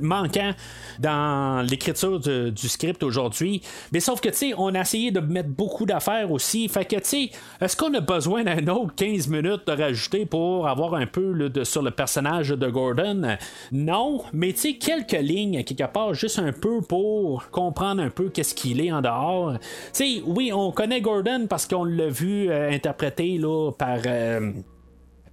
manquant 0.00 0.52
dans 0.98 1.66
l'écriture 1.68 2.20
du 2.20 2.68
script 2.68 3.02
aujourd'hui. 3.02 3.62
Mais 3.92 4.00
sauf 4.00 4.20
que, 4.20 4.28
tu 4.28 4.36
sais, 4.36 4.54
on 4.56 4.74
a 4.74 4.80
essayé 4.80 5.10
de 5.10 5.20
mettre 5.20 5.48
beaucoup 5.48 5.86
d'affaires 5.86 6.30
aussi. 6.30 6.68
Fait 6.68 6.84
que, 6.84 6.96
tu 6.96 7.04
sais, 7.04 7.30
est-ce 7.60 7.76
qu'on 7.76 7.92
a 7.94 8.00
besoin 8.00 8.44
d'un 8.44 8.66
autre 8.68 8.94
15 8.94 9.28
minutes 9.28 9.66
de 9.66 9.72
rajouter 9.72 10.26
pour 10.26 10.68
avoir 10.68 10.94
un 10.94 11.06
peu 11.06 11.48
de, 11.48 11.64
sur 11.64 11.82
le 11.82 11.90
personnage 11.90 12.50
de 12.50 12.68
Gordon? 12.68 13.36
Non, 13.72 14.22
mais 14.32 14.52
tu 14.52 14.60
sais, 14.60 14.74
quelques 14.74 15.20
lignes, 15.20 15.62
quelque 15.64 15.90
part, 15.90 16.14
juste 16.14 16.38
un 16.38 16.52
peu 16.52 16.80
pour 16.80 17.48
comprendre 17.50 18.02
un 18.02 18.10
peu 18.10 18.28
qu'est-ce 18.28 18.54
qu'il 18.54 18.80
est 18.80 18.92
en 18.92 19.02
dehors. 19.02 19.54
Tu 19.58 19.60
sais, 19.92 20.22
oui, 20.26 20.52
on 20.52 20.72
connaît 20.72 21.00
Gordon 21.00 21.46
parce 21.48 21.66
qu'on 21.66 21.84
l'a 21.84 22.08
vu 22.08 22.50
euh, 22.50 22.70
interprété 22.70 23.38
là, 23.38 23.70
par. 23.72 23.98
Euh, 24.06 24.52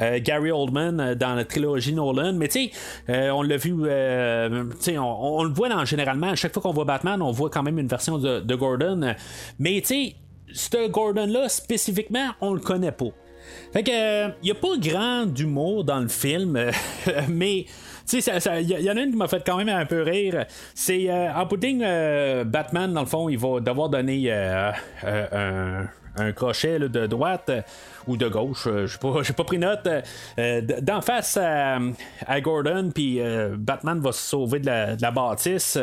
euh, 0.02 0.20
Gary 0.22 0.52
Oldman 0.52 1.00
euh, 1.00 1.16
dans 1.16 1.36
la 1.36 1.46
trilogie 1.46 1.94
Nolan. 1.94 2.34
Mais 2.34 2.48
tu 2.48 2.66
sais, 2.66 2.72
euh, 3.10 3.30
on 3.32 3.42
l'a 3.42 3.58
vu, 3.58 3.74
on, 3.74 5.00
on, 5.00 5.44
le 5.44 5.54
voit 5.54 5.70
dans, 5.70 5.86
généralement, 5.86 6.30
à 6.30 6.36
chaque 6.36 6.54
fois 6.54 6.62
qu'on 6.62 6.72
voit 6.72 6.86
Batman, 6.86 7.22
on 7.22 7.32
voit 7.32 7.50
quand 7.50 7.64
même 7.64 7.80
une 7.80 7.88
version 7.88 8.18
de, 8.18 8.56
Gordon. 8.56 9.14
Mais 9.60 9.82
tu 9.82 9.88
sais, 9.88 10.16
ce 10.54 10.88
Gordon-là, 10.88 11.50
spécifiquement, 11.50 12.30
on 12.42 12.54
le 12.54 12.60
connaît 12.60 12.92
pas. 12.92 13.10
Fait 13.74 13.84
que, 13.84 14.30
il 14.42 14.52
a 14.52 14.56
pas 14.56 14.78
grand 14.78 15.26
d'humour 15.26 15.84
dans 15.84 16.00
le 16.00 16.08
film, 16.08 16.58
mais 17.30 17.66
tu 18.08 18.22
sais, 18.22 18.32
il 18.62 18.70
y, 18.70 18.90
en 18.90 18.98
a 18.98 19.02
une 19.02 19.12
qui 19.12 19.18
m'a 19.18 19.28
fait 19.28 19.44
quand 19.46 19.58
même 19.58 19.70
un 19.70 19.86
peu 19.86 20.02
rire. 20.02 20.46
C'est 20.74 21.12
en 21.12 21.46
pudding, 21.46 21.84
Batman, 22.46 22.94
dans 22.94 23.02
le 23.02 23.08
fond, 23.08 23.28
il 23.30 23.38
va 23.38 23.60
devoir 23.60 23.90
donner 23.90 24.32
un, 24.32 24.74
crochet 26.36 26.80
de 26.80 27.06
droite 27.08 27.52
ou 28.08 28.18
de 28.18 28.28
gauche, 28.28 28.68
euh, 28.68 28.88
je 28.88 28.98
n'ai 28.98 29.34
pas, 29.36 29.44
pris 29.44 29.58
note, 29.58 29.88
euh, 30.40 30.62
d'en 30.82 31.02
face 31.02 31.38
à, 31.38 31.80
Gordon, 32.42 32.92
puis 32.94 33.20
Batman 33.58 34.00
va 34.00 34.12
se 34.12 34.22
sauver 34.22 34.60
de 34.60 34.68
la, 34.68 35.12
bâtisse. 35.12 35.78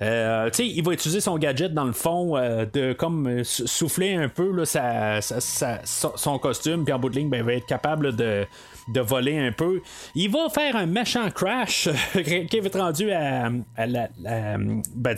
il 0.00 0.82
va 0.84 0.92
utiliser 0.92 1.20
son 1.20 1.38
gadget 1.38 1.72
dans 1.72 1.84
le 1.84 1.92
fond 1.92 2.34
de 2.36 2.92
comme 2.92 3.42
souffler 3.44 4.14
un 4.14 4.28
peu 4.28 4.52
là, 4.52 5.20
son 5.20 6.38
costume, 6.38 6.84
puis 6.84 6.92
en 6.92 6.98
bout 6.98 7.10
de 7.10 7.16
ligne, 7.16 7.28
ben, 7.28 7.38
il 7.38 7.44
va 7.44 7.54
être 7.54 7.66
capable 7.66 8.14
de 8.14 8.46
de 8.92 9.00
voler 9.00 9.38
un 9.38 9.52
peu. 9.52 9.80
Il 10.14 10.30
va 10.30 10.48
faire 10.48 10.76
un 10.76 10.86
méchant 10.86 11.30
crash 11.30 11.88
qui 12.12 12.60
va 12.60 12.66
être 12.66 12.78
rendu 12.78 13.10
à, 13.12 13.50
ben, 14.94 15.16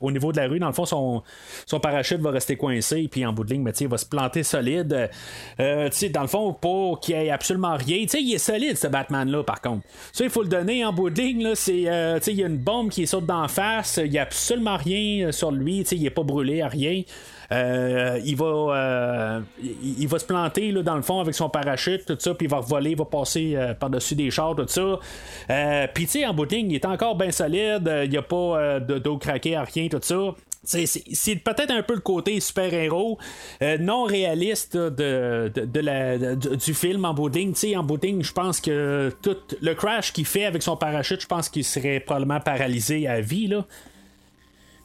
au, 0.00 0.10
niveau 0.10 0.32
de 0.32 0.36
la 0.36 0.48
rue. 0.48 0.58
Dans 0.58 0.68
le 0.68 0.72
fond, 0.72 0.86
son, 0.86 1.80
parachute 1.80 2.20
va 2.20 2.30
rester 2.30 2.56
coincé, 2.56 3.08
puis 3.10 3.24
en 3.26 3.32
bout 3.32 3.44
de 3.44 3.52
ligne, 3.52 3.64
ben, 3.64 3.72
il 3.78 3.88
va 3.88 3.98
se 3.98 4.06
planter 4.06 4.42
solide. 4.42 5.10
Euh, 5.60 5.88
dans 6.12 6.22
le 6.22 6.28
fond, 6.28 6.52
pour 6.52 7.00
qu'il 7.00 7.16
n'y 7.16 7.26
ait 7.26 7.30
absolument 7.30 7.76
rien. 7.76 8.06
il 8.12 8.34
est 8.34 8.38
solide, 8.38 8.76
ce 8.76 8.86
Batman-là, 8.86 9.42
par 9.44 9.60
contre. 9.60 9.86
Ça, 10.12 10.24
il 10.24 10.30
faut 10.30 10.42
le 10.42 10.48
donner 10.48 10.84
en 10.84 10.92
bout 10.92 11.10
de 11.10 11.20
ligne. 11.20 11.46
Euh, 11.46 12.20
il 12.26 12.34
y 12.34 12.44
a 12.44 12.46
une 12.46 12.58
bombe 12.58 12.90
qui 12.90 13.06
saute 13.06 13.26
d'en 13.26 13.48
face. 13.48 14.00
Il 14.02 14.10
n'y 14.10 14.18
a 14.18 14.22
absolument 14.22 14.76
rien 14.76 15.32
sur 15.32 15.50
lui. 15.50 15.80
Il 15.80 16.02
n'est 16.02 16.10
pas 16.10 16.22
brûlé 16.22 16.62
à 16.62 16.68
rien. 16.68 17.02
Euh, 17.50 18.20
il 18.24 18.36
va 18.36 18.46
euh, 18.46 19.40
il, 19.62 20.06
va 20.06 20.18
se 20.18 20.24
planter 20.24 20.70
là, 20.70 20.82
dans 20.82 20.96
le 20.96 21.02
fond 21.02 21.20
avec 21.20 21.34
son 21.34 21.48
parachute, 21.48 22.06
tout 22.06 22.16
ça, 22.18 22.34
puis 22.34 22.46
il 22.46 22.50
va 22.50 22.60
voler, 22.60 22.90
il 22.90 22.96
va 22.96 23.04
passer 23.04 23.54
euh, 23.54 23.74
par-dessus 23.74 24.14
des 24.14 24.30
chars, 24.30 24.54
tout 24.54 24.66
ça. 24.68 24.98
puis 25.92 26.04
tu 26.04 26.10
sais, 26.12 26.26
en 26.26 26.34
booting, 26.34 26.70
il 26.70 26.76
est 26.76 26.84
encore 26.84 27.16
bien 27.16 27.30
solide, 27.30 27.90
il 28.04 28.10
n'y 28.10 28.16
a 28.16 28.22
pas 28.22 28.80
d'eau 28.80 29.18
craquée 29.18 29.56
à 29.56 29.64
rien, 29.64 29.88
tout 29.88 30.00
ça. 30.02 30.34
C'est 30.64 31.36
peut-être 31.36 31.72
un 31.72 31.82
peu 31.82 31.94
le 31.94 32.00
côté 32.00 32.38
super-héros 32.38 33.18
non 33.80 34.04
réaliste 34.04 34.76
de, 34.76 35.50
du 36.56 36.74
film 36.74 37.04
en 37.04 37.14
booting. 37.14 37.54
en 37.76 37.82
booting, 37.82 38.22
je 38.22 38.32
pense 38.32 38.60
que 38.60 39.12
tout 39.22 39.36
le 39.60 39.74
crash 39.74 40.12
qu'il 40.12 40.24
fait 40.24 40.44
avec 40.44 40.62
son 40.62 40.76
parachute, 40.76 41.20
je 41.20 41.26
pense 41.26 41.48
qu'il 41.48 41.64
serait 41.64 41.98
probablement 41.98 42.38
paralysé 42.38 43.08
à 43.08 43.20
vie. 43.20 43.48
Là. 43.48 43.64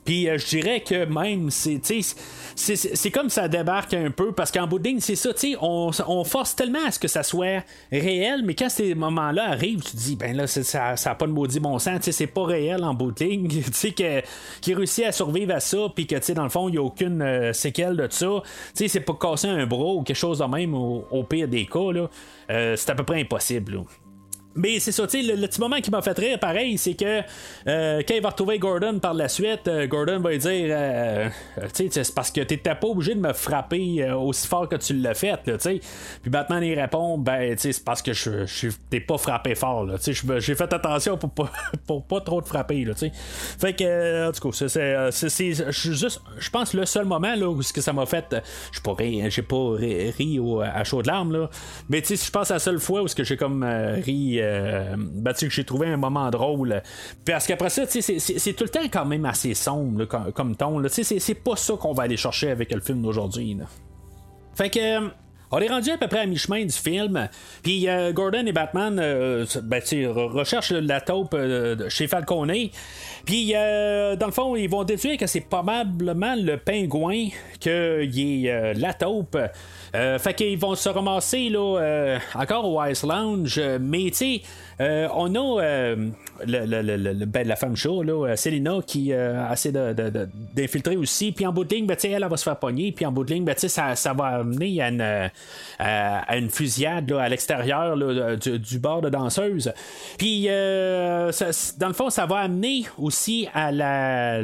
Puis 0.08 0.30
euh, 0.30 0.38
je 0.38 0.46
dirais 0.46 0.80
que 0.80 1.04
même, 1.04 1.50
c'est, 1.52 3.12
comme 3.12 3.30
ça 3.30 3.50
débarque 3.50 3.94
un 3.94 4.10
peu, 4.10 4.32
parce 4.32 4.54
qu'en 4.54 4.66
bout 4.66 4.80
de 4.80 4.88
ligne, 4.88 5.02
c'est 5.02 5.18
ça, 5.18 5.32
on, 5.60 5.92
on 6.08 6.24
force 6.24 6.56
tellement 6.56 6.86
à 6.88 6.92
ce 6.92 6.98
que 6.98 7.10
ça 7.10 7.24
soit 7.24 7.66
réel, 7.92 8.44
mais 8.46 8.56
quand 8.56 8.70
ces 8.70 8.96
moments-là 8.96 9.50
arrivent, 9.50 9.84
tu 9.84 9.92
te 9.92 9.98
dis, 9.98 10.16
ben 10.16 10.34
là, 10.34 10.48
ça 10.48 10.96
n'a 11.06 11.16
pas 11.16 11.28
de 11.28 11.34
maudit 11.34 11.60
bon 11.60 11.78
sens, 11.78 12.10
c'est 12.10 12.26
pas 12.26 12.46
réel 12.46 12.86
en 12.86 12.94
bout 12.94 13.12
de 13.12 13.26
ligne, 13.26 13.50
tu 13.50 13.64
sais, 13.74 13.92
qu'il 13.92 14.76
réussit 14.76 15.04
à 15.04 15.12
survivre 15.12 15.54
à 15.54 15.60
ça, 15.60 15.78
puis 15.94 16.08
que, 16.08 16.32
dans 16.32 16.44
le 16.44 16.50
fond, 16.50 16.70
il 16.70 16.72
n'y 16.72 16.78
a 16.78 16.84
aucune 16.84 17.22
euh, 17.22 17.52
séquelle 17.52 17.98
de 17.98 18.08
ça, 18.10 18.28
tu 18.44 18.52
sais, 18.76 18.88
c'est 18.88 19.02
pas 19.02 19.18
casser 19.20 19.50
un 19.50 19.66
bras 19.68 19.92
ou 19.92 20.04
quelque 20.04 20.16
chose 20.16 20.40
de 20.40 20.46
même, 20.46 20.74
au, 20.74 21.24
pire 21.30 21.50
des 21.50 21.66
cas, 21.66 21.92
là, 21.92 22.10
euh, 22.50 22.78
c'est 22.78 22.92
à 22.92 22.96
peu 22.96 23.04
près 23.04 23.20
impossible, 23.20 23.74
là. 23.74 23.82
Mais 24.58 24.80
c'est 24.80 24.92
ça, 24.92 25.06
tu 25.06 25.24
sais, 25.24 25.36
le, 25.36 25.48
petit 25.48 25.62
moment 25.62 25.78
qui 25.78 25.92
m'a 25.92 26.02
fait 26.02 26.18
rire, 26.18 26.40
pareil, 26.40 26.80
c'est 26.80 26.96
que 26.96 27.22
euh, 27.68 28.02
quand 28.08 28.16
il 28.16 28.22
va 28.22 28.30
retrouver 28.30 28.58
Gordon 28.58 28.98
par 28.98 29.14
la 29.14 29.30
suite, 29.30 29.68
euh, 29.68 29.86
Gordon 29.86 30.20
va 30.20 30.32
lui 30.32 30.40
dire, 30.40 30.68
euh, 30.72 31.30
tu 31.76 31.90
sais, 31.90 32.04
c'est 32.04 32.16
parce 32.16 32.32
que 32.32 32.42
t'étais 32.42 32.74
pas 32.74 32.88
obligé 32.88 33.14
de 33.14 33.20
me 33.20 33.34
frapper 33.34 34.12
aussi 34.12 34.48
fort 34.48 34.68
que 34.68 34.76
tu 34.76 34.94
l'as 34.96 35.14
fait, 35.14 35.40
tu 35.46 35.52
sais. 35.60 35.80
Puis 36.24 36.32
Batman 36.32 36.64
il 36.64 36.80
répond, 36.80 37.20
ben, 37.20 37.56
tu 37.56 37.62
sais, 37.62 37.72
c'est 37.72 37.84
parce 37.84 38.02
que 38.02 38.14
je, 38.14 38.48
je 38.48 38.70
t'ai 38.90 39.00
pas 39.00 39.20
frappé 39.20 39.54
fort, 39.54 39.86
là, 39.86 40.00
tu 40.00 40.16
sais, 40.16 40.40
j'ai 40.40 40.56
fait 40.56 40.74
attention 40.74 41.18
pour 41.18 41.30
pas, 41.30 41.52
pour 41.88 42.04
pas 42.04 42.22
trop 42.22 42.42
te 42.42 42.48
frapper, 42.48 42.84
là, 42.84 42.94
tu 42.94 43.02
sais. 43.02 43.12
Fait 43.14 43.74
que, 43.74 44.28
en 44.28 44.32
tout 44.32 44.50
cas, 44.50 45.12
c'est, 45.12 45.54
juste, 45.72 46.22
je 46.40 46.50
pense, 46.50 46.74
le 46.74 46.86
seul 46.86 47.06
moment 47.06 47.36
là 47.36 47.48
où 47.48 47.62
ce 47.62 47.72
que 47.72 47.82
ça 47.82 47.94
m'a 47.94 48.08
fait, 48.08 48.36
je 48.72 48.82
pas 48.82 48.96
j'ai 49.30 49.42
pas 49.44 49.72
ri, 49.76 50.40
à 50.64 50.84
chaud 50.84 51.04
de 51.04 51.08
larmes, 51.08 51.34
là, 51.34 51.50
mais 51.90 52.02
tu 52.02 52.18
sais, 52.18 52.26
je 52.26 52.32
pense 52.32 52.50
la 52.50 52.58
seule 52.58 52.80
fois 52.80 53.04
où 53.04 53.08
ce 53.08 53.14
que 53.14 53.24
j'ai 53.24 53.38
comme 53.38 53.64
ri 53.64 54.40
euh, 54.48 54.96
ben, 54.98 55.34
j'ai 55.38 55.64
trouvé 55.64 55.88
un 55.88 55.98
moment 55.98 56.30
drôle. 56.30 56.82
Parce 57.26 57.48
qu'après 57.48 57.70
ça, 57.70 57.84
c'est 57.88 58.54
tout 58.54 58.64
le 58.64 58.70
temps 58.70 58.88
quand 58.92 59.06
même 59.06 59.26
assez 59.26 59.54
sombre 59.54 60.06
comme, 60.06 60.56
ton. 60.56 60.82
C'est 60.90 61.44
pas 61.44 61.56
ça 61.56 61.74
qu'on 61.76 61.94
va 61.94 62.04
aller 62.04 62.18
chercher 62.18 62.52
avec 62.52 62.72
le 62.72 62.82
film 62.82 63.02
d'aujourd'hui. 63.02 63.58
Fait 64.56 64.70
que. 64.70 65.06
Euh, 65.06 65.10
on 65.50 65.60
est 65.60 65.70
rendu 65.70 65.92
à 65.92 65.98
peu 65.98 66.10
près 66.10 66.20
à 66.20 66.26
mi-chemin 66.26 66.66
du 66.66 66.74
film. 66.74 67.30
Puis 67.64 67.88
euh, 67.88 68.12
Gordon 68.12 68.46
et 68.46 68.52
Batman 68.52 68.96
ben, 69.64 69.82
recherchent 70.10 70.74
la 70.74 71.00
taupe 71.00 71.38
chez 71.88 72.08
Falcone. 72.10 72.52
Puis 73.26 73.54
dans 73.54 74.26
le 74.26 74.32
fond, 74.34 74.58
ils 74.58 74.70
vont 74.70 74.84
déduire 74.84 75.16
que 75.16 75.26
c'est 75.26 75.40
probablement 75.40 76.36
le 76.36 76.58
pingouin 76.58 77.30
qu'il 77.62 78.46
est 78.46 78.74
la 78.74 78.94
taupe. 78.94 79.38
Euh, 79.96 80.20
fait 80.20 80.34
qu'ils 80.34 80.58
vont 80.58 80.76
se 80.76 80.90
ramasser 80.90 81.50
là, 81.50 81.80
euh, 81.80 82.20
encore 82.36 82.66
au 82.66 82.84
Ice 82.86 83.04
Lounge, 83.04 83.60
mais 83.80 84.06
tu 84.06 84.14
sais, 84.14 84.42
euh, 84.42 84.67
on 84.80 85.36
a 85.36 85.96
le, 86.46 87.26
ben, 87.26 87.48
la 87.48 87.56
femme 87.56 87.76
show, 87.76 88.04
là, 88.04 88.36
Selina, 88.36 88.80
qui 88.86 89.12
essaie 89.12 89.72
d'infiltrer 89.72 90.98
aussi. 90.98 91.32
Puis 91.32 91.46
en 91.46 91.54
bout 91.54 91.64
de 91.64 91.74
ligne, 91.74 91.86
ben, 91.86 91.98
elle, 92.04 92.26
va 92.28 92.38
se 92.38 92.44
faire 92.44 92.58
pogner. 92.58 92.92
Puis 92.92 93.06
en 93.06 93.12
bout 93.12 93.24
de 93.24 93.34
ligne, 93.34 93.44
ben, 93.44 93.56
ça, 93.58 93.96
ça 93.96 94.14
va 94.14 94.26
amener 94.26 94.82
à 94.82 94.90
une 94.90 95.30
à, 95.80 96.38
une 96.38 96.50
fusillade 96.50 97.12
à 97.12 97.30
l'extérieur 97.30 97.98
du, 98.38 98.60
du, 98.60 98.80
bar 98.80 99.02
de 99.02 99.10
danseuse. 99.10 99.72
Puis, 100.18 100.48
dans 100.48 101.88
le 101.88 101.94
fond, 101.94 102.10
ça 102.10 102.26
va 102.26 102.38
amener 102.38 102.84
aussi 102.98 103.48
à 103.54 103.72
la, 103.72 104.42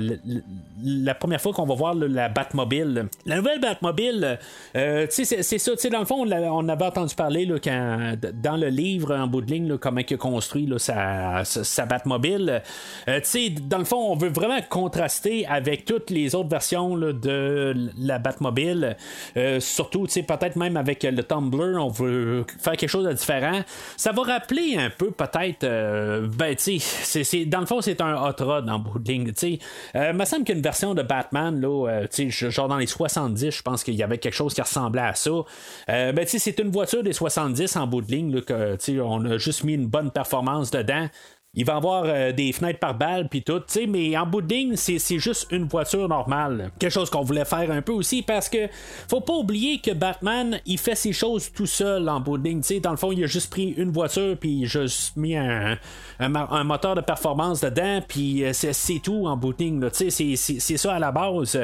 la, 0.84 1.16
première 1.16 1.42
fois 1.42 1.54
qu'on 1.54 1.66
va 1.66 1.76
voir 1.76 1.96
la 1.96 2.30
Batmobile. 2.30 3.08
La 3.26 3.38
nouvelle 3.38 3.60
Batmobile, 3.60 4.40
c'est 4.74 5.26
ça, 5.26 5.90
dans 5.90 6.00
le 6.00 6.06
fond, 6.06 6.26
on, 6.26 6.70
avait 6.70 6.86
entendu 6.86 7.16
parler 7.16 7.48
quand, 7.64 8.16
dans 8.42 8.58
le 8.58 8.68
livre 8.68 9.16
en 9.16 9.28
bout 9.28 9.42
de 9.42 9.52
ligne, 9.52 9.78
comment 9.78 10.02
construit 10.24 10.70
sa, 10.78 11.44
sa, 11.44 11.86
Batmobile. 11.86 12.64
dans 13.06 13.78
le 13.78 13.84
fond, 13.84 14.12
on 14.12 14.16
veut 14.16 14.30
vraiment 14.30 14.60
contraster 14.70 15.45
avec 15.45 15.84
toutes 15.84 16.10
les 16.10 16.34
autres 16.34 16.48
versions 16.48 16.95
de 16.95 17.74
la 17.98 18.20
Batmobile. 18.20 18.95
Euh, 19.36 19.60
surtout, 19.60 20.06
peut-être 20.06 20.56
même 20.56 20.78
avec 20.78 21.04
le 21.04 21.24
Tumblr, 21.24 21.78
on 21.78 21.90
veut 21.90 22.45
faire 22.58 22.78
quelque 22.78 22.90
chose 22.90 23.06
de 23.06 23.12
différent. 23.12 23.62
Ça 23.98 24.14
va 24.14 24.24
rappeler 24.24 24.78
un 24.78 24.90
peu, 24.90 25.12
peut-être, 25.12 25.66
euh, 25.66 26.26
ben, 26.28 26.56
tu 26.56 26.80
sais, 26.80 27.45
dans 27.45 27.60
le 27.60 27.66
fond, 27.66 27.82
c'est 27.82 28.00
un 28.00 28.16
hot 28.16 28.36
rod 28.40 28.70
en 28.70 28.80
bout 28.80 29.00
de 29.00 29.12
ligne. 29.12 29.34
Euh, 29.44 30.12
il 30.12 30.18
me 30.18 30.24
semble 30.24 30.45
qu'une 30.45 30.62
version 30.62 30.94
de 30.94 31.02
Batman, 31.02 31.60
là, 31.60 32.06
genre 32.30 32.70
dans 32.70 32.78
les 32.78 32.88
70, 32.88 33.52
je 33.52 33.62
pense 33.62 33.84
qu'il 33.84 33.95
y 33.95 34.04
avait 34.04 34.20
quelque 34.20 34.34
chose 34.34 34.54
qui 34.54 34.62
ressemblait 34.62 35.02
à 35.02 35.16
ça. 35.16 35.32
ben, 35.88 36.26
c'est 36.26 36.60
une 36.60 36.72
voiture 36.72 37.04
des 37.04 37.14
70 37.14 37.76
en 37.76 37.88
bout 37.88 38.02
de 38.02 38.12
ligne, 38.12 38.34
là, 38.34 38.76
on 39.04 39.26
a 39.26 39.38
juste 39.38 39.66
mis 39.66 39.74
une 39.74 39.88
bonne 39.88 40.12
performance 40.14 40.72
dedans 40.72 41.07
il 41.56 41.65
va 41.65 41.76
avoir 41.76 42.06
euh, 42.06 42.31
des 42.31 42.52
fenêtres 42.52 42.80
par 42.80 42.95
balle 42.95 43.30
puis 43.30 43.44
tout, 43.44 43.60
tu 43.60 43.65
sais, 43.68 43.85
mais 43.85 44.18
en 44.18 44.26
bout 44.26 44.41
ligne, 44.41 44.76
c'est, 44.76 44.98
juste 45.19 45.48
une 45.52 45.65
voiture 45.65 46.10
normale. 46.10 46.72
Quelque 46.80 46.91
chose 46.91 47.11
qu'on 47.11 47.22
voulait 47.22 47.45
faire 47.45 47.69
un 47.69 47.84
peu 47.84 47.91
aussi 47.91 48.23
parce 48.23 48.49
que 48.49 48.68
faut 49.07 49.22
pas 49.22 49.34
oublier 49.34 49.80
que 49.80 49.91
Batman, 49.91 50.60
il 50.65 50.80
fait 50.80 50.95
ses 50.95 51.14
choses 51.14 51.52
tout 51.52 51.68
seul 51.68 52.10
en 52.10 52.19
bout 52.19 52.40
tu 52.40 52.57
sais, 52.64 52.80
dans 52.80 52.90
le 52.90 52.98
fond, 52.98 53.11
il 53.11 53.23
a 53.23 53.27
juste 53.27 53.52
pris 53.52 53.69
une 53.77 53.91
voiture 53.91 54.35
puis 54.40 54.65
juste 54.65 55.15
mis 55.15 55.35
un, 55.38 55.77
un, 56.19 56.64
moteur 56.64 56.95
de 56.95 57.02
performance 57.02 57.61
dedans 57.61 58.02
puis 58.07 58.44
euh, 58.44 58.52
c'est, 58.53 58.99
tout 59.03 59.27
en 59.27 59.38
bout 59.38 59.53
tu 59.53 60.10
sais, 60.10 60.10
c'est, 60.35 60.77
ça 60.77 60.95
à 60.95 60.99
la 60.99 61.11
base. 61.11 61.60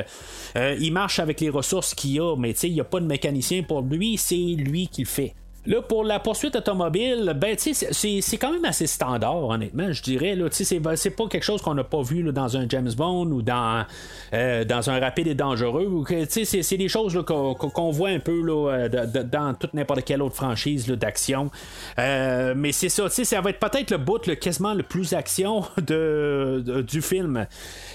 Euh, 0.56 0.78
il 0.80 0.94
marche 0.94 1.18
avec 1.18 1.42
les 1.42 1.50
ressources 1.50 1.96
qu'il 1.96 2.22
a, 2.22 2.36
mais 2.36 2.54
tu 2.54 2.60
sais, 2.60 2.68
il 2.68 2.76
n'y 2.76 2.82
a 2.82 2.86
pas 2.86 3.00
de 3.00 3.08
mécanicien 3.08 3.64
pour 3.64 3.82
lui, 3.82 4.18
c'est 4.18 4.36
lui 4.36 4.88
qui 4.88 5.02
le 5.02 5.08
fait. 5.08 5.34
Là, 5.70 5.84
pour 5.84 6.04
la 6.04 6.20
poursuite 6.20 6.56
automobile, 6.56 7.32
ben, 7.36 7.56
c'est 7.56 8.38
quand 8.38 8.52
même 8.52 8.66
assez 8.66 8.88
standard, 8.88 9.44
honnêtement, 9.44 9.94
je 9.94 10.02
dirais. 10.02 10.36
C'est 10.50 10.80
pas 11.12 11.28
quelque 11.28 11.44
chose 11.44 11.62
qu'on 11.62 11.76
n'a 11.76 11.84
pas 11.84 12.02
vu 12.02 12.24
dans 12.24 12.58
un 12.58 12.68
James 12.68 12.92
Bond 12.98 13.28
ou 13.28 13.44
dans, 13.44 13.86
euh, 14.34 14.66
dans 14.66 14.90
un 14.90 15.00
rapide 15.00 15.28
et 15.28 15.36
dangereux. 15.36 16.04
C'est 16.28 16.78
des 16.78 16.88
choses 16.88 17.24
qu'on 17.24 17.92
voit 17.92 18.10
un 18.10 18.18
peu 18.18 18.42
là, 18.42 18.90
euh, 18.90 19.24
dans 19.26 19.54
toute 19.54 19.76
n'importe 19.76 20.04
quelle 20.06 20.24
autre 20.24 20.34
franchise 20.34 20.88
d'action. 20.88 21.52
Euh, 22.00 22.56
mais 22.58 22.72
c'est 22.72 22.90
ça, 22.90 23.08
ça 23.08 23.40
va 23.40 23.52
être 23.52 23.60
peut-être 23.60 23.92
le 23.92 23.98
bout 23.98 24.36
quasiment 24.40 24.74
le 24.74 24.82
plus 24.82 25.14
action 25.14 25.66
de, 25.78 26.84
du 26.88 27.04
film. 27.04 27.46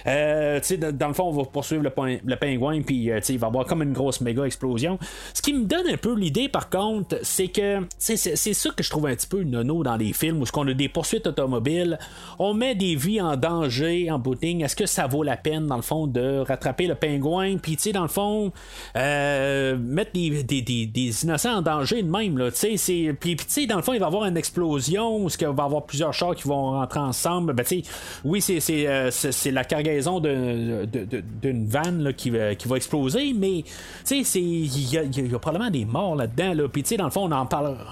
dans 0.07 1.09
le 1.09 1.13
fond, 1.13 1.25
on 1.25 1.33
va 1.33 1.45
poursuivre 1.47 1.83
le, 1.83 2.19
le 2.25 2.37
pingouin, 2.37 2.83
puis 2.83 3.11
il 3.11 3.39
va 3.39 3.47
y 3.47 3.49
avoir 3.49 3.67
comme 3.67 3.83
une 3.83 3.95
grosse 3.95 4.21
méga 4.21 4.45
explosion. 4.45 4.97
Ce 5.33 5.43
qui 5.43 5.55
me 5.55 5.65
donne 5.65 5.89
un 5.89 5.97
peu 5.97 6.15
l'idée, 6.15 6.49
par 6.49 6.71
contre, 6.71 7.19
c'est 7.23 7.49
que 7.49 7.64
c'est 7.99 8.17
ça 8.55 8.71
que 8.71 8.83
je 8.83 8.91
trouve 8.91 9.07
un 9.07 9.15
petit 9.15 9.27
peu 9.27 9.43
nono 9.43 9.83
dans 9.83 9.97
les 9.97 10.13
films 10.13 10.43
où 10.43 10.45
on 10.57 10.69
a 10.69 10.75
des 10.75 10.89
poursuites 10.89 11.27
automobiles, 11.27 11.99
on 12.39 12.55
met 12.55 12.75
des 12.75 12.97
vies 12.97 13.21
en 13.21 13.37
danger 13.37 14.11
en 14.11 14.19
booting. 14.19 14.63
Est-ce 14.65 14.77
que 14.77 14.87
ça 14.87 15.07
vaut 15.07 15.23
la 15.23 15.37
peine, 15.37 15.67
dans 15.67 15.77
le 15.77 15.83
fond, 15.83 16.07
de 16.07 16.39
rattraper 16.39 16.87
le 16.87 16.95
pingouin? 16.95 17.57
Puis, 17.59 17.77
tu 17.77 17.83
sais, 17.83 17.93
dans 17.93 18.03
le 18.03 18.09
fond, 18.09 18.53
euh, 18.97 19.77
mettre 19.77 20.13
des, 20.13 20.43
des, 20.43 21.25
innocents 21.25 21.57
en 21.57 21.63
danger 21.63 22.03
de 22.03 22.11
même, 22.11 22.39
là. 22.39 22.51
Tu 22.51 22.77
sais, 22.77 23.17
puis, 23.19 23.37
tu 23.37 23.45
sais, 23.49 23.67
dans 23.67 23.77
le 23.77 23.83
fond, 23.83 23.93
il 23.93 24.01
va 24.01 24.07
y 24.07 24.09
avoir 24.09 24.25
une 24.25 24.37
explosion 24.37 25.25
où 25.25 25.29
il 25.29 25.47
va 25.47 25.63
y 25.63 25.67
avoir 25.67 25.85
plusieurs 25.85 26.13
chars 26.13 26.35
qui 26.35 26.49
vont 26.49 26.73
rentrer 26.73 27.01
ensemble. 27.01 27.53
Ben, 27.53 27.65
tu 27.65 27.83
sais, 27.83 27.91
oui, 28.25 28.41
c'est 28.41 28.87
euh, 28.87 29.11
la 29.53 29.65
cargaison 29.65 30.21
d'une 30.21 31.67
vanne 31.67 32.13
qui, 32.15 32.33
qui 32.59 32.69
va 32.69 32.77
exploser, 32.77 33.33
mais, 33.33 33.65
tu 34.05 34.25
sais, 34.25 34.41
il 34.41 34.93
y, 34.93 35.35
a 35.35 35.39
probablement 35.39 35.71
des 35.71 35.85
morts 35.85 36.17
là-dedans, 36.17 36.55
là. 36.55 36.69
Puis, 36.69 36.83
tu 36.83 36.91
sais, 36.91 36.97
dans 36.97 37.05
le 37.05 37.11
fond, 37.11 37.25
on 37.25 37.33
en 37.33 37.44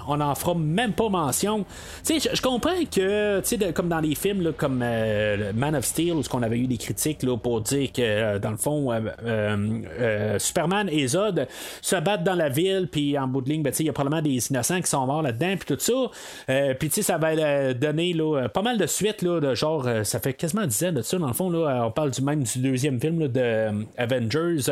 on 0.07 0.21
en 0.21 0.35
fera 0.35 0.55
même 0.55 0.93
pas 0.93 1.09
mention. 1.09 1.65
Je 2.07 2.41
comprends 2.41 2.71
que, 2.91 3.41
comme 3.71 3.89
dans 3.89 3.99
les 3.99 4.15
films, 4.15 4.53
comme 4.53 4.81
euh, 4.83 5.51
Man 5.55 5.75
of 5.75 5.85
Steel, 5.85 6.13
où 6.13 6.21
on 6.33 6.43
avait 6.43 6.57
eu 6.57 6.67
des 6.67 6.77
critiques 6.77 7.23
là, 7.23 7.37
pour 7.37 7.61
dire 7.61 7.91
que, 7.91 8.01
euh, 8.01 8.39
dans 8.39 8.51
le 8.51 8.57
fond, 8.57 8.89
euh, 8.91 10.39
Superman 10.39 10.89
et 10.91 11.07
Zod 11.07 11.47
se 11.81 11.95
battent 11.95 12.23
dans 12.23 12.35
la 12.35 12.49
ville, 12.49 12.87
puis 12.91 13.17
en 13.17 13.27
bout 13.27 13.41
de 13.41 13.49
ligne, 13.49 13.63
ben, 13.63 13.73
il 13.77 13.85
y 13.85 13.89
a 13.89 13.93
probablement 13.93 14.21
des 14.21 14.47
innocents 14.49 14.81
qui 14.81 14.89
sont 14.89 15.05
morts 15.05 15.21
là-dedans, 15.21 15.55
puis 15.59 15.75
tout 15.75 15.79
ça. 15.79 16.73
puis, 16.79 16.89
tu 16.89 16.95
sais, 16.95 17.01
ça 17.01 17.17
va 17.17 17.73
donner 17.73 18.13
là, 18.13 18.47
pas 18.49 18.61
mal 18.61 18.77
de 18.77 18.85
suites, 18.85 19.21
là, 19.21 19.39
de 19.39 19.55
genre, 19.55 19.87
ça 20.03 20.19
fait 20.19 20.33
quasiment 20.33 20.65
10 20.65 20.83
ans 20.85 20.91
de 20.91 21.01
ça, 21.01 21.17
dans 21.17 21.27
le 21.27 21.33
fond, 21.33 21.49
là, 21.49 21.85
on 21.85 21.91
parle 21.91 22.11
du 22.11 22.21
même 22.21 22.43
du 22.43 22.59
deuxième 22.59 22.99
film 22.99 23.27
de 23.27 23.85
Avengers, 23.97 24.69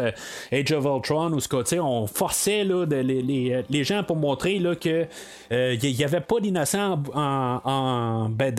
Age 0.51 0.71
of 0.71 0.85
Ultron, 0.85 1.31
où 1.33 1.39
on 1.79 2.07
forçait 2.07 2.63
là, 2.63 2.85
les, 2.85 3.63
les, 3.69 3.83
gens 3.83 4.03
pour 4.03 4.15
montrer 4.15 4.59
là, 4.59 4.70
que 4.75 5.07
il 5.51 5.57
euh, 5.57 5.75
n'y 5.81 6.03
avait 6.03 6.21
pas 6.21 6.39
d'innocents 6.39 7.01
en, 7.13 8.29
ben, 8.29 8.55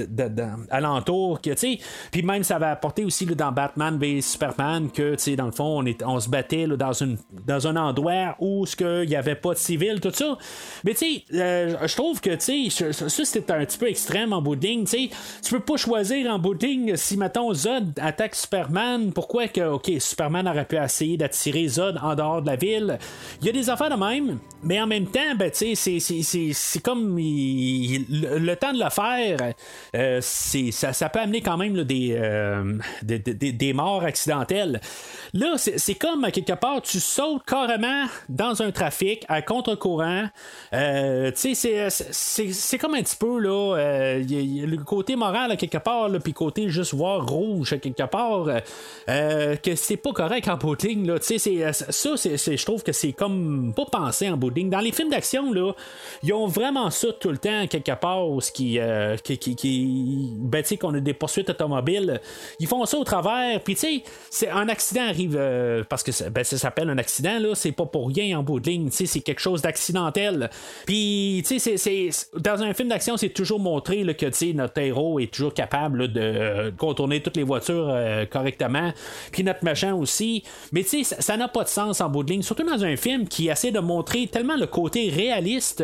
alentour 0.70 1.40
puis 1.40 2.22
même 2.22 2.42
ça 2.42 2.58
va 2.58 2.70
apporter 2.70 3.04
aussi 3.04 3.26
dans 3.26 3.52
Batman 3.52 3.98
v 3.98 4.20
Superman 4.20 4.90
que 4.90 5.16
dans 5.34 5.46
le 5.46 5.52
fond 5.52 5.84
on, 6.04 6.20
se 6.20 6.28
battait 6.28 6.66
dans, 6.66 7.66
un 7.66 7.76
endroit 7.76 8.36
où 8.40 8.64
il 8.80 9.08
n'y 9.08 9.16
avait 9.16 9.34
pas 9.34 9.54
de 9.54 9.58
civils 9.58 10.00
tout 10.00 10.10
ça. 10.12 10.36
Mais 10.84 10.92
tu 10.92 10.98
sais 10.98 11.24
euh, 11.34 11.76
je 11.86 11.94
trouve 11.96 12.20
que 12.20 12.38
ça 12.38 13.08
c'était 13.24 13.52
un 13.52 13.64
petit 13.64 13.78
peu 13.78 13.88
extrême 13.88 14.32
en 14.32 14.42
bout 14.42 14.56
de 14.56 14.66
ligne 14.66 14.84
tu 14.84 15.08
peux 15.50 15.60
pas 15.60 15.76
choisir 15.76 16.30
en 16.30 16.38
bout 16.38 16.58
si 16.96 17.16
mettons 17.16 17.52
Zod 17.54 17.98
attaque 18.00 18.34
Superman 18.34 19.12
pourquoi 19.12 19.48
que 19.48 19.60
ok 19.60 19.92
Superman 19.98 20.46
aurait 20.48 20.66
pu 20.66 20.76
essayer 20.76 21.16
d'attirer 21.16 21.68
Zod 21.68 21.98
en 22.02 22.14
dehors 22.14 22.42
de 22.42 22.46
la 22.46 22.56
ville? 22.56 22.98
Il 23.40 23.46
y 23.46 23.50
a 23.50 23.52
des 23.52 23.70
affaires 23.70 23.90
de 23.90 24.02
même 24.02 24.38
mais 24.62 24.80
en 24.80 24.86
même 24.86 25.06
temps 25.06 25.34
ben 25.36 25.50
c'est 25.52 25.74
comme 26.82 27.16
le, 27.16 28.54
temps 28.54 28.72
de 28.72 28.82
le 28.82 28.90
faire, 28.90 29.54
euh, 29.94 30.20
ça, 30.20 30.92
ça, 30.92 31.08
peut 31.08 31.20
amener 31.20 31.40
quand 31.40 31.56
même 31.56 31.76
euh, 31.76 32.78
des, 33.02 33.18
des, 33.18 33.72
morts 33.72 34.04
accidentelles. 34.04 34.80
Là, 35.34 35.54
c'est 35.56 35.94
comme 35.94 36.30
quelque 36.30 36.52
part, 36.52 36.82
tu 36.82 37.00
sautes 37.00 37.44
carrément 37.46 38.06
dans 38.28 38.62
un 38.62 38.70
trafic 38.70 39.24
à 39.28 39.42
contre-courant. 39.42 40.26
Euh, 40.72 41.30
c'est 41.34 42.78
comme 42.78 42.94
un 42.94 43.02
petit 43.02 43.16
peu 43.16 43.38
là, 43.38 44.18
le 44.18 44.84
côté 44.84 45.16
moral 45.16 45.52
à 45.52 45.56
quelque 45.56 45.78
part, 45.78 46.10
puis 46.22 46.32
côté 46.32 46.68
juste 46.68 46.94
voir 46.94 47.26
rouge 47.26 47.72
à 47.72 47.78
quelque 47.78 48.04
part, 48.04 48.46
que 49.06 49.74
c'est 49.74 49.96
pas 49.96 50.12
correct 50.12 50.48
en 50.48 50.56
bout 50.56 50.82
là. 50.82 51.18
Ça, 51.20 51.36
je 51.36 52.64
trouve 52.64 52.82
que 52.82 52.92
c'est 52.92 53.12
comme 53.12 53.72
pas 53.74 53.84
pensé 53.86 54.28
en 54.28 54.36
bout 54.36 54.50
Dans 54.50 54.80
les 54.80 54.92
films 54.92 55.10
d'action, 55.10 55.52
là, 55.52 55.72
ils 56.22 56.32
ont 56.32 56.46
vraiment 56.46 56.90
ça 56.90 57.08
tout 57.12 57.30
le 57.30 57.38
temps, 57.38 57.66
quelque 57.66 57.92
part, 57.92 58.28
où 58.28 58.40
ce 58.40 58.52
qui, 58.52 58.78
euh, 58.78 59.16
qui, 59.16 59.38
qui, 59.38 60.32
ben, 60.36 60.62
qu'on 60.80 60.94
a 60.94 61.00
des 61.00 61.14
poursuites 61.14 61.50
automobiles. 61.50 62.20
Ils 62.58 62.66
font 62.66 62.84
ça 62.84 62.98
au 62.98 63.04
travers, 63.04 63.60
puis 63.60 63.74
tu 63.74 64.02
sais, 64.30 64.48
un 64.48 64.68
accident 64.68 65.02
arrive, 65.08 65.36
euh, 65.38 65.84
parce 65.88 66.02
que 66.02 66.28
ben, 66.30 66.44
ça 66.44 66.58
s'appelle 66.58 66.90
un 66.90 66.98
accident, 66.98 67.38
là, 67.38 67.54
c'est 67.54 67.72
pas 67.72 67.86
pour 67.86 68.08
rien 68.08 68.38
en 68.38 68.42
bout 68.42 68.60
de 68.60 68.70
ligne, 68.70 68.88
c'est 68.90 69.20
quelque 69.20 69.40
chose 69.40 69.62
d'accidentel. 69.62 70.50
Puis, 70.86 71.42
tu 71.46 71.58
sais, 71.58 71.76
c'est, 71.76 72.10
dans 72.38 72.62
un 72.62 72.74
film 72.74 72.88
d'action, 72.88 73.16
c'est 73.16 73.30
toujours 73.30 73.60
montré 73.60 74.04
là, 74.04 74.14
que 74.14 74.52
notre 74.52 74.78
héros 74.78 75.20
est 75.20 75.32
toujours 75.32 75.54
capable 75.54 76.12
de 76.12 76.72
contourner 76.78 77.20
toutes 77.20 77.36
les 77.36 77.42
voitures 77.42 77.88
euh, 77.90 78.24
correctement, 78.26 78.92
puis 79.30 79.44
notre 79.44 79.64
machin 79.64 79.94
aussi. 79.94 80.42
Mais 80.72 80.82
tu 80.82 81.04
sais, 81.04 81.16
ça 81.20 81.36
n'a 81.36 81.48
pas 81.48 81.64
de 81.64 81.68
sens 81.68 82.00
en 82.00 82.08
bout 82.08 82.22
de 82.22 82.32
ligne, 82.32 82.42
surtout 82.42 82.64
dans 82.64 82.84
un 82.84 82.96
film 82.96 83.28
qui 83.28 83.48
essaie 83.48 83.70
de 83.70 83.80
montrer 83.80 84.26
tellement 84.26 84.56
le 84.56 84.66
côté 84.66 85.10
réaliste 85.10 85.81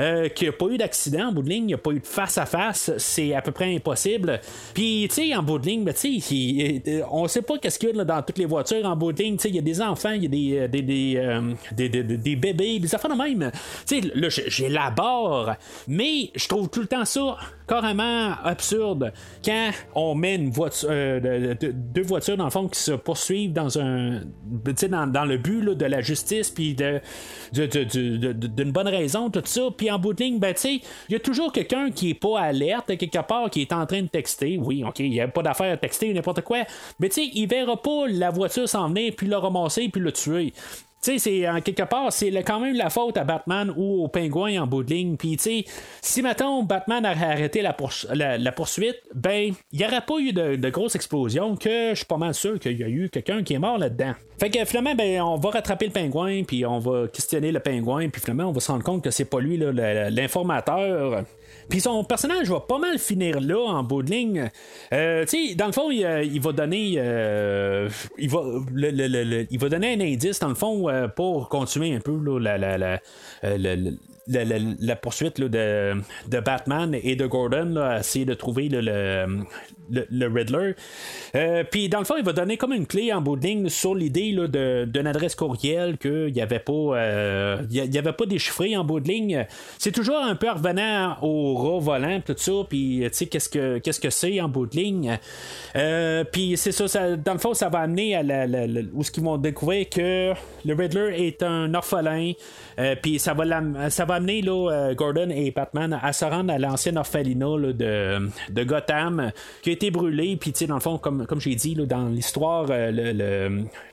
euh, 0.00 0.28
qu'il 0.28 0.48
n'y 0.48 0.54
a 0.54 0.56
pas 0.56 0.66
eu 0.66 0.78
d'accident 0.78 1.28
en 1.28 1.32
bout 1.32 1.42
de 1.42 1.48
ligne, 1.48 1.64
il 1.64 1.68
n'y 1.68 1.74
a 1.74 1.78
pas 1.78 1.90
eu 1.90 2.00
de 2.00 2.06
face-à-face, 2.06 2.92
c'est 2.98 3.34
à 3.34 3.42
peu 3.42 3.52
près 3.52 3.74
impossible. 3.74 4.40
Puis, 4.74 5.06
tu 5.08 5.14
sais, 5.14 5.34
en 5.34 5.42
bout 5.42 5.58
de 5.58 5.66
ligne, 5.66 5.84
ben, 5.84 5.94
tu 5.94 6.20
sais, 6.20 7.04
on 7.10 7.26
sait 7.28 7.42
pas 7.42 7.58
qu'est-ce 7.58 7.78
qu'il 7.78 7.96
y 7.96 8.00
a 8.00 8.04
dans 8.04 8.22
toutes 8.22 8.38
les 8.38 8.46
voitures 8.46 8.84
en 8.84 8.96
bout 8.96 9.12
de 9.12 9.22
ligne. 9.22 9.36
Il 9.44 9.54
y 9.54 9.58
a 9.58 9.62
des 9.62 9.80
enfants, 9.80 10.10
il 10.10 10.22
y 10.24 10.26
a 10.26 10.28
des, 10.28 10.58
euh, 10.58 10.68
des, 10.68 10.82
des, 10.82 11.14
euh, 11.16 11.54
des, 11.72 11.88
des, 11.88 12.36
bébés, 12.36 12.78
des 12.78 12.94
affaires 12.94 13.10
de 13.10 13.16
même. 13.16 13.50
Tu 13.86 14.00
sais, 14.00 14.10
là, 14.14 14.28
j'élabore, 14.28 15.52
mais 15.88 16.30
je 16.34 16.48
trouve 16.48 16.68
tout 16.68 16.80
le 16.80 16.86
temps 16.86 17.04
ça 17.04 17.36
carrément 17.68 18.32
absurde 18.44 19.12
quand 19.44 19.70
on 19.94 20.14
met 20.14 20.36
une 20.36 20.50
voiture, 20.50 20.90
deux 20.90 22.02
voitures 22.02 22.36
dans 22.36 22.44
le 22.44 22.50
fond 22.50 22.68
qui 22.68 22.78
se 22.78 22.92
poursuivent 22.92 23.52
dans 23.52 23.78
un, 23.78 24.20
dans, 24.88 25.06
dans 25.06 25.24
le 25.24 25.36
but 25.36 25.64
de 25.64 25.84
la 25.84 26.00
justice 26.00 26.50
puis 26.50 26.74
de, 26.74 27.00
d'une 27.52 28.72
bonne 28.72 28.88
raison 28.88 29.30
tout 29.40 29.46
ça. 29.46 29.62
Puis 29.76 29.90
en 29.90 29.98
bout 29.98 30.12
de 30.12 30.22
ligne, 30.22 30.38
ben, 30.38 30.54
il 30.64 30.80
y 31.10 31.14
a 31.14 31.20
toujours 31.20 31.52
quelqu'un 31.52 31.90
qui 31.90 32.10
est 32.10 32.14
pas 32.14 32.40
alerte 32.40 32.96
quelque 32.96 33.26
part, 33.26 33.50
qui 33.50 33.62
est 33.62 33.72
en 33.72 33.86
train 33.86 34.02
de 34.02 34.08
texter. 34.08 34.58
Oui, 34.58 34.84
ok, 34.84 35.00
il 35.00 35.10
n'y 35.10 35.20
a 35.20 35.28
pas 35.28 35.42
d'affaire 35.42 35.72
à 35.72 35.76
texter 35.76 36.12
n'importe 36.12 36.42
quoi. 36.42 36.58
Mais 36.98 37.08
tu 37.08 37.22
sais, 37.22 37.30
il 37.34 37.46
verra 37.46 37.80
pas 37.80 38.06
la 38.08 38.30
voiture 38.30 38.68
s'en 38.68 38.88
venir, 38.88 39.12
puis 39.16 39.26
le 39.26 39.36
ramasser, 39.36 39.88
puis 39.88 40.00
le 40.00 40.12
tuer. 40.12 40.52
Tu 41.02 41.12
sais, 41.12 41.18
c'est 41.18 41.48
en 41.48 41.60
quelque 41.60 41.82
part, 41.82 42.12
c'est 42.12 42.30
quand 42.42 42.58
même 42.58 42.74
la 42.74 42.90
faute 42.90 43.16
à 43.16 43.24
Batman 43.24 43.72
ou 43.76 44.04
au 44.04 44.08
pingouin 44.08 44.62
en 44.62 44.66
bout 44.66 44.82
de 44.82 44.92
ligne. 44.92 45.16
Puis, 45.16 45.36
tu 45.36 45.42
sais, 45.42 45.64
si 46.00 46.22
maintenant 46.22 46.62
Batman 46.62 47.04
a 47.04 47.10
arrêté 47.10 47.62
la, 47.62 47.76
la, 48.38 48.52
poursuite, 48.52 48.96
ben, 49.14 49.52
il 49.72 49.78
n'y 49.78 49.84
aurait 49.84 50.00
pas 50.00 50.18
eu 50.18 50.32
de, 50.32 50.56
de 50.56 50.68
grosse 50.70 50.94
explosion 50.94 51.54
que 51.56 51.90
je 51.90 51.96
suis 51.96 52.06
pas 52.06 52.16
mal 52.16 52.34
sûr 52.34 52.58
qu'il 52.58 52.78
y 52.78 52.82
a 52.82 52.88
eu 52.88 53.08
quelqu'un 53.08 53.42
qui 53.42 53.54
est 53.54 53.58
mort 53.58 53.78
là-dedans. 53.78 54.14
Fait 54.40 54.50
que 54.50 54.64
finalement, 54.64 54.94
ben, 54.94 55.22
on 55.22 55.36
va 55.36 55.50
rattraper 55.50 55.86
le 55.86 55.92
pingouin, 55.92 56.42
puis 56.44 56.66
on 56.66 56.78
va 56.78 57.08
questionner 57.08 57.52
le 57.52 57.60
pingouin, 57.60 58.08
puis 58.08 58.20
finalement, 58.20 58.48
on 58.48 58.52
va 58.52 58.60
se 58.60 58.70
rendre 58.70 58.84
compte 58.84 59.04
que 59.04 59.10
c'est 59.10 59.24
pas 59.24 59.40
lui 59.40 59.56
l'informateur. 59.58 61.24
Puis 61.68 61.80
son 61.80 62.04
personnage 62.04 62.48
va 62.48 62.60
pas 62.60 62.78
mal 62.78 62.98
finir 62.98 63.40
là 63.40 63.58
en 63.58 63.82
bout 63.82 64.02
de 64.02 64.10
ligne. 64.10 64.50
Euh, 64.92 65.24
dans 65.56 65.66
le 65.66 65.72
fond, 65.72 65.90
il, 65.90 66.04
euh, 66.04 66.24
va 66.40 66.52
donner. 66.52 66.94
Euh, 66.98 67.88
il, 68.18 68.30
va, 68.30 68.42
il 69.50 69.58
va 69.58 69.68
donner 69.68 69.94
un 69.94 70.00
indice, 70.00 70.38
dans 70.38 70.48
le 70.48 70.54
fond, 70.54 70.86
pour 71.14 71.48
continuer 71.48 71.94
un 71.94 72.00
peu 72.00 72.16
la, 72.38 72.58
la, 72.58 72.78
la, 72.78 73.00
poursuite 75.00 75.40
de, 75.40 75.94
de, 76.28 76.40
Batman 76.40 76.96
et 77.02 77.16
de 77.16 77.26
Gordon, 77.26 77.66
là, 77.74 78.00
essayer 78.00 78.24
de 78.24 78.34
trouver 78.34 78.68
le, 78.68 78.80
le, 79.90 80.26
Riddler. 80.26 80.74
Euh, 81.34 81.64
puis 81.70 81.88
dans 81.88 81.98
le 81.98 82.04
fond, 82.04 82.14
il 82.18 82.24
va 82.24 82.32
donner 82.32 82.56
comme 82.56 82.72
une 82.72 82.86
clé 82.86 83.12
en 83.12 83.20
bout 83.20 83.36
de 83.36 83.46
ligne 83.46 83.68
sur 83.68 83.94
l'idée 83.94 84.32
d'une 84.32 85.06
adresse 85.06 85.34
courriel 85.34 85.98
qu'il 85.98 86.32
n'y 86.32 86.40
avait 86.40 86.58
pas 86.58 86.72
euh, 86.72 87.62
y 87.70 87.98
avait 87.98 88.12
pas 88.12 88.26
déchiffré 88.26 88.76
en 88.76 88.84
bout 88.84 89.00
de 89.00 89.08
ligne. 89.08 89.46
C'est 89.78 89.92
toujours 89.92 90.18
un 90.18 90.34
peu 90.34 90.50
revenant 90.50 91.16
au 91.22 91.54
rat 91.54 91.78
volant, 91.80 92.20
tout 92.20 92.34
ça, 92.36 92.52
puis 92.68 93.02
tu 93.04 93.08
sais, 93.12 93.26
qu'est-ce 93.26 93.48
que 93.48 93.78
qu'est-ce 93.78 94.00
que 94.00 94.10
c'est 94.10 94.40
en 94.40 94.48
bout 94.48 94.66
de 94.66 94.76
ligne? 94.76 95.18
Euh, 95.76 96.24
puis 96.24 96.56
c'est 96.56 96.72
ça, 96.72 97.16
dans 97.16 97.32
le 97.32 97.38
fond, 97.38 97.54
ça 97.54 97.68
va 97.68 97.80
amener 97.80 98.16
à 98.16 98.22
la, 98.22 98.46
où 98.92 99.02
ce 99.02 99.10
qu'ils 99.10 99.22
vont 99.22 99.38
découvrir 99.38 99.88
que 99.88 100.32
le 100.64 100.74
Riddler 100.74 101.26
est 101.26 101.42
un 101.42 101.72
orphelin, 101.74 102.32
puis 103.02 103.18
ça 103.18 103.34
va, 103.34 103.44
ça 103.90 104.04
va 104.04 104.15
amener 104.16 104.42
là, 104.42 104.94
Gordon 104.94 105.30
et 105.30 105.50
Batman 105.50 105.98
à 106.02 106.12
se 106.12 106.24
rendre 106.24 106.52
à 106.52 106.58
l'ancienne 106.58 106.98
orphelinat 106.98 107.72
de, 107.72 108.28
de 108.50 108.64
Gotham, 108.64 109.32
qui 109.62 109.70
été 109.70 109.90
brûlé, 109.90 110.36
puis 110.36 110.52
dans 110.66 110.74
le 110.74 110.80
fond, 110.80 110.98
comme, 110.98 111.26
comme 111.26 111.40
j'ai 111.40 111.54
dit, 111.54 111.74
dans 111.74 112.08
l'histoire 112.08 112.66
euh, 112.70 112.90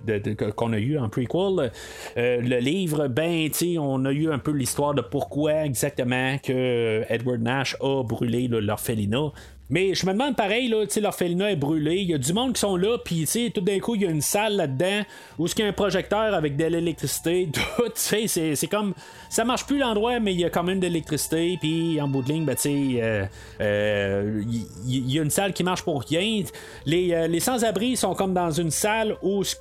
le, 0.06 0.52
qu'on 0.52 0.74
a 0.74 0.80
eu 0.80 0.98
en 0.98 1.10
prequel, 1.10 1.72
euh, 2.18 2.42
le 2.42 2.60
livre, 2.60 3.08
ben, 3.08 3.50
on 3.80 4.06
a 4.06 4.12
eu 4.12 4.32
un 4.32 4.40
peu 4.40 4.52
l'histoire 4.52 4.94
de 4.94 5.02
pourquoi 5.02 5.66
exactement 5.66 6.38
que 6.38 7.04
Edward 7.10 7.42
Nash 7.42 7.76
a 7.82 8.04
brûlé 8.04 8.48
l'orphelinat. 8.48 9.32
Mais 9.70 9.96
je 9.96 10.06
me 10.06 10.12
demande 10.12 10.36
pareil, 10.36 10.68
là, 10.68 10.84
l'orphelinat 11.02 11.52
est 11.52 11.56
brûlé, 11.56 11.96
il 11.96 12.10
y 12.10 12.14
a 12.14 12.18
du 12.18 12.34
monde 12.34 12.54
qui 12.54 12.60
sont 12.60 12.76
là, 12.76 12.98
puis 12.98 13.26
tout 13.54 13.62
d'un 13.62 13.80
coup, 13.80 13.96
il 13.96 14.02
y 14.02 14.06
a 14.06 14.10
une 14.10 14.22
salle 14.22 14.58
là-dedans 14.58 15.02
où 15.40 15.48
il 15.48 15.60
y 15.60 15.64
a 15.64 15.68
un 15.68 15.74
projecteur 15.74 16.34
avec 16.34 16.58
de 16.58 16.66
l'électricité, 16.66 17.50
tout, 17.54 17.92
c'est, 17.96 18.28
c'est 18.28 18.68
comme. 18.68 18.94
Ça 19.30 19.46
marche 19.46 19.66
plus 19.66 19.80
l'endroit, 19.80 20.20
mais 20.20 20.32
il 20.32 20.40
y 20.40 20.46
a 20.46 20.52
quand 20.52 20.62
même 20.62 20.80
de 20.80 20.86
l'électricité, 20.86 21.58
puis 21.60 22.00
en 22.00 22.08
bout 22.08 22.22
de 22.22 22.32
ligne, 22.32 22.46
ben, 22.46 22.56
il 22.66 23.00
euh, 23.02 23.26
euh, 23.62 24.44
y, 24.86 25.18
a 25.18 25.24
une 25.24 25.32
salle 25.32 25.54
qui 25.54 25.64
marche 25.64 25.82
pour 25.82 26.04
rien. 26.04 26.44
Les, 26.86 27.14
euh, 27.14 27.28
les 27.28 27.40
sans-abri 27.40 27.98
sont 27.98 28.14
comme 28.14 28.36
dans 28.36 28.52
une 28.52 28.70
salle 28.70 29.16
où 29.24 29.44
ce 29.44 29.56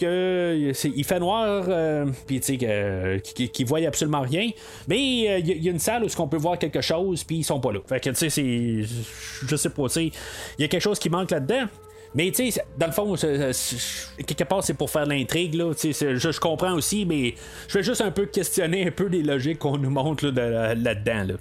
il 0.85 1.05
fait 1.05 1.21
noir, 1.21 1.65
puis 2.27 2.41
tu 2.41 2.59
sais, 2.59 3.21
qui, 3.23 3.49
qui 3.49 3.65
voient 3.65 3.79
absolument 3.87 4.21
rien, 4.21 4.51
mais 4.89 4.99
il 5.41 5.65
y, 5.65 5.69
a 5.69 5.73
une 5.73 5.79
salle 5.79 6.05
où 6.05 6.09
ce 6.09 6.17
qu'on 6.17 6.29
peut 6.29 6.37
voir 6.37 6.59
quelque 6.59 6.81
chose, 6.83 7.25
puis 7.25 7.37
ils 7.37 7.45
sont 7.45 7.61
pas 7.61 7.73
là. 7.73 7.81
Fait 7.87 8.01
que, 8.01 8.11
tu 8.11 8.17
sais, 8.17 8.31
c'est. 8.31 8.83
Je 9.47 9.57
sais 9.57 9.71
pas, 9.71 9.89
il 10.01 10.13
y 10.59 10.65
a 10.65 10.69
quelque 10.69 10.83
chose 10.83 10.99
qui 10.99 11.11
manque 11.11 11.31
là-dedans. 11.31 11.67
Mais 12.15 12.31
tu 12.31 12.51
sais, 12.51 12.63
dans 12.77 12.87
le 12.87 12.93
fond, 12.93 13.15
quelque 13.17 14.45
part, 14.45 14.63
c'est 14.63 14.75
pour 14.75 14.91
faire 14.91 15.07
l'intrigue. 15.07 15.55
Là, 15.55 15.73
je, 15.83 16.17
je 16.17 16.41
comprends 16.41 16.75
aussi, 16.75 17.05
mais 17.07 17.35
je 17.69 17.79
vais 17.79 17.85
juste 17.85 18.01
un 18.01 18.11
peu 18.11 18.27
questionner 18.27 18.87
un 18.87 18.91
peu 18.91 19.07
les 19.07 19.23
logiques 19.23 19.59
qu'on 19.59 19.79
nous 19.79 19.91
montre 19.91 20.27
là-dedans. 20.27 21.25
Là, 21.29 21.35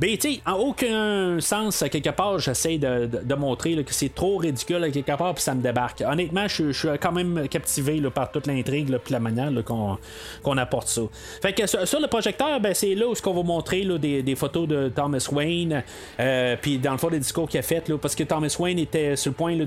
Mais 0.00 0.16
tu 0.16 0.34
sais, 0.34 0.40
en 0.46 0.54
aucun 0.54 1.40
sens, 1.40 1.82
à 1.82 1.88
quelque 1.88 2.10
part, 2.10 2.38
j'essaie 2.38 2.78
de, 2.78 3.34
montrer 3.34 3.74
que 3.84 3.92
c'est 3.92 4.14
trop 4.14 4.36
ridicule 4.36 4.82
à 4.84 4.90
quelque 4.90 5.16
part, 5.16 5.34
puis 5.34 5.42
ça 5.42 5.54
me 5.54 5.62
débarque. 5.62 6.02
Honnêtement, 6.06 6.46
je, 6.48 6.72
suis 6.72 6.88
quand 7.00 7.12
même 7.12 7.48
captivé 7.48 8.00
par 8.14 8.30
toute 8.30 8.46
l'intrigue, 8.46 8.96
puis 9.04 9.12
la 9.12 9.20
manière 9.20 9.50
qu'on 9.64 10.56
apporte 10.56 10.88
ça. 10.88 11.02
Fait 11.42 11.52
que 11.52 11.66
sur, 11.66 12.00
le 12.00 12.06
projecteur, 12.06 12.60
ben, 12.60 12.74
c'est 12.74 12.94
là 12.94 13.08
où 13.08 13.14
ce 13.14 13.20
qu'on 13.20 13.34
va 13.34 13.42
montrer 13.42 13.84
des, 13.98 14.22
des, 14.22 14.34
photos 14.34 14.68
de 14.68 14.88
Thomas 14.88 15.26
Wayne, 15.32 15.82
euh, 16.20 16.56
puis 16.60 16.78
dans 16.78 16.92
le 16.92 16.98
fond, 16.98 17.08
des 17.08 17.18
discours 17.18 17.48
qu'il 17.48 17.60
a 17.60 17.62
fait, 17.62 17.92
parce 18.00 18.14
que 18.14 18.24
Thomas 18.24 18.54
Wayne 18.58 18.78
était 18.78 19.16
sur 19.16 19.32
le 19.32 19.36
point 19.36 19.56
de 19.56 19.64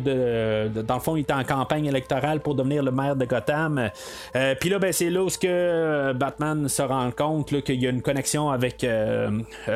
euh, 0.47 0.69
dans 0.69 0.95
le 0.95 0.99
fond, 0.99 1.15
il 1.15 1.21
était 1.21 1.33
en 1.33 1.43
campagne 1.43 1.85
électorale 1.85 2.39
pour 2.39 2.55
devenir 2.55 2.83
le 2.83 2.91
maire 2.91 3.15
de 3.15 3.25
Gotham. 3.25 3.89
Euh, 4.35 4.55
puis 4.59 4.69
là, 4.69 4.79
ben, 4.79 4.91
c'est 4.91 5.09
là 5.09 5.23
où 5.23 5.27
que 5.27 5.45
euh, 5.45 6.13
Batman 6.13 6.67
se 6.67 6.81
rend 6.81 7.11
compte 7.11 7.61
qu'il 7.61 7.81
y 7.81 7.85
a 7.85 7.89
une 7.89 8.01
connexion 8.01 8.49
avec 8.49 8.85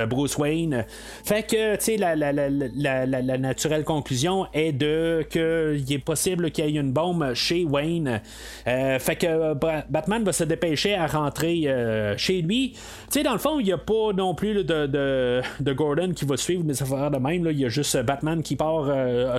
Bruce 0.07 0.37
Wayne. 0.37 0.85
Fait 1.23 1.43
que, 1.43 1.75
tu 1.75 1.83
sais, 1.83 1.97
la, 1.97 2.15
la, 2.15 3.37
naturelle 3.37 3.83
conclusion 3.83 4.47
est 4.53 4.71
de 4.71 5.25
qu'il 5.29 5.93
est 5.93 6.03
possible 6.03 6.51
qu'il 6.51 6.69
y 6.69 6.77
ait 6.77 6.79
une 6.79 6.93
bombe 6.93 7.33
chez 7.33 7.65
Wayne. 7.65 8.21
fait 8.65 9.15
que 9.17 9.53
Batman 9.89 10.23
va 10.23 10.31
se 10.31 10.43
dépêcher 10.45 10.95
à 10.95 11.05
rentrer 11.07 11.67
chez 12.17 12.41
lui. 12.41 12.71
Tu 12.71 12.79
sais, 13.09 13.23
dans 13.23 13.33
le 13.33 13.39
fond, 13.39 13.59
il 13.59 13.65
n'y 13.65 13.73
a 13.73 13.77
pas 13.77 14.13
non 14.15 14.33
plus 14.33 14.63
de, 14.63 14.85
de, 14.87 15.73
Gordon 15.73 16.13
qui 16.13 16.25
va 16.25 16.37
suivre 16.37 16.63
des 16.63 16.81
affaires 16.81 17.11
de 17.11 17.17
même. 17.17 17.45
Il 17.51 17.59
y 17.59 17.65
a 17.65 17.69
juste 17.69 18.01
Batman 18.01 18.41
qui 18.41 18.55
part 18.55 18.85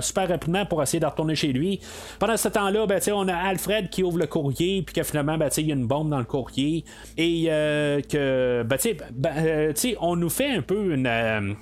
super 0.01 0.29
rapidement 0.29 0.65
pour 0.65 0.81
essayer 0.83 0.99
de 0.99 1.05
chez 1.33 1.53
lui. 1.53 1.79
Pendant 2.19 2.37
ce 2.37 2.47
temps-là, 2.49 2.85
ben, 2.85 3.01
on 3.13 3.27
a 3.27 3.35
Alfred 3.35 3.89
qui 3.89 4.03
ouvre 4.03 4.17
le 4.17 4.27
courrier, 4.27 4.81
puis 4.81 4.93
que 4.93 5.03
finalement, 5.03 5.37
ben, 5.37 5.49
il 5.57 5.67
y 5.67 5.71
a 5.71 5.75
une 5.75 5.87
bombe 5.87 6.09
dans 6.09 6.19
le 6.19 6.25
courrier. 6.25 6.83
Et 7.17 7.45
euh, 7.47 8.01
que, 8.01 8.63
ben, 8.63 8.77
ben 9.11 9.31
euh, 9.37 9.73
on 9.99 10.15
nous 10.15 10.29
fait 10.29 10.49
un 10.49 10.61
peu 10.61 10.93
une. 10.93 11.07
Euh, 11.07 11.53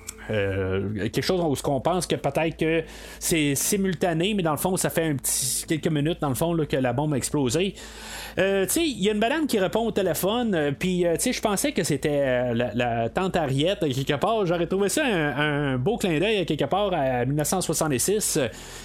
quelque 1.10 1.22
chose 1.22 1.40
où 1.40 1.70
on 1.70 1.80
pense 1.80 2.06
que 2.06 2.14
peut-être 2.16 2.56
que 2.56 2.84
c'est 3.18 3.54
simultané, 3.54 4.34
mais 4.34 4.42
dans 4.42 4.52
le 4.52 4.56
fond, 4.56 4.76
ça 4.76 4.90
fait 4.90 5.04
un 5.04 5.16
petit 5.16 5.64
quelques 5.66 5.88
minutes 5.88 6.18
dans 6.20 6.28
le 6.28 6.34
fond 6.34 6.56
que 6.68 6.76
la 6.76 6.92
bombe 6.92 7.14
a 7.14 7.16
explosé. 7.16 7.74
Euh, 8.38 8.66
il 8.76 9.02
y 9.02 9.08
a 9.08 9.12
une 9.12 9.18
madame 9.18 9.46
qui 9.46 9.58
répond 9.58 9.86
au 9.86 9.90
téléphone, 9.90 10.54
euh, 10.54 10.72
puis 10.76 11.06
euh, 11.06 11.16
tu 11.16 11.32
je 11.32 11.40
pensais 11.40 11.72
que 11.72 11.82
c'était 11.82 12.52
la, 12.54 13.08
tante 13.08 13.36
Ariette, 13.36 13.80
quelque 13.80 14.16
part. 14.16 14.46
J'aurais 14.46 14.66
trouvé 14.66 14.88
ça 14.88 15.04
un, 15.04 15.78
beau 15.78 15.96
clin 15.96 16.18
d'œil, 16.18 16.44
quelque 16.46 16.64
part, 16.64 16.92
à 16.92 17.24
1966. 17.24 18.38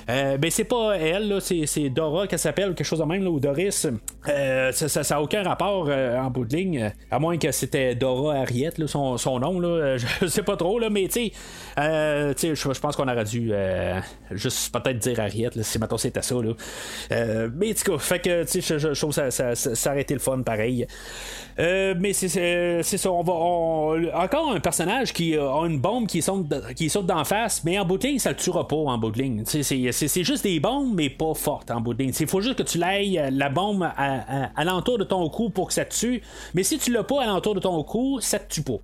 ben, 0.07 0.39
c'est 0.49 0.63
pas 0.63 0.97
elle, 0.97 1.39
c'est, 1.41 1.89
Dora 1.89 2.27
qui 2.27 2.37
s'appelle, 2.37 2.73
quelque 2.73 2.85
chose 2.85 2.99
de 2.99 3.05
même, 3.05 3.23
là, 3.23 3.29
ou 3.29 3.39
Doris. 3.39 3.87
ça 4.23 5.01
n'a 5.09 5.21
aucun 5.21 5.43
rapport 5.43 5.89
en 5.89 6.29
bout 6.29 6.45
de 6.45 6.55
ligne, 6.55 6.91
à 7.11 7.19
moins 7.19 7.37
que 7.37 7.51
c'était 7.51 7.95
Dora 7.95 8.35
Ariette, 8.35 8.85
son, 8.87 9.17
son, 9.17 9.39
nom, 9.39 9.59
là, 9.59 9.97
je 10.21 10.27
sais 10.27 10.43
pas 10.43 10.57
trop, 10.57 10.79
là, 10.79 10.89
mais 10.89 11.07
tu 11.07 11.31
sais, 11.77 12.55
je 12.55 12.79
pense 12.79 12.95
qu'on 12.95 13.07
aurait 13.07 13.23
dû 13.23 13.51
juste 14.31 14.73
peut-être 14.73 14.99
dire 14.99 15.19
Ariette, 15.19 15.61
si 15.61 15.79
maintenant 15.79 15.97
c'était 15.97 16.21
ça. 16.21 16.35
Là. 16.35 16.53
mais 17.55 17.71
en 17.71 17.73
tout 17.73 17.91
cas, 17.91 17.97
fait 17.97 18.19
que, 18.19 18.43
tu 18.43 18.61
sais, 18.61 18.79
je 18.79 18.99
trouve 18.99 19.13
ça 19.13 19.31
ça, 19.55 19.95
le 19.95 20.19
fun 20.19 20.41
pareil. 20.41 20.87
Euh, 21.59 21.95
mais 21.97 22.13
c'est 22.13 22.83
ça, 22.83 23.11
on 23.11 23.23
encore 24.13 24.51
un 24.51 24.59
personnage 24.59 25.13
qui 25.13 25.35
a 25.35 25.65
une 25.65 25.79
bombe 25.79 26.07
qui 26.07 26.21
saute, 26.21 26.47
qui 26.75 26.91
d'en 27.03 27.23
face, 27.23 27.63
mais 27.63 27.79
en 27.79 27.85
bout 27.85 27.97
de 27.97 28.07
ligne, 28.07 28.19
ça 28.19 28.29
le 28.29 28.35
tuera 28.35 28.67
pas 28.67 28.75
en 28.75 28.97
bout 28.97 29.11
de 29.11 29.19
ligne. 29.19 29.43
C'est 29.45 30.23
juste 30.23 30.43
des 30.43 30.59
bombes, 30.59 30.93
mais 30.95 31.09
pas 31.09 31.33
fortes 31.33 31.71
en 31.71 31.81
bout 31.81 31.93
de 31.93 32.03
ligne. 32.03 32.13
Il 32.19 32.27
faut 32.27 32.41
juste 32.41 32.57
que 32.57 32.63
tu 32.63 32.77
l'ailles 32.77 33.19
euh, 33.19 33.29
la 33.31 33.49
bombe 33.49 33.83
à, 33.83 34.63
l'entour 34.63 34.97
de 34.97 35.03
ton 35.03 35.27
cou 35.29 35.49
pour 35.49 35.67
que 35.67 35.73
ça 35.73 35.85
te 35.85 35.95
tue. 35.95 36.21
Mais 36.53 36.63
si 36.63 36.77
tu 36.77 36.91
l'as 36.91 37.03
pas 37.03 37.23
à 37.23 37.27
l'entour 37.27 37.55
de 37.55 37.59
ton 37.59 37.83
cou, 37.83 38.19
ça 38.21 38.39
te 38.39 38.53
tue 38.53 38.63
pas. 38.63 38.79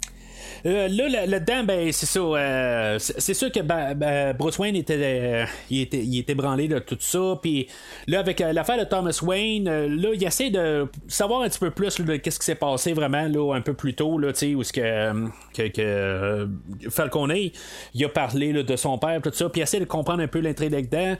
Euh, 0.65 0.87
là, 0.87 1.25
là-dedans, 1.25 1.63
ben, 1.65 1.91
c'est 1.91 2.05
ça. 2.05 2.19
Euh, 2.19 2.97
c'est 2.99 3.33
sûr 3.33 3.51
que 3.51 3.59
ben, 3.59 4.33
Bruce 4.33 4.57
Wayne 4.59 4.75
était, 4.75 4.97
euh, 4.97 5.45
il 5.69 5.81
était, 5.81 5.99
il 5.99 6.19
était 6.19 6.35
branlé 6.35 6.67
de 6.67 6.79
tout 6.79 6.97
ça. 6.99 7.37
Puis 7.41 7.67
là, 8.07 8.19
avec 8.19 8.39
l'affaire 8.39 8.77
de 8.77 8.85
Thomas 8.85 9.19
Wayne, 9.21 9.65
là, 9.65 10.09
il 10.13 10.23
essaie 10.23 10.49
de 10.49 10.87
savoir 11.07 11.41
un 11.41 11.49
petit 11.49 11.59
peu 11.59 11.71
plus 11.71 11.99
de 11.99 12.15
qu'est-ce 12.15 12.39
qui 12.39 12.45
s'est 12.45 12.55
passé 12.55 12.93
vraiment 12.93 13.27
là, 13.27 13.55
un 13.55 13.61
peu 13.61 13.73
plus 13.73 13.93
tôt, 13.93 14.17
là, 14.17 14.29
où 14.29 14.63
ce 14.63 14.73
que, 14.73 15.29
que, 15.53 15.67
que 15.67 16.49
Falconet, 16.89 17.51
il 17.93 18.05
a 18.05 18.09
parlé 18.09 18.53
de 18.53 18.75
son 18.75 18.97
père, 18.97 19.21
tout 19.21 19.31
ça, 19.33 19.49
puis 19.49 19.59
il 19.59 19.63
essaie 19.63 19.79
de 19.79 19.85
comprendre 19.85 20.23
un 20.23 20.27
peu 20.27 20.39
l'intrigue 20.39 20.71
là-dedans. 20.71 21.15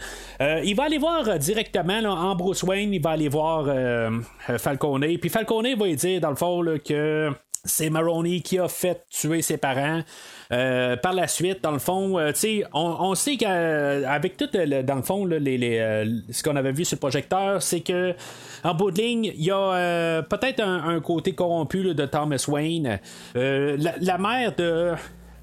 il 0.64 0.76
va 0.76 0.84
aller 0.84 0.98
voir 0.98 1.38
directement 1.38 2.00
en 2.00 2.36
Bruce 2.36 2.64
Wayne, 2.64 2.94
il 2.94 3.02
va 3.02 3.12
aller 3.12 3.30
voir 3.30 3.68
Falconet, 4.58 5.18
puis 5.18 5.30
Falconet 5.30 5.76
va 5.76 5.86
lui 5.86 5.96
dire 5.96 6.22
dans 6.22 6.30
le 6.30 6.36
fond 6.36 6.64
que 6.86 7.32
c'est 7.66 7.90
Maroney 7.90 8.42
qui 8.42 8.60
a 8.60 8.68
fait 8.68 9.06
tuer 9.10 9.42
ses 9.42 9.58
parents. 9.58 10.02
Euh, 10.52 10.98
par 10.98 11.14
la 11.14 11.28
suite, 11.28 11.64
dans 11.64 11.72
le 11.72 11.80
fond, 11.80 12.20
euh, 12.20 12.32
on, 12.74 12.96
on, 13.00 13.16
sait 13.16 13.38
qu'avec 13.38 14.36
tout, 14.36 14.50
dans 14.52 14.96
le 14.96 15.02
fond, 15.02 15.26
les, 15.26 15.80
euh, 15.80 16.06
ce 16.30 16.44
qu'on 16.44 16.58
avait 16.58 16.74
vu 16.74 16.84
sur 16.84 16.98
le 16.98 17.00
projecteur, 17.00 17.62
c'est 17.64 17.80
que 17.80 18.14
en 18.66 18.74
bout 18.74 18.92
de 18.92 19.02
ligne, 19.02 19.32
il 19.36 19.46
y 19.46 19.52
a 19.52 20.24
peut-être 20.24 20.62
un, 20.62 21.00
côté 21.00 21.34
corrompu 21.34 21.94
de 21.94 22.06
Thomas 22.06 22.44
Wayne. 22.48 23.00
La, 23.34 23.94
la, 24.00 24.18
mère 24.18 24.56
de 24.56 24.94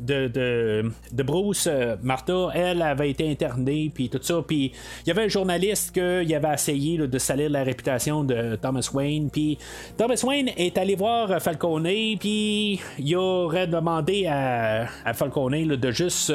de, 0.00 0.90
Bruce, 1.12 1.68
Martha, 2.02 2.48
elle 2.54 2.82
avait 2.82 3.10
été 3.10 3.30
internée, 3.30 3.90
puis 3.92 4.08
tout 4.08 4.20
ça. 4.22 4.42
Puis 4.46 4.72
il 5.04 5.08
y 5.08 5.10
avait 5.10 5.24
un 5.24 5.28
journaliste 5.28 5.92
qui 5.92 6.34
avait 6.34 6.54
essayé 6.54 6.98
de 6.98 7.18
salir 7.18 7.50
la 7.50 7.62
réputation 7.62 8.24
de 8.24 8.56
Thomas 8.56 8.88
Wayne. 8.92 9.30
Puis 9.30 9.58
Thomas 9.96 10.20
Wayne 10.24 10.50
est 10.56 10.76
allé 10.78 10.94
voir 10.94 11.40
Falcone, 11.40 12.16
puis 12.18 12.80
il 12.98 13.16
aurait 13.16 13.66
demandé 13.66 14.26
à, 14.26 14.86
Falcone 15.14 15.76
de 15.76 15.90
juste 15.90 16.32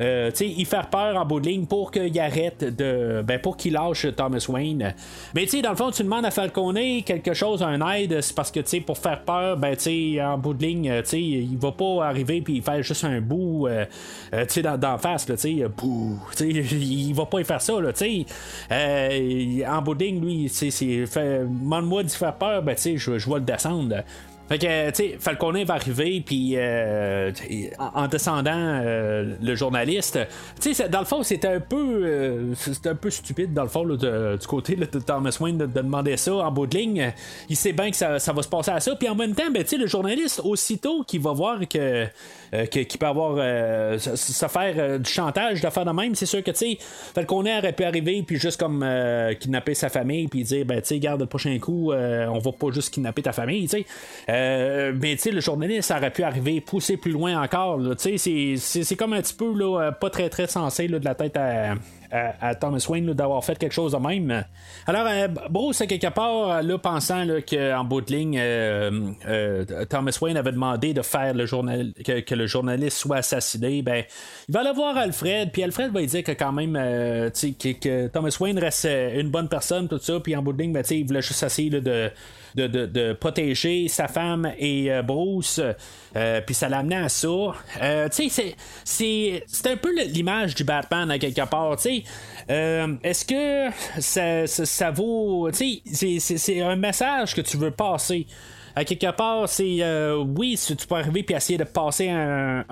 euh, 0.00 0.30
y 0.40 0.64
faire 0.64 0.88
peur 0.88 1.16
en 1.16 1.24
bout 1.24 1.40
de 1.40 1.48
ligne 1.48 1.66
pour 1.66 1.90
qu'il 1.90 2.18
arrête 2.18 2.64
de. 2.64 3.22
Ben, 3.22 3.38
pour 3.40 3.56
qu'il 3.56 3.74
lâche 3.74 4.06
Thomas 4.16 4.44
Wayne. 4.48 4.94
Mais 5.34 5.46
tu 5.46 5.62
dans 5.62 5.70
le 5.70 5.76
fond, 5.76 5.90
tu 5.90 6.02
demandes 6.02 6.24
à 6.24 6.30
Falcone 6.30 7.02
quelque 7.04 7.34
chose, 7.34 7.62
un 7.62 7.80
aide, 7.92 8.20
c'est 8.20 8.34
parce 8.34 8.50
que 8.50 8.60
pour 8.80 8.98
faire 8.98 9.22
peur, 9.22 9.56
ben, 9.56 9.76
en 10.22 10.38
bout 10.38 10.54
de 10.54 10.62
ligne, 10.62 11.02
il 11.12 11.56
va 11.58 11.72
pas 11.72 12.06
arriver 12.06 12.40
puis 12.40 12.60
faire 12.60 12.82
juste 12.82 12.93
un 13.02 13.20
bout, 13.20 13.66
euh, 13.66 13.84
euh, 14.32 14.44
sais, 14.48 14.62
dans, 14.62 14.98
face, 14.98 15.26
tu 15.26 15.36
sais, 15.36 15.50
il 16.40 17.14
va 17.14 17.26
pas 17.26 17.40
y 17.40 17.44
faire 17.44 17.60
ça, 17.60 17.74
tu 17.96 18.26
sais. 18.70 19.66
en 19.66 19.82
bout 19.82 19.94
lui, 20.20 20.50
tu 20.50 20.70
sais, 20.70 21.04
demande-moi 21.46 22.04
d'y 22.04 22.14
faire 22.14 22.34
peur, 22.34 22.62
ben, 22.62 22.76
je 22.76 23.10
vais 23.10 23.18
le 23.34 23.40
descendre. 23.40 24.04
Fait 24.48 24.58
que, 24.58 24.90
tu 24.90 24.96
sais, 24.96 25.16
Falcone 25.18 25.64
va 25.64 25.74
arriver, 25.74 26.22
puis 26.24 26.52
euh, 26.56 27.32
en, 27.78 28.08
descendant 28.08 28.52
euh, 28.54 29.36
le 29.40 29.54
journaliste, 29.54 30.18
tu 30.60 30.74
sais, 30.74 30.88
dans 30.90 30.98
le 30.98 31.06
fond, 31.06 31.22
c'était 31.22 31.48
un 31.48 31.60
peu 31.60 32.02
euh, 32.04 32.54
un 32.84 32.94
peu 32.94 33.08
stupide, 33.08 33.54
dans 33.54 33.62
le 33.62 33.70
fond, 33.70 33.86
du 33.86 34.46
côté 34.46 34.76
de 34.76 34.84
Thomas 34.84 35.34
Wayne 35.40 35.56
de, 35.56 35.66
demander 35.66 36.18
ça 36.18 36.34
en 36.34 36.50
bout 36.50 36.66
de 36.66 36.76
ligne. 36.76 37.12
Il 37.48 37.56
sait 37.56 37.72
bien 37.72 37.90
que 37.90 37.96
ça, 37.96 38.18
va 38.18 38.42
se 38.42 38.48
passer 38.48 38.70
à 38.70 38.80
ça, 38.80 38.94
puis 38.96 39.08
en 39.08 39.14
même 39.14 39.34
temps, 39.34 39.50
ben, 39.50 39.62
tu 39.62 39.70
sais, 39.70 39.76
le 39.78 39.86
journaliste, 39.86 40.42
aussitôt 40.44 41.04
qu'il 41.04 41.20
va 41.20 41.32
voir 41.32 41.60
que 41.66 42.06
qu'il 42.70 42.98
peut 43.00 43.06
avoir 43.06 43.36
se, 43.98 44.46
faire 44.46 45.00
du 45.00 45.10
chantage 45.10 45.60
de 45.60 45.68
faire 45.70 45.84
de 45.84 45.90
même, 45.90 46.14
c'est 46.14 46.26
sûr 46.26 46.40
que, 46.44 46.52
tu 46.52 46.58
sais, 46.58 46.78
Falcone 47.12 47.48
aurait 47.48 47.72
pu 47.72 47.82
arriver, 47.82 48.22
puis 48.24 48.36
juste 48.36 48.60
comme 48.60 48.86
kidnapper 49.40 49.74
sa 49.74 49.88
famille, 49.88 50.28
puis 50.28 50.44
dire, 50.44 50.66
ben, 50.66 50.80
tu 50.80 50.88
sais, 50.88 50.98
garde 50.98 51.20
le 51.20 51.26
prochain 51.26 51.58
coup, 51.58 51.92
on 51.92 52.38
va 52.38 52.52
pas 52.52 52.70
juste 52.70 52.92
kidnapper 52.92 53.22
ta 53.22 53.32
famille, 53.32 53.66
tu 53.68 53.78
sais. 53.78 53.86
Euh, 54.34 54.92
mais 55.00 55.16
tu 55.16 55.22
sais, 55.22 55.30
le 55.30 55.40
journaliste 55.40 55.90
aurait 55.90 56.10
pu 56.10 56.22
arriver 56.22 56.60
pousser 56.60 56.96
plus 56.96 57.12
loin 57.12 57.40
encore. 57.40 57.80
C'est, 57.98 58.16
c'est 58.56 58.96
comme 58.96 59.12
un 59.12 59.22
petit 59.22 59.34
peu 59.34 59.56
là, 59.56 59.92
pas 59.92 60.10
très 60.10 60.28
très 60.28 60.46
sensé 60.46 60.88
là, 60.88 60.98
de 60.98 61.04
la 61.04 61.14
tête 61.14 61.36
à, 61.36 61.74
à, 62.14 62.54
Thomas 62.54 62.84
Wayne 62.88 63.12
d'avoir 63.12 63.44
fait 63.44 63.58
quelque 63.58 63.72
chose 63.72 63.92
de 63.92 63.98
même. 63.98 64.44
Alors, 64.86 65.06
euh, 65.06 65.28
Bruce, 65.50 65.82
quelque 65.88 66.10
part, 66.10 66.62
là, 66.62 66.78
pensant 66.78 67.26
qu'en 67.48 67.84
bout 67.84 68.00
de 68.00 68.12
ligne, 68.12 68.38
euh, 68.38 69.10
euh, 69.26 69.84
Thomas 69.86 70.16
Wayne 70.20 70.36
avait 70.36 70.52
demandé 70.52 70.94
de 70.94 71.02
faire 71.02 71.34
le 71.34 71.46
journal 71.46 71.92
que, 72.04 72.34
le 72.34 72.46
journaliste 72.46 72.98
soit 72.98 73.18
assassiné, 73.18 73.82
ben, 73.82 74.04
il 74.48 74.54
va 74.54 74.60
aller 74.60 74.72
voir 74.72 74.96
Alfred, 74.96 75.50
puis 75.52 75.62
Alfred 75.62 75.92
va 75.92 76.00
lui 76.00 76.06
dire 76.06 76.24
que 76.24 76.32
quand 76.32 76.52
même, 76.52 76.74
que, 76.74 77.72
que, 77.72 78.06
Thomas 78.08 78.36
Wayne 78.40 78.58
reste 78.58 78.88
une 79.14 79.30
bonne 79.30 79.48
personne, 79.48 79.88
tout 79.88 79.98
ça, 79.98 80.18
puis 80.20 80.34
en 80.36 80.42
bout 80.42 80.52
de 80.52 80.62
ligne, 80.62 80.72
ben, 80.72 80.84
il 80.90 81.06
voulait 81.06 81.22
juste 81.22 81.42
essayer 81.42 81.70
de 81.70 82.10
de, 82.54 82.66
de, 82.66 83.12
protéger 83.12 83.88
sa 83.88 84.08
femme 84.08 84.52
et 84.58 84.92
euh, 84.92 85.02
Bruce. 85.02 85.60
Euh, 86.16 86.40
puis 86.40 86.54
ça 86.54 86.68
l'a 86.68 86.78
à 86.78 87.08
ça. 87.08 87.28
Euh, 87.82 88.08
tu 88.08 88.30
sais, 88.30 88.54
c'est, 88.84 89.70
un 89.70 89.76
peu 89.76 89.92
l'image 90.06 90.54
du 90.54 90.64
Batman 90.64 91.10
à 91.10 91.18
quelque 91.18 91.48
part. 91.48 91.76
Tu 91.76 92.04
sais, 92.48 92.96
est-ce 93.02 93.24
que 93.24 94.00
ça, 94.00 94.46
ça, 94.46 94.90
vaut. 94.90 95.50
Tu 95.50 95.80
sais, 95.86 96.18
c'est, 96.20 96.60
un 96.60 96.76
message 96.76 97.34
que 97.34 97.40
tu 97.40 97.56
veux 97.56 97.70
passer? 97.70 98.26
À 98.76 98.84
quelque 98.84 99.10
part, 99.12 99.48
c'est 99.48 99.80
oui, 100.36 100.56
si 100.56 100.76
tu 100.76 100.86
peux 100.86 100.96
arriver 100.96 101.22
puis 101.22 101.34
essayer 101.34 101.58
de 101.58 101.64
passer 101.64 102.08
un, 102.08 102.64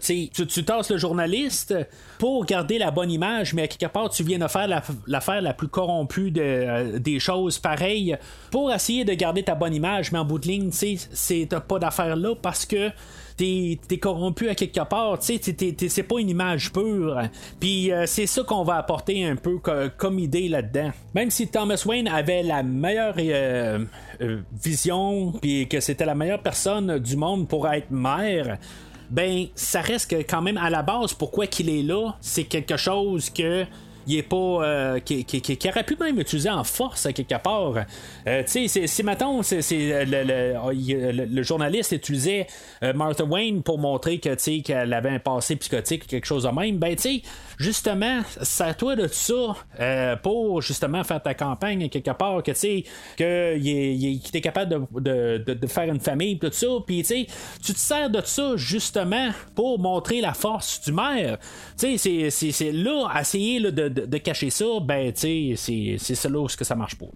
tu, 0.00 0.28
tu 0.28 0.64
tasses 0.64 0.90
le 0.90 0.98
journaliste 0.98 1.74
pour 2.22 2.44
garder 2.44 2.78
la 2.78 2.92
bonne 2.92 3.10
image, 3.10 3.52
mais 3.52 3.62
à 3.62 3.66
quelque 3.66 3.92
part, 3.92 4.08
tu 4.08 4.22
viens 4.22 4.38
de 4.38 4.46
faire 4.46 4.68
l'affaire 5.08 5.42
la, 5.42 5.54
plus 5.54 5.66
corrompue 5.66 6.32
euh, 6.36 6.98
des 7.00 7.18
choses 7.18 7.58
pareilles 7.58 8.16
pour 8.52 8.72
essayer 8.72 9.04
de 9.04 9.12
garder 9.14 9.42
ta 9.42 9.56
bonne 9.56 9.74
image, 9.74 10.12
mais 10.12 10.18
en 10.18 10.24
bout 10.24 10.38
de 10.38 10.46
ligne, 10.46 10.70
c'est 10.70 11.48
pas 11.66 11.78
d'affaire 11.80 12.14
là 12.14 12.36
parce 12.40 12.64
que 12.64 12.90
t'es 13.36 13.78
es 13.90 13.98
corrompu 13.98 14.48
à 14.48 14.54
quelque 14.54 14.84
part, 14.88 15.18
tu 15.18 15.36
sais, 15.36 15.88
c'est 15.88 16.02
pas 16.04 16.20
une 16.20 16.28
image 16.28 16.72
pure. 16.72 17.20
Puis 17.58 17.90
euh, 17.90 18.06
c'est 18.06 18.26
ça 18.26 18.44
qu'on 18.44 18.62
va 18.62 18.76
apporter 18.76 19.24
un 19.24 19.34
peu 19.34 19.58
comme 19.96 20.20
idée 20.20 20.48
là-dedans. 20.48 20.92
Même 21.14 21.30
si 21.30 21.48
Thomas 21.48 21.82
Wayne 21.84 22.06
avait 22.06 22.44
la 22.44 22.62
meilleure 22.62 23.16
vision, 24.62 25.32
puis 25.40 25.66
que 25.66 25.80
c'était 25.80 26.06
la 26.06 26.14
meilleure 26.14 26.42
personne 26.42 27.00
du 27.00 27.16
monde 27.16 27.48
pour 27.48 27.68
être 27.68 27.90
maire, 27.90 28.58
ben 29.12 29.46
ça 29.54 29.82
reste 29.82 30.12
quand 30.28 30.42
même 30.42 30.56
à 30.56 30.70
la 30.70 30.82
base 30.82 31.12
pourquoi 31.12 31.46
qu'il 31.46 31.68
est 31.68 31.82
là, 31.82 32.14
c'est 32.20 32.44
quelque 32.44 32.76
chose 32.76 33.30
que 33.30 33.64
il 34.06 34.16
est 34.16 34.22
pas. 34.22 34.36
Euh, 34.36 35.00
aurait 35.68 35.84
pu 35.84 35.96
même 36.00 36.18
utiliser 36.18 36.50
en 36.50 36.64
force 36.64 37.08
quelque 37.12 37.40
part. 37.42 37.74
Euh, 38.26 38.42
tu 38.44 38.68
sais, 38.68 38.86
si 38.86 39.02
mettons, 39.02 39.42
c'est, 39.42 39.60
le, 40.04 41.24
le, 41.24 41.42
journaliste 41.42 41.92
utilisait 41.92 42.46
euh, 42.82 42.92
Martha 42.92 43.24
Wayne 43.24 43.62
pour 43.62 43.78
montrer 43.78 44.18
que 44.18 44.32
qu'elle 44.60 44.92
avait 44.92 45.10
un 45.10 45.18
passé 45.18 45.56
psychotique 45.56 46.04
ou 46.04 46.06
quelque 46.08 46.26
chose 46.26 46.44
de 46.44 46.48
même, 46.48 46.78
ben 46.78 46.96
tu 46.96 47.02
sais, 47.02 47.22
justement, 47.62 48.22
c'est 48.42 48.64
à 48.64 48.74
toi 48.74 48.96
de 48.96 49.08
ça 49.08 50.16
pour 50.22 50.62
justement 50.62 51.04
faire 51.04 51.22
ta 51.22 51.34
campagne 51.34 51.88
quelque 51.88 52.10
part, 52.10 52.42
que 52.42 52.52
tu 52.52 52.58
sais, 52.58 52.84
qu'il 53.16 54.20
est, 54.34 54.40
capable 54.40 54.86
de, 55.00 55.38
de, 55.38 55.66
faire 55.66 55.84
une 55.84 56.00
famille, 56.00 56.38
tout 56.38 56.50
ça, 56.52 56.66
puis 56.86 57.02
tu 57.02 57.72
te 57.72 57.78
sers 57.78 58.10
de 58.10 58.20
ça 58.24 58.52
justement 58.56 59.30
pour 59.54 59.78
montrer 59.78 60.20
la 60.20 60.34
force 60.34 60.80
du 60.82 60.92
maire. 60.92 61.38
Tu 61.78 61.98
sais, 61.98 62.30
c'est 62.30 62.72
là, 62.72 63.08
essayer 63.20 63.60
de 63.60 63.82
de, 63.88 64.18
cacher 64.18 64.50
ça, 64.50 64.64
ben, 64.82 65.12
tu 65.12 65.56
c'est 65.56 65.98
ça 65.98 66.28
là 66.28 66.38
où 66.40 66.46
que 66.46 66.64
ça 66.64 66.74
marche 66.74 66.96
pas. 66.96 67.06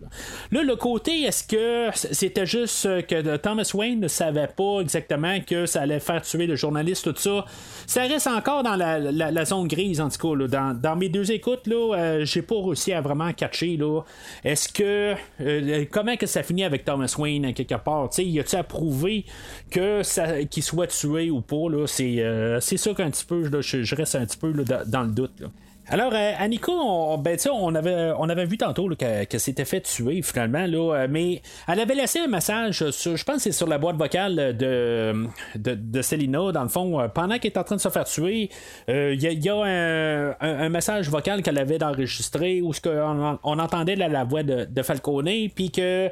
Là, 0.51 0.63
le 0.63 0.77
côté, 0.77 1.23
est-ce 1.23 1.45
que 1.45 1.91
c'était 2.13 2.47
juste 2.47 2.85
que 3.07 3.37
Thomas 3.37 3.71
Wayne 3.75 4.01
ne 4.01 4.09
savait 4.09 4.49
pas 4.49 4.81
exactement 4.81 5.41
que 5.41 5.67
ça 5.67 5.83
allait 5.83 6.01
faire 6.01 6.23
tuer 6.23 6.47
le 6.47 6.57
journaliste, 6.57 7.13
tout 7.13 7.21
ça? 7.21 7.45
Ça 7.87 8.03
reste 8.03 8.27
encore 8.27 8.63
dans 8.63 8.77
la, 8.77 9.45
zone 9.45 9.69
grise, 9.69 10.01
en 10.01 10.09
tout 10.09 10.19
cas. 10.19 10.36
Dans, 10.37 10.97
mes 10.97 11.09
deux 11.09 11.31
écoutes, 11.33 11.67
là, 11.67 11.95
euh, 11.97 12.25
j'ai 12.25 12.43
pas 12.43 12.57
réussi 12.57 12.93
à 12.93 13.01
vraiment 13.01 13.33
catcher, 13.33 13.77
là. 13.77 14.03
Est-ce 14.45 14.69
que. 14.69 15.15
Euh, 15.41 15.85
comment 15.91 16.17
que 16.17 16.27
ça 16.27 16.43
finit 16.43 16.65
avec 16.65 16.85
Thomas 16.85 17.15
Wayne, 17.19 17.53
quelque 17.55 17.75
part? 17.77 18.11
Y 18.19 18.41
a-tu 18.41 18.57
à 18.57 18.65
prouver 18.65 19.25
que 19.71 20.03
qu'il 20.45 20.63
soit 20.63 20.87
tué 20.87 21.31
ou 21.31 21.41
pas, 21.41 21.69
là? 21.71 21.87
C'est, 21.87 22.21
euh, 22.21 22.61
c'est 22.61 22.77
ça 22.77 22.95
qu'un 22.95 23.11
petit 23.11 23.25
peu, 23.25 23.45
je, 23.61 23.95
reste 23.95 24.15
un 24.15 24.27
petit 24.27 24.39
peu 24.39 24.53
dans 24.87 25.03
le 25.03 25.11
doute, 25.11 25.43
alors, 25.89 26.13
euh, 26.13 26.33
Annika, 26.39 26.73
on, 26.73 27.17
ben, 27.19 27.39
on, 27.53 27.75
avait, 27.77 28.13
on 28.19 28.29
avait 28.29 28.45
vu 28.45 28.59
tantôt 28.59 28.89
qu'elle 28.97 29.27
que 29.29 29.39
s'était 29.39 29.65
fait 29.65 29.81
tuer 29.81 30.21
finalement, 30.23 30.67
là, 30.67 30.95
euh, 30.95 31.07
mais 31.09 31.43
elle 31.69 31.79
avait 31.79 31.95
laissé 31.95 32.19
un 32.19 32.27
message, 32.27 32.91
sur, 32.91 33.17
je 33.17 33.25
pense 33.25 33.37
que 33.37 33.43
c'est 33.43 33.53
sur 33.53 33.69
la 33.69 33.79
boîte 33.79 33.97
vocale 33.97 34.57
de, 34.57 35.15
de, 35.55 35.75
de 35.75 36.03
Selina, 36.03 36.51
dans 36.51 36.65
le 36.65 36.69
fond, 36.69 37.01
euh, 37.01 37.07
pendant 37.07 37.39
qu'elle 37.39 37.53
est 37.53 37.59
en 37.59 37.65
train 37.65 37.77
de 37.77 37.81
se 37.81 37.89
faire 37.89 38.05
tuer. 38.05 38.51
Il 38.89 39.23
y, 39.23 39.49
a, 39.49 40.35
un, 40.41 40.69
message 40.69 41.09
vocal 41.09 41.43
qu'elle 41.43 41.59
avait 41.59 41.83
enregistré 41.83 42.61
où 42.61 42.73
on, 42.85 43.39
on 43.45 43.59
entendait 43.59 43.95
la, 43.95 44.25
voix 44.25 44.43
de, 44.43 44.65
de 44.65 44.83
Falcone, 44.83 45.49
puis 45.55 45.71
que 45.71 46.11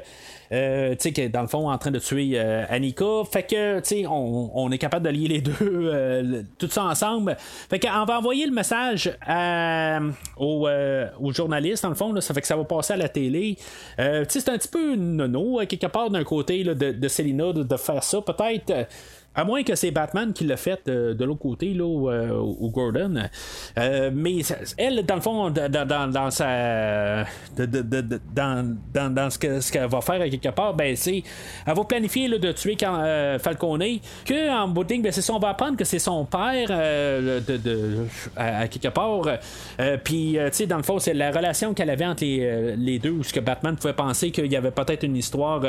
euh, 0.51 0.95
tu 0.95 1.13
sais, 1.13 1.29
dans 1.29 1.41
le 1.41 1.47
fond 1.47 1.69
en 1.69 1.77
train 1.77 1.91
de 1.91 1.99
tuer 1.99 2.33
euh, 2.35 2.65
Annika. 2.69 3.23
Fait 3.31 3.43
que, 3.43 3.79
tu 3.79 3.87
sais, 3.87 4.05
on, 4.07 4.71
est 4.71 4.77
capable 4.77 5.05
de 5.05 5.11
lier 5.11 5.27
les 5.27 5.41
deux, 5.41 5.53
euh, 5.61 6.43
tout 6.57 6.69
ça 6.69 6.83
ensemble. 6.83 7.35
Fait 7.39 7.79
qu'on 7.79 8.05
va 8.05 8.19
envoyer 8.19 8.45
le 8.45 8.51
message 8.51 9.11
aux, 10.37 10.67
aux, 11.19 11.33
journalistes, 11.33 11.83
dans 11.83 11.89
le 11.89 11.95
fond, 11.95 12.19
ça 12.21 12.33
fait 12.33 12.41
que 12.41 12.47
ça 12.47 12.55
va 12.55 12.63
passer 12.63 12.93
à 12.93 12.97
la 12.97 13.09
télé. 13.09 13.57
sais, 13.97 14.25
c'est 14.27 14.49
un 14.49 14.57
petit 14.57 14.67
peu 14.67 14.95
nono, 14.95 15.59
quelque 15.67 15.87
part, 15.87 16.09
d'un 16.09 16.23
côté 16.23 16.63
de, 16.63 16.73
de 16.73 17.07
Selina, 17.07 17.53
de, 17.53 17.77
faire 17.77 18.03
ça. 18.03 18.21
Peut-être 18.21 18.87
à 19.35 19.43
moins 19.43 19.63
que 19.63 19.75
c'est 19.75 19.91
Batman 19.91 20.31
qui 20.33 20.45
l'a 20.45 20.57
fait 20.57 20.81
euh, 20.87 21.13
de 21.13 21.25
l'autre 21.25 21.41
côté, 21.41 21.73
là, 21.73 21.83
ou, 21.83 22.09
euh, 22.09 22.69
Gordon. 22.69 23.15
Euh, 23.77 24.11
mais 24.13 24.37
elle, 24.77 25.05
dans 25.05 25.15
le 25.15 25.21
fond, 25.21 25.49
dans, 25.49 25.87
dans, 26.11 26.31
sa. 26.31 27.25
dans, 27.57 28.75
dans, 28.93 29.29
ce 29.29 29.71
qu'elle 29.71 29.87
va 29.87 30.01
faire 30.01 30.21
à 30.21 30.29
quelque 30.29 30.49
part, 30.49 30.73
ben, 30.73 30.95
c'est. 30.95 31.21
Elle 31.65 31.75
va 31.75 31.83
planifier 31.83 32.27
là, 32.27 32.37
de 32.37 32.51
tuer 32.53 32.77
quand, 32.79 33.03
Falcone. 33.39 33.99
Que 34.25 34.49
en 34.49 34.67
bout 34.67 34.85
ben, 34.85 35.11
c'est 35.11 35.21
ça, 35.21 35.33
on 35.33 35.39
va 35.39 35.49
apprendre 35.49 35.77
que 35.77 35.83
c'est 35.83 35.99
son 35.99 36.25
père 36.25 36.69
de, 36.69 38.05
à, 38.37 38.67
quelque 38.67 38.87
part. 38.89 39.23
Puis, 40.03 40.37
tu 40.37 40.49
sais, 40.51 40.65
dans 40.65 40.77
le 40.77 40.83
fond, 40.83 40.99
c'est 40.99 41.13
la 41.13 41.31
relation 41.31 41.73
qu'elle 41.73 41.89
avait 41.89 42.05
entre 42.05 42.23
les, 42.23 42.75
les 42.77 42.99
deux, 42.99 43.11
où 43.11 43.23
ce 43.23 43.33
que 43.33 43.39
Batman 43.39 43.75
pouvait 43.75 43.93
penser 43.93 44.31
qu'il 44.31 44.51
y 44.51 44.55
avait 44.55 44.71
peut-être 44.71 45.03
une 45.03 45.17
histoire 45.17 45.61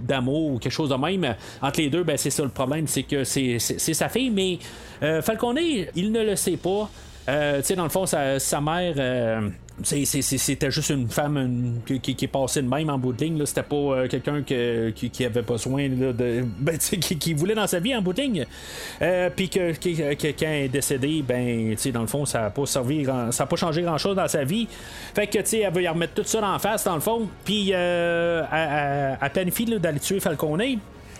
d'amour 0.00 0.52
ou 0.52 0.58
quelque 0.58 0.72
chose 0.72 0.90
de 0.90 0.94
même. 0.94 1.34
Entre 1.60 1.80
les 1.80 1.90
deux, 1.90 2.04
ben, 2.04 2.16
c'est 2.22 2.30
ça 2.30 2.42
le 2.44 2.48
problème, 2.50 2.86
c'est 2.86 3.02
que 3.02 3.24
c'est 3.24 3.58
sa 3.58 4.08
fille, 4.08 4.30
mais 4.30 4.58
euh, 5.02 5.20
Falcone, 5.22 5.58
il 5.94 6.12
ne 6.12 6.22
le 6.22 6.36
sait 6.36 6.56
pas. 6.56 6.88
Euh, 7.28 7.58
tu 7.58 7.66
sais, 7.66 7.76
dans 7.76 7.84
le 7.84 7.88
fond, 7.88 8.04
sa, 8.06 8.60
mère, 8.60 8.94
euh, 8.96 9.48
c'était 9.82 10.70
juste 10.70 10.90
une 10.90 11.08
femme 11.08 11.80
qui, 11.84 12.16
est 12.20 12.26
passée 12.28 12.62
de 12.62 12.68
même 12.68 12.90
en 12.90 12.98
bout 12.98 13.12
de 13.12 13.24
ligne. 13.24 13.44
C'était 13.46 13.62
pas 13.62 14.06
quelqu'un 14.08 14.42
qui, 14.42 15.24
avait 15.24 15.42
besoin 15.42 15.88
de. 15.88 16.44
Ben, 16.58 16.78
qui, 16.78 17.34
voulait 17.34 17.54
dans 17.54 17.66
sa 17.66 17.80
vie 17.80 17.94
en 17.94 18.02
bout 18.02 18.12
de 18.12 18.22
ligne. 18.22 18.46
Puis 19.36 19.48
que, 19.48 19.72
quelqu'un 20.14 20.52
est 20.52 20.68
décédé, 20.68 21.24
ben, 21.26 21.74
dans 21.92 22.00
le 22.02 22.06
fond, 22.06 22.24
ça 22.24 22.42
n'a 22.42 22.50
pas 22.50 22.66
servi, 22.66 23.04
ça 23.30 23.46
pas 23.46 23.56
changé 23.56 23.82
grand 23.82 23.98
chose 23.98 24.16
dans 24.16 24.28
sa 24.28 24.44
vie. 24.44 24.68
Fait 25.14 25.26
que, 25.26 25.38
elle 25.38 25.72
veut 25.72 25.82
y 25.82 25.88
remettre 25.88 26.14
tout 26.14 26.24
ça 26.24 26.44
en 26.44 26.58
face, 26.60 26.84
dans 26.84 26.94
le 26.94 27.00
fond. 27.00 27.28
Puis, 27.44 27.70
elle, 27.70 28.46
elle, 28.52 29.30
planifie 29.32 29.64
d'aller 29.64 30.00
tuer 30.00 30.20
Falcone. 30.20 30.78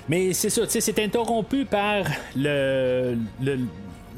Mais 0.09 0.33
c'est 0.33 0.51
ça, 0.51 0.63
c'est 0.67 0.99
interrompu 0.99 1.65
par 1.65 2.05
le, 2.37 3.17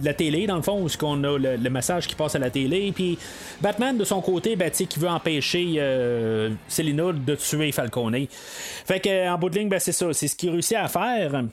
la 0.03 0.15
télé, 0.15 0.47
dans 0.47 0.57
le 0.57 0.63
fond, 0.63 0.85
où 0.85 0.89
qu'on 0.99 1.23
a 1.25 1.39
le, 1.39 1.71
message 1.71 2.07
qui 2.07 2.15
passe 2.15 2.35
à 2.35 2.39
la 2.39 2.51
télé. 2.51 2.93
Puis 2.95 3.19
Batman, 3.61 3.97
de 3.97 4.05
son 4.05 4.21
côté, 4.21 4.57
ben, 4.57 4.71
qui 4.71 4.99
veut 4.99 5.09
empêcher 5.09 5.75
euh, 5.79 6.51
Selina 6.69 7.13
de 7.13 7.35
tuer 7.35 7.73
Falcone. 7.73 8.27
Fait 8.31 9.01
que 9.01 9.29
en 9.29 9.39
bout 9.39 9.51
de 9.51 9.59
ligne, 9.59 9.69
ben, 9.69 9.81
c'est 9.81 9.93
ça. 9.93 10.13
C'est 10.13 10.29
ce 10.29 10.37
qu'il 10.37 10.51
réussit 10.51 10.77
à 10.77 10.89
faire 10.89 11.45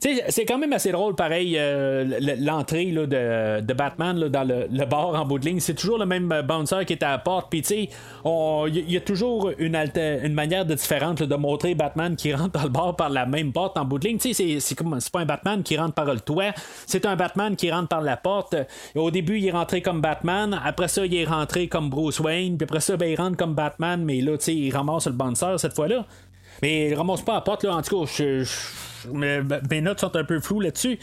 c'est 0.00 0.46
quand 0.46 0.56
même 0.56 0.72
assez 0.72 0.92
drôle, 0.92 1.14
pareil, 1.14 1.56
euh, 1.58 2.18
l'entrée 2.38 2.86
de, 2.86 3.60
de, 3.60 3.74
Batman 3.74 4.18
dans 4.28 4.44
le, 4.44 4.84
bar 4.86 5.14
en 5.14 5.26
bout 5.26 5.38
de 5.38 5.44
ligne. 5.44 5.60
C'est 5.60 5.74
toujours 5.74 5.98
le 5.98 6.06
même 6.06 6.42
bouncer 6.42 6.86
qui 6.86 6.94
est 6.94 7.02
à 7.02 7.10
la 7.10 7.18
porte. 7.18 7.50
Puis, 7.50 7.60
tu 7.60 7.68
sais, 7.68 7.88
il 8.24 8.90
y, 8.90 8.96
a 8.96 9.00
toujours 9.00 9.50
une, 9.58 9.76
une 9.76 10.32
manière 10.32 10.64
de 10.64 10.74
différente 10.74 11.22
de 11.22 11.34
montrer 11.34 11.74
Batman 11.74 12.16
qui 12.16 12.32
rentre 12.32 12.52
dans 12.52 12.62
le 12.62 12.70
bar 12.70 12.96
par 12.96 13.10
la 13.10 13.26
même 13.26 13.52
porte 13.52 13.76
en 13.76 13.84
bout 13.84 13.98
de 13.98 14.08
ligne. 14.08 14.18
Tu 14.18 14.32
sais, 14.32 14.58
c'est 14.58 15.12
pas 15.12 15.20
un 15.20 15.26
Batman 15.26 15.62
qui 15.62 15.76
rentre 15.76 15.94
par 15.94 16.06
le 16.06 16.20
toit. 16.20 16.52
C'est 16.86 17.04
un 17.04 17.16
Batman 17.16 17.54
qui 17.54 17.70
rentre 17.70 17.88
par 17.88 18.00
la 18.00 18.16
porte. 18.16 18.56
au 18.94 19.10
début, 19.10 19.38
il 19.38 19.48
est 19.48 19.52
rentré 19.52 19.82
comme 19.82 20.00
Batman. 20.00 20.58
Après 20.64 20.88
ça, 20.88 21.04
il 21.04 21.14
est 21.14 21.26
rentré 21.26 21.68
comme 21.68 21.90
Bruce 21.90 22.20
Wayne. 22.20 22.56
Puis 22.56 22.64
après 22.64 22.80
ça, 22.80 22.96
ben, 22.96 23.10
il 23.10 23.16
rentre 23.16 23.36
comme 23.36 23.54
Batman. 23.54 24.02
Mais 24.02 24.22
là, 24.22 24.38
tu 24.38 24.44
sais, 24.44 24.54
il 24.54 24.74
ramasse 24.74 25.06
le 25.08 25.12
bouncer 25.12 25.58
cette 25.58 25.74
fois-là. 25.74 26.06
Mais 26.62 26.88
il 26.88 26.94
ramasse 26.94 27.20
pas 27.20 27.34
la 27.34 27.40
porte, 27.42 27.64
là. 27.64 27.76
En 27.76 27.82
tout 27.82 28.04
cas, 28.04 28.12
je 28.16 28.44
mais, 29.12 29.40
mes 29.70 29.80
notes 29.80 30.00
sont 30.00 30.14
un 30.16 30.24
peu 30.24 30.40
floues 30.40 30.60
là-dessus. 30.60 30.98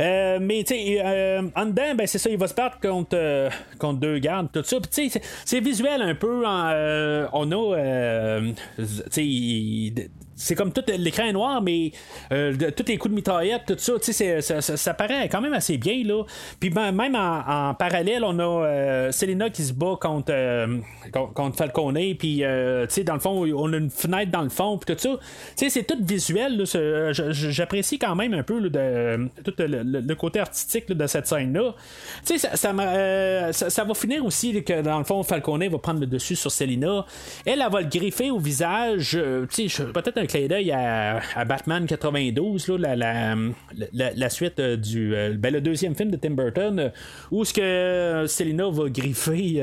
Euh, 0.00 0.38
mais 0.40 0.64
tu 0.64 0.74
sais, 0.74 1.00
euh, 1.04 1.42
en 1.54 1.66
dedans, 1.66 1.94
ben, 1.96 2.06
c'est 2.06 2.18
ça, 2.18 2.30
il 2.30 2.38
va 2.38 2.48
se 2.48 2.54
battre 2.54 2.80
contre, 2.80 3.16
euh, 3.16 3.50
contre 3.78 4.00
deux 4.00 4.18
gardes, 4.18 4.48
tout 4.52 4.62
ça. 4.62 4.76
tu 4.80 5.08
sais, 5.08 5.20
c'est 5.44 5.60
visuel 5.60 6.02
un 6.02 6.14
peu. 6.14 6.44
on 6.44 7.52
a. 7.52 8.40
tu 8.76 8.84
sais, 9.10 10.08
c'est 10.34 10.54
comme 10.54 10.72
tout 10.72 10.82
l'écran 10.86 11.24
est 11.24 11.32
noir, 11.32 11.60
mais 11.62 11.92
euh, 12.32 12.54
tous 12.76 12.84
les 12.88 12.96
coups 12.96 13.10
de 13.10 13.16
mitraillette, 13.16 13.62
tout 13.66 13.74
ça, 13.78 13.92
ça, 14.00 14.60
ça, 14.60 14.76
ça, 14.76 14.94
paraît 14.94 15.28
quand 15.28 15.40
même 15.40 15.52
assez 15.52 15.76
bien. 15.76 16.02
Là. 16.04 16.24
Puis 16.58 16.70
ben, 16.70 16.92
même 16.92 17.14
en, 17.14 17.74
parallèle, 17.74 18.24
on 18.24 18.38
a 18.38 18.42
euh, 18.42 19.12
Selena 19.12 19.50
qui 19.50 19.62
se 19.62 19.72
bat 19.72 19.96
contre, 20.00 20.32
euh, 20.32 20.78
contre 21.34 21.56
Falcone, 21.56 22.14
puis 22.18 22.40
dans 22.40 23.14
le 23.14 23.20
fond, 23.20 23.46
on 23.54 23.72
a 23.72 23.76
une 23.76 23.90
fenêtre 23.90 24.30
dans 24.30 24.42
le 24.42 24.48
fond, 24.48 24.78
puis 24.78 24.94
tout 24.94 25.00
ça. 25.00 25.18
C'est 25.56 25.86
tout 25.86 25.98
visuel. 26.00 26.64
J'apprécie 27.12 27.98
quand 27.98 28.14
même 28.14 28.34
un 28.34 28.42
peu 28.42 28.60
de, 28.68 29.28
tout 29.44 29.54
le, 29.58 30.14
côté 30.14 30.40
artistique 30.40 30.88
de 30.88 31.06
cette 31.06 31.26
scène-là. 31.26 31.74
Ça, 32.24 32.56
ça, 32.56 33.52
ça, 33.52 33.84
va 33.84 33.94
finir 33.94 34.24
aussi 34.24 34.62
que 34.62 34.82
dans 34.82 34.98
le 34.98 35.04
fond, 35.04 35.22
Falcone 35.22 35.68
va 35.68 35.78
prendre 35.78 36.00
le 36.00 36.06
dessus 36.06 36.36
sur 36.36 36.50
Selena. 36.50 37.04
Elle, 37.44 37.60
elle 37.60 37.72
va 37.72 37.80
le 37.80 37.88
griffer 37.88 38.30
au 38.30 38.38
visage. 38.38 39.12
Peut-être 39.12 40.21
un 40.22 40.46
d'œil 40.46 40.70
à, 40.70 41.44
Batman 41.44 41.86
92, 41.86 42.68
là, 42.78 42.96
la, 43.92 44.30
suite 44.30 44.60
euh, 44.60 44.76
du 44.76 45.14
euh, 45.14 45.34
ben, 45.36 45.58
deuxième 45.60 45.94
film 45.94 46.10
de 46.10 46.16
Tim 46.16 46.30
Burton, 46.30 46.78
euh, 46.78 46.88
où 47.30 47.44
ce 47.44 47.52
que 47.52 48.26
Selina 48.28 48.70
va 48.70 48.88
griffer 48.88 49.62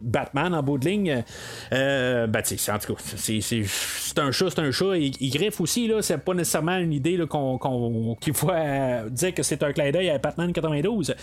Batman 0.00 0.54
en 0.54 0.62
bout 0.62 0.78
de 0.78 0.88
ligne. 0.88 1.24
ben, 1.70 2.28
en 2.28 2.78
tout 2.78 2.94
cas, 2.94 3.02
c'est 3.16 4.18
un 4.18 4.30
chat, 4.30 4.50
c'est 4.50 4.58
un 4.60 4.70
chat. 4.70 4.96
Il, 4.96 5.30
griffe 5.30 5.60
aussi, 5.60 5.86
là, 5.86 6.02
c'est 6.02 6.18
pas 6.18 6.34
nécessairement 6.34 6.78
une 6.78 6.92
idée 6.92 7.18
qu'on, 7.28 8.16
qu'il 8.20 8.34
faut 8.34 8.50
dire 9.10 9.34
que 9.34 9.42
c'est 9.42 9.62
un 9.62 9.72
clin 9.72 9.90
d'œil 9.90 10.10
à 10.10 10.18
Batman 10.18 10.52
92. 10.52 11.14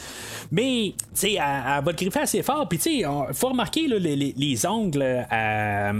Mais, 0.52 0.94
tu 0.98 1.06
sais, 1.14 1.34
elle, 1.34 1.40
va 1.40 1.92
le 1.92 1.94
griffer 1.94 2.20
assez 2.20 2.44
fort. 2.44 2.68
Puis, 2.68 2.78
tu 2.78 2.84
sais, 2.84 2.96
il 2.98 3.34
faut 3.34 3.50
remarquer 3.50 3.88
les, 3.88 4.16
les, 4.16 4.66
ongles 4.66 5.26
à, 5.30 5.92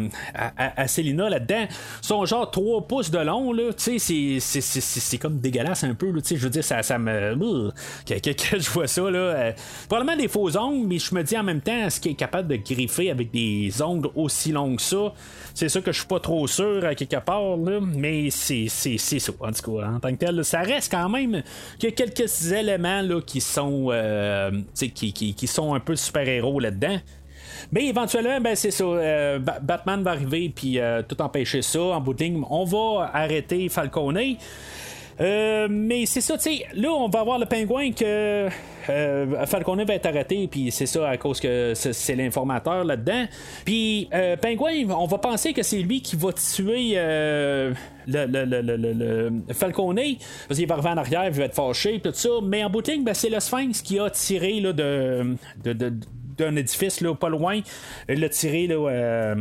à, 0.58 0.88
Selina 0.88 1.30
là-dedans 1.30 1.66
sont 2.02 2.26
genre 2.26 2.50
3 2.50 2.88
pouces 2.88 3.12
de 3.12 3.20
long, 3.20 3.52
là. 3.54 3.74
Tu 3.74 4.00
sais, 4.00 4.40
c'est 4.40 5.18
comme 5.18 5.40
dégueulasse 5.40 5.84
un 5.84 5.94
peu, 5.94 6.12
Tu 6.14 6.22
sais, 6.24 6.36
je 6.38 6.44
veux 6.44 6.50
dire, 6.50 6.64
ça, 6.64 6.84
ça 6.84 6.98
me. 6.98 7.72
Que, 8.06 8.60
je 8.60 8.70
vois 8.72 8.88
ça, 8.88 9.10
là. 9.10 9.20
Euh, 9.20 9.52
probablement 9.88 10.18
des 10.18 10.28
faux 10.28 10.56
ongles, 10.58 10.88
mais 10.88 11.00
je 11.00 11.14
me 11.14 11.24
dis 11.24 11.38
en 11.38 11.44
même 11.44 11.62
temps, 11.62 11.85
est-ce 11.86 12.00
qu'il 12.00 12.12
est 12.12 12.16
capable 12.16 12.48
de 12.48 12.56
griffer 12.56 13.10
avec 13.10 13.32
des 13.32 13.82
ongles 13.82 14.10
aussi 14.16 14.52
longs 14.52 14.76
que 14.76 14.82
ça? 14.82 15.14
C'est 15.54 15.70
ça 15.70 15.82
que 15.82 15.92
je 15.92 16.00
suis 16.00 16.08
pas 16.08 16.20
trop 16.20 16.48
sûr 16.48 16.84
à 16.86 16.96
quelque 16.96 17.24
part, 17.24 17.58
là. 17.58 17.80
Mais 17.82 18.30
c'est 18.30 18.68
ça, 18.68 19.32
en 19.40 19.52
tout 19.52 19.72
cas, 19.72 19.88
en 19.88 20.00
tant 20.00 20.12
que 20.12 20.18
tel. 20.18 20.44
ça 20.44 20.62
reste 20.62 20.92
quand 20.92 21.10
même 21.10 21.44
qu'il 21.80 21.90
y 21.90 21.94
a 21.94 21.96
quelques 21.96 22.52
éléments, 22.52 23.02
là, 23.02 23.22
qui 23.22 23.42
sont. 23.42 23.88
Euh, 23.92 24.52
qui, 24.94 25.14
qui 25.14 25.48
sont 25.48 25.74
un 25.74 25.80
peu 25.80 25.96
super-héros 25.96 26.60
là-dedans. 26.60 27.00
Mais 27.72 27.88
éventuellement, 27.88 28.40
ben, 28.42 28.56
c'est 28.56 28.72
ça. 28.72 28.84
Euh, 28.84 29.40
Batman 29.40 30.04
va 30.04 30.12
arriver 30.12 30.52
puis 30.54 30.80
euh, 30.80 31.02
tout 31.08 31.22
empêcher 31.22 31.62
ça. 31.62 31.82
En 31.82 32.02
bout 32.02 32.14
de 32.14 32.24
ligne, 32.24 32.44
on 32.50 32.64
va 32.64 33.10
arrêter 33.14 33.70
Falcone. 33.70 34.36
Euh, 35.22 35.68
mais 35.70 36.06
c'est 36.06 36.22
ça, 36.22 36.38
tu 36.38 36.44
sais, 36.44 36.66
là, 36.74 36.90
on 36.90 37.08
va 37.08 37.22
avoir 37.22 37.40
le 37.40 37.46
pingouin 37.46 37.92
que 37.92 38.50
Falcone 39.46 39.84
va 39.84 39.94
être 39.94 40.06
arrêté, 40.06 40.48
puis 40.48 40.72
c'est 40.72 40.86
ça 40.86 41.10
à 41.10 41.18
cause 41.18 41.40
que 41.40 41.74
c'est 41.74 42.16
l'informateur 42.16 42.84
là-dedans. 42.84 43.26
Puis 43.64 44.10
pingouin, 44.42 44.90
on 44.90 45.06
va 45.06 45.18
penser 45.18 45.54
que 45.54 45.64
c'est 45.64 45.80
lui 45.80 46.02
qui 46.02 46.16
va 46.18 46.34
tuer 46.34 46.96
le, 46.96 47.74
le, 48.08 49.54
Falcone, 49.54 50.02
parce 50.48 50.60
qu'il 50.60 50.68
va 50.68 50.76
revenir 50.76 50.94
en 50.94 50.98
arrière, 50.98 51.26
il 51.28 51.32
va 51.32 51.46
être 51.46 51.56
fâché, 51.56 52.00
tout 52.02 52.12
ça. 52.14 52.30
Mais 52.44 52.64
en 52.64 52.70
bout 52.70 52.82
de 52.82 52.92
ligne, 52.92 53.04
ben, 53.04 53.14
c'est 53.14 53.30
le 53.30 53.40
Sphinx 53.40 53.82
qui 53.82 53.98
a 54.00 54.10
tiré 54.10 54.60
là, 54.60 54.74
de 54.74 55.38
d'un 56.38 56.56
édifice 56.56 57.02
là, 57.02 57.16
pas 57.16 57.30
loin, 57.30 57.62
il 58.10 58.20
l'a 58.20 58.30
tiré 58.30 58.68
là, 58.68 58.76
euh, 58.76 59.36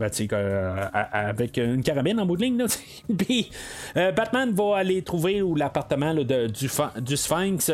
ben, 0.00 0.10
euh, 0.32 0.86
avec 1.12 1.58
une 1.58 1.82
carabine 1.82 2.18
en 2.18 2.26
bout 2.26 2.36
de 2.36 2.42
ligne. 2.42 2.64
Puis 3.18 3.50
euh, 3.96 4.12
Batman 4.12 4.50
va 4.52 4.78
aller 4.78 5.02
trouver 5.02 5.42
l'appartement 5.56 6.14
du, 6.14 6.24
du 6.24 7.16
Sphinx. 7.16 7.70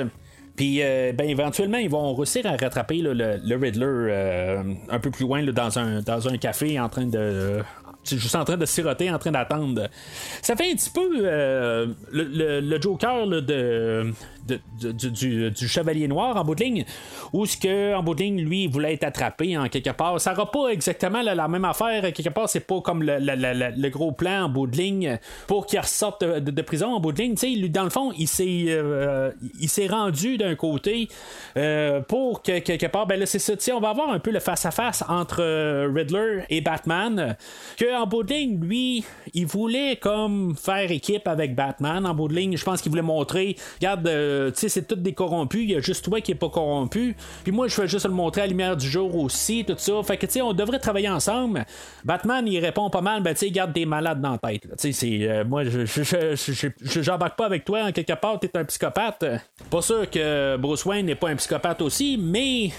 Puis, 0.57 0.78
ben, 0.78 1.28
éventuellement, 1.28 1.77
ils 1.77 1.90
vont 1.90 2.15
réussir 2.15 2.47
à 2.47 2.57
rattraper 2.57 3.03
le, 3.03 3.57
Riddler 3.57 4.62
un 4.89 4.98
peu 4.98 5.11
plus 5.11 5.24
loin 5.27 5.43
dans, 5.44 5.78
un, 5.78 6.01
dans 6.01 6.28
un 6.28 6.39
café 6.39 6.81
en 6.81 6.89
train 6.89 7.05
de, 7.05 7.62
juste 8.05 8.35
en 8.35 8.44
train 8.44 8.57
de 8.57 8.65
siroter, 8.65 9.11
en 9.11 9.19
train 9.19 9.32
d'attendre. 9.32 9.89
Ça 10.40 10.57
fait 10.57 10.70
un 10.70 10.74
petit 10.74 10.90
peu 10.90 11.09
le, 12.11 12.81
Joker 12.81 13.27
de, 13.27 14.12
du, 14.47 15.68
Chevalier 15.68 16.09
Noir 16.09 16.36
en 16.36 16.44
bout 16.44 16.55
de 16.55 16.64
ligne, 16.64 16.85
où 17.32 17.47
ce 17.47 17.56
que 17.56 17.94
en 17.94 18.02
bout 18.02 18.14
de 18.14 18.23
ligne, 18.23 18.40
lui, 18.40 18.64
il 18.64 18.70
voulait 18.70 18.94
être 18.94 19.05
attrapé 19.05 19.56
en 19.56 19.68
quelque 19.68 19.90
part. 19.90 20.20
Ça 20.20 20.32
n'aura 20.32 20.51
pas 20.51 20.68
exactement 20.68 21.23
la, 21.23 21.48
même 21.48 21.64
affaire. 21.64 22.12
Quelque 22.12 22.31
part, 22.31 22.48
c'est 22.48 22.60
pas 22.60 22.81
comme 22.81 23.02
le, 23.02 23.89
gros 23.89 24.12
plan 24.12 24.44
en 24.44 24.48
bout 24.48 24.66
de 24.66 24.77
ligne 24.77 25.18
pour 25.47 25.66
qu'il 25.66 25.78
ressorte 25.78 26.24
de, 26.24 26.62
prison 26.62 26.94
en 26.94 27.01
bout 27.01 27.12
de 27.12 27.23
ligne. 27.23 27.35
lui, 27.43 27.70
dans 27.70 27.85
le 27.85 27.90
fond, 27.90 28.12
il 28.16 28.28
s'est 28.28 28.66
euh, 28.68 29.31
il 29.60 29.68
s'est 29.68 29.86
rendu 29.86 30.36
d'un 30.36 30.55
côté 30.55 31.09
euh, 31.56 32.01
pour 32.01 32.43
que 32.43 32.59
quelque 32.59 32.86
part, 32.86 33.06
ben 33.06 33.18
là, 33.18 33.27
c'est 33.27 33.39
ça. 33.39 33.55
On 33.74 33.81
va 33.81 33.90
avoir 33.90 34.10
un 34.10 34.18
peu 34.18 34.31
le 34.31 34.40
face-à-face 34.40 35.05
entre 35.09 35.43
euh, 35.43 35.90
Riddler 35.94 36.44
et 36.51 36.60
Batman. 36.60 37.36
Que 37.77 37.97
en 37.97 38.06
bout 38.06 38.23
de 38.23 38.32
ligne, 38.32 38.60
lui, 38.60 39.05
il 39.35 39.47
voulait 39.47 39.97
comme 39.97 40.56
faire 40.56 40.90
équipe 40.90 41.28
avec 41.28 41.55
Batman. 41.55 42.06
En 42.06 42.14
bout 42.14 42.28
de 42.28 42.35
ligne, 42.35 42.56
je 42.56 42.64
pense 42.64 42.82
qu'il 42.82 42.90
voulait 42.90 43.02
montrer, 43.02 43.56
regarde, 43.77 44.06
euh, 44.36 44.50
tu 44.50 44.60
sais, 44.60 44.68
c'est 44.68 44.86
tout 44.86 44.96
des 44.96 45.12
corrompus. 45.12 45.62
Il 45.62 45.70
y 45.70 45.76
a 45.76 45.80
juste 45.80 46.04
toi 46.04 46.20
qui 46.20 46.32
est 46.32 46.36
pas 46.36 46.48
corrompu. 46.48 47.16
Puis 47.42 47.52
moi, 47.52 47.68
je 47.68 47.80
vais 47.80 47.88
juste 47.88 48.06
le 48.06 48.12
montrer 48.12 48.42
à 48.42 48.44
la 48.44 48.50
lumière 48.50 48.76
du 48.76 48.88
jour 48.88 49.14
aussi, 49.16 49.64
tout 49.64 49.74
ça. 49.76 49.92
Fait 50.04 50.16
que, 50.16 50.26
tu 50.26 50.32
sais, 50.32 50.42
on 50.42 50.52
devrait 50.52 50.78
travailler 50.78 51.08
ensemble. 51.08 51.64
Batman, 52.04 52.46
il 52.46 52.58
répond 52.58 52.90
pas 52.90 53.00
mal, 53.00 53.22
ben, 53.22 53.32
tu 53.32 53.46
sais, 53.46 53.50
garde 53.50 53.72
des 53.72 53.86
malades 53.86 54.20
dans 54.20 54.32
la 54.32 54.38
tête. 54.38 54.68
Tu 54.78 54.92
sais. 54.92 55.18
Euh, 55.22 55.44
moi, 55.44 55.64
je 55.64 57.00
j'embarque 57.00 57.36
pas 57.36 57.46
avec 57.46 57.64
toi. 57.64 57.84
En 57.84 57.92
quelque 57.92 58.12
part, 58.14 58.38
t'es 58.38 58.56
un 58.56 58.64
psychopathe. 58.64 59.24
Pas 59.70 59.82
sûr 59.82 60.08
que 60.10 60.56
Bruce 60.56 60.84
Wayne 60.84 61.06
n'est 61.06 61.14
pas 61.14 61.28
un 61.28 61.36
psychopathe 61.36 61.82
aussi, 61.82 62.18
mais 62.20 62.70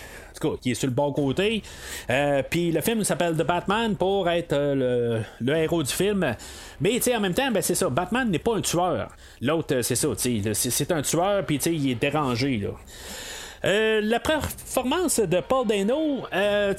qui 0.62 0.72
est 0.72 0.76
sur 0.76 0.88
le 0.88 0.94
bon 0.94 1.12
côté. 1.12 1.62
Euh, 2.10 2.42
puis 2.50 2.72
le 2.72 2.82
film 2.82 3.04
s'appelle 3.04 3.36
The 3.36 3.46
Batman 3.46 3.96
pour 3.96 4.30
être 4.30 4.56
le, 4.56 5.24
héros 5.56 5.84
du 5.84 5.92
film. 5.92 6.36
Mais 6.82 7.16
en 7.16 7.20
même 7.20 7.34
temps, 7.34 7.52
ben, 7.52 7.62
c'est 7.62 7.76
ça. 7.76 7.90
Batman 7.90 8.30
n'est 8.30 8.40
pas 8.40 8.56
un 8.56 8.62
tueur. 8.62 9.10
L'autre, 9.42 9.76
euh, 9.76 9.82
c'est 9.82 9.96
ça. 9.96 10.08
C'est 10.54 10.92
un 10.92 11.02
tueur, 11.02 11.46
puis 11.46 11.56
il 11.58 11.92
est 11.92 11.96
dérangé. 11.96 12.58
Là. 12.58 12.70
Euh, 13.66 14.02
la 14.04 14.20
performance 14.20 15.20
de 15.20 15.40
Paul 15.42 15.66
Dano, 15.66 16.24
euh, 16.34 16.74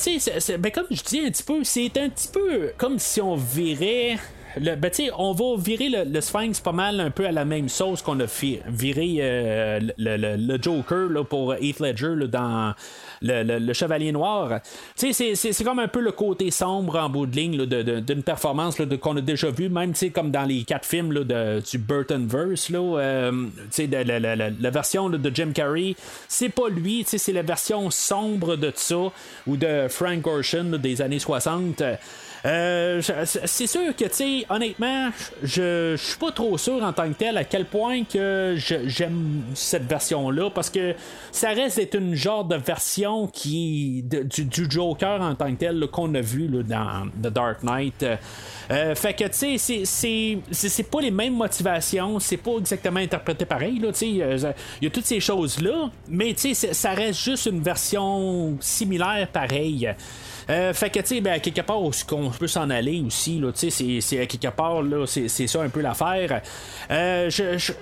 ben, 0.59 0.73
comme 0.73 0.87
je 0.91 1.03
dis 1.03 1.21
un 1.21 1.31
petit 1.31 1.43
peu, 1.43 1.65
c'est 1.65 1.97
un 1.99 2.09
petit 2.09 2.29
peu 2.29 2.73
comme 2.77 2.99
si 2.99 3.21
on 3.21 3.35
virait 3.35 4.17
le, 4.57 4.75
ben, 4.77 4.91
on 5.17 5.33
va 5.33 5.57
virer 5.59 5.89
le, 5.89 6.21
Sphinx 6.21 6.61
pas 6.61 6.73
mal 6.73 7.01
un 7.01 7.11
peu 7.11 7.27
à 7.27 7.33
la 7.33 7.45
même 7.45 7.69
sauce 7.69 8.03
qu'on 8.03 8.19
a 8.21 8.27
viré 8.67 9.17
euh, 9.21 9.81
le, 9.99 10.63
Joker 10.63 11.11
là, 11.11 11.25
pour 11.25 11.55
Heath 11.55 11.81
Ledger 11.81 12.15
dans 12.29 12.75
le, 13.23 13.73
Chevalier 13.73 14.13
Noir. 14.13 14.61
C'est 14.95 15.65
comme 15.65 15.79
un 15.79 15.89
peu 15.89 16.01
le 16.01 16.13
côté 16.13 16.51
sombre 16.51 16.99
en 16.99 17.09
bout 17.09 17.27
de 17.27 17.37
ligne 17.37 17.67
d'une 17.67 18.23
performance 18.23 18.77
qu'on 19.01 19.17
a 19.17 19.21
déjà 19.21 19.51
vu, 19.51 19.69
même 19.69 19.93
comme 20.15 20.31
dans 20.31 20.45
les 20.45 20.65
quatre 20.65 20.87
films 20.87 21.13
de, 21.13 21.61
du 21.61 21.79
Burtonverse. 21.79 22.71
Là, 22.71 22.79
euh, 22.79 23.47
la, 24.61 24.71
version 24.71 25.09
de 25.11 25.31
Jim 25.35 25.53
Carrey, 25.55 25.95
c'est 26.29 26.49
pas 26.49 26.69
lui, 26.69 27.05
c'est 27.07 27.33
la 27.33 27.43
version 27.43 27.91
sombre 27.91 28.57
de 28.57 28.73
ça, 28.75 29.13
ou 29.47 29.57
de 29.57 29.87
Frank 29.89 30.21
Gorshin 30.21 30.79
des 30.79 31.03
années 31.03 31.19
60. 31.19 31.83
Euh, 32.45 33.01
c'est 33.03 33.67
sûr 33.67 33.95
que, 33.97 34.05
tu 34.05 34.11
sais, 34.13 34.47
honnêtement, 34.49 35.11
je, 35.43 35.97
suis 35.97 36.19
pas 36.19 36.31
trop 36.31 36.57
sûr 36.57 36.83
en 36.83 36.93
tant 36.93 37.09
que 37.09 37.15
tel 37.15 37.37
à 37.37 37.45
quel 37.45 37.65
point 37.65 38.05
que 38.05 38.55
j'aime 38.57 39.43
cette 39.55 39.85
version-là, 39.85 40.51
parce 40.51 40.71
que 40.71 40.95
ça 41.33 41.51
reste 41.51 41.77
d'être 41.77 41.97
une 41.97 42.15
genre 42.15 42.45
de 42.45 42.57
version 42.57 43.27
qui 43.27 44.05
du, 44.05 44.71
Joker 44.71 45.21
en 45.21 45.35
tant 45.35 45.51
que 45.51 45.59
tel 45.59 45.87
qu'on 45.91 46.15
a 46.15 46.21
vu 46.21 46.49
dans 46.65 47.09
The 47.23 47.29
Dark 47.29 47.63
Knight. 47.63 48.05
Euh, 48.71 48.95
fait 48.95 49.15
que, 49.15 49.25
tu 49.25 49.59
sais, 49.59 49.85
c'est 49.85 50.91
pas 50.91 51.01
les 51.01 51.11
mêmes 51.11 51.35
motivations, 51.35 52.19
c'est 52.21 52.37
pas 52.37 52.59
exactement 52.59 53.01
interprété 53.01 53.45
pareil, 53.45 53.79
là, 53.79 53.93
tu 53.93 53.99
sais, 53.99 54.23
euh, 54.23 54.53
il 54.81 54.85
y 54.85 54.87
a 54.87 54.91
toutes 54.91 55.07
ces 55.07 55.21
choses-là, 55.21 55.91
mais, 56.09 56.35
tu 56.35 56.55
sais, 56.55 56.75
ça 56.75 56.91
reste 56.91 57.21
juste 57.21 57.47
une 57.47 57.63
version 57.63 58.57
similaire 58.61 59.29
pareille. 59.33 59.89
Euh, 60.51 60.73
fait 60.73 60.91
que, 60.91 61.01
tu 61.01 61.07
sais, 61.07 61.21
ben, 61.21 61.41
quelque 61.41 61.61
part, 61.61 61.81
qu'on 62.07 62.31
peut 62.31 62.47
s'en 62.47 62.71
aller 62.71 63.03
aussi, 63.07 63.39
là, 63.39 63.53
tu 63.53 63.71
sais, 63.71 64.01
c'est 64.01 64.27
quelque 64.27 64.49
part, 64.55 64.83
là, 64.83 65.05
c'est 65.07 65.47
ça 65.47 65.63
un 65.63 65.69
peu 65.69 65.81
l'affaire. 65.81 66.41
Euh, 66.91 67.31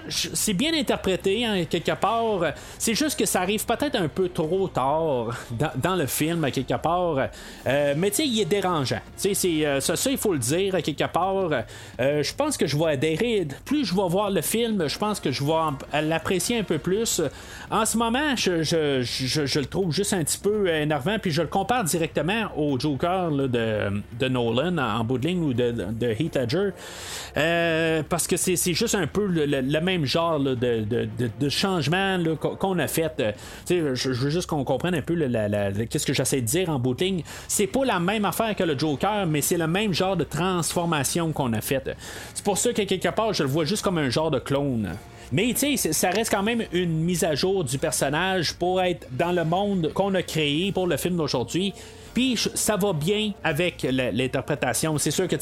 c'est 0.09 0.53
bien 0.53 0.75
interprété, 0.75 1.45
hein, 1.45 1.65
quelque 1.69 1.95
part. 1.95 2.53
C'est 2.79 2.95
juste 2.95 3.19
que 3.19 3.27
ça 3.27 3.43
arrive 3.43 3.65
peut-être 3.65 3.97
un 3.97 4.09
peu 4.09 4.29
trop 4.29 4.69
tard 4.69 5.29
dans, 5.77 5.97
le 5.97 6.07
film, 6.07 6.51
quelque 6.51 6.77
part. 6.77 7.29
Euh, 7.67 7.95
mais, 7.97 8.11
tu 8.11 8.17
sais, 8.17 8.27
il 8.27 8.41
est 8.41 8.47
dérangeant. 8.47 9.01
Tu 9.21 9.35
sais, 9.35 9.81
ça, 9.81 9.97
ça, 9.97 10.11
il 10.11 10.19
faut 10.19 10.33
le 10.33 10.39
dire, 10.39 10.83
quelque 10.83 11.07
part. 11.07 11.51
je 11.99 12.35
pense 12.35 12.57
que 12.57 12.67
je 12.67 12.77
vais 12.77 12.93
adhérer. 12.93 13.47
Plus 13.65 13.85
je 13.85 13.95
vais 13.95 14.09
voir 14.09 14.31
le 14.31 14.41
film, 14.41 14.89
je 14.89 14.99
pense 14.99 15.21
que 15.21 15.31
je 15.31 15.45
vais 15.45 16.03
l'apprécier 16.03 16.59
un 16.59 16.65
peu 16.65 16.79
plus. 16.79 17.21
En 17.71 17.85
ce 17.85 17.97
moment, 17.97 18.35
je, 18.37 18.63
je, 18.63 19.59
le 19.59 19.67
trouve 19.67 19.93
juste 19.93 20.13
un 20.13 20.25
petit 20.25 20.39
peu 20.39 20.69
énervant, 20.69 21.19
puis 21.21 21.31
je 21.31 21.43
le 21.43 21.49
compare 21.49 21.85
directement 21.85 22.51
au 22.57 22.79
Joker 22.79 23.31
de, 23.31 24.29
Nolan 24.29 24.79
en, 24.79 25.05
bout 25.05 25.19
de 25.19 25.29
ligne 25.29 25.43
ou 25.43 25.53
de, 25.53 25.71
de 25.73 26.07
Heath. 26.09 26.39
Euh, 27.37 28.03
parce 28.09 28.27
que 28.27 28.37
c'est 28.37 28.57
juste 28.75 28.95
un 28.95 29.07
peu 29.07 29.27
le, 29.27 29.81
même 29.81 30.05
genre 30.05 30.41
de, 30.41 31.49
changement 31.49 32.19
qu'on 32.59 32.79
a 32.79 32.89
fait. 32.89 33.13
Euh, 33.21 33.95
je, 33.95 33.95
je, 33.95 34.11
veux 34.11 34.31
juste 34.31 34.49
qu'on 34.49 34.65
comprenne 34.65 34.95
un 34.95 35.03
peu 35.03 35.17
qu'est-ce 35.91 36.07
que 36.07 36.13
j'essaie 36.13 36.41
de 36.41 36.47
dire 36.47 36.71
en 36.71 36.79
bout 36.79 36.95
de 36.95 37.05
ligne. 37.05 37.23
C'est 37.49 37.67
pas 37.67 37.85
la 37.85 38.01
même 38.01 38.25
affaire 38.25 38.55
que 38.55 38.65
le 38.65 38.79
Joker, 38.79 39.27
mais 39.27 39.41
c'est 39.41 39.59
le 39.59 39.67
même 39.67 39.93
genre 39.93 40.17
de 40.17 40.25
transformation 40.25 41.33
qu'on 41.33 41.53
a 41.53 41.61
fait. 41.61 41.97
C'est 42.35 42.45
pour 42.45 42.59
ça 42.59 42.73
que 42.73 42.83
quelque 42.83 43.09
part, 43.09 43.33
je 43.33 43.43
le 43.43 43.49
vois 43.49 43.65
juste 43.65 43.83
comme 43.83 43.99
un 43.99 44.11
genre 44.11 44.31
de 44.31 44.39
clone. 44.39 44.97
Mais 45.33 45.53
tu 45.55 45.77
sais, 45.77 45.93
ça 45.93 46.11
reste 46.11 46.31
quand 46.31 46.43
même 46.43 46.65
une 46.73 47.01
mise 47.01 47.25
à 47.25 47.35
jour 47.35 47.65
du 47.65 47.79
personnage 47.79 48.55
pour 48.55 48.81
être 48.81 49.09
dans 49.11 49.33
le 49.33 49.45
monde 49.45 49.91
qu'on 49.93 50.15
a 50.15 50.23
créé 50.23 50.71
pour 50.71 50.87
le 50.87 50.97
film 50.97 51.17
d'aujourd'hui. 51.17 51.75
Puis 52.17 52.39
ça 52.55 52.79
va 52.79 52.95
bien 52.95 53.33
avec 53.45 53.87
l'interprétation. 53.93 54.97
C'est 54.97 55.11
sûr 55.11 55.29
que 55.29 55.37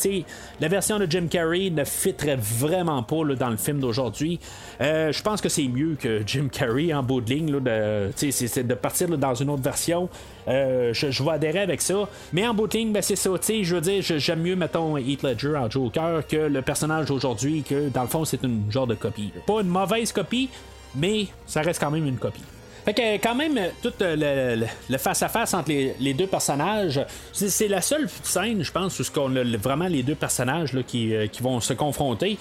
la 0.60 0.66
version 0.66 0.98
de 0.98 1.06
Jim 1.08 1.28
Carrey 1.30 1.70
ne 1.70 1.84
fitterait 1.84 2.34
vraiment 2.34 3.00
pas 3.04 3.22
dans 3.38 3.50
le 3.50 3.56
film 3.56 3.78
d'aujourd'hui. 3.78 4.40
Euh, 4.80 5.12
je 5.12 5.22
pense 5.22 5.40
que 5.40 5.48
c'est 5.48 5.68
mieux 5.68 5.94
que 5.94 6.24
Jim 6.26 6.48
Carrey 6.50 6.92
en 6.92 7.04
bout 7.04 7.20
de 7.20 7.32
ligne, 7.32 7.60
de, 7.60 8.10
c'est, 8.16 8.66
de 8.66 8.74
partir 8.74 9.06
dans 9.16 9.34
une 9.36 9.50
autre 9.50 9.62
version. 9.62 10.08
Euh, 10.48 10.92
je, 10.92 11.22
vais 11.22 11.30
adhérer 11.30 11.60
avec 11.60 11.80
ça. 11.80 12.08
Mais 12.32 12.44
en 12.44 12.54
bout 12.54 12.66
de 12.66 12.76
ligne, 12.76 12.92
ben, 12.92 13.02
c'est 13.02 13.14
ça. 13.14 13.30
Je 13.40 13.72
veux 13.72 13.80
dire, 13.80 14.02
j'aime 14.02 14.40
mieux, 14.40 14.56
mettons, 14.56 14.96
Heath 14.96 15.22
Ledger 15.22 15.54
en 15.56 15.70
Joker 15.70 16.26
que 16.26 16.36
le 16.36 16.60
personnage 16.60 17.06
d'aujourd'hui, 17.06 17.62
que 17.62 17.88
dans 17.88 18.02
le 18.02 18.08
fond, 18.08 18.24
c'est 18.24 18.42
une 18.42 18.64
genre 18.72 18.88
de 18.88 18.96
copie. 18.96 19.30
Pas 19.46 19.60
une 19.60 19.68
mauvaise 19.68 20.10
copie, 20.10 20.50
mais 20.96 21.28
ça 21.46 21.62
reste 21.62 21.78
quand 21.78 21.92
même 21.92 22.08
une 22.08 22.18
copie. 22.18 22.42
Fait 22.84 22.92
que 22.92 23.16
quand 23.16 23.34
même, 23.34 23.58
tout 23.82 23.92
euh, 24.02 24.66
le 24.90 24.98
face-à-face 24.98 25.54
entre 25.54 25.70
les, 25.70 26.14
deux 26.14 26.26
personnages, 26.26 27.00
c'est 27.32 27.68
la 27.68 27.80
seule 27.80 28.08
scène, 28.22 28.62
je 28.62 28.70
pense, 28.70 29.00
où 29.00 29.04
on 29.16 29.34
a 29.36 29.56
vraiment 29.56 29.86
les 29.86 30.02
deux 30.02 30.14
personnages 30.14 30.76
qui, 30.86 31.14
euh, 31.14 31.26
qui 31.26 31.42
vont 31.42 31.60
se 31.60 31.72
confronter. 31.72 32.38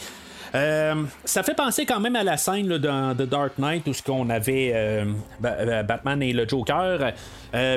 Euh, 0.56 1.04
ça 1.26 1.42
fait 1.42 1.56
penser 1.56 1.86
quand 1.86 2.00
même 2.00 2.16
à 2.16 2.24
la 2.24 2.38
scène 2.38 2.78
dans 2.78 3.16
The 3.16 3.24
Dark 3.24 3.58
Knight 3.58 3.88
où 3.88 3.94
ce 3.94 4.04
qu'on 4.04 4.30
avait 4.30 4.72
euh, 4.76 5.06
euh, 5.44 5.84
Batman 5.84 6.22
et 6.22 6.32
le 6.32 6.48
Joker. 6.48 7.12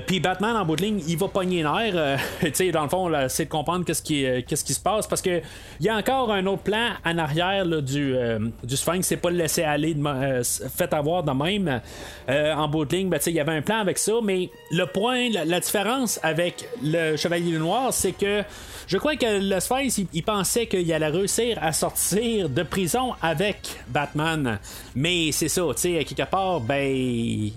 Puis 0.07 0.21
Batman 0.21 0.57
en 0.57 0.65
bout 0.65 0.77
de 0.77 0.83
ligne, 0.83 1.03
il 1.07 1.19
va 1.19 1.29
pogner 1.29 1.63
l'air. 1.63 2.19
dans 2.73 2.83
le 2.83 2.89
fond, 2.89 3.13
c'est 3.29 3.45
de 3.45 3.51
comprendre 3.51 3.85
qu'est-ce 3.85 4.03
qui, 4.03 4.75
se 4.75 4.81
passe 4.81 5.07
parce 5.07 5.21
que 5.21 5.43
il 5.81 5.87
y 5.87 5.89
a 5.91 5.97
encore 5.97 6.33
un 6.33 6.47
autre 6.47 6.63
plan 6.63 6.93
en 7.05 7.19
arrière 7.19 7.67
du, 7.67 8.15
du 8.65 8.77
Sphinx. 8.77 9.07
C'est 9.07 9.19
pas 9.19 9.29
le 9.29 9.37
laisser 9.37 9.65
aller, 9.65 9.95
fait 10.43 10.95
avoir 10.95 11.25
de 11.25 11.33
même. 11.33 11.81
en 12.29 12.69
bout 12.69 12.87
de 12.87 12.97
ligne, 12.97 13.11
ben, 13.11 13.21
il 13.27 13.35
y 13.35 13.41
avait 13.41 13.53
un 13.53 13.61
plan 13.61 13.81
avec 13.81 13.99
ça, 13.99 14.15
mais 14.23 14.49
le 14.71 14.87
point, 14.87 15.29
la 15.31 15.61
différence 15.61 16.19
avec 16.23 16.67
le 16.83 17.17
Chevalier 17.17 17.59
Noir, 17.59 17.93
c'est 17.93 18.13
que 18.13 18.45
je 18.87 18.99
crois 18.99 19.17
que 19.17 19.41
le 19.41 19.59
Sphinx, 19.59 20.01
il, 20.13 20.23
pensait 20.23 20.67
qu'il 20.67 20.91
allait 20.93 21.09
réussir 21.09 21.59
à 21.61 21.73
sortir 21.73 22.49
de 22.49 22.63
prison 22.67 23.15
avec 23.23 23.81
Batman. 23.89 24.59
Mais 24.95 25.33
c'est 25.33 25.49
ça, 25.49 25.63
tu 25.75 25.83
sais, 25.83 26.05
quelque 26.05 26.29
part, 26.31 26.61
ben, 26.61 27.51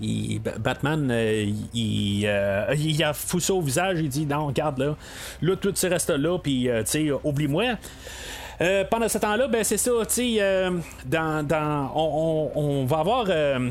Batman, 0.58 1.08
euh, 1.10 1.46
il, 1.74 2.24
euh, 2.26 2.74
il, 2.78 3.02
a 3.02 3.12
fou 3.12 3.40
ça 3.40 3.54
au 3.54 3.60
visage, 3.60 3.98
il 4.00 4.08
dit 4.08 4.26
non, 4.26 4.46
regarde 4.46 4.78
là, 4.78 4.96
là, 5.42 5.56
tout 5.56 5.72
tu 5.72 5.86
restes 5.86 6.10
là, 6.10 6.38
puis, 6.38 6.68
euh, 6.68 6.82
tu 6.82 6.90
sais, 6.90 7.10
oublie-moi. 7.24 7.76
Euh, 8.60 8.84
pendant 8.90 9.08
ce 9.08 9.16
temps-là, 9.16 9.48
ben 9.48 9.64
c'est 9.64 9.78
ça, 9.78 9.90
tu 10.06 10.36
sais, 10.38 10.70
dans, 11.06 11.46
dans 11.46 11.92
on, 11.94 12.84
va 12.84 12.98
avoir 12.98 13.24
euh, 13.28 13.70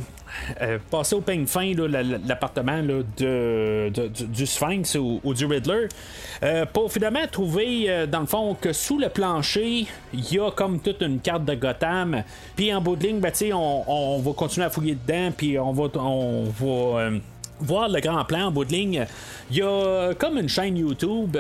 passer 0.90 1.16
au 1.16 1.22
peigne 1.22 1.46
fin 1.46 1.74
l'appartement 1.74 2.82
de, 2.84 3.90
du 3.90 4.46
Sphinx 4.46 4.96
ou, 4.96 5.34
du 5.34 5.46
Riddler. 5.46 5.88
Euh, 6.44 6.66
pour 6.66 6.92
finalement 6.92 7.28
trouver 7.30 7.90
euh, 7.90 8.06
dans 8.06 8.22
le 8.22 8.26
fond 8.26 8.56
que 8.60 8.72
sous 8.72 8.98
le 8.98 9.10
plancher 9.10 9.88
il 10.14 10.34
y 10.34 10.40
a 10.40 10.52
comme 10.52 10.80
toute 10.80 11.02
une 11.02 11.20
carte 11.20 11.44
de 11.44 11.54
Gotham. 11.56 12.24
Puis 12.56 12.74
en 12.74 12.80
bout 12.82 12.96
de 12.96 13.08
ligne 13.08 13.20
ben, 13.20 13.32
on, 13.54 13.84
on, 13.88 14.20
va 14.20 14.32
continuer 14.34 14.66
à 14.66 14.70
fouiller 14.70 14.96
dedans 14.96 15.32
puis 15.36 15.60
on 15.60 15.74
va 15.74 15.90
on 16.00 16.46
va 16.46 17.10
voir 17.60 17.90
le 17.90 18.00
grand 18.00 18.24
plan 18.26 18.48
en 18.48 18.52
bout 18.52 18.66
de 18.66 18.72
ligne. 18.72 19.06
Il 19.52 19.58
y 19.58 19.62
a 19.62 20.14
comme 20.18 20.38
une 20.38 20.50
chaîne 20.50 20.78
YouTube 20.78 21.38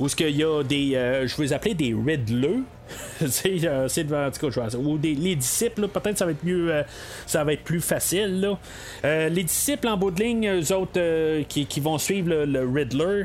où 0.00 0.08
ce 0.08 0.16
qu'il 0.16 0.36
y 0.36 0.42
a 0.42 0.62
des 0.62 0.92
je 1.26 1.36
vais 1.36 1.42
les 1.44 1.52
appeler 1.52 1.74
des 1.74 1.94
Riddlers 1.94 2.62
euh, 3.22 3.88
c'est 3.88 4.04
devant 4.04 4.26
en 4.26 4.30
tout 4.30 4.50
cas, 4.50 4.76
ou 4.76 4.98
des, 4.98 5.14
les 5.14 5.36
disciples 5.36 5.88
peut-être 5.88 6.18
ça 6.18 6.24
va 6.24 6.32
être 6.32 6.44
mieux 6.44 6.72
euh, 6.72 6.82
ça 7.26 7.44
va 7.44 7.52
être 7.52 7.62
plus 7.62 7.80
facile 7.80 8.40
là. 8.40 8.58
Euh, 9.04 9.28
les 9.28 9.44
disciples 9.44 9.88
en 9.88 9.96
bout 9.96 10.10
de 10.10 10.22
ligne 10.22 10.48
eux 10.48 10.74
autres 10.74 11.42
qui, 11.44 11.66
qui, 11.66 11.80
vont 11.80 11.98
suivre 11.98 12.44
le, 12.44 12.68
Riddler 12.68 13.24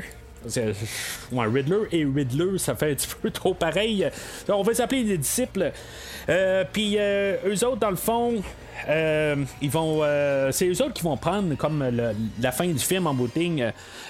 ouais, 1.32 1.46
Riddler 1.46 1.88
et 1.92 2.04
Riddler, 2.04 2.58
ça 2.58 2.74
fait 2.74 2.92
un 2.92 2.94
petit 2.94 3.08
peu 3.22 3.30
trop 3.30 3.54
pareil. 3.54 4.08
On 4.48 4.62
va 4.62 4.72
les 4.90 5.18
disciples. 5.18 5.72
Puis 6.72 6.98
eux 6.98 7.64
autres, 7.64 7.78
dans 7.78 7.90
le 7.90 7.96
fond, 7.96 8.34
euh, 8.88 9.36
ils 9.60 9.70
vont, 9.70 10.00
euh, 10.02 10.50
c'est 10.52 10.68
eux 10.68 10.82
autres 10.82 10.92
qui 10.92 11.02
vont 11.02 11.16
prendre 11.16 11.54
comme 11.56 11.84
la 12.40 12.52
fin 12.52 12.66
du 12.66 12.78
film 12.78 13.06
en 13.06 13.14
booting. 13.14 13.64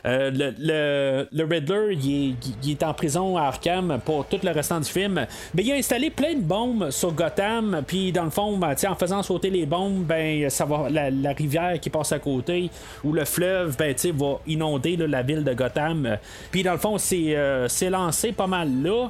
Euh, 0.05 0.31
le, 0.33 1.27
le, 1.33 1.45
Riddler, 1.45 1.95
il 1.95 2.37
est, 2.71 2.83
en 2.83 2.95
prison 2.95 3.37
à 3.37 3.45
Arkham 3.45 4.01
pour 4.05 4.27
tout 4.27 4.39
le 4.43 4.51
restant 4.51 4.81
du 4.81 4.91
film. 4.91 5.27
Mais 5.55 5.63
il 5.63 5.73
a 5.73 5.77
installé 5.77 6.11
plein 6.11 6.35
de 6.35 6.43
bombes 6.43 6.91
sur 6.91 7.13
Gotham. 7.13 7.83
Puis 7.87 8.13
dans 8.13 8.25
le 8.25 8.31
fond, 8.31 8.57
ben, 8.57 8.75
en 8.89 8.95
faisant 8.95 9.23
sauter 9.23 9.51
les 9.51 9.67
bombes, 9.67 10.05
ben 10.05 10.49
ça 10.51 10.65
va 10.65 10.89
la, 10.91 11.33
rivière 11.33 11.79
qui 11.81 11.91
passe 11.91 12.13
à 12.13 12.19
côté 12.19 12.71
ou 13.05 13.13
le 13.13 13.25
fleuve, 13.25 13.77
ben 13.77 13.95
va 14.15 14.41
inonder 14.47 14.97
la 14.97 15.23
ville 15.23 15.45
de 15.45 15.55
Gotham. 15.55 16.17
Puis 16.51 16.63
dans 16.63 16.73
le 16.73 16.79
fond, 16.79 16.99
c'est 16.99 17.91
lancé 17.91 18.33
pas 18.33 18.47
mal 18.47 18.71
là. 18.83 19.09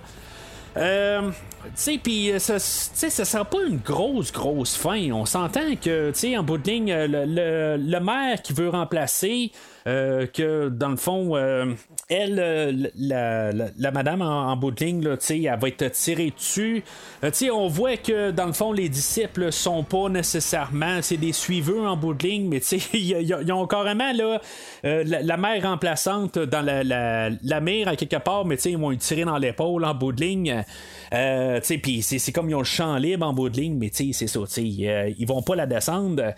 Sais, 1.75 1.99
puis 2.03 2.31
euh, 2.31 2.39
ça, 2.39 2.59
ça 2.59 3.25
sera 3.25 3.45
pas 3.45 3.63
une 3.67 3.79
grosse, 3.79 4.33
grosse 4.33 4.77
fin. 4.77 5.11
On 5.13 5.27
s'entend 5.27 5.75
que, 5.77 6.13
en 6.37 6.43
bout 6.43 6.59
de 6.59 6.71
ligne, 6.71 6.93
le, 6.95 7.77
le, 7.77 8.01
maire 8.01 8.43
qui 8.43 8.53
veut 8.53 8.69
remplacer 8.69 9.53
euh, 9.87 10.27
que 10.27 10.69
dans 10.69 10.89
le 10.89 10.97
fond, 10.97 11.37
euh, 11.37 11.75
elle, 12.09 12.39
euh, 12.39 12.73
la, 12.97 13.53
la, 13.53 13.91
madame 13.91 14.23
en, 14.23 14.57
bout 14.57 14.71
de 14.71 14.85
ligne, 14.85 15.05
elle 15.05 15.59
va 15.59 15.69
être 15.69 15.91
tirée 15.93 16.33
dessus. 16.37 16.85
Euh, 17.25 17.31
on 17.53 17.69
voit 17.69 17.97
que 17.97 18.31
dans 18.31 18.47
le 18.47 18.53
fond, 18.53 18.73
les 18.73 18.89
disciples 18.89 19.53
sont 19.53 19.85
pas 19.85 20.09
nécessairement, 20.09 20.99
c'est 21.03 21.17
des 21.17 21.33
suiveux 21.33 21.87
en 21.87 21.97
bout 21.97 22.15
de 22.15 22.27
ligne, 22.27 22.49
mais 22.49 22.59
ils, 22.93 23.53
ont 23.53 23.67
carrément 23.67 24.13
là, 24.13 24.41
euh, 24.85 25.05
la, 25.07 25.23
la 25.23 25.37
mère 25.37 25.63
remplaçante 25.63 26.39
dans 26.39 26.63
la, 26.63 26.83
la, 26.85 27.61
mire 27.61 27.89
à 27.89 27.97
quelque 27.97 28.17
part, 28.17 28.45
mais 28.45 28.57
ils 28.57 28.79
vont 28.79 28.91
lui 28.91 28.99
tirer 28.99 29.25
dans 29.25 29.39
l'épaule 29.39 29.85
en 29.85 29.95
bout 29.95 30.13
de 30.13 30.21
ligne. 30.21 30.65
Euh, 31.13 31.56
sais, 31.63 31.79
puis 31.79 32.03
c'est, 32.03 32.33
comme 32.33 32.49
ils 32.51 32.55
ont 32.55 32.61
le 32.61 32.65
champ 32.65 32.97
libre 32.97 33.27
en 33.27 33.33
bout 33.33 33.49
de 33.49 33.61
ligne, 33.61 33.77
mais 33.77 33.91
c'est 33.93 34.13
ça, 34.13 34.41
euh, 34.41 35.13
ils 35.19 35.27
vont 35.27 35.43
pas 35.43 35.57
la 35.57 35.67
descendre. 35.67 36.35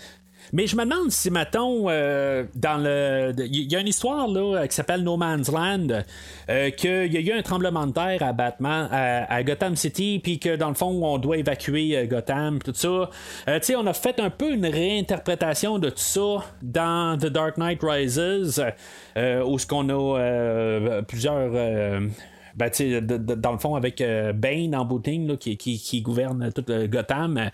Mais 0.53 0.67
je 0.67 0.77
me 0.77 0.85
demande 0.85 1.11
si, 1.11 1.31
mettons, 1.31 1.87
euh, 1.89 2.45
dans 2.55 2.79
le. 2.79 3.35
Il 3.39 3.71
y 3.71 3.77
a 3.77 3.81
une 3.81 3.89
histoire 3.89 4.29
là, 4.29 4.67
qui 4.67 4.75
s'appelle 4.75 5.03
No 5.03 5.17
Man's 5.17 5.51
Land, 5.51 5.89
euh, 6.49 6.71
qu'il 6.71 7.13
y 7.13 7.17
a 7.17 7.21
eu 7.21 7.33
un 7.33 7.43
tremblement 7.43 7.87
de 7.87 7.93
terre 7.93 8.23
à 8.23 8.33
Batman, 8.33 8.89
à, 8.91 9.43
Gotham 9.43 9.77
City, 9.77 10.21
puis 10.23 10.39
que 10.39 10.57
dans 10.57 10.69
le 10.69 10.75
fond, 10.75 11.05
on 11.05 11.19
doit 11.19 11.37
évacuer 11.37 11.97
euh, 11.97 12.07
Gotham, 12.07 12.61
tout 12.61 12.73
ça. 12.75 13.11
Euh, 13.49 13.61
tu 13.61 13.77
on 13.77 13.87
a 13.87 13.93
fait 13.93 14.21
un 14.21 14.31
peu 14.31 14.51
une 14.51 14.67
réinterprétation 14.67 15.79
de 15.79 15.91
tout 15.91 15.99
ça 15.99 16.45
dans 16.63 17.19
The 17.19 17.27
Dark 17.27 17.59
Knight 17.59 17.81
Rises, 17.83 18.63
euh, 19.17 19.45
où 19.45 19.59
ce 19.59 19.67
qu'on 19.67 19.89
a 19.89 20.19
euh, 20.19 21.03
plusieurs. 21.03 21.51
Ben, 22.59 22.71
de- 23.01 23.17
de- 23.17 23.35
dans 23.35 23.53
le 23.53 23.59
fond, 23.59 23.75
avec 23.77 24.01
euh, 24.01 24.33
Bane 24.33 24.75
en 24.75 24.85
ligne, 24.85 25.29
là, 25.29 25.37
qui, 25.37 25.57
qui, 25.57 25.79
qui 25.79 26.03
gouverne 26.03 26.51
tout 26.53 26.65
euh, 26.71 26.87
Gotham. 26.87 27.51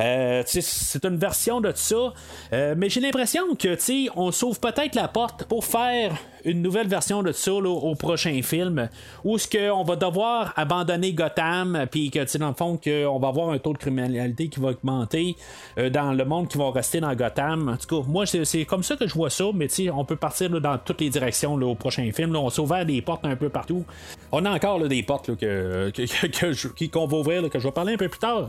Euh, 0.00 0.42
c'est 0.46 1.04
une 1.04 1.16
version 1.16 1.60
de 1.60 1.72
ça. 1.74 2.12
Euh, 2.52 2.74
mais 2.76 2.88
j'ai 2.88 3.00
l'impression 3.00 3.42
que, 3.58 3.74
on 4.14 4.30
s'ouvre 4.30 4.60
peut-être 4.60 4.94
la 4.94 5.08
porte 5.08 5.44
pour 5.44 5.64
faire 5.64 6.16
une 6.44 6.62
nouvelle 6.62 6.88
version 6.88 7.22
de 7.22 7.32
ça 7.32 7.52
au 7.52 7.94
prochain 7.94 8.40
film, 8.42 8.88
où 9.24 9.38
ce 9.38 9.48
qu'on 9.48 9.82
va 9.84 9.96
devoir 9.96 10.52
abandonner 10.56 11.12
Gotham, 11.12 11.86
puis 11.90 12.10
que, 12.10 12.38
dans 12.38 12.48
le 12.48 12.54
fond, 12.54 12.78
qu'on 12.82 13.18
va 13.18 13.28
avoir 13.28 13.50
un 13.50 13.58
taux 13.58 13.72
de 13.72 13.78
criminalité 13.78 14.48
qui 14.48 14.60
va 14.60 14.68
augmenter 14.70 15.36
euh, 15.78 15.90
dans 15.90 16.12
le 16.12 16.24
monde 16.24 16.48
qui 16.48 16.58
va 16.58 16.70
rester 16.70 17.00
dans 17.00 17.14
Gotham. 17.14 17.68
En 17.68 17.76
tout 17.76 18.02
cas, 18.02 18.08
moi, 18.08 18.24
c'est 18.26 18.64
comme 18.64 18.82
ça 18.82 18.96
que 18.96 19.06
je 19.06 19.14
vois 19.14 19.30
ça, 19.30 19.44
mais 19.54 19.68
on 19.94 20.04
peut 20.04 20.16
partir 20.16 20.50
dans 20.50 20.78
toutes 20.78 21.00
les 21.00 21.10
directions 21.10 21.54
au 21.54 21.74
prochain 21.74 22.10
film. 22.12 22.34
On 22.36 22.50
s'est 22.50 22.60
ouvert 22.60 22.84
des 22.84 23.00
portes 23.02 23.24
un 23.24 23.36
peu 23.36 23.48
partout. 23.48 23.84
On 24.32 24.44
a 24.44 24.50
encore 24.50 24.80
des 24.88 25.02
portes 25.02 25.34
que, 25.36 25.90
que, 25.90 26.02
que- 26.02 26.26
que 26.26 26.84
qu'on 26.90 27.06
va 27.06 27.16
ouvrir, 27.18 27.48
que 27.48 27.58
je 27.58 27.64
vais 27.68 27.72
parler 27.72 27.94
un 27.94 27.96
peu 27.96 28.08
plus 28.08 28.18
tard. 28.18 28.48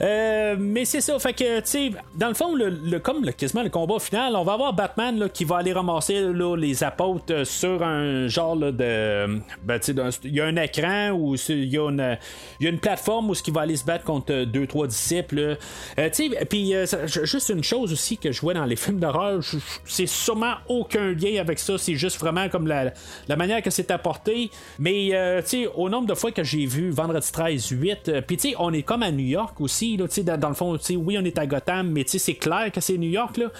Euh, 0.00 0.56
mais 0.58 0.84
c'est 0.84 1.00
ça, 1.00 1.18
fait 1.18 1.32
que, 1.32 1.60
tu 1.60 1.94
dans 2.16 2.28
le 2.28 2.34
fond, 2.34 2.54
le, 2.54 2.68
le- 2.68 2.98
comme 3.00 3.24
le, 3.24 3.32
quasiment 3.32 3.62
le 3.62 3.70
combat 3.70 3.98
final, 3.98 4.36
on 4.36 4.44
va 4.44 4.52
avoir 4.52 4.72
Batman 4.72 5.28
qui 5.32 5.44
va 5.44 5.56
aller 5.56 5.72
ramasser 5.72 6.26
les 6.56 6.84
apôtres 6.84 7.07
sur 7.44 7.82
un 7.82 8.28
genre 8.28 8.56
de. 8.56 9.40
Ben, 9.62 9.80
il 10.24 10.34
y 10.34 10.40
a 10.40 10.44
un 10.46 10.56
écran 10.56 11.16
c'est- 11.36 11.52
il 11.58 11.68
y, 11.72 11.78
a 11.78 11.88
une- 11.88 12.18
il 12.60 12.64
y 12.64 12.66
a 12.66 12.70
une 12.70 12.78
plateforme 12.80 13.30
où 13.30 13.34
ce 13.34 13.42
qui 13.42 13.50
va 13.50 13.62
aller 13.62 13.76
se 13.76 13.84
battre 13.84 14.04
contre 14.04 14.32
euh, 14.32 14.44
deux, 14.44 14.66
trois 14.66 14.86
disciples. 14.86 15.56
Euh, 15.98 16.10
puis 16.48 16.74
euh, 16.74 16.86
juste 17.24 17.48
une 17.50 17.62
chose 17.64 17.92
aussi 17.92 18.18
que 18.18 18.32
je 18.32 18.40
vois 18.40 18.54
dans 18.54 18.64
les 18.64 18.76
films 18.84 18.98
d'horreur, 19.00 19.40
c'est 19.84 20.06
sûrement 20.06 20.54
aucun 20.68 21.12
lien 21.12 21.40
avec 21.40 21.58
ça, 21.58 21.78
c'est 21.78 21.94
juste 21.94 22.18
vraiment 22.18 22.48
comme 22.48 22.66
la, 22.66 22.92
la 23.28 23.36
manière 23.36 23.62
que 23.62 23.70
c'est 23.70 23.90
apporté. 23.90 24.50
Mais, 24.78 25.10
euh, 25.14 25.40
au 25.74 25.88
nombre 25.88 26.06
de 26.06 26.14
fois 26.14 26.32
que 26.32 26.42
j'ai 26.44 26.66
vu 26.66 26.90
Vendredi 26.90 27.30
13, 27.32 27.68
8, 27.70 28.08
euh, 28.08 28.20
puis 28.20 28.38
on 28.58 28.72
est 28.72 28.82
comme 28.82 29.02
à 29.02 29.10
New 29.10 29.26
York 29.26 29.60
aussi, 29.60 29.96
là, 29.96 30.06
dans, 30.24 30.38
dans 30.38 30.48
le 30.48 30.54
fond, 30.54 30.78
oui, 30.96 31.16
on 31.18 31.24
est 31.24 31.38
à 31.38 31.46
Gotham, 31.46 31.90
mais 31.90 32.04
c'est 32.06 32.34
clair 32.34 32.70
que 32.72 32.80
c'est 32.80 32.98
New 32.98 33.10
York, 33.10 33.36
là. 33.38 33.50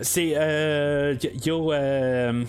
C'est. 0.00 0.26
Il 0.26 0.30
y, 0.32 1.50
a, 1.50 1.66
euh, 2.06 2.44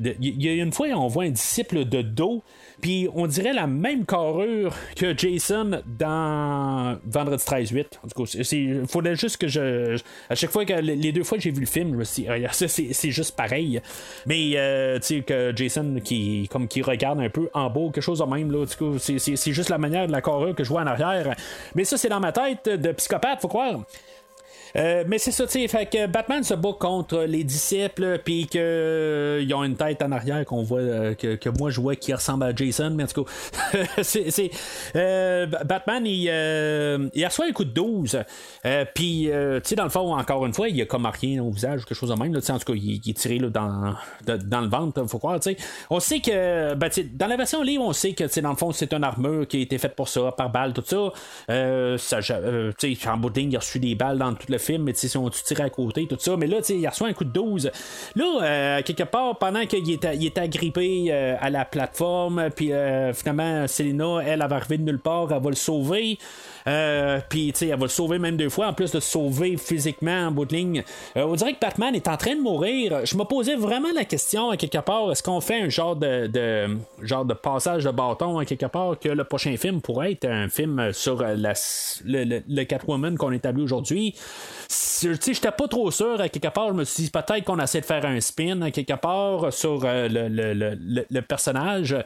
il 0.00 0.42
y 0.42 0.48
a 0.48 0.62
une 0.62 0.72
fois, 0.72 0.88
on 0.88 1.08
voit 1.08 1.24
un 1.24 1.30
disciple 1.30 1.84
de 1.84 2.02
dos. 2.02 2.42
Puis 2.80 3.08
on 3.12 3.26
dirait 3.26 3.52
la 3.52 3.66
même 3.66 4.06
carrure 4.06 4.72
que 4.94 5.16
Jason 5.16 5.82
dans 5.86 6.96
Vendredi 7.04 7.44
13 7.44 7.70
8. 7.70 8.00
En 8.04 8.08
tout 8.08 8.24
cas, 8.24 8.48
il 8.52 8.86
faudrait 8.86 9.16
juste 9.16 9.36
que 9.38 9.48
je, 9.48 9.98
À 10.30 10.34
chaque 10.34 10.50
fois 10.50 10.64
que 10.64 10.74
les 10.74 11.12
deux 11.12 11.24
fois 11.24 11.38
que 11.38 11.44
j'ai 11.44 11.50
vu 11.50 11.60
le 11.60 11.66
film, 11.66 12.00
Ah, 12.28 12.52
c'est 12.52 13.10
juste 13.10 13.36
pareil. 13.36 13.80
Mais 14.26 14.52
euh, 14.54 14.98
tu 15.00 15.06
sais, 15.06 15.20
que 15.22 15.52
Jason 15.54 16.00
qui, 16.04 16.48
comme 16.50 16.68
qui 16.68 16.82
regarde 16.82 17.20
un 17.20 17.30
peu 17.30 17.50
en 17.52 17.68
bas, 17.68 17.90
quelque 17.92 18.00
chose 18.00 18.20
de 18.20 18.24
même, 18.24 18.52
là. 18.52 18.64
C'est 18.98 19.52
juste 19.52 19.70
la 19.70 19.78
manière 19.78 20.06
de 20.06 20.12
la 20.12 20.22
carrure 20.22 20.54
que 20.54 20.62
je 20.62 20.68
vois 20.68 20.82
en 20.82 20.86
arrière. 20.86 21.34
Mais 21.74 21.84
ça, 21.84 21.96
c'est 21.96 22.08
dans 22.08 22.20
ma 22.20 22.32
tête 22.32 22.68
de 22.68 22.92
psychopathe, 22.92 23.40
faut 23.40 23.48
croire. 23.48 23.80
Euh, 24.76 25.04
mais 25.06 25.18
c'est 25.18 25.30
ça, 25.30 25.46
tu 25.46 25.52
sais, 25.52 25.68
fait 25.68 25.86
que 25.86 26.06
Batman 26.06 26.42
se 26.42 26.54
bat 26.54 26.72
contre 26.78 27.24
les 27.24 27.44
disciples, 27.44 28.20
puis 28.24 28.46
qu'ils 28.46 28.60
ils 28.60 29.54
ont 29.54 29.64
une 29.64 29.76
tête 29.76 30.02
en 30.02 30.12
arrière 30.12 30.44
qu'on 30.44 30.62
voit, 30.62 30.80
euh, 30.80 31.14
que, 31.14 31.36
que 31.36 31.48
moi 31.48 31.70
je 31.70 31.80
vois 31.80 31.96
qui 31.96 32.12
ressemble 32.12 32.44
à 32.44 32.54
Jason, 32.54 32.90
mais 32.90 33.04
en 33.04 33.06
tout 33.06 33.24
cas, 33.24 33.30
c'est, 34.02 34.50
euh, 34.96 35.46
Batman, 35.46 36.04
il, 36.06 36.28
euh, 36.30 37.08
il 37.14 37.24
reçoit 37.24 37.46
un 37.46 37.52
coup 37.52 37.64
de 37.64 37.70
12, 37.70 38.22
euh, 38.66 38.84
puis, 38.94 39.30
euh, 39.30 39.60
tu 39.60 39.70
sais, 39.70 39.76
dans 39.76 39.84
le 39.84 39.90
fond, 39.90 40.16
encore 40.16 40.44
une 40.46 40.54
fois, 40.54 40.68
il 40.68 40.80
a 40.80 40.86
comme 40.86 41.06
rien 41.06 41.42
au 41.42 41.50
visage, 41.50 41.84
quelque 41.84 41.96
chose 41.96 42.10
de 42.10 42.14
même, 42.14 42.32
là, 42.32 42.40
en 42.48 42.58
tout 42.58 42.72
cas, 42.72 42.78
il, 42.78 43.00
est 43.08 43.16
tiré 43.16 43.38
là, 43.38 43.48
dans, 43.48 43.94
de- 44.26 44.36
dans 44.36 44.60
le 44.60 44.68
ventre, 44.68 45.04
faut 45.08 45.18
croire, 45.18 45.40
tu 45.40 45.50
sais. 45.50 45.56
On 45.90 46.00
sait 46.00 46.20
que, 46.20 46.74
ben, 46.74 46.90
dans 47.14 47.26
la 47.26 47.36
version 47.36 47.62
livre, 47.62 47.84
on 47.84 47.92
sait 47.92 48.12
que, 48.12 48.24
tu 48.24 48.30
sais, 48.30 48.40
dans 48.42 48.50
le 48.50 48.56
fond, 48.56 48.72
c'est 48.72 48.92
une 48.92 49.04
armure 49.04 49.46
qui 49.46 49.58
a 49.58 49.60
été 49.60 49.78
faite 49.78 49.94
pour 49.94 50.08
ça, 50.08 50.32
par 50.32 50.50
balle, 50.50 50.72
tout 50.72 50.82
ça. 50.84 51.12
Euh, 51.50 51.96
euh, 52.30 52.72
tu 52.78 52.94
sais, 52.94 53.08
en 53.08 53.20
il 53.36 53.56
a 53.56 53.58
reçu 53.58 53.78
des 53.78 53.94
balles 53.94 54.18
dans 54.18 54.34
tout 54.34 54.50
film, 54.58 54.84
mais 54.84 54.94
si 54.94 55.16
on 55.16 55.28
tire 55.30 55.60
à 55.60 55.70
côté, 55.70 56.06
tout 56.06 56.16
ça. 56.18 56.36
Mais 56.36 56.46
là, 56.46 56.58
il 56.68 56.88
reçoit 56.88 57.08
un 57.08 57.12
coup 57.12 57.24
de 57.24 57.30
12. 57.30 57.70
Là, 58.16 58.24
euh, 58.42 58.82
quelque 58.82 59.04
part, 59.04 59.38
pendant 59.38 59.64
qu'il 59.66 59.90
est, 59.90 60.06
il 60.14 60.32
agrippé 60.38 61.06
euh, 61.08 61.36
à 61.40 61.50
la 61.50 61.64
plateforme, 61.64 62.50
puis 62.54 62.72
euh, 62.72 63.12
finalement, 63.12 63.66
Selena, 63.66 64.20
elle, 64.24 64.42
elle 64.42 64.48
va 64.48 64.56
arriver 64.56 64.78
de 64.78 64.84
nulle 64.84 65.00
part, 65.00 65.32
elle 65.32 65.42
va 65.42 65.50
le 65.50 65.56
sauver. 65.56 66.18
Euh, 66.68 67.18
puis, 67.30 67.50
tu 67.52 67.60
sais, 67.60 67.66
elle 67.68 67.78
va 67.78 67.86
le 67.86 67.88
sauver 67.88 68.18
même 68.18 68.36
deux 68.36 68.50
fois, 68.50 68.66
en 68.66 68.74
plus 68.74 68.92
de 68.92 69.00
se 69.00 69.08
sauver 69.08 69.56
physiquement 69.56 70.26
en 70.26 70.30
bout 70.30 70.44
de 70.44 70.54
ligne. 70.54 70.82
Euh, 71.16 71.22
on 71.24 71.34
dirait 71.34 71.54
que 71.54 71.60
Batman 71.60 71.94
est 71.94 72.06
en 72.08 72.16
train 72.18 72.34
de 72.36 72.40
mourir. 72.42 73.06
Je 73.06 73.16
me 73.16 73.24
posais 73.24 73.56
vraiment 73.56 73.88
la 73.94 74.04
question, 74.04 74.50
à 74.50 74.56
quelque 74.58 74.78
part, 74.78 75.10
est-ce 75.10 75.22
qu'on 75.22 75.40
fait 75.40 75.62
un 75.62 75.70
genre 75.70 75.96
de, 75.96 76.76
genre 77.00 77.24
de 77.24 77.32
passage 77.34 77.84
de 77.84 77.90
bâton, 77.90 78.38
à 78.38 78.44
quelque 78.44 78.66
part, 78.66 78.98
que 78.98 79.08
le 79.08 79.24
prochain 79.24 79.56
film 79.56 79.80
pourrait 79.80 80.12
être 80.12 80.26
un 80.26 80.48
film 80.50 80.92
sur 80.92 81.22
la, 81.22 81.54
le, 82.04 82.24
le- 82.24 82.42
le 82.46 82.64
Catwoman 82.64 83.16
qu'on 83.16 83.32
établit 83.32 83.62
aujourd'hui? 83.62 84.14
Tu 84.68 84.74
sais, 85.16 85.32
j'étais 85.32 85.50
pas 85.52 85.68
trop 85.68 85.90
sûr, 85.90 86.20
à 86.20 86.28
quelque 86.28 86.52
part, 86.52 86.68
je 86.68 86.74
me 86.74 86.84
suis 86.84 87.04
dit 87.04 87.10
peut-être 87.10 87.44
qu'on 87.44 87.58
essaie 87.60 87.80
de 87.80 87.86
faire 87.86 88.04
un 88.04 88.20
spin, 88.20 88.60
à 88.62 88.70
quelque 88.70 88.94
part, 89.00 89.52
sur 89.52 89.80
euh, 89.84 90.08
le, 90.10 91.06
le- 91.08 91.22
personnage, 91.22 91.96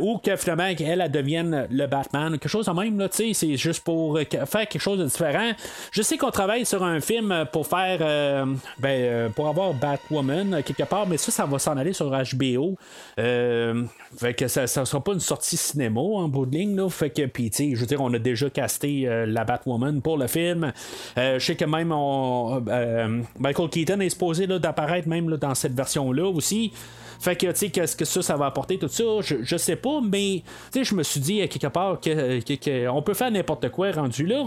ou 0.00 0.18
que 0.18 0.34
finalement, 0.36 0.74
qu'elle 0.74 1.00
elle 1.00 1.10
devienne 1.10 1.66
le 1.70 1.86
Batman, 1.86 2.32
quelque 2.32 2.48
chose 2.48 2.66
de 2.66 2.72
même, 2.72 2.98
là, 2.98 3.08
tu 3.08 3.18
sais, 3.18 3.32
c'est 3.34 3.56
juste 3.56 3.75
pour 3.80 4.16
euh, 4.16 4.24
faire 4.24 4.68
quelque 4.68 4.80
chose 4.80 4.98
de 4.98 5.04
différent. 5.04 5.52
Je 5.90 6.02
sais 6.02 6.16
qu'on 6.16 6.30
travaille 6.30 6.66
sur 6.66 6.82
un 6.82 7.00
film 7.00 7.46
pour 7.52 7.66
faire, 7.66 7.98
euh, 8.00 8.44
ben, 8.78 8.88
euh, 8.88 9.28
pour 9.28 9.48
avoir 9.48 9.74
Batwoman, 9.74 10.54
euh, 10.54 10.62
quelque 10.62 10.84
part, 10.84 11.06
mais 11.06 11.16
ça, 11.16 11.30
ça 11.30 11.46
va 11.46 11.58
s'en 11.58 11.76
aller 11.76 11.92
sur 11.92 12.10
HBO. 12.10 12.76
Euh, 13.18 13.84
fait 14.16 14.34
que 14.34 14.48
ça, 14.48 14.66
ça 14.66 14.84
sera 14.84 15.02
pas 15.02 15.12
une 15.12 15.20
sortie 15.20 15.56
cinéma 15.56 16.00
en 16.00 16.28
bout 16.28 16.46
de 16.46 16.56
ligne, 16.56 16.76
là. 16.76 16.88
Fait 16.88 17.10
que, 17.10 17.26
puis, 17.26 17.50
je 17.56 17.76
veux 17.76 17.86
dire, 17.86 18.00
on 18.00 18.12
a 18.14 18.18
déjà 18.18 18.50
casté 18.50 19.08
euh, 19.08 19.26
la 19.26 19.44
Batwoman 19.44 20.00
pour 20.00 20.16
le 20.16 20.26
film. 20.26 20.72
Euh, 21.18 21.38
je 21.38 21.44
sais 21.44 21.56
que 21.56 21.64
même 21.64 21.92
on, 21.92 22.62
euh, 22.68 23.22
Michael 23.38 23.68
Keaton 23.68 24.00
est 24.00 24.10
supposé 24.10 24.46
d'apparaître 24.46 25.08
même 25.08 25.28
là, 25.28 25.36
dans 25.36 25.54
cette 25.54 25.74
version-là 25.74 26.26
aussi. 26.26 26.72
Fait 27.20 27.36
que, 27.36 27.46
tu 27.46 27.56
sais, 27.56 27.68
qu'est-ce 27.70 27.96
que 27.96 28.04
ça, 28.04 28.36
va 28.36 28.46
apporter, 28.46 28.78
tout 28.78 28.88
ça, 28.88 29.04
je, 29.22 29.36
je 29.42 29.56
sais 29.56 29.76
pas, 29.76 30.00
mais, 30.02 30.42
tu 30.72 30.78
sais, 30.78 30.84
je 30.84 30.94
me 30.94 31.02
suis 31.02 31.20
dit, 31.20 31.40
à 31.42 31.48
quelque 31.48 31.68
part, 31.68 32.00
que, 32.00 32.40
que- 32.40 32.54
que 32.54 32.88
on 32.88 33.02
peut 33.02 33.14
faire 33.14 33.30
n'importe 33.30 33.70
quoi 33.70 33.90
rendu 33.92 34.26
là. 34.26 34.44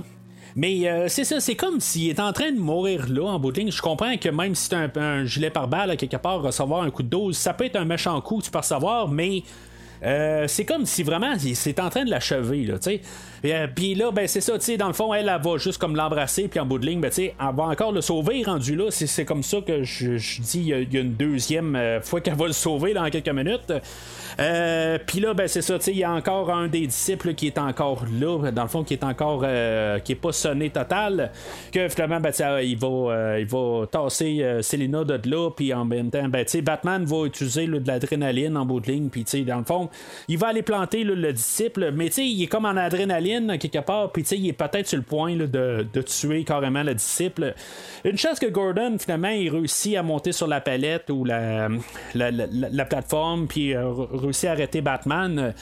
Mais 0.56 0.90
euh, 0.90 1.08
c'est 1.08 1.24
ça, 1.24 1.40
c'est 1.40 1.56
comme 1.56 1.80
s'il 1.80 2.10
est 2.10 2.20
en 2.20 2.34
train 2.34 2.52
de 2.52 2.60
mourir 2.60 3.08
là 3.10 3.26
en 3.26 3.40
bout. 3.40 3.54
Je 3.56 3.82
comprends 3.82 4.18
que 4.18 4.30
même 4.30 4.56
si 4.56 4.70
c'est 4.70 4.98
un, 4.98 5.26
gilet 5.26 5.50
par 5.50 5.68
balle, 5.68 5.92
à 5.92 5.96
quelque 5.96 6.18
part, 6.18 6.42
recevoir 6.42 6.82
un 6.84 6.90
coup 6.90 7.04
de 7.04 7.08
dose, 7.10 7.38
ça 7.38 7.54
peut 7.54 7.66
être 7.66 7.76
un 7.76 7.86
méchant 7.86 8.20
coup, 8.22 8.42
tu 8.42 8.50
peux 8.50 8.58
recevoir, 8.58 9.08
mais 9.08 9.44
euh, 10.04 10.48
c'est 10.48 10.66
comme 10.66 10.86
si 10.86 11.04
vraiment 11.04 11.34
c'est 11.54 11.80
en 11.80 11.90
train 11.90 12.04
de 12.04 12.10
l'achever, 12.10 12.66
là, 12.66 12.80
tu 12.80 12.92
sais. 12.92 13.02
Euh, 13.46 13.68
Puis 13.74 13.96
là, 13.96 14.12
ben 14.12 14.28
c'est 14.28 14.42
ça, 14.42 14.54
tu 14.58 14.66
sais, 14.66 14.78
dans 14.78 14.88
le 14.88 14.94
fond, 14.94 15.14
elle, 15.14 15.26
va 15.26 15.58
juste 15.58 15.78
comme 15.78 15.96
l'embrasser, 15.96 16.48
puis 16.48 16.60
en 16.60 16.66
bout 16.66 16.80
de 16.80 16.86
ligne, 16.86 17.00
ben 17.02 17.10
tu 17.10 17.16
sais, 17.16 17.36
elle 17.40 17.56
va 17.56 17.64
encore 17.64 17.92
le 17.92 18.02
sauver 18.02 18.44
rendu 18.44 18.76
là. 18.76 18.86
C'est, 18.90 19.26
comme 19.26 19.44
ça 19.44 19.62
que 19.62 19.84
je, 19.84 20.18
je 20.18 20.42
dis, 20.42 20.60
il 20.60 20.68
y, 20.68 20.74
a- 20.74 21.00
une 21.02 21.14
deuxième 21.14 21.76
euh, 21.76 22.02
fois 22.02 22.22
qu'elle 22.22 22.36
va 22.36 22.48
le 22.48 22.54
sauver 22.54 22.94
dans 22.94 23.10
quelques 23.10 23.30
minutes. 23.30 23.74
Euh, 24.40 24.98
puis 25.06 25.20
là, 25.20 25.34
ben 25.34 25.48
c'est 25.48 25.62
ça, 25.62 25.78
tu 25.78 25.86
sais, 25.86 25.92
il 25.92 25.98
y 25.98 26.04
a 26.04 26.12
encore 26.12 26.52
un 26.52 26.68
des 26.68 26.86
disciples 26.88 27.34
qui 27.34 27.48
est 27.48 27.58
encore 27.58 28.06
là, 28.20 28.52
dans 28.52 28.64
le 28.64 28.70
fond, 28.70 28.84
qui 28.84 28.94
est 28.94 29.04
encore, 29.04 29.42
euh, 29.44 30.00
qui 30.00 30.14
est 30.14 30.16
pas 30.16 30.32
sonné 30.32 30.70
total, 30.70 31.32
que 31.72 31.88
finalement, 31.90 32.20
ben 32.20 32.32
tu 32.32 32.38
sais, 32.38 32.68
il 32.68 32.78
va, 32.78 33.40
il 33.40 33.46
va 33.46 33.86
tasser 33.88 34.60
Selena 34.62 35.04
de 35.04 35.20
là, 35.30 35.50
puis 35.52 35.74
en 35.74 35.86
même 35.86 36.10
temps, 36.10 36.28
ben 36.28 36.44
tu 36.46 36.52
sais, 36.52 36.62
Batman 36.62 37.04
va 37.06 37.26
utiliser 37.26 37.68
de 37.68 37.88
l'adrénaline 37.88 38.56
en 38.58 38.66
bout 38.66 38.80
de 38.80 38.92
ligne, 38.92 39.10
puis 39.10 39.24
tu 39.24 39.32
sais, 39.32 39.42
dans 39.42 39.58
le 39.58 39.66
fond, 39.66 39.90
il 40.28 40.38
va 40.38 40.48
aller 40.48 40.64
planter 40.64 41.04
le 41.04 41.34
disciple, 41.34 41.92
mais 41.94 42.08
il 42.08 42.44
est 42.44 42.48
comme 42.48 42.66
en 42.66 42.76
adrénaline 42.78 43.29
quelque 43.60 43.80
part, 43.80 44.12
puis 44.12 44.24
il 44.24 44.48
est 44.48 44.54
peut-être 44.54 44.88
sur 44.88 44.98
le 44.98 45.04
point 45.04 45.36
de, 45.36 46.02
tuer 46.02 46.44
carrément 46.44 46.84
le 46.84 46.94
disciple. 46.94 47.54
Une 48.04 48.18
chance 48.18 48.40
que 48.40 48.48
Gordon, 48.48 48.98
finalement, 49.00 49.30
il 49.30 49.50
réussit 49.50 49.96
à 49.96 50.04
monter 50.04 50.32
sur 50.32 50.48
la 50.48 50.62
palette 50.62 51.10
ou 51.10 51.26
la, 51.26 51.70
la, 52.16 52.86
plateforme, 52.86 53.48
puis 53.48 53.76
réussit 53.76 54.50
à 54.50 54.52
arrêter 54.52 54.82
Batman. 54.82 55.54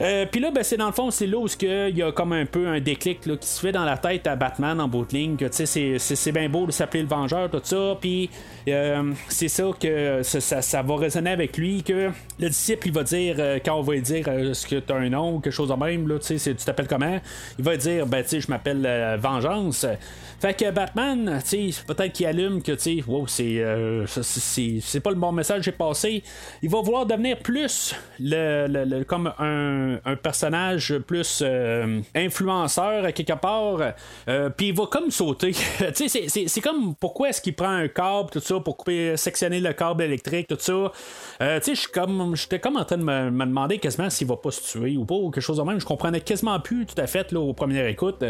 Euh, 0.00 0.26
puis 0.30 0.40
là, 0.40 0.50
ben, 0.50 0.62
c'est 0.62 0.76
dans 0.76 0.86
le 0.86 0.92
fond, 0.92 1.10
c'est 1.10 1.26
là 1.26 1.38
où 1.38 1.46
il 1.60 1.96
y 1.96 2.02
a 2.02 2.12
comme 2.12 2.32
un 2.32 2.46
peu 2.46 2.68
un 2.68 2.80
déclic 2.80 3.20
qui 3.20 3.46
se 3.46 3.60
fait 3.60 3.72
dans 3.72 3.84
la 3.84 3.96
tête 3.96 4.26
à 4.26 4.36
Batman 4.36 4.80
en 4.80 4.86
bout 4.86 5.04
de 5.04 5.14
ligne. 5.16 5.36
C'est 5.50 6.32
bien 6.32 6.48
beau 6.48 6.66
de 6.66 6.72
s'appeler 6.72 7.02
le 7.02 7.08
Vengeur, 7.08 7.50
tout 7.50 7.60
ça. 7.62 7.96
Puis 8.00 8.30
euh, 8.68 9.12
c'est 9.28 9.48
ça 9.48 9.70
que 9.80 10.22
ça, 10.22 10.82
va 10.82 10.96
résonner 10.96 11.30
avec 11.30 11.56
lui. 11.56 11.82
Que 11.82 12.10
le 12.38 12.48
disciple, 12.48 12.88
il 12.88 12.92
va 12.92 13.02
dire, 13.02 13.36
euh, 13.38 13.58
quand 13.64 13.74
on 13.74 13.82
va 13.82 13.94
lui 13.94 14.02
dire 14.02 14.28
est-ce 14.28 14.66
que 14.66 14.76
tu 14.76 14.92
as 14.92 14.96
un 14.96 15.08
nom 15.08 15.36
ou 15.36 15.40
quelque 15.40 15.52
chose 15.52 15.70
de 15.70 15.74
même, 15.74 16.06
là, 16.06 16.18
tu 16.18 16.36
t'appelles 16.64 16.88
comment? 16.88 17.20
Il 17.58 17.64
va 17.64 17.76
dire 17.76 18.06
ben, 18.06 18.24
je 18.28 18.48
m'appelle 18.48 19.18
Vengeance. 19.20 19.86
Fait 20.40 20.54
que 20.54 20.70
Batman, 20.70 21.40
peut-être 21.86 22.12
qu'il 22.12 22.26
allume 22.26 22.62
que 22.62 22.72
wow, 23.06 23.26
c'est, 23.26 24.80
c'est, 24.80 25.00
pas 25.00 25.10
le 25.10 25.16
bon 25.16 25.32
message 25.32 25.58
que 25.58 25.64
j'ai 25.64 25.72
passé. 25.72 26.22
Il 26.62 26.70
va 26.70 26.80
vouloir 26.80 27.06
devenir 27.06 27.38
plus 27.38 27.94
le 28.20 29.02
comme 29.04 29.32
un 29.38 29.88
un, 30.04 30.16
personnage 30.16 30.98
plus 30.98 31.42
euh, 31.42 32.00
influenceur 32.14 33.12
quelque 33.12 33.34
part, 33.34 33.78
euh, 34.28 34.50
puis 34.50 34.68
il 34.68 34.74
va 34.74 34.86
comme 34.86 35.10
sauter. 35.10 35.52
c'est 35.94 36.60
comme 36.60 36.94
pourquoi 36.94 37.30
est-ce 37.30 37.40
qu'il 37.40 37.54
prend 37.54 37.70
un 37.70 37.88
câble, 37.88 38.30
tout 38.30 38.40
ça, 38.40 38.60
pour 38.60 38.76
couper, 38.76 39.16
sectionner 39.16 39.60
le 39.60 39.72
câble 39.72 40.02
électrique, 40.02 40.48
tout 40.48 40.56
ça. 40.58 40.92
Euh, 41.42 41.60
comme, 41.92 42.36
j'étais 42.36 42.58
comme 42.58 42.76
en 42.76 42.84
train 42.84 42.98
de 42.98 43.04
me, 43.04 43.30
demander 43.30 43.78
quasiment 43.78 44.10
s'il 44.10 44.26
va 44.26 44.36
pas 44.36 44.50
se 44.50 44.62
tuer 44.62 44.96
ou 44.96 45.04
pas, 45.04 45.14
ou 45.14 45.30
quelque 45.30 45.42
chose 45.42 45.58
de 45.58 45.62
même. 45.62 45.80
Je 45.80 45.86
comprenais 45.86 46.20
quasiment 46.20 46.58
plus 46.60 46.86
tout 46.86 47.00
à 47.00 47.06
fait 47.06 47.30
là, 47.32 47.40
aux 47.40 47.52
premières 47.52 47.86
écoutes. 47.86 48.24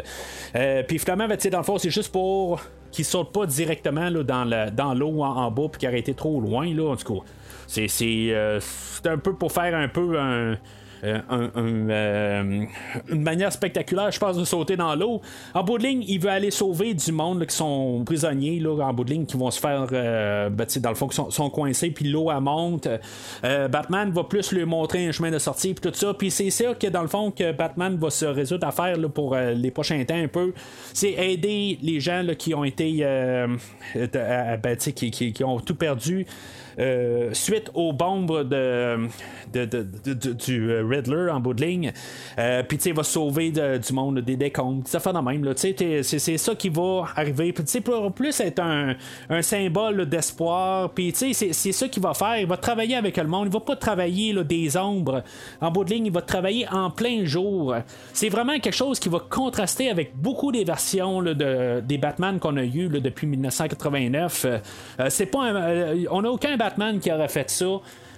puis 0.87 0.99
finalement, 0.99 1.29
ben, 1.29 1.39
dans 1.51 1.59
le 1.59 1.65
fond, 1.65 1.79
c'est 1.79 1.91
juste 1.99 2.13
pour 2.13 2.61
qu'il 2.93 3.05
saute 3.05 3.33
pas 3.33 3.45
directement 3.45 4.09
là, 4.09 4.23
dans 4.71 4.95
l'eau 4.95 5.23
en, 5.23 5.51
bas 5.51 5.69
puis 5.69 5.81
qu'il 5.81 5.89
aurait 5.89 5.99
été 5.99 6.15
trop 6.15 6.41
loin 6.41 6.73
là 6.73 6.93
en 6.93 6.97
tout 6.97 7.15
cas. 7.15 7.25
C'est 7.67 8.33
un 9.05 9.19
peu 9.19 9.35
pour 9.35 9.51
faire 9.51 9.75
un 9.75 9.89
peu 9.89 10.19
un, 10.19 10.57
euh, 11.05 11.21
euh, 11.33 12.65
une 13.09 13.23
manière 13.23 13.53
spectaculaire, 13.53 14.11
je 14.11 14.19
pense, 14.19 14.37
de 14.37 14.45
sauter 14.45 14.77
dans 14.77 14.95
l'eau. 14.95 15.21
En 15.55 15.63
bout 15.63 15.79
de 15.79 15.85
ligne, 15.85 16.05
il 16.07 16.21
veut 16.21 16.31
aller 16.31 16.51
sauver 16.51 16.95
du 16.95 17.13
monde 17.13 17.45
qui 17.47 17.55
sont 17.55 18.03
prisonniers, 18.05 18.59
là, 18.59 18.77
en 18.85 18.93
bout 18.93 19.05
de 19.05 19.11
ligne, 19.11 19.27
qui 19.27 19.37
vont 19.37 19.51
se 19.51 19.61
faire, 19.61 19.87
euh, 19.93 20.49
ben, 20.51 20.67
dans 20.81 20.91
le 20.91 20.95
fond, 20.95 21.09
qui 21.09 21.17
sont, 21.17 21.51
coincés, 21.51 21.91
puis 21.91 22.09
l'eau, 22.09 22.31
monte. 22.41 22.89
Batman 23.43 24.11
va 24.11 24.25
plus 24.25 24.53
lui 24.53 24.65
montrer 24.65 25.07
un 25.07 25.13
chemin 25.13 25.31
de 25.31 25.39
sortie, 25.39 25.75
puis 25.75 25.91
tout 25.91 25.97
ça. 25.97 26.15
Puis 26.15 26.31
c'est 26.31 26.51
ça 26.51 26.75
que, 26.75 26.87
dans 26.87 27.03
le 27.03 27.09
fond, 27.09 27.31
que 27.31 27.53
Batman 27.53 27.97
va 27.97 28.11
se 28.11 28.27
résoudre 28.27 28.67
à 28.67 28.73
faire 28.73 28.97
pour 29.13 29.37
les 29.37 29.71
prochains 29.71 30.05
temps 30.05 30.15
un 30.15 30.29
peu. 30.29 30.53
C'est 30.93 31.13
aider 31.13 31.79
les 31.83 32.01
gens 32.01 32.25
qui 32.39 32.55
ont 32.55 32.65
été. 32.65 33.05
Ben, 33.95 34.77
qui, 34.77 35.11
qui, 35.11 35.45
ont 35.45 35.61
tout 35.61 35.75
perdu. 35.75 36.27
Euh, 36.79 37.31
suite 37.33 37.71
aux 37.75 37.93
bombes 37.93 38.49
de, 38.49 39.09
du 40.33 40.71
euh, 40.71 40.87
Riddler 40.87 41.29
en 41.31 41.41
bout 41.41 41.55
de 41.55 41.65
ligne. 41.65 41.93
Euh, 42.39 42.63
puis 42.63 42.79
il 42.79 42.95
va 42.95 43.03
sauver 43.03 43.51
du 43.51 43.93
monde 43.93 44.21
des 44.21 44.37
décomptes. 44.37 44.87
Ça 44.87 45.01
fait 45.01 45.13
de 45.13 45.19
même. 45.19 45.53
C'est 45.57 46.39
ça 46.39 46.55
qui 46.55 46.69
va 46.69 47.07
arriver. 47.17 47.53
Puis 47.53 47.81
pour 47.81 48.13
plus 48.13 48.39
être 48.41 48.61
un, 48.61 48.95
un 49.29 49.43
symbole 49.43 50.07
d'espoir. 50.07 50.91
Puis 50.91 51.13
c'est 51.15 51.53
ça 51.53 51.89
qu'il 51.89 52.03
va 52.03 52.15
faire. 52.15 52.39
Il 52.39 52.47
va 52.47 52.57
travailler 52.57 52.95
avec 52.95 53.17
le 53.17 53.27
monde. 53.27 53.49
Il 53.49 53.53
va 53.53 53.61
pas 53.61 53.77
travailler 53.77 54.33
là, 54.33 54.45
des 54.45 54.77
ombres. 54.77 55.25
En 55.61 55.71
bout 55.71 55.85
de 55.85 55.91
ligne, 55.91 56.07
il 56.07 56.13
va 56.13 56.23
travailler 56.23 56.69
en 56.71 56.91
plein 56.91 57.25
jour. 57.25 57.75
C'est 58.13 58.29
vraiment 58.29 58.59
quelque 58.61 58.77
chose 58.77 59.01
qui 59.01 59.09
va 59.09 59.19
contraster 59.19 59.91
avec 59.91 60.17
beaucoup 60.17 60.53
des 60.53 60.63
versions 60.63 61.23
de, 61.23 61.81
des 61.81 61.99
Batman 61.99 62.39
qu'on 62.39 62.57
a 62.57 62.65
eu 62.65 62.89
depuis 62.89 63.27
1989. 63.27 64.47
c'est 65.09 65.27
pas 65.27 65.39
on 66.11 66.23
n'a 66.23 66.31
aucun 66.31 66.57
Batman 66.57 66.68
qui 67.01 67.13
aurait 67.13 67.29
fait 67.29 67.51
ça. 67.51 67.67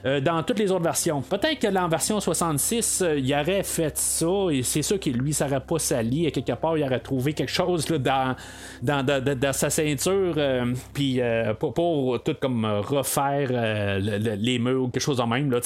Euh, 0.07 0.21
dans 0.21 0.43
toutes 0.43 0.59
les 0.59 0.71
autres 0.71 0.85
versions. 0.85 1.21
Peut-être 1.21 1.59
que 1.59 1.67
dans 1.67 1.87
version 1.87 2.21
66, 2.21 3.03
euh, 3.03 3.19
il 3.19 3.35
aurait 3.35 3.63
fait 3.63 3.97
ça, 3.99 4.47
et 4.51 4.63
c'est 4.63 4.81
sûr 4.81 4.99
que 4.99 5.11
lui, 5.11 5.35
ça 5.35 5.47
n'aurait 5.47 5.61
pas 5.61 5.79
sali, 5.79 6.27
et 6.27 6.33
quelque 6.33 6.53
part, 6.53 6.79
il 6.79 6.85
aurait 6.85 7.01
trouvé 7.01 7.35
quelque 7.35 7.53
chose 7.53 7.85
dans, 7.87 8.35
dans, 8.83 9.53
sa 9.53 9.69
ceinture, 9.69 10.35
euh, 10.39 10.73
puis 10.95 11.21
pour, 11.59 12.23
tout 12.23 12.35
comme 12.41 12.65
refaire 12.65 14.01
les 14.01 14.59
murs 14.59 14.85
ou 14.85 14.89
quelque 14.89 15.03
chose 15.03 15.19
de 15.19 15.23
même. 15.23 15.51
Là, 15.51 15.61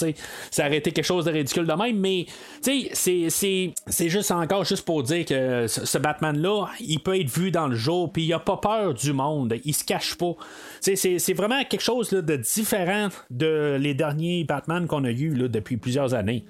ça 0.51 0.67
aurait 0.67 0.79
été 0.79 0.91
quelque 0.91 1.05
chose 1.05 1.27
de 1.27 1.31
ridicule 1.31 1.67
de 1.67 1.73
même, 1.73 1.99
mais 1.99 2.27
c'est 2.63 4.09
juste 4.09 4.33
encore 4.33 4.65
juste 4.65 4.85
pour 4.85 5.03
dire 5.05 5.25
que 5.25 5.67
ce, 5.69 5.99
Batman-là, 5.99 6.67
il 6.81 6.99
peut 6.99 7.19
être 7.19 7.31
vu 7.31 7.51
dans 7.51 7.69
le 7.69 7.77
jour, 7.77 8.13
puis 8.13 8.25
il 8.25 8.33
a 8.33 8.41
pas 8.41 8.57
peur 8.57 8.95
du 8.95 9.13
monde, 9.13 9.55
il 9.65 9.75
se 9.75 9.85
cache 9.85 10.17
pas. 10.17 10.35
C'est 10.81 11.35
vraiment 11.35 11.63
quelque 11.65 11.83
chose 11.83 12.11
de 12.11 12.37
différent 12.37 13.09
de 13.31 13.77
les 13.79 13.95
derniers 13.95 14.24
Batman 14.47 14.87
qu'on 14.87 15.05
a 15.05 15.11
eu 15.11 15.49
depuis 15.49 15.77
plusieurs 15.77 16.15
années. 16.15 16.45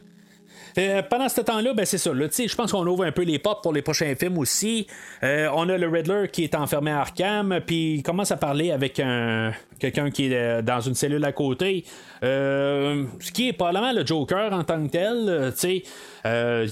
Euh, 0.78 1.02
pendant 1.08 1.28
ce 1.28 1.40
temps-là, 1.40 1.72
ben 1.72 1.84
c'est 1.84 1.98
ça. 1.98 2.10
Je 2.12 2.54
pense 2.54 2.72
qu'on 2.72 2.86
ouvre 2.86 3.04
un 3.04 3.12
peu 3.12 3.22
les 3.22 3.38
portes 3.38 3.62
pour 3.62 3.72
les 3.72 3.82
prochains 3.82 4.14
films 4.16 4.38
aussi. 4.38 4.86
Euh, 5.22 5.48
on 5.54 5.68
a 5.68 5.78
le 5.78 5.88
Riddler 5.88 6.28
qui 6.32 6.44
est 6.44 6.54
enfermé 6.54 6.90
à 6.90 7.00
Arkham, 7.00 7.60
puis 7.64 7.94
il 7.96 8.02
commence 8.02 8.30
à 8.32 8.36
parler 8.36 8.70
avec 8.72 8.98
un 9.00 9.52
quelqu'un 9.78 10.10
qui 10.10 10.26
est 10.26 10.34
euh, 10.34 10.62
dans 10.62 10.80
une 10.80 10.94
cellule 10.94 11.24
à 11.24 11.32
côté. 11.32 11.84
ce 12.22 13.32
qui 13.32 13.48
est 13.48 13.52
probablement 13.52 13.92
le 13.92 14.04
Joker 14.04 14.52
en 14.52 14.64
tant 14.64 14.84
que 14.86 14.90
tel. 14.90 15.52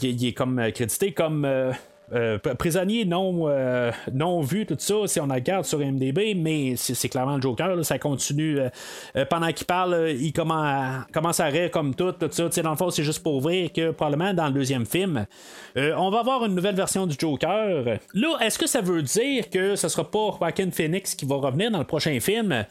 il, 0.03 0.27
est 0.27 0.33
comme 0.33 0.73
crédité 0.73 1.13
comme 1.13 1.47
euh, 2.15 2.39
prisonnier 2.39 3.05
non, 3.05 3.49
euh, 3.49 3.91
non 4.13 4.43
vu, 4.43 4.67
tout 4.67 4.77
ça, 4.79 4.95
si 5.07 5.19
on 5.21 5.27
la 5.27 5.37
regarde 5.37 5.65
sur 5.65 5.79
MDB, 5.79 6.35
mais 6.37 6.75
c'est 6.77 7.09
clairement 7.09 7.37
le 7.37 7.43
Joker, 7.43 7.85
ça 7.85 7.99
continue. 7.99 8.59
Euh, 9.17 9.25
pendant 9.25 9.51
qu'il 9.53 9.67
parle, 9.67 10.11
il 10.19 10.33
commence, 10.33 11.05
commence 11.13 11.41
à 11.41 11.47
rire 11.47 11.71
comme 11.71 11.95
tout, 11.95 12.13
tout 12.13 12.29
ça. 12.31 12.63
Dans 12.63 12.71
le 12.71 12.77
fond, 12.77 12.91
c'est 12.91 13.05
juste 13.05 13.23
pour 13.23 13.41
voir 13.41 13.55
que 13.75 13.93
probablement 13.93 14.35
dans 14.35 14.47
le 14.47 14.53
deuxième 14.53 14.87
film, 14.87 15.27
on 15.77 16.11
va 16.11 16.21
avoir 16.21 16.45
une 16.45 16.55
nouvelle 16.55 16.75
version 16.75 17.07
du 17.07 17.17
Joker. 17.19 17.99
Là, 18.15 18.37
est-ce 18.41 18.59
que 18.59 18.67
ça 18.67 18.81
veut 18.81 19.03
dire 19.03 19.49
que 19.49 19.77
ce 19.77 19.89
sera 19.89 20.11
pas 20.11 20.37
Joaquin 20.39 20.71
Phoenix 20.71 21.15
qui 21.15 21.25
va 21.25 21.37
revenir 21.37 21.71
dans 21.71 21.79
le 21.79 21.85
prochain 21.85 22.19
film? 22.21 22.65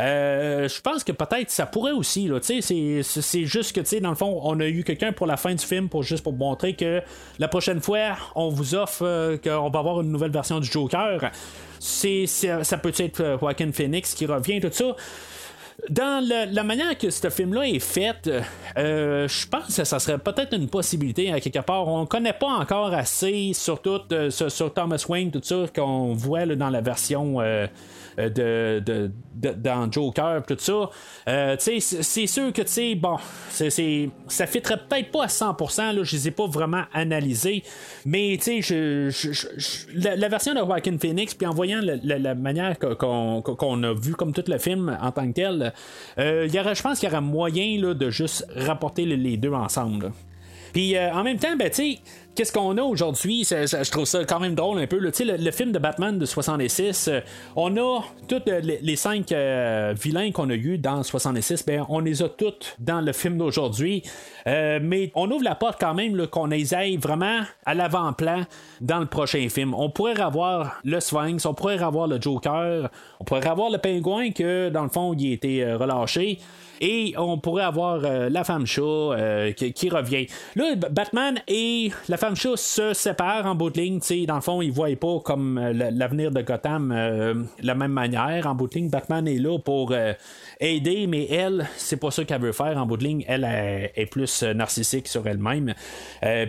Euh, 0.00 0.68
je 0.68 0.80
pense 0.80 1.04
que 1.04 1.12
peut-être 1.12 1.50
ça 1.50 1.66
pourrait 1.66 1.92
aussi. 1.92 2.28
Là, 2.28 2.38
c'est, 2.40 2.60
c'est 3.02 3.44
juste 3.44 3.74
que 3.74 4.00
dans 4.00 4.10
le 4.10 4.16
fond, 4.16 4.40
on 4.42 4.58
a 4.60 4.66
eu 4.66 4.82
quelqu'un 4.82 5.12
pour 5.12 5.26
la 5.26 5.36
fin 5.36 5.54
du 5.54 5.64
film 5.64 5.88
pour 5.88 6.02
juste 6.02 6.22
pour 6.22 6.32
montrer 6.32 6.74
que 6.74 7.02
la 7.38 7.48
prochaine 7.48 7.80
fois, 7.80 8.16
on 8.34 8.48
vous 8.48 8.74
offre 8.74 9.02
euh, 9.04 9.36
qu'on 9.36 9.68
va 9.68 9.78
avoir 9.78 10.00
une 10.00 10.10
nouvelle 10.10 10.30
version 10.30 10.60
du 10.60 10.70
Joker. 10.70 11.30
C'est, 11.78 12.26
ça 12.26 12.78
peut 12.78 12.92
être 12.98 13.20
euh, 13.20 13.38
Joaquin 13.38 13.72
Phoenix 13.72 14.14
qui 14.14 14.26
revient, 14.26 14.60
tout 14.60 14.70
ça? 14.72 14.96
Dans 15.88 16.24
la 16.52 16.62
manière 16.62 16.96
que 16.98 17.10
ce 17.10 17.30
film-là 17.30 17.66
est 17.66 17.78
fait, 17.78 18.30
je 18.76 19.48
pense 19.48 19.76
que 19.76 19.84
ça 19.84 19.98
serait 19.98 20.18
peut-être 20.18 20.54
une 20.54 20.68
possibilité 20.68 21.32
à 21.32 21.40
quelque 21.40 21.60
part. 21.60 21.88
On 21.88 22.06
connaît 22.06 22.32
pas 22.32 22.48
encore 22.48 22.92
assez, 22.92 23.52
surtout 23.54 24.00
sur, 24.30 24.74
Thomas 24.74 25.04
Wayne, 25.08 25.30
tout 25.30 25.40
ça, 25.42 25.64
qu'on 25.74 26.14
voit 26.14 26.46
dans 26.46 26.70
la 26.70 26.80
version 26.80 27.40
euh, 28.18 28.28
de, 28.28 29.10
dans 29.34 29.90
Joker, 29.90 30.42
tout 30.44 30.56
ça. 30.58 30.90
Euh, 31.28 31.56
c'est 31.58 32.26
sûr 32.26 32.52
que, 32.52 32.62
tu 32.62 32.96
bon, 32.96 33.16
c'est, 33.48 34.10
ça 34.28 34.46
fitterait 34.46 34.78
peut-être 34.88 35.10
pas 35.10 35.24
à 35.24 35.26
100%, 35.26 35.94
là, 35.94 36.02
je 36.02 36.16
les 36.16 36.28
ai 36.28 36.30
pas 36.30 36.46
vraiment 36.46 36.82
analysés, 36.92 37.62
mais 38.04 38.38
tu 38.42 38.62
sais, 38.62 39.10
la, 39.94 40.28
version 40.28 40.54
de 40.54 40.58
Joaquin 40.58 40.98
Phoenix, 40.98 41.34
puis 41.34 41.46
en 41.46 41.54
voyant 41.54 41.80
la, 41.82 42.34
manière 42.34 42.78
qu'on, 42.78 43.82
a 43.82 43.92
vu 43.94 44.14
comme 44.14 44.32
tout 44.32 44.44
le 44.46 44.58
film 44.58 44.96
en 45.00 45.12
tant 45.12 45.26
que 45.28 45.34
tel, 45.34 45.69
euh, 46.18 46.48
y 46.50 46.58
aurait, 46.58 46.74
je 46.74 46.82
pense 46.82 46.98
qu'il 46.98 47.08
y 47.08 47.12
aurait 47.12 47.20
moyen 47.20 47.94
de 47.94 48.10
juste 48.10 48.46
rapporter 48.54 49.04
les, 49.04 49.36
deux 49.36 49.52
ensemble. 49.52 50.12
Puis 50.72 50.96
en 50.98 51.24
même 51.24 51.38
temps, 51.38 51.56
ben, 51.56 51.68
tu 51.68 51.76
sais, 51.76 51.98
qu'est-ce 52.34 52.52
qu'on 52.52 52.76
a 52.78 52.82
aujourd'hui? 52.82 53.44
Je 53.44 53.90
trouve 53.90 54.04
ça 54.04 54.24
quand 54.24 54.40
même 54.40 54.54
drôle 54.54 54.78
un 54.78 54.86
peu. 54.86 54.98
Le, 54.98 55.50
film 55.50 55.72
de 55.72 55.78
Batman 55.78 56.18
de 56.18 56.24
66, 56.24 57.08
euh, 57.08 57.20
on 57.56 57.76
a 57.76 58.00
tous 58.28 58.42
euh, 58.48 58.60
les, 58.60 58.96
cinq 58.96 59.32
euh, 59.32 59.94
vilains 60.00 60.30
qu'on 60.32 60.50
a 60.50 60.54
eu 60.54 60.78
dans 60.78 61.02
66, 61.02 61.64
ben, 61.66 61.84
on 61.88 62.00
les 62.00 62.22
a 62.22 62.28
tous 62.28 62.74
dans 62.78 63.00
le 63.00 63.12
film 63.12 63.38
d'aujourd'hui. 63.38 64.02
mais 64.46 65.10
on 65.14 65.30
ouvre 65.30 65.44
la 65.44 65.54
porte 65.54 65.78
quand 65.80 65.94
même 65.94 66.26
qu'on 66.28 66.46
les 66.46 66.74
aille 66.74 66.96
vraiment 66.96 67.40
à 67.66 67.74
l'avant-plan 67.74 68.42
dans 68.80 68.98
le 68.98 69.06
prochain 69.06 69.48
film. 69.48 69.74
On 69.74 69.90
pourrait 69.90 70.20
avoir 70.20 70.80
le 70.84 71.00
Sphinx, 71.00 71.44
on 71.46 71.54
pourrait 71.54 71.82
avoir 71.82 72.06
le 72.06 72.20
Joker, 72.20 72.90
on 73.18 73.24
pourrait 73.24 73.46
avoir 73.46 73.70
le 73.70 73.78
pingouin 73.78 74.30
que 74.30 74.68
dans 74.68 74.82
le 74.82 74.88
fond 74.88 75.14
il 75.14 75.30
a 75.30 75.34
été 75.34 75.72
relâché. 75.74 76.38
Et 76.80 77.14
on 77.18 77.38
pourrait 77.38 77.64
avoir 77.64 77.98
la 78.00 78.44
femme 78.44 78.66
chat 78.66 79.52
qui, 79.56 79.72
qui, 79.72 79.90
revient. 79.90 80.26
Là, 80.56 80.74
Batman 80.76 81.40
et 81.46 81.90
la 82.08 82.16
femme 82.16 82.36
chat 82.36 82.56
se 82.56 82.94
séparent 82.94 83.46
en 83.46 83.54
bout 83.54 83.70
de 83.70 83.80
ligne. 83.80 84.00
Dans 84.26 84.36
le 84.36 84.40
fond, 84.40 84.62
ils 84.62 84.70
ne 84.70 84.74
voient 84.74 84.88
pas 84.96 85.20
comme 85.20 85.58
l'avenir 85.60 86.30
de 86.30 86.40
Gotham 86.42 86.88
de 86.90 87.66
la 87.66 87.74
même 87.74 87.92
manière. 87.92 88.46
En 88.46 88.54
bout 88.54 88.66
de 88.66 88.74
ligne, 88.74 88.88
Batman 88.88 89.26
est 89.28 89.38
là 89.38 89.58
pour 89.58 89.94
aider, 90.60 91.06
mais 91.06 91.26
elle, 91.26 91.66
c'est 91.76 91.98
pas 91.98 92.10
ça 92.10 92.24
qu'elle 92.24 92.40
veut 92.40 92.52
faire. 92.52 92.78
En 92.78 92.86
bout 92.86 92.96
de 92.96 93.04
ligne, 93.04 93.24
elle, 93.28 93.44
est 93.44 94.06
plus 94.06 94.42
narcissique 94.42 95.08
sur 95.08 95.26
elle-même. 95.26 95.74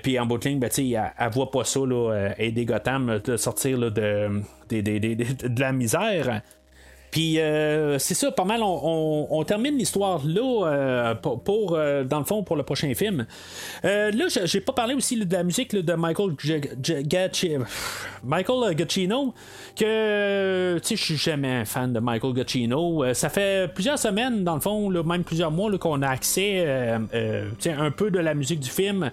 Puis 0.02 0.20
en 0.20 0.26
bout 0.26 0.38
de 0.38 0.48
ligne, 0.48 0.60
ben, 0.60 0.70
elle, 0.78 1.12
elle 1.18 1.30
voit 1.32 1.52
pas 1.52 1.64
ça, 1.64 1.82
là, 1.82 2.34
aider 2.38 2.66
Gotham 2.66 3.20
de 3.24 3.38
sortir 3.38 3.78
de, 3.80 4.42
de, 4.70 5.60
la 5.60 5.72
misère. 5.72 6.42
Puis 7.12 7.40
euh, 7.40 8.00
c'est 8.00 8.14
ça, 8.14 8.32
pas 8.32 8.46
mal, 8.46 8.62
on, 8.64 9.44
termine 9.46 9.78
l'histoire 9.78 10.22
là 10.26 10.66
euh, 10.66 11.16
pour, 11.16 11.74
euh, 11.74 12.06
dans 12.06 12.20
le 12.20 12.26
fond, 12.26 12.42
pour 12.42 12.56
le 12.56 12.64
prochain 12.64 12.94
film. 12.94 13.26
là, 13.84 14.28
j'ai 14.46 14.62
pas 14.62 14.72
parlé 14.72 14.94
aussi 14.94 15.18
de 15.18 15.34
la 15.34 15.44
musique 15.44 15.76
de 15.76 15.94
Michael 15.94 16.32
Michael 18.24 18.78
Giacchino, 18.78 19.34
que 19.76 20.78
tu 20.80 20.88
sais, 20.88 20.96
je 20.96 21.04
suis 21.04 21.18
jamais 21.18 21.52
un 21.52 21.66
fan 21.66 21.92
de 21.92 22.00
Michael 22.00 22.34
Giacchino. 22.34 23.14
ça 23.14 23.30
fait 23.30 23.70
plusieurs 23.74 24.00
semaines, 24.00 24.46
dans 24.46 24.56
le 24.56 24.62
fond, 24.62 24.90
même 24.90 25.26
plusieurs 25.26 25.52
mois, 25.52 25.70
qu'on 25.78 26.02
a 26.02 26.08
accès 26.08 26.66
un 26.66 27.92
peu 27.92 28.10
de 28.10 28.20
la 28.20 28.34
musique 28.34 28.62
du 28.62 28.70
film. 28.70 29.12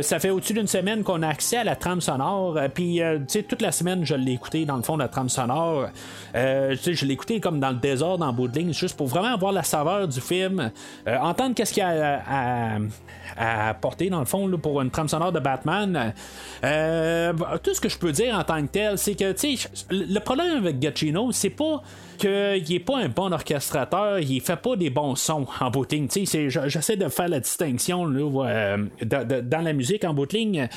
ça 0.00 0.18
fait 0.18 0.30
au-dessus 0.30 0.54
d'une 0.54 0.66
semaine 0.66 1.04
qu'on 1.04 1.22
a 1.22 1.28
accès 1.28 1.58
à 1.58 1.64
la 1.64 1.76
trame 1.76 2.00
sonore. 2.00 2.58
Puis, 2.74 2.96
tu 3.00 3.24
sais, 3.28 3.42
toute 3.44 3.62
la 3.62 3.70
semaine, 3.70 4.04
je 4.04 4.16
l'ai 4.16 4.32
écouté, 4.32 4.64
dans 4.64 4.76
le 4.76 4.82
fond, 4.82 4.96
la 4.96 5.08
trame 5.08 5.28
sonore. 5.28 5.88
je 6.34 7.04
l'ai 7.04 7.14
écouté 7.14 7.27
comme 7.36 7.60
dans 7.60 7.70
le 7.70 7.76
désordre 7.76 8.24
en 8.24 8.32
bout 8.32 8.48
de 8.48 8.72
juste 8.72 8.96
pour 8.96 9.06
vraiment 9.06 9.34
avoir 9.34 9.52
la 9.52 9.62
saveur 9.62 10.08
du 10.08 10.20
film, 10.20 10.70
euh, 11.06 11.18
entendre 11.18 11.54
qu'est-ce 11.54 11.72
qu'il 11.72 11.82
y 11.82 11.86
a 11.86 12.22
à, 13.36 13.68
apporter 13.68 14.10
dans 14.10 14.20
le 14.20 14.24
fond 14.24 14.50
pour 14.58 14.80
une 14.80 14.90
trame 14.90 15.08
sonore 15.08 15.32
de 15.32 15.38
Batman. 15.38 16.12
Euh, 16.64 17.32
tout 17.62 17.74
ce 17.74 17.80
que 17.80 17.88
je 17.88 17.98
peux 17.98 18.12
dire 18.12 18.36
en 18.36 18.42
tant 18.42 18.60
que 18.62 18.68
tel, 18.68 18.98
c'est 18.98 19.14
que 19.14 19.34
le 19.90 20.18
problème 20.18 20.56
avec 20.56 20.80
Giacchino, 20.80 21.30
c'est 21.32 21.50
pas 21.50 21.82
qu'il 22.18 22.74
n'est 22.74 22.80
pas 22.80 22.98
un 22.98 23.08
bon 23.08 23.32
orchestrateur, 23.32 24.18
il 24.18 24.40
fait 24.40 24.56
pas 24.56 24.76
des 24.76 24.90
bons 24.90 25.14
sons 25.14 25.46
en 25.60 25.70
bout 25.70 25.86
de 25.86 25.96
ligne. 25.96 26.08
J'essaie 26.10 26.96
de 26.96 27.08
faire 27.08 27.28
la 27.28 27.40
distinction 27.40 28.06
euh, 28.12 28.76
dans 29.02 29.64
la 29.64 29.72
musique 29.72 30.04
en 30.04 30.12
bout 30.12 30.26
de 30.26 30.36
ligne. 30.36 30.68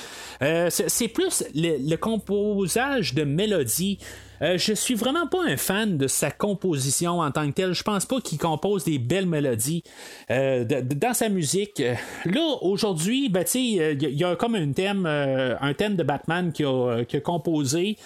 c'est 0.70 1.08
plus 1.08 1.44
le, 1.54 1.96
composage 1.96 3.14
de 3.14 3.24
mélodies. 3.24 4.00
Euh, 4.42 4.58
je 4.58 4.74
suis 4.74 4.96
vraiment 4.96 5.28
pas 5.28 5.44
un 5.48 5.58
fan 5.58 5.98
de 5.98 6.08
sa 6.08 6.32
composition 6.32 7.20
en 7.20 7.32
tant 7.32 7.48
que 7.48 7.54
telle. 7.54 7.74
Je 7.74 7.84
pense 7.84 8.06
pas 8.06 8.20
qu'il 8.22 8.38
compose 8.38 8.84
des 8.84 8.98
belles 8.98 9.28
mélodies 9.28 9.84
euh, 10.32 10.66
dans 10.66 11.14
sa 11.14 11.30
musique. 11.30 11.82
Là, 12.26 12.58
aujourd'hui, 12.62 13.30
ben, 13.30 13.46
il 13.54 14.02
y, 14.02 14.24
a 14.24 14.36
comme 14.36 14.56
un 14.56 14.72
thème, 14.72 15.06
euh, 15.06 15.56
un 15.62 15.74
thème 15.74 15.96
de 15.96 16.04
Batman 16.04 16.52
qui 16.52 16.64
a, 16.64 17.04
composé. 17.24 17.98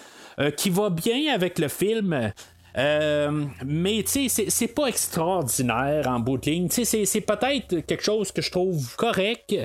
qui 0.58 0.70
va 0.70 0.90
bien 0.90 1.34
avec 1.34 1.60
le 1.60 1.70
film. 1.70 2.32
Mais 2.76 4.04
tu 4.04 4.30
sais, 4.30 4.46
c'est 4.50 4.68
pas 4.68 4.88
extraordinaire 4.88 6.08
en 6.08 6.20
bout 6.20 6.38
de 6.38 6.50
ligne. 6.50 6.68
C'est 6.70 7.22
peut-être 7.22 7.86
quelque 7.86 8.04
chose 8.04 8.32
que 8.32 8.42
je 8.42 8.52
trouve 8.52 8.96
correct, 8.96 9.56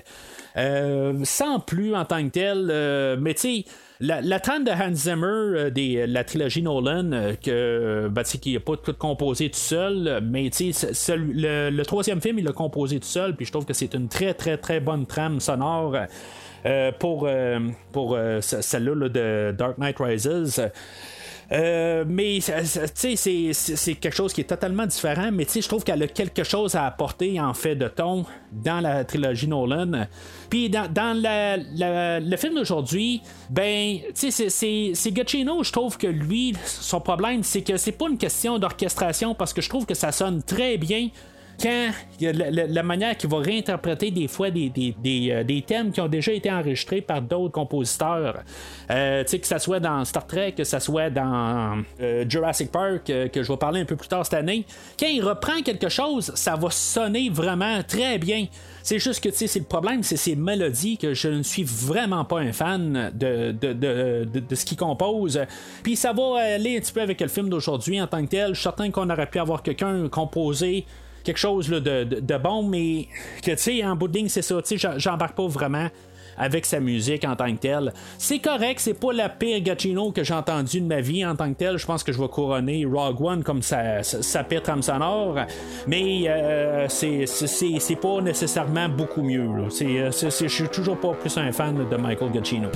sans 0.55 1.61
plus 1.61 1.95
en 1.95 2.05
tant 2.05 2.23
que 2.25 2.31
tel. 2.31 3.19
mais 3.21 3.35
tu 3.35 3.41
sais, 3.41 3.65
la, 4.01 4.41
trame 4.41 4.65
de 4.65 4.71
Hans 4.71 4.95
Zimmer 4.95 5.27
euh, 5.27 5.71
euh, 5.77 6.07
la 6.09 6.25
trilogie 6.25 6.63
Nolan, 6.63 7.13
euh, 7.13 7.35
que, 7.35 8.09
ben, 8.09 8.23
qui 8.23 8.55
n'a 8.55 8.61
pas 8.61 8.77
tout 8.77 8.95
composé 8.95 9.51
tout 9.51 9.59
seul, 9.59 10.21
mais 10.25 10.49
le, 10.49 11.71
le 11.71 11.85
troisième 11.85 12.21
film, 12.21 12.39
il 12.39 12.47
l'a 12.47 12.53
composé 12.53 12.99
tout 12.99 13.07
seul, 13.07 13.37
puis 13.37 13.45
je 13.45 13.53
trouve 13.53 13.67
que 13.67 13.75
c'est 13.75 13.93
une 13.95 14.09
très, 14.09 14.33
très, 14.33 14.57
très 14.57 14.81
bonne 14.81 15.07
trame 15.07 15.39
sonore. 15.41 15.97
pour, 16.99 17.29
pour 17.93 18.19
celle-là 18.41 19.09
de 19.09 19.55
Dark 19.57 19.79
Knight 19.79 19.97
Rises. 19.99 20.63
Euh, 21.53 22.05
mais 22.07 22.39
c'est, 22.41 23.17
c'est 23.17 23.95
quelque 23.95 24.15
chose 24.15 24.33
qui 24.33 24.43
est 24.43 24.45
totalement 24.45 24.87
différent, 24.87 25.31
mais 25.33 25.47
je 25.53 25.67
trouve 25.67 25.83
qu'elle 25.83 26.03
a 26.03 26.07
quelque 26.07 26.45
chose 26.45 26.77
à 26.77 26.87
apporter 26.87 27.41
en 27.41 27.55
fait 27.55 27.75
de 27.75 27.89
ton 27.89 28.25
dans 28.53 28.81
la 28.81 29.05
trilogie 29.05 29.49
Nolan. 29.49 30.07
Puis 30.49 30.71
dans, 30.71 30.89
le 31.17 32.37
film 32.37 32.55
d'aujourd'hui, 32.55 33.23
ben, 33.49 33.99
c'est, 34.15 34.31
c'est 34.31 35.11
Gacchino, 35.11 35.65
je 35.65 35.73
trouve 35.73 35.99
que 35.99 36.07
lui, 36.07 36.55
son 36.65 37.01
problème, 37.01 37.43
c'est 37.43 37.63
que 37.63 37.77
c'est 37.77 37.93
pas 37.93 38.09
une 38.09 38.19
question 38.19 38.59
d'orchestration 38.59 39.35
parce 39.35 39.53
que 39.53 39.61
je 39.61 39.69
trouve 39.69 39.87
que 39.87 39.95
ça 39.95 40.13
sonne 40.13 40.43
très 40.43 40.77
bien 40.77 41.09
quand 41.61 41.91
la, 42.21 42.67
la, 42.67 42.83
manière 42.83 43.17
qu'il 43.17 43.29
va 43.29 43.39
réinterpréter 43.39 44.11
des 44.11 44.29
fois 44.29 44.51
des, 44.51 44.73
euh, 45.07 45.45
des, 45.45 45.63
thèmes 45.63 45.93
qui 45.93 46.01
ont 46.01 46.09
déjà 46.09 46.33
été 46.33 46.51
enregistrés 46.51 47.01
par 47.01 47.21
d'autres 47.21 47.53
compositeurs, 47.53 48.43
euh, 48.91 49.25
que 49.25 49.47
ce 49.47 49.59
soit 49.59 49.81
dans 49.81 50.05
Star 50.05 50.27
Trek, 50.27 50.53
que 50.53 50.65
ce 50.65 50.79
soit 50.79 51.11
dans 51.11 51.83
euh, 52.01 52.25
Jurassic 52.29 52.71
Park, 52.73 53.05
que 53.05 53.43
je 53.43 53.53
vais 53.53 53.57
parler 53.57 53.81
un 53.81 53.85
peu 53.85 53.97
plus 53.97 54.09
tard 54.09 54.25
cette 54.25 54.35
année, 54.35 54.65
quand 54.99 55.07
il 55.07 55.23
reprend 55.23 55.61
quelque 55.63 55.89
chose, 55.89 56.33
ça 56.35 56.57
va 56.57 56.71
sonner 56.71 57.29
vraiment 57.31 57.83
très 57.83 58.19
bien. 58.19 58.47
C'est 58.83 58.99
juste 58.99 59.23
que 59.23 59.31
c'est 59.31 59.55
le 59.59 59.65
problème, 59.65 60.03
c'est 60.03 60.17
ces 60.17 60.37
mélodies 60.37 60.97
que 60.97 61.13
je 61.13 61.29
ne 61.29 61.43
suis 61.43 61.65
vraiment 61.65 62.25
pas 62.25 62.39
un 62.41 62.53
fan 62.53 63.11
de, 63.15 63.53
de, 63.53 63.73
de, 63.75 64.25
de 64.25 64.55
ce 64.55 64.65
qu'il 64.65 64.79
compose. 64.79 65.41
Puis 65.83 65.97
ça 65.97 66.15
va 66.15 66.55
aller 66.55 66.79
un 66.79 66.81
petit 66.81 66.93
peu 66.93 67.03
avec 67.03 67.21
le 67.21 67.29
film 67.29 67.51
d'aujourd'hui 67.51 68.01
en 68.01 68.07
tant 68.07 68.25
que 68.25 68.31
tel. 68.31 68.49
Je 68.49 68.55
suis 68.55 68.63
certain 68.63 68.91
qu'on 68.91 69.11
aurait 69.11 69.29
pu 69.29 69.39
avoir 69.39 69.63
quelqu'un 69.63 70.09
composé 70.09 70.87
quelque 71.25 71.39
chose 71.39 71.69
de, 71.69 72.05
de, 72.05 72.37
bon, 72.39 72.63
mais 72.63 73.09
que 73.43 73.53
tu 73.53 73.57
sais, 73.57 73.85
en 73.85 73.97
bout 73.97 74.09
de 74.09 74.17
ligne, 74.17 74.29
c'est 74.29 74.43
ça, 74.43 74.61
tu 74.63 74.79
sais, 74.79 74.91
j'embarque 74.99 75.37
pas 75.37 75.47
vraiment 75.47 75.89
avec 76.41 76.65
sa 76.65 76.81
musique 76.81 77.25
en 77.25 77.37
tant 77.37 77.53
que 77.53 77.59
telle. 77.59 77.93
C'est 78.19 78.39
correct, 78.39 78.81
c'est 78.81 78.95
pas 78.95 79.13
la 79.13 79.29
pire 79.29 79.61
Gacchino 79.61 80.11
que 80.11 80.25
j'ai 80.25 80.35
entendu 80.35 80.81
de 80.81 80.87
ma 80.87 81.01
vie 81.01 81.25
en 81.25 81.37
tant 81.37 81.51
que 81.53 81.59
tel. 81.59 81.77
Je 81.77 81.87
pense 81.87 82.03
que 82.03 82.13
je 82.13 82.21
vais 82.21 82.29
couronner 82.29 82.85
Rogue 82.87 83.21
One 83.21 83.43
comme 83.45 83.63
sa, 83.63 84.03
sa, 84.03 84.43
pire 84.43 84.63
trame 84.63 84.83
sonore, 84.83 85.37
mais 85.87 86.25
euh, 86.27 86.87
c'est, 86.89 87.27
pas 88.01 88.21
nécessairement 88.23 88.89
beaucoup 88.89 89.23
mieux. 89.23 89.49
Euh, 89.83 90.11
je 90.11 90.49
suis 90.49 90.69
toujours 90.69 90.99
pas 90.99 91.13
plus 91.13 91.37
un 91.37 91.53
fan 91.53 91.87
de 91.89 91.97
Michael 91.97 92.33
Gacchino. 92.33 92.71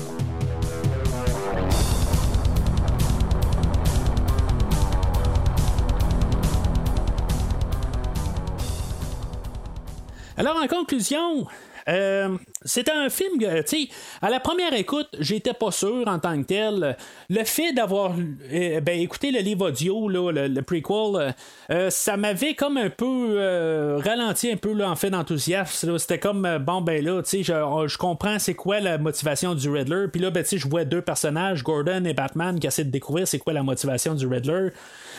Alors, 10.36 10.56
en 10.56 10.66
conclusion, 10.66 11.47
euh, 11.89 12.36
c'était 12.65 12.93
un 12.93 13.09
film, 13.09 13.39
tu 13.39 13.47
sais, 13.66 13.89
à 14.23 14.31
la 14.31 14.40
première 14.40 14.73
écoute, 14.73 15.09
j'étais 15.20 15.52
pas 15.52 15.70
sûr 15.70 16.02
en 16.06 16.19
tant 16.19 16.40
que 16.40 16.47
tel. 16.47 16.97
Le 17.28 17.44
fait 17.44 17.73
d'avoir 17.73 18.15
euh, 18.52 18.81
ben, 18.81 18.98
écouté 18.98 19.31
le 19.31 19.40
livre 19.40 19.69
audio, 19.69 20.09
là, 20.09 20.48
le, 20.48 20.62
prequel, 20.62 21.35
euh, 21.70 21.90
ça 21.90 22.16
m'avait 22.16 22.55
comme 22.55 22.78
un 22.78 22.90
peu 22.90 23.98
ralenti 24.05 24.51
un 24.51 24.56
peu 24.56 24.73
là, 24.73 24.90
en 24.90 24.97
fait 24.97 25.11
d'enthousiasme. 25.11 25.98
C'était 25.98 26.19
comme, 26.19 26.59
bon, 26.59 26.81
ben 26.81 27.05
là, 27.05 27.23
tu 27.23 27.43
sais, 27.43 27.43
je, 27.43 27.98
comprends 27.98 28.39
c'est 28.39 28.55
quoi 28.55 28.81
la 28.81 28.98
motivation 28.98 29.55
du 29.55 29.69
Riddler. 29.69 30.06
Puis 30.11 30.20
là, 30.20 30.31
ben, 30.31 30.43
tu 30.43 30.51
sais, 30.51 30.59
je 30.59 30.69
vois 30.69 30.85
deux 30.85 31.02
personnages, 31.02 31.62
Gordon 31.62 32.05
et 32.05 32.15
Batman, 32.15 32.59
qui 32.59 32.66
essaient 32.66 32.85
de 32.85 32.90
découvrir 32.90 33.28
c'est 33.28 33.39
quoi 33.39 33.52
la 33.52 33.62
motivation 33.62 34.15
du 34.15 34.27
Riddler. 34.27 34.70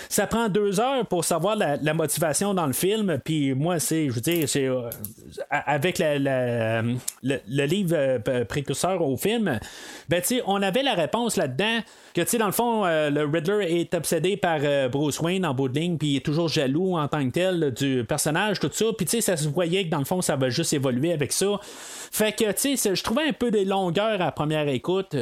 Ça 0.09 0.27
prend 0.27 0.49
deux 0.49 0.79
heures 0.79 1.05
pour 1.05 1.25
savoir 1.25 1.55
la, 1.55 1.93
motivation 1.93 2.53
dans 2.53 2.67
le 2.67 2.73
film. 2.73 3.19
Puis 3.23 3.53
moi, 3.53 3.79
c'est, 3.79 4.07
je 4.09 4.13
veux 4.13 4.21
dire, 4.21 4.47
c'est 4.49 4.65
euh, 4.65 4.89
avec 5.49 5.99
le, 5.99 7.65
livre 7.65 7.95
euh, 7.95 8.45
précurseur 8.45 9.01
au 9.01 9.17
film, 9.17 9.59
ben 10.09 10.21
on 10.45 10.61
avait 10.61 10.83
la 10.83 10.93
réponse 10.93 11.37
là-dedans 11.37 11.79
que 12.15 12.21
tu 12.21 12.29
sais 12.29 12.37
dans 12.37 12.45
le 12.45 12.51
fond 12.51 12.85
euh, 12.85 13.09
le 13.09 13.25
Riddler 13.25 13.65
est 13.69 13.93
obsédé 13.93 14.37
par 14.37 14.59
Bruce 14.89 15.19
Wayne 15.19 15.45
en 15.45 15.53
bout 15.53 15.69
de 15.69 15.79
ligne 15.79 15.97
puis 15.97 16.09
il 16.09 16.15
est 16.17 16.25
toujours 16.25 16.47
jaloux 16.47 16.97
en 16.97 17.07
tant 17.07 17.25
que 17.25 17.31
tel 17.31 17.73
du 17.73 18.05
personnage 18.07 18.59
tout 18.59 18.69
ça 18.71 18.85
puis 18.97 19.05
tu 19.05 19.11
sais 19.11 19.21
ça 19.21 19.37
se 19.37 19.47
voyait 19.49 19.85
que 19.85 19.89
dans 19.89 19.99
le 19.99 20.05
fond 20.05 20.21
ça 20.21 20.35
va 20.35 20.49
juste 20.49 20.73
évoluer 20.73 21.11
avec 21.11 21.31
ça 21.31 21.59
fait 22.15 22.31
que, 22.31 22.49
tu 22.53 22.77
sais, 22.77 22.95
je 22.95 23.03
trouvais 23.03 23.27
un 23.27 23.33
peu 23.33 23.51
des 23.51 23.65
longueurs 23.65 24.21
à 24.21 24.31
première 24.31 24.69
écoute. 24.69 25.17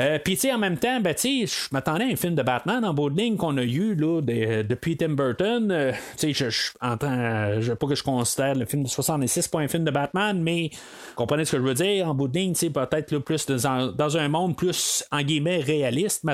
Euh, 0.00 0.18
Puis, 0.24 0.36
tu 0.36 0.40
sais, 0.40 0.52
en 0.52 0.56
même 0.56 0.78
temps, 0.78 0.98
ben, 0.98 1.14
tu 1.14 1.46
sais, 1.46 1.46
je 1.46 1.68
m'attendais 1.72 2.04
à 2.04 2.06
un 2.06 2.16
film 2.16 2.34
de 2.34 2.42
Batman 2.42 2.86
en 2.86 2.94
bout 2.94 3.10
de 3.10 3.18
ligne 3.18 3.36
qu'on 3.36 3.58
a 3.58 3.62
eu, 3.62 3.94
là, 3.94 4.22
depuis 4.22 4.96
Tim 4.96 5.10
Burton. 5.10 5.70
Euh, 5.70 5.92
tu 6.16 6.32
sais, 6.32 6.32
je, 6.32 6.48
je, 6.48 7.60
je, 7.60 7.72
pas 7.74 7.86
que 7.86 7.94
je 7.94 8.02
considère 8.02 8.54
le 8.54 8.64
film 8.64 8.82
de 8.82 8.88
66 8.88 9.48
pas 9.48 9.58
un 9.58 9.68
film 9.68 9.84
de 9.84 9.90
Batman, 9.90 10.40
mais 10.40 10.70
comprenez 11.16 11.44
ce 11.44 11.52
que 11.52 11.58
je 11.58 11.62
veux 11.62 11.74
dire? 11.74 12.08
En 12.08 12.14
bout 12.14 12.28
de 12.28 12.38
ligne, 12.38 12.54
tu 12.54 12.60
sais, 12.60 12.70
peut-être 12.70 13.18
plus 13.18 13.44
dans, 13.44 13.92
dans, 13.92 14.16
un 14.16 14.28
monde 14.28 14.56
plus, 14.56 15.04
en 15.12 15.20
guillemets, 15.20 15.58
réaliste, 15.58 16.24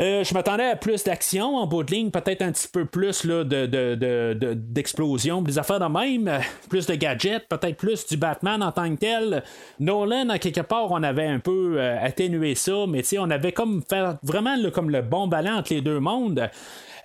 Euh, 0.00 0.24
je 0.24 0.34
m'attendais 0.34 0.64
à 0.64 0.74
plus 0.76 1.04
d'action 1.04 1.54
en 1.54 1.68
bout 1.68 1.84
de 1.84 1.92
ligne, 1.92 2.10
peut-être 2.10 2.42
un 2.42 2.50
petit 2.50 2.66
peu 2.66 2.84
plus 2.84 3.24
de, 3.24 3.44
de, 3.44 4.54
d'explosion, 4.54 5.40
des 5.40 5.56
affaires 5.56 5.78
de 5.78 5.86
même, 5.86 6.40
plus 6.68 6.86
de 6.86 6.94
gadgets, 6.96 7.46
peut-être 7.48 7.76
plus 7.76 8.04
du 8.06 8.16
Batman 8.16 8.60
en 8.60 8.72
tant 8.72 8.90
que 8.90 8.98
tel. 8.98 9.44
Nolan, 9.78 10.30
à 10.30 10.40
quelque 10.40 10.62
part, 10.62 10.90
on 10.90 11.02
avait 11.04 11.26
un 11.28 11.38
peu 11.38 11.76
euh, 11.78 11.96
atténué 12.00 12.56
ça, 12.56 12.86
mais 12.88 13.02
on 13.18 13.30
avait 13.30 13.52
comme 13.52 13.82
fait 13.88 14.02
vraiment 14.24 14.56
comme 14.72 14.90
le 14.90 15.02
bon 15.02 15.28
ballon 15.28 15.58
entre 15.58 15.72
les 15.72 15.80
deux 15.80 16.00
mondes. 16.00 16.50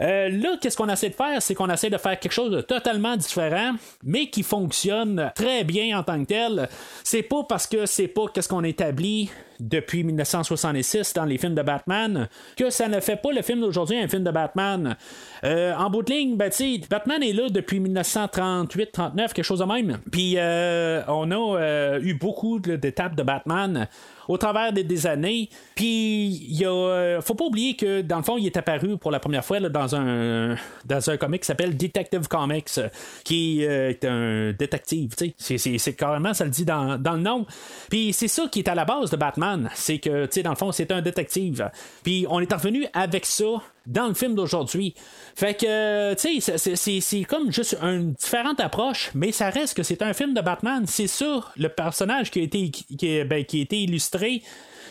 Euh, 0.02 0.30
là, 0.30 0.58
qu'est-ce 0.62 0.78
qu'on 0.78 0.90
essaie 0.90 1.10
de 1.10 1.16
faire? 1.16 1.42
C'est 1.42 1.56
qu'on 1.56 1.70
essaie 1.70 1.90
de 1.90 1.98
faire 1.98 2.18
quelque 2.20 2.32
chose 2.32 2.52
de 2.52 2.62
totalement 2.62 3.18
différent, 3.18 3.74
mais 4.04 4.28
qui 4.28 4.44
fonctionne 4.44 5.32
très 5.36 5.64
bien 5.64 5.98
en 6.00 6.04
tant 6.04 6.20
que 6.22 6.28
tel. 6.28 6.70
C'est 7.04 7.24
pas 7.24 7.44
parce 7.44 7.68
que 7.68 7.86
c'est 7.86 8.08
pas 8.08 8.26
qu'est-ce 8.34 8.48
qu'on 8.48 8.64
établit 8.64 9.30
depuis 9.60 10.06
1966 10.06 11.14
dans 11.14 11.26
les 11.26 11.38
films 11.38 11.56
de 11.56 11.62
Batman 11.62 12.30
que 12.56 12.70
ça 12.70 12.88
ne 12.88 13.02
fait 13.02 13.18
pas 13.18 13.34
le 13.34 13.42
film 13.42 13.60
d'aujourd'hui 13.60 13.98
un 13.98 14.08
film 14.08 14.24
de 14.24 14.32
Batman. 14.32 14.96
Euh, 15.44 15.74
en 15.76 15.90
bout 15.90 16.02
de 16.02 16.14
ligne, 16.14 16.38
ben, 16.38 16.50
Batman 16.90 17.22
est 17.22 17.34
là 17.34 17.50
depuis 17.50 17.82
1938-39, 17.82 19.34
quelque 19.34 19.44
chose 19.44 19.60
de 19.60 19.66
même. 19.66 19.98
Puis 20.12 20.36
euh, 20.38 21.02
on 21.10 21.30
a 21.32 22.00
eu 22.00 22.14
beaucoup 22.14 22.60
d'étapes 22.60 23.16
de 23.16 23.24
Batman 23.24 23.88
au 24.30 24.38
travers 24.38 24.72
des, 24.72 25.08
années. 25.08 25.50
Puis, 25.76 26.48
il 26.50 26.66
euh, 26.66 27.20
faut 27.20 27.34
pas 27.34 27.46
oublier 27.46 27.76
que, 27.76 28.02
dans 28.02 28.18
le 28.18 28.24
fond, 28.24 28.38
il 28.38 28.46
est 28.46 28.56
apparu 28.56 28.96
pour 28.98 29.10
la 29.10 29.20
première 29.20 29.44
fois 29.44 29.60
dans, 29.60 29.96
un, 29.96 30.56
dans 30.86 31.10
un 31.10 31.18
comic 31.18 31.42
qui 31.42 31.48
s'appelle 31.48 31.76
Detective 31.76 32.28
Comics, 32.28 32.80
qui 33.24 33.66
euh, 33.66 33.90
est 33.90 34.06
un 34.06 34.54
détective. 34.54 35.16
C'est 35.38 35.94
carrément, 35.94 36.36
ça 36.36 36.46
le 36.46 36.52
dit 36.52 36.64
dans, 36.64 36.98
le 37.04 37.18
nom. 37.18 37.48
Puis, 37.90 38.14
c'est 38.14 38.28
ça 38.28 38.48
qui 38.52 38.60
est 38.60 38.70
à 38.70 38.76
la 38.76 38.86
base 38.86 39.10
de 39.10 39.18
Batman. 39.18 39.68
C'est 39.74 39.98
que, 39.98 40.26
tu 40.26 40.34
sais, 40.34 40.44
dans 40.44 40.52
le 40.52 40.56
fond, 40.56 40.72
c'est 40.72 40.92
un 40.92 41.02
détective. 41.02 41.72
Puis, 42.04 42.28
on 42.30 42.40
est 42.40 42.54
revenu 42.54 42.86
avec 42.94 43.26
ça 43.26 43.64
dans 43.90 44.08
le 44.08 44.14
film 44.14 44.36
d'aujourd'hui. 44.36 44.94
Fait 45.36 45.56
que, 45.56 46.14
tu 46.14 46.40
sais, 46.42 46.76
c'est 47.02 47.24
comme 47.24 47.52
juste 47.52 47.78
une 47.82 48.14
différente 48.14 48.60
approche, 48.60 49.12
mais 49.16 49.32
ça 49.32 49.50
reste 49.50 49.76
que 49.76 49.84
c'est 49.84 50.02
un 50.02 50.14
film 50.14 50.34
de 50.34 50.42
Batman. 50.42 50.86
C'est 50.88 51.08
ça, 51.08 51.44
le 51.58 51.70
personnage 51.70 52.32
qui 52.32 52.40
a 52.40 52.44
été, 52.44 52.70
qui, 52.70 53.24
ben, 53.24 53.44
qui 53.44 53.60
a 53.60 53.62
été 53.62 53.82
illustré 53.82 54.44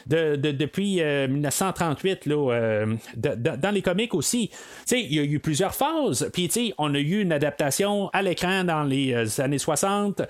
de, 0.09 0.37
depuis 0.37 1.03
1938 1.03 2.27
euh, 2.27 2.31
là, 2.31 2.53
euh, 2.55 2.97
dans 3.17 3.71
les 3.71 3.83
comics 3.83 4.15
aussi. 4.15 4.51
Il 4.91 5.15
y 5.15 5.19
a 5.19 5.23
eu 5.23 5.39
plusieurs 5.39 5.75
phases. 5.75 6.31
Puis 6.33 6.75
on 6.79 6.95
a 6.95 6.99
eu 6.99 7.21
une 7.21 7.33
adaptation 7.33 8.09
à 8.13 8.23
l'écran 8.23 8.65
dans 8.65 8.85
les 8.85 9.13
euh, 9.13 9.43
années 9.43 9.59
60, 9.59 10.23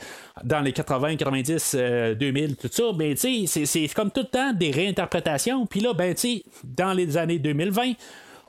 dans 0.45 0.61
les 0.61 0.73
80, 0.73 1.17
90, 1.17 1.77
2000, 2.19 2.57
tout 2.57 2.69
ça. 2.71 2.85
Mais 2.97 3.15
c'est 3.17 3.89
comme 3.95 4.11
tout 4.11 4.21
le 4.21 4.27
temps 4.27 4.53
des 4.53 4.71
réinterprétations. 4.71 5.67
Puis 5.67 5.81
là, 5.81 5.95
ben, 5.95 6.15
dans 6.65 6.93
les 6.93 7.17
années 7.17 7.39
2020, 7.39 7.93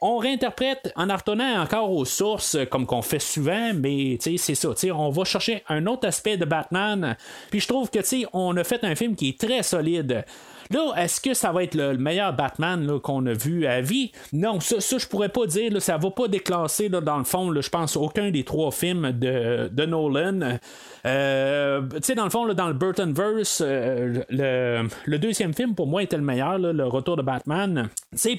on 0.01 0.17
réinterprète 0.17 0.91
en 0.95 1.07
retournant 1.07 1.61
encore 1.61 1.91
aux 1.91 2.05
sources, 2.05 2.57
comme 2.69 2.85
qu'on 2.85 3.01
fait 3.01 3.19
souvent, 3.19 3.71
mais 3.73 4.17
c'est 4.19 4.37
ça. 4.37 4.69
On 4.93 5.09
va 5.09 5.23
chercher 5.23 5.63
un 5.67 5.85
autre 5.87 6.07
aspect 6.07 6.37
de 6.37 6.45
Batman. 6.45 7.15
Puis 7.49 7.59
je 7.59 7.67
trouve 7.67 7.89
que 7.89 7.99
on 8.33 8.55
a 8.57 8.63
fait 8.63 8.83
un 8.83 8.95
film 8.95 9.15
qui 9.15 9.29
est 9.29 9.39
très 9.39 9.63
solide. 9.63 10.25
Là, 10.71 10.93
est-ce 10.97 11.19
que 11.19 11.33
ça 11.33 11.51
va 11.51 11.63
être 11.63 11.73
le, 11.73 11.97
meilleur 11.97 12.33
Batman 12.33 12.99
qu'on 12.99 13.25
a 13.25 13.33
vu 13.33 13.65
à 13.65 13.81
vie? 13.81 14.11
Non, 14.33 14.59
ça, 14.59 14.77
je 14.79 15.07
pourrais 15.07 15.29
pas 15.29 15.47
dire. 15.47 15.73
Là, 15.73 15.79
ça 15.79 15.97
va 15.97 16.11
pas 16.11 16.27
déclasser 16.27 16.89
dans 16.89 17.17
le 17.17 17.23
fond, 17.23 17.51
je 17.59 17.69
pense, 17.69 17.97
aucun 17.97 18.29
des 18.29 18.43
trois 18.43 18.71
films 18.71 19.11
de 19.11 19.85
Nolan. 19.85 20.59
Euh, 21.05 21.81
tu 21.95 21.97
sais, 22.03 22.15
dans 22.15 22.25
le 22.25 22.29
fond, 22.29 22.51
dans 22.53 22.67
le 22.67 22.73
Burtonverse, 22.73 23.61
euh, 23.65 24.23
le, 24.29 25.17
deuxième 25.17 25.53
film 25.53 25.75
pour 25.75 25.87
moi 25.87 26.03
était 26.03 26.17
le 26.17 26.23
meilleur, 26.23 26.57
le 26.57 26.85
retour 26.85 27.15
de 27.15 27.21
Batman. 27.21 27.89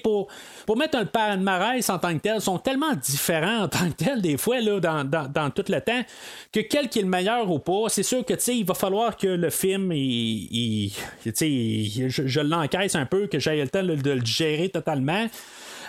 Pour, 0.03 0.29
pour 0.67 0.77
mettre 0.77 0.99
un 0.99 1.07
palmarès 1.07 1.89
en 1.89 1.99
tant 1.99 2.15
que 2.15 2.21
tel, 2.21 2.41
sont 2.41 2.59
tellement 2.59 2.95
différents 2.95 3.65
en 3.65 3.69
tant 3.69 3.89
que 3.89 4.05
tel, 4.05 4.21
des 4.21 4.37
fois, 4.37 4.61
là, 4.61 4.81
dans, 4.81 5.05
dans, 5.05 5.51
tout 5.51 5.65
le 5.69 5.81
temps, 5.81 6.03
que 6.53 6.61
quel 6.61 6.89
qui 6.89 6.99
est 6.99 7.03
le 7.03 7.09
meilleur 7.09 7.51
ou 7.51 7.59
pas, 7.59 7.89
c'est 7.89 8.03
sûr 8.03 8.25
que, 8.25 8.35
tu 8.35 8.53
il 8.53 8.65
va 8.65 8.75
falloir 8.75 9.17
que 9.17 9.29
le 9.29 9.51
film, 9.51 9.93
il, 9.93 10.93
je, 11.25 12.41
l'encaisse 12.41 12.95
un 12.95 13.07
peu, 13.07 13.27
que 13.27 13.39
j'aille 13.39 13.61
le 13.61 13.69
temps 13.69 13.83
de 13.83 14.11
le 14.11 14.25
gérer 14.25 14.69
totalement. 14.69 15.27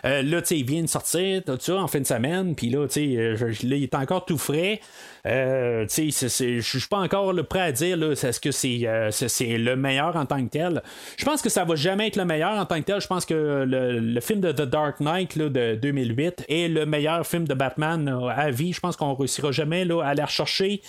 Euh, 0.06 0.22
là, 0.22 0.41
tu 0.41 0.48
sais, 0.48 0.60
il 0.60 0.65
vient 0.65 0.82
de 0.82 0.88
sortir, 0.88 1.44
tout 1.44 1.57
ça, 1.60 1.76
en 1.76 1.88
fin 1.88 1.99
de 1.99 2.06
semaine, 2.06 2.56
puis 2.56 2.69
là, 2.69 2.88
tu 2.88 2.94
sais, 2.94 3.18
euh, 3.18 3.53
il 3.61 3.73
est 3.73 3.95
encore 3.95 4.26
tout 4.26 4.38
frais. 4.38 4.80
Euh, 5.26 5.86
je 5.88 6.61
suis 6.61 6.88
pas 6.90 6.98
encore 6.98 7.34
prêt 7.48 7.61
à 7.61 7.72
dire 7.72 7.98
là, 7.98 8.11
est-ce 8.11 8.40
que 8.40 8.52
c'est, 8.52 8.88
c'est, 9.11 9.57
le 9.57 9.76
meilleur 9.76 10.15
en 10.15 10.26
tant 10.26 10.44
que 10.44 10.49
tel. 10.49 10.82
Je 11.18 11.26
pense 11.26 11.41
que 11.41 11.49
ça 11.49 11.64
va 11.64 11.76
jamais 11.76 12.07
être 12.07 12.15
le 12.15 12.26
meilleur 12.26 12.53
en 12.57 12.65
tant 12.65 12.80
que 12.80 12.86
tel. 12.86 13.02
Je 13.02 13.07
pense 13.07 13.26
que 13.26 13.65
le, 13.68 14.19
film 14.22 14.41
de 14.41 14.52
The 14.52 14.64
Dark 14.64 14.99
Knight 14.99 15.36
là, 15.36 15.49
de 15.49 15.76
2008 15.76 16.45
est 16.49 16.68
le 16.68 16.86
meilleur 16.86 17.26
film 17.26 17.48
de 17.48 17.53
Batman 17.53 18.07
à 18.36 18.49
vie. 18.49 18.73
Je 18.73 18.80
pense 18.80 18.95
qu'on 18.95 19.14
réussira 19.14 19.52
jamais 19.52 19.86
là, 19.86 20.02
à 20.02 20.10
aller 20.10 20.23
rechercher 20.23 20.82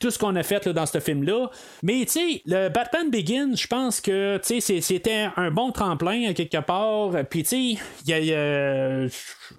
tout 0.00 0.10
ce 0.10 0.18
qu'on 0.18 0.36
a 0.36 0.42
fait 0.42 0.68
dans 0.68 0.86
ce 0.86 1.00
film-là. 1.00 1.50
Mais 1.82 2.04
tu 2.04 2.12
sais, 2.12 2.42
le 2.46 2.68
Batman 2.68 3.10
Begins, 3.10 3.54
je 3.56 3.66
pense 3.66 4.00
que 4.00 4.40
c'était 4.42 5.28
un 5.36 5.50
bon 5.50 5.72
tremplin 5.72 6.32
quelque 6.32 6.60
part. 6.60 7.10
Puis 7.30 7.42
tu 7.44 7.78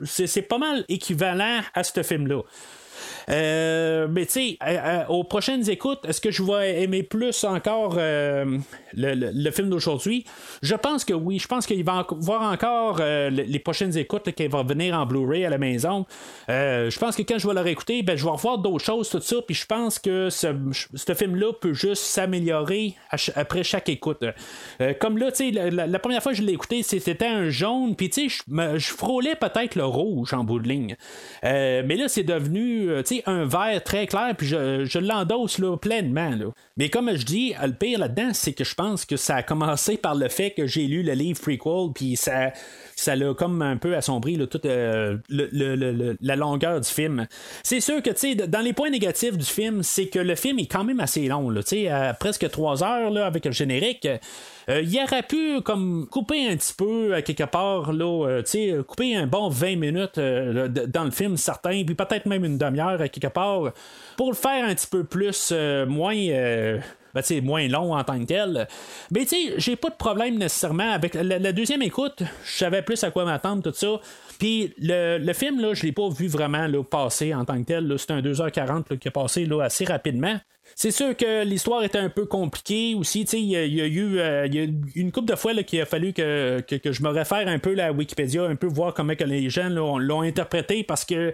sais, 0.05 0.25
c'est 0.25 0.41
pas 0.43 0.57
mal 0.57 0.85
équivalent 0.89 1.61
à 1.73 1.83
ce 1.83 2.03
film-là. 2.03 2.41
Euh, 3.29 4.07
mais 4.09 4.25
tu 4.25 4.31
sais, 4.31 4.57
euh, 4.63 4.77
euh, 4.77 5.05
aux 5.07 5.23
prochaines 5.23 5.69
écoutes, 5.69 5.99
est-ce 6.07 6.21
que 6.21 6.31
je 6.31 6.43
vais 6.43 6.83
aimer 6.83 7.03
plus 7.03 7.43
encore 7.43 7.95
le, 7.97 9.51
film 9.51 9.69
d'aujourd'hui? 9.69 10.25
Je 10.61 10.75
pense 10.75 11.03
que 11.03 11.13
oui. 11.13 11.39
Je 11.39 11.47
pense 11.47 11.65
qu'il 11.65 11.83
va 11.83 12.05
y 12.09 12.15
avoir 12.15 12.51
encore 12.51 12.99
les 12.99 13.59
prochaines 13.59 13.97
écoutes 13.97 14.31
qui 14.31 14.47
vont 14.47 14.63
venir 14.63 14.95
en 14.95 15.05
Blu-ray 15.05 15.45
à 15.45 15.49
la 15.49 15.57
maison. 15.57 16.05
je 16.47 16.99
pense 16.99 17.15
que 17.15 17.21
quand 17.23 17.37
je 17.37 17.47
vais 17.47 17.53
le 17.53 17.61
réécouter, 17.61 18.01
ben, 18.03 18.15
je 18.15 18.23
vais 18.23 18.31
revoir 18.31 18.57
d'autres 18.59 18.85
choses, 18.85 19.09
tout 19.09 19.21
ça. 19.21 19.37
Puis 19.45 19.55
je 19.55 19.65
pense 19.65 19.99
que 19.99 20.29
ce, 20.29 21.13
film-là 21.13 21.53
peut 21.53 21.73
juste 21.73 22.03
s'améliorer 22.03 22.95
après 23.35 23.63
chaque 23.63 23.89
écoute. 23.89 24.23
comme 24.99 25.17
là, 25.17 25.31
tu 25.31 25.51
sais, 25.51 25.69
la, 25.71 25.99
première 25.99 26.23
fois 26.23 26.31
que 26.31 26.37
je 26.37 26.43
l'ai 26.43 26.53
écouté, 26.53 26.83
c'était 26.83 27.25
un 27.25 27.49
jaune. 27.49 27.95
Puis 27.95 28.09
tu 28.09 28.29
sais, 28.29 28.43
je 28.47 28.87
frôlais 28.87 29.35
peut-être 29.35 29.75
le 29.75 29.85
rouge 29.85 30.33
en 30.33 30.43
bout 30.43 30.59
de 30.59 30.67
ligne. 30.67 30.95
mais 31.43 31.95
là, 31.95 32.07
c'est 32.07 32.23
devenu, 32.23 32.89
tu 33.03 33.15
sais, 33.15 33.16
un 33.25 33.45
vert 33.45 33.83
très 33.83 34.07
clair, 34.07 34.33
puis 34.37 34.47
je, 34.47 34.85
je 34.85 34.99
l'endosse 34.99 35.59
là, 35.59 35.77
pleinement. 35.77 36.29
Là. 36.29 36.47
Mais 36.77 36.89
comme 36.89 37.15
je 37.15 37.25
dis, 37.25 37.53
le 37.61 37.73
pire 37.73 37.99
là-dedans, 37.99 38.29
c'est 38.33 38.53
que 38.53 38.63
je 38.63 38.75
pense 38.75 39.05
que 39.05 39.17
ça 39.17 39.37
a 39.37 39.43
commencé 39.43 39.97
par 39.97 40.15
le 40.15 40.29
fait 40.29 40.51
que 40.51 40.67
j'ai 40.67 40.87
lu 40.87 41.03
le 41.03 41.13
livre 41.13 41.39
prequel, 41.39 41.93
puis 41.93 42.15
ça 42.15 42.51
ça 42.97 43.15
l'a 43.15 43.33
comme 43.35 43.61
un 43.61 43.77
peu 43.77 43.95
assombri 43.95 44.37
toute 44.49 44.65
euh, 44.65 45.17
la 45.29 46.35
longueur 46.35 46.81
du 46.81 46.89
film. 46.89 47.27
C'est 47.61 47.79
sûr 47.79 48.01
que, 48.01 48.45
dans 48.45 48.59
les 48.59 48.73
points 48.73 48.89
négatifs 48.89 49.37
du 49.37 49.45
film, 49.45 49.83
c'est 49.83 50.07
que 50.07 50.19
le 50.19 50.35
film 50.35 50.57
est 50.59 50.65
quand 50.65 50.83
même 50.83 50.99
assez 50.99 51.27
long, 51.27 51.53
sais, 51.63 51.87
à 51.89 52.13
presque 52.15 52.49
trois 52.49 52.83
heures 52.83 53.11
là, 53.11 53.27
avec 53.27 53.45
le 53.45 53.51
générique. 53.51 54.07
Euh, 54.69 54.81
il 54.81 54.99
aurait 55.01 55.23
pu 55.23 55.61
comme 55.61 56.07
couper 56.09 56.47
un 56.49 56.57
petit 56.57 56.73
peu 56.73 57.13
à 57.13 57.21
quelque 57.21 57.43
part 57.43 57.93
là, 57.93 58.27
euh, 58.27 58.41
sais 58.43 58.75
couper 58.85 59.15
un 59.15 59.27
bon 59.27 59.47
20 59.47 59.75
minutes 59.77 60.19
dans 60.19 61.03
le 61.03 61.11
film 61.11 61.37
certain, 61.37 61.83
puis 61.85 61.95
peut-être 61.95 62.25
même 62.25 62.43
une 62.43 62.57
demi-heure 62.57 62.99
à 62.99 63.07
quelque 63.07 63.31
part 63.31 63.71
pour 64.17 64.29
le 64.29 64.35
faire 64.35 64.65
un 64.65 64.73
petit 64.73 64.87
peu 64.87 65.03
plus 65.03 65.53
moins 65.87 66.15
ben, 67.21 67.43
moins 67.43 67.67
long 67.67 67.95
en 67.95 68.03
tant 68.03 68.19
que 68.19 68.25
tel. 68.25 68.67
Mais 69.11 69.25
tu 69.25 69.27
sais, 69.27 69.53
j'ai 69.57 69.75
pas 69.75 69.89
de 69.89 69.95
problème 69.95 70.37
nécessairement 70.37 70.91
avec 70.91 71.13
la, 71.13 71.51
deuxième 71.51 71.81
écoute. 71.81 72.23
Je 72.45 72.57
savais 72.57 72.81
plus 72.81 73.03
à 73.03 73.11
quoi 73.11 73.25
m'attendre, 73.25 73.63
tout 73.63 73.73
ça. 73.73 73.99
Puis 74.39 74.73
le, 74.79 75.33
film, 75.33 75.59
là, 75.61 75.73
je 75.73 75.83
l'ai 75.83 75.91
pas 75.91 76.09
vu 76.09 76.27
vraiment 76.27 76.67
passer 76.83 77.33
en 77.33 77.45
tant 77.45 77.57
que 77.59 77.67
tel. 77.67 77.93
C'est 77.97 78.11
un 78.11 78.21
2h40 78.21 78.97
qui 78.97 79.07
a 79.07 79.11
passé 79.11 79.45
là, 79.45 79.63
assez 79.63 79.85
rapidement. 79.85 80.37
C'est 80.75 80.91
sûr 80.91 81.15
que 81.15 81.43
l'histoire 81.43 81.83
était 81.83 81.97
un 81.97 82.09
peu 82.09 82.25
compliquée 82.25 82.93
aussi. 82.95 83.21
Il 83.21 83.39
y, 83.45 83.55
a 83.55 83.65
eu 83.65 84.19
euh, 84.19 84.47
y 84.47 84.59
a 84.59 84.67
une 84.95 85.11
couple 85.11 85.31
de 85.31 85.35
fois 85.35 85.53
qu'il 85.63 85.81
a 85.81 85.85
fallu 85.85 86.13
que, 86.13 86.59
que, 86.59 86.91
je 86.91 87.03
me 87.03 87.09
réfère 87.09 87.47
un 87.47 87.57
peu 87.57 87.77
à 87.79 87.91
Wikipédia, 87.91 88.43
un 88.43 88.55
peu 88.55 88.67
voir 88.67 88.93
comment 88.93 89.15
que 89.15 89.23
les 89.23 89.49
gens 89.49 89.69
l'ont 89.69 90.21
interprété 90.21 90.83
parce 90.83 91.05
que 91.05 91.33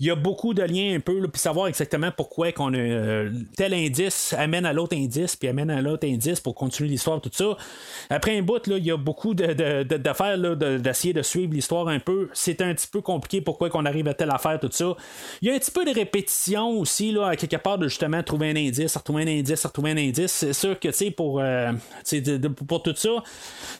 il 0.00 0.06
y 0.06 0.10
a 0.10 0.14
beaucoup 0.14 0.54
de 0.54 0.62
liens 0.62 0.96
un 0.96 1.00
peu, 1.00 1.20
puis 1.28 1.40
savoir 1.40 1.66
exactement 1.66 2.10
pourquoi 2.10 2.52
qu'on 2.52 2.72
a 2.72 2.78
euh, 2.78 3.30
tel 3.54 3.74
indice 3.74 4.34
amène 4.36 4.64
à 4.64 4.72
l'autre 4.72 4.96
indice, 4.96 5.36
puis 5.36 5.46
amène 5.46 5.70
à 5.70 5.82
l'autre 5.82 6.08
indice 6.08 6.40
pour 6.40 6.54
continuer 6.54 6.88
l'histoire, 6.88 7.20
tout 7.20 7.30
ça. 7.30 7.56
Après 8.08 8.36
un 8.36 8.40
bout, 8.40 8.66
là, 8.66 8.78
il 8.78 8.84
y 8.86 8.90
a 8.90 8.96
beaucoup 8.96 9.34
d'affaires 9.34 10.38
de, 10.38 10.78
d'essayer 10.78 11.12
de, 11.12 11.20
suivre 11.20 11.52
l'histoire 11.52 11.88
un 11.88 11.98
peu. 11.98 12.30
C'est 12.32 12.62
un 12.62 12.74
petit 12.74 12.88
peu 12.88 13.02
compliqué 13.02 13.42
pourquoi 13.42 13.68
qu'on 13.68 13.84
arrive 13.84 14.08
à 14.08 14.14
telle 14.14 14.30
affaire, 14.30 14.58
tout 14.58 14.70
ça. 14.70 14.96
Il 15.42 15.48
y 15.48 15.50
a 15.50 15.54
un 15.54 15.58
petit 15.58 15.70
peu 15.70 15.84
de 15.84 15.90
répétition 15.90 16.70
aussi, 16.70 17.12
là, 17.12 17.28
à 17.28 17.36
quelque 17.36 17.56
part, 17.56 17.76
de 17.76 17.86
justement 17.86 18.22
trouver 18.22 18.50
un 18.50 18.56
indice, 18.56 18.96
retrouver 18.96 19.24
un 19.24 19.38
indice, 19.38 19.66
retrouver 19.66 19.90
un 19.90 19.98
indice. 19.98 20.32
C'est 20.32 20.54
sûr 20.54 20.80
que, 20.80 20.88
tu 20.88 20.94
sais, 20.94 21.10
pour, 21.10 21.40
euh, 21.40 21.72
pour 22.66 22.82
tout 22.82 22.94
ça, 22.96 23.10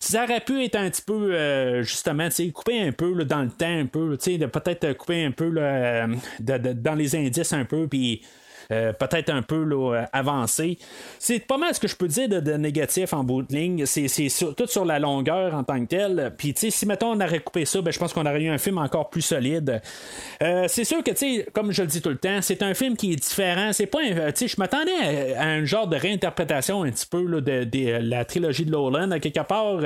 ça 0.01 0.25
aurait 0.25 0.41
pu 0.41 0.63
être 0.63 0.77
un 0.77 0.91
petit 0.91 1.03
peu, 1.03 1.35
euh, 1.35 1.83
justement, 1.83 2.29
tu 2.29 2.35
sais, 2.35 2.49
couper 2.51 2.83
un 2.83 2.93
peu 2.93 3.25
dans 3.25 3.43
le 3.43 3.51
temps, 3.51 3.79
un 3.81 3.87
peu, 3.87 4.19
tu 4.19 4.39
sais, 4.39 4.49
peut-être 4.49 4.93
couper 4.99 5.25
un 5.25 5.31
peu 5.31 5.49
dans 6.41 6.95
les 6.95 7.17
indices 7.17 7.53
un 7.53 7.65
peu, 7.65 7.89
puis 7.89 8.23
peut-être 8.71 9.31
un 9.31 9.43
peu 9.43 9.67
avancé. 10.13 10.79
C'est 11.19 11.41
pas 11.41 11.59
mal 11.59 11.75
ce 11.75 11.81
que 11.81 11.89
je 11.89 11.97
peux 11.97 12.09
dire 12.09 12.29
de, 12.29 12.53
négatif 12.53 13.13
en 13.13 13.25
bout 13.25 13.43
de 13.43 13.55
ligne. 13.55 13.87
C'est, 13.87 14.09
tout 14.57 14.67
sur 14.67 14.85
la 14.85 14.99
longueur 14.99 15.55
en 15.55 15.65
tant 15.65 15.81
que 15.81 15.87
tel. 15.87 16.33
Puis, 16.37 16.55
si 16.57 16.87
mettons 16.87 17.13
on 17.13 17.21
aurait 17.21 17.41
coupé 17.41 17.65
ça, 17.65 17.81
ben, 17.81 17.93
je 17.93 17.99
pense 17.99 18.13
qu'on 18.13 18.27
aurait 18.27 18.43
eu 18.43 18.49
un 18.49 18.59
film 18.59 18.79
encore 18.79 19.11
plus 19.11 19.23
solide. 19.23 19.81
c'est 20.41 20.85
sûr 20.85 21.03
que, 21.03 21.11
tu 21.11 21.45
comme 21.53 21.73
je 21.73 21.83
le 21.83 21.89
dis 21.89 22.01
tout 22.01 22.11
le 22.11 22.19
temps, 22.19 22.41
c'est 22.41 22.63
un 22.63 22.75
film 22.75 22.97
qui 22.97 23.13
est 23.13 23.17
différent. 23.17 23.73
C'est 23.73 23.87
pas 23.87 24.01
je 24.03 24.55
m'attendais 24.59 25.35
à, 25.37 25.45
un 25.45 25.65
genre 25.65 25.87
de 25.87 25.97
réinterprétation 25.97 26.83
un 26.83 26.91
petit 26.91 27.07
peu 27.07 27.41
de, 27.41 27.99
la 27.99 28.25
trilogie 28.25 28.65
de 28.65 28.73
Lowland, 28.73 29.19
quelque 29.21 29.41
part. 29.41 29.81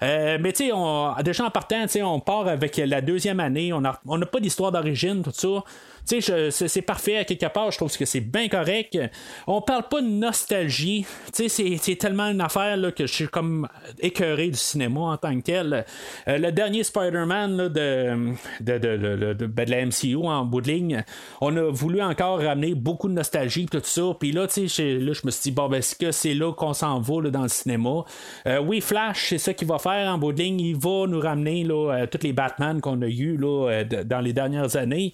mais 0.00 0.52
tu 0.52 0.68
sais, 0.68 1.22
déjà 1.24 1.44
en 1.44 1.50
partant, 1.50 1.86
on 2.02 2.20
part 2.20 2.48
avec 2.48 2.76
la 2.76 3.00
deuxième 3.00 3.40
année, 3.40 3.72
on 3.72 3.80
n'a 3.80 4.26
pas 4.26 4.40
d'histoire 4.40 4.72
d'origine, 4.72 5.22
tout 5.22 5.32
ça. 5.32 5.64
Tu 6.08 6.22
sais, 6.22 6.50
c'est 6.50 6.82
parfait 6.82 7.18
à 7.18 7.24
quelque 7.24 7.46
part, 7.52 7.70
je 7.70 7.76
trouve 7.76 7.94
que 7.94 8.04
c'est 8.04 8.20
bien 8.20 8.48
correct. 8.48 8.98
On 9.46 9.60
parle 9.60 9.88
pas 9.90 10.00
de 10.00 10.06
nostalgie. 10.06 11.04
Tu 11.34 11.48
sais, 11.48 11.76
c'est 11.78 11.96
tellement 11.96 12.28
une 12.30 12.40
affaire 12.40 12.78
que 12.94 13.06
je 13.06 13.12
suis 13.12 13.28
comme 13.28 13.68
écœuré 14.00 14.48
du 14.48 14.56
cinéma 14.56 15.00
en 15.00 15.16
tant 15.16 15.36
que 15.36 15.42
tel. 15.42 15.84
Euh, 16.26 16.38
le 16.38 16.50
dernier 16.50 16.82
Spider-Man 16.82 17.68
de, 17.68 18.34
de, 18.60 18.78
de, 18.78 19.34
de, 19.34 19.46
ben, 19.46 19.68
la 19.68 19.84
MCU 19.84 20.16
en 20.16 20.44
bout 20.44 20.60
de 20.60 20.68
ligne, 20.68 21.04
on 21.40 21.54
a 21.56 21.70
voulu 21.70 22.00
encore 22.00 22.40
ramener 22.40 22.74
beaucoup 22.74 23.08
de 23.08 23.14
nostalgie 23.14 23.66
tout 23.66 23.80
ça. 23.82 24.02
Puis 24.18 24.32
là, 24.32 24.46
tu 24.46 24.68
sais, 24.68 24.94
là, 24.94 25.12
je 25.12 25.20
me 25.24 25.30
suis 25.30 25.42
dit, 25.42 25.50
bon, 25.50 25.68
ben, 25.68 25.78
est-ce 25.78 25.94
que 25.94 26.10
c'est 26.10 26.34
là 26.34 26.52
qu'on 26.52 26.72
s'en 26.72 27.00
va 27.00 27.30
dans 27.30 27.42
le 27.42 27.48
cinéma? 27.48 28.04
Euh, 28.46 28.60
oui, 28.60 28.80
Flash, 28.80 29.28
c'est 29.28 29.38
ça 29.38 29.52
qu'il 29.52 29.68
va 29.68 29.78
faire 29.78 30.10
en 30.10 30.18
bout 30.18 30.32
de 30.32 30.42
ligne. 30.42 30.60
Il 30.60 30.76
va 30.76 31.06
nous 31.06 31.20
ramener 31.20 31.66
euh, 31.68 32.06
tous 32.06 32.22
les 32.22 32.32
Batman 32.32 32.80
qu'on 32.80 33.02
a 33.02 33.08
eu 33.08 33.36
là, 33.36 33.84
dans 33.84 34.20
les 34.20 34.32
dernières 34.32 34.76
années 34.76 35.12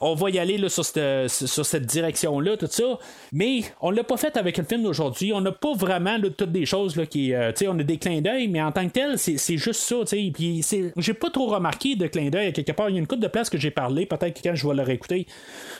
on 0.00 0.14
va 0.14 0.30
y 0.30 0.38
aller 0.38 0.58
là, 0.58 0.68
sur, 0.68 0.84
cette, 0.84 1.28
sur 1.28 1.66
cette 1.66 1.86
direction-là, 1.86 2.56
tout 2.56 2.68
ça. 2.70 2.98
Mais 3.32 3.62
on 3.80 3.90
l'a 3.90 4.04
pas 4.04 4.16
fait 4.16 4.36
avec 4.36 4.58
le 4.58 4.64
film 4.64 4.82
d'aujourd'hui. 4.82 5.32
On 5.32 5.40
n'a 5.40 5.52
pas 5.52 5.74
vraiment 5.74 6.18
toutes 6.36 6.52
des 6.52 6.66
choses 6.66 6.96
là, 6.96 7.06
qui. 7.06 7.34
Euh, 7.34 7.52
on 7.66 7.78
a 7.78 7.82
des 7.82 7.98
clins 7.98 8.20
d'œil, 8.20 8.48
mais 8.48 8.62
en 8.62 8.72
tant 8.72 8.86
que 8.86 8.92
tel, 8.92 9.18
c'est 9.18 9.56
juste 9.56 9.80
ça. 9.80 9.96
Puis 10.06 10.64
j'ai 10.96 11.14
pas 11.14 11.30
trop 11.30 11.46
remarqué 11.46 11.96
de 11.96 12.06
clins 12.06 12.30
d'œil. 12.30 12.52
Quelque 12.52 12.72
part, 12.72 12.90
il 12.90 12.94
y 12.94 12.96
a 12.96 13.00
une 13.00 13.06
coupe 13.06 13.20
de 13.20 13.28
place 13.28 13.50
que 13.50 13.58
j'ai 13.58 13.70
parlé. 13.70 14.06
Peut-être 14.06 14.40
que 14.40 14.48
quand 14.48 14.54
je 14.54 14.66
vais 14.66 14.74
le 14.74 14.82
réécouter, 14.82 15.26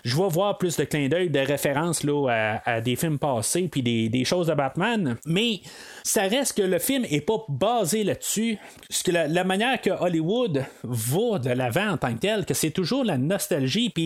je 0.05 0.17
vais 0.17 0.29
voir 0.29 0.59
plus 0.59 0.77
de 0.77 0.85
clins 0.85 1.09
d'œil, 1.09 1.31
de 1.31 1.41
références 1.41 2.05
là, 2.05 2.61
à, 2.65 2.81
des 2.81 2.97
films 2.97 3.19
passés, 3.19 3.69
puis 3.71 3.83
des, 3.83 4.09
des 4.09 4.25
choses 4.25 4.47
de 4.47 4.55
Batman. 4.55 5.17
Mais 5.27 5.61
ça 6.03 6.23
reste 6.23 6.57
que 6.57 6.63
le 6.63 6.79
film 6.79 7.05
est 7.11 7.21
pas 7.21 7.45
basé 7.49 8.05
là-dessus. 8.05 8.59
Parce 8.89 9.03
que 9.03 9.11
la, 9.11 9.45
manière 9.45 9.81
que 9.81 9.91
Hollywood 9.91 10.65
va 10.83 11.39
de 11.39 11.51
l'avant 11.51 11.91
en 11.91 11.97
tant 11.97 12.15
que 12.15 12.21
tel, 12.21 12.45
que 12.45 12.55
c'est 12.55 12.71
toujours 12.71 13.05
la 13.05 13.19
nostalgie, 13.19 13.91
puis 13.91 14.02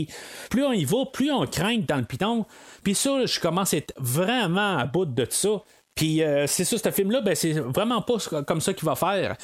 plus 0.50 0.64
on 0.64 0.72
y 0.72 0.84
va, 0.84 1.04
plus 1.12 1.30
on 1.30 1.46
craint 1.46 1.78
dans 1.86 1.96
le 1.96 2.04
piton. 2.04 2.46
Puis 2.82 2.94
ça, 2.94 3.26
je 3.26 3.40
commence 3.40 3.74
à 3.74 3.78
être 3.78 3.94
vraiment 3.96 4.78
à 4.78 4.86
bout 4.86 5.06
de 5.06 5.26
ça. 5.28 5.62
Puis 5.96 6.22
euh, 6.22 6.46
c'est 6.46 6.64
ça, 6.64 6.76
ce 6.76 6.90
film-là, 6.90 7.22
ben, 7.22 7.34
c'est 7.34 7.52
vraiment 7.52 8.02
pas 8.02 8.18
comme 8.46 8.60
ça 8.60 8.74
qu'il 8.74 8.84
va 8.84 8.94
faire. 8.96 9.34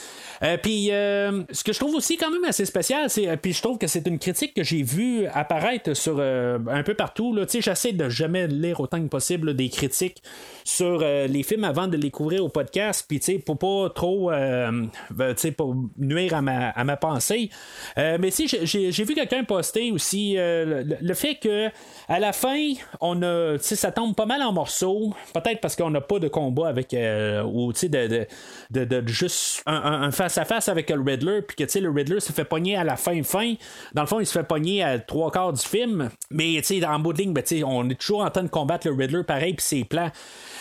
Euh, 0.42 0.58
puis 0.62 0.92
euh, 0.92 1.42
ce 1.50 1.64
que 1.64 1.72
je 1.72 1.78
trouve 1.78 1.94
aussi 1.94 2.18
quand 2.18 2.30
même 2.30 2.44
assez 2.44 2.66
spécial, 2.66 3.08
c'est 3.08 3.34
puis 3.38 3.54
je 3.54 3.62
trouve 3.62 3.78
que 3.78 3.86
c'est 3.86 4.06
une 4.06 4.18
critique 4.18 4.52
que 4.52 4.62
j'ai 4.62 4.82
vue 4.82 5.26
apparaître 5.32 5.94
sur 5.94 6.20
un 6.20 6.82
peu 6.82 6.92
partout. 6.92 7.34
Là. 7.34 7.46
J'essaie 7.48 7.92
de 7.92 8.10
jamais 8.10 8.46
lire 8.48 8.80
autant 8.80 9.00
que 9.00 9.08
possible 9.08 9.54
des 9.54 9.70
critiques 9.70 10.22
sur 10.62 10.98
les 10.98 11.42
films 11.42 11.64
avant 11.64 11.88
de 11.88 11.96
les 11.96 12.10
couvrir 12.10 12.44
au 12.44 12.50
podcast. 12.50 13.06
Puis 13.08 13.38
pour 13.38 13.56
pas 13.56 13.88
trop 13.88 14.30
ben, 14.30 15.34
pour 15.56 15.74
nuire 15.96 16.34
à 16.34 16.42
ma, 16.42 16.68
à 16.68 16.84
ma 16.84 16.98
pensée. 16.98 17.48
mais 17.96 18.30
si 18.30 18.46
j'ai 18.46 19.04
vu 19.04 19.14
quelqu'un 19.14 19.44
poster 19.44 19.90
aussi 19.90 20.34
le, 20.36 21.14
fait 21.14 21.36
que 21.36 21.70
à 22.08 22.20
la 22.20 22.34
fin, 22.34 22.72
on 23.00 23.22
a 23.22 23.56
ça 23.58 23.90
tombe 23.90 24.14
pas 24.14 24.26
mal 24.26 24.42
en 24.42 24.52
morceaux. 24.52 25.14
Peut-être 25.32 25.62
parce 25.62 25.76
qu'on 25.76 25.90
n'a 25.90 26.02
pas 26.02 26.18
de 26.18 26.28
combat 26.42 26.68
avec. 26.68 26.94
Euh, 26.94 27.42
ou, 27.42 27.72
tu 27.72 27.80
sais, 27.80 27.88
de, 27.88 28.26
de, 28.70 28.84
de, 28.84 29.08
juste 29.08 29.62
un 29.66 30.10
face-à-face 30.10 30.68
avec 30.68 30.90
le 30.90 31.00
Riddler, 31.00 31.42
puis 31.42 31.56
que, 31.56 31.64
tu 31.64 31.70
sais, 31.70 31.80
le 31.80 31.90
Riddler 31.90 32.20
se 32.20 32.32
fait 32.32 32.44
pogner 32.44 32.76
à 32.76 32.84
la 32.84 32.96
fin-fin. 32.96 33.54
Dans 33.94 34.02
le 34.02 34.08
fond, 34.08 34.20
il 34.20 34.26
se 34.26 34.32
fait 34.32 34.46
pogner 34.46 34.82
à 34.82 34.98
trois 34.98 35.30
quarts 35.30 35.52
du 35.52 35.62
film. 35.62 36.10
Mais, 36.30 36.54
tu 36.58 36.80
sais, 36.80 36.86
en 36.86 36.98
bout 36.98 37.12
de 37.12 37.18
ligne, 37.18 37.32
ben, 37.32 37.44
on 37.64 37.88
est 37.88 37.94
toujours 37.94 38.22
en 38.22 38.30
train 38.30 38.42
de 38.42 38.48
combattre 38.48 38.88
le 38.88 38.94
Riddler 38.94 39.22
pareil, 39.24 39.54
puis 39.54 39.64
c'est 39.66 39.84
plans. 39.84 40.10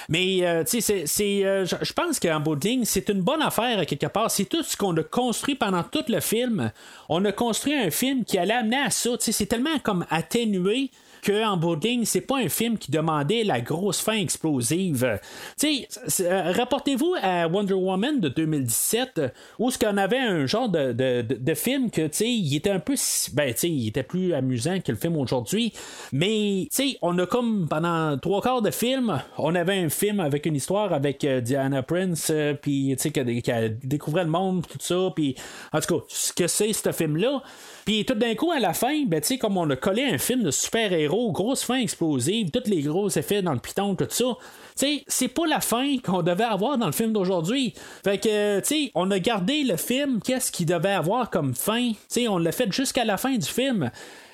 Mais, 0.10 0.40
euh, 0.41 0.64
tu 0.64 0.82
sais, 0.82 1.03
c'est, 1.06 1.45
euh, 1.45 1.66
je 1.66 1.94
pense 1.94 2.20
qu'en 2.20 2.40
bout 2.40 2.56
de 2.56 2.68
ligne, 2.68 2.86
c'est 2.86 3.10
une 3.10 3.22
bonne 3.22 3.41
affaire, 3.41 3.86
quelque 3.86 4.08
part. 4.08 4.30
C'est 4.30 4.45
tout 4.45 4.64
ce 4.64 4.76
qu'on 4.76 4.95
a 4.98 5.03
construit 5.03 5.56
pendant 5.56 5.84
tout 5.84 6.03
le 6.08 6.20
film. 6.20 6.72
On 7.10 7.24
a 7.26 7.32
construit 7.32 7.76
un 7.76 7.91
film 7.91 8.24
qui 8.26 8.38
allait 8.38 8.53
amener 8.53 8.80
à 8.80 8.90
ça. 8.90 9.12
Tu 9.12 9.26
sais, 9.26 9.32
c'est 9.32 9.45
tellement 9.45 9.80
comme 9.84 10.06
atténué 10.10 10.91
que 11.22 11.45
en 11.45 11.57
bout 11.57 11.81
c'est 12.03 12.22
pas 12.22 12.38
un 12.38 12.49
film 12.49 12.77
qui 12.77 12.91
demandait 12.91 13.43
la 13.43 13.61
grosse 13.61 14.02
fin 14.02 14.14
explosive. 14.14 15.19
Euh, 15.64 16.52
rapportez-vous 16.52 17.15
à 17.22 17.48
Wonder 17.48 17.73
Woman 17.73 18.19
de 18.19 18.30
2017 18.30 19.22
où 19.60 19.72
ce 19.72 19.80
qu'on 19.80 19.98
avait 19.98 20.19
un 20.19 20.45
genre 20.45 20.69
de, 20.69 21.53
film 21.56 21.89
que 21.91 22.07
tu 22.07 22.26
il 22.26 22.56
était 22.56 22.69
un 22.69 22.80
peu 22.80 22.95
ben 23.34 23.53
tu 23.53 23.68
il 23.68 23.88
était 23.88 24.03
plus 24.03 24.34
amusant 24.34 24.80
que 24.80 24.91
le 24.91 24.98
film 24.98 25.18
aujourd'hui, 25.18 25.73
mais 26.11 26.68
tu 26.73 26.98
on 27.02 27.18
a 27.19 27.26
comme 27.26 27.68
pendant 27.69 28.18
trois 28.18 28.41
quarts 28.41 28.61
de 28.61 28.72
film, 28.72 29.22
on 29.38 29.56
avait 29.56 29.77
un 29.77 29.89
film 29.89 30.19
avec 30.19 30.45
une 30.45 30.56
histoire 30.56 30.93
avec 30.93 31.23
euh, 31.23 31.41
Diana 31.41 31.84
Prince 31.84 32.30
euh, 32.31 32.53
puis 32.53 32.95
tu 32.98 33.10
sais 33.10 33.41
qui 33.41 33.52
a, 33.52 33.69
découvert 33.69 34.23
le 34.23 34.30
monde 34.30 34.65
tout 34.68 34.77
ça 34.80 35.11
puis 35.15 35.35
en 35.73 35.80
tout 35.80 35.98
cas, 35.98 36.06
ce 36.07 36.34
que 36.34 36.48
c'est 36.48 36.73
ce 36.73 36.91
film 36.91 37.18
là 37.18 37.41
puis 37.86 38.06
tout 38.06 38.14
d'un 38.14 38.36
coup, 38.36 38.52
à 38.52 38.60
la 38.60 38.74
fin, 38.74 39.03
ben, 39.06 39.22
comme 39.40 39.58
on 39.58 39.70
a 39.70 39.76
collé 39.76 40.03
un 40.03 40.18
film 40.18 40.44
de 40.44 40.52
super-héros, 40.52 41.32
grosse 41.32 41.64
fin 41.64 41.80
explosive, 41.80 42.52
tous 42.52 42.70
les 42.70 42.82
gros 42.82 43.10
effets 43.10 43.41
dans 43.41 43.53
le 43.53 43.60
piton, 43.60 43.95
tout 43.95 44.08
ça, 44.10 44.26
c'est 44.76 45.28
pas 45.28 45.48
la 45.48 45.62
fin 45.62 45.98
qu'on 46.03 46.22
devait 46.22 46.44
avoir 46.44 46.78
dans 46.78 46.86
le 46.86 46.91
film 46.91 47.14
d'aujourd'hui. 47.14 47.74
Fait 48.03 48.18
que, 48.18 48.60
tu 48.60 48.91
on 48.95 49.10
a 49.12 49.20
gardé 49.20 49.64
le 49.64 49.78
film, 49.78 50.20
qu'est-ce 50.24 50.52
qu'il 50.52 50.66
devait 50.66 50.91
avoir 50.91 51.30
comme 51.30 51.56
fin? 51.56 51.91
sais 52.08 52.28
on 52.28 52.38
l'a 52.38 52.52
fait 52.52 52.72
jusqu'à 52.72 53.06
la 53.06 53.18
fin 53.18 53.36
du 53.36 53.48
film. 53.48 53.91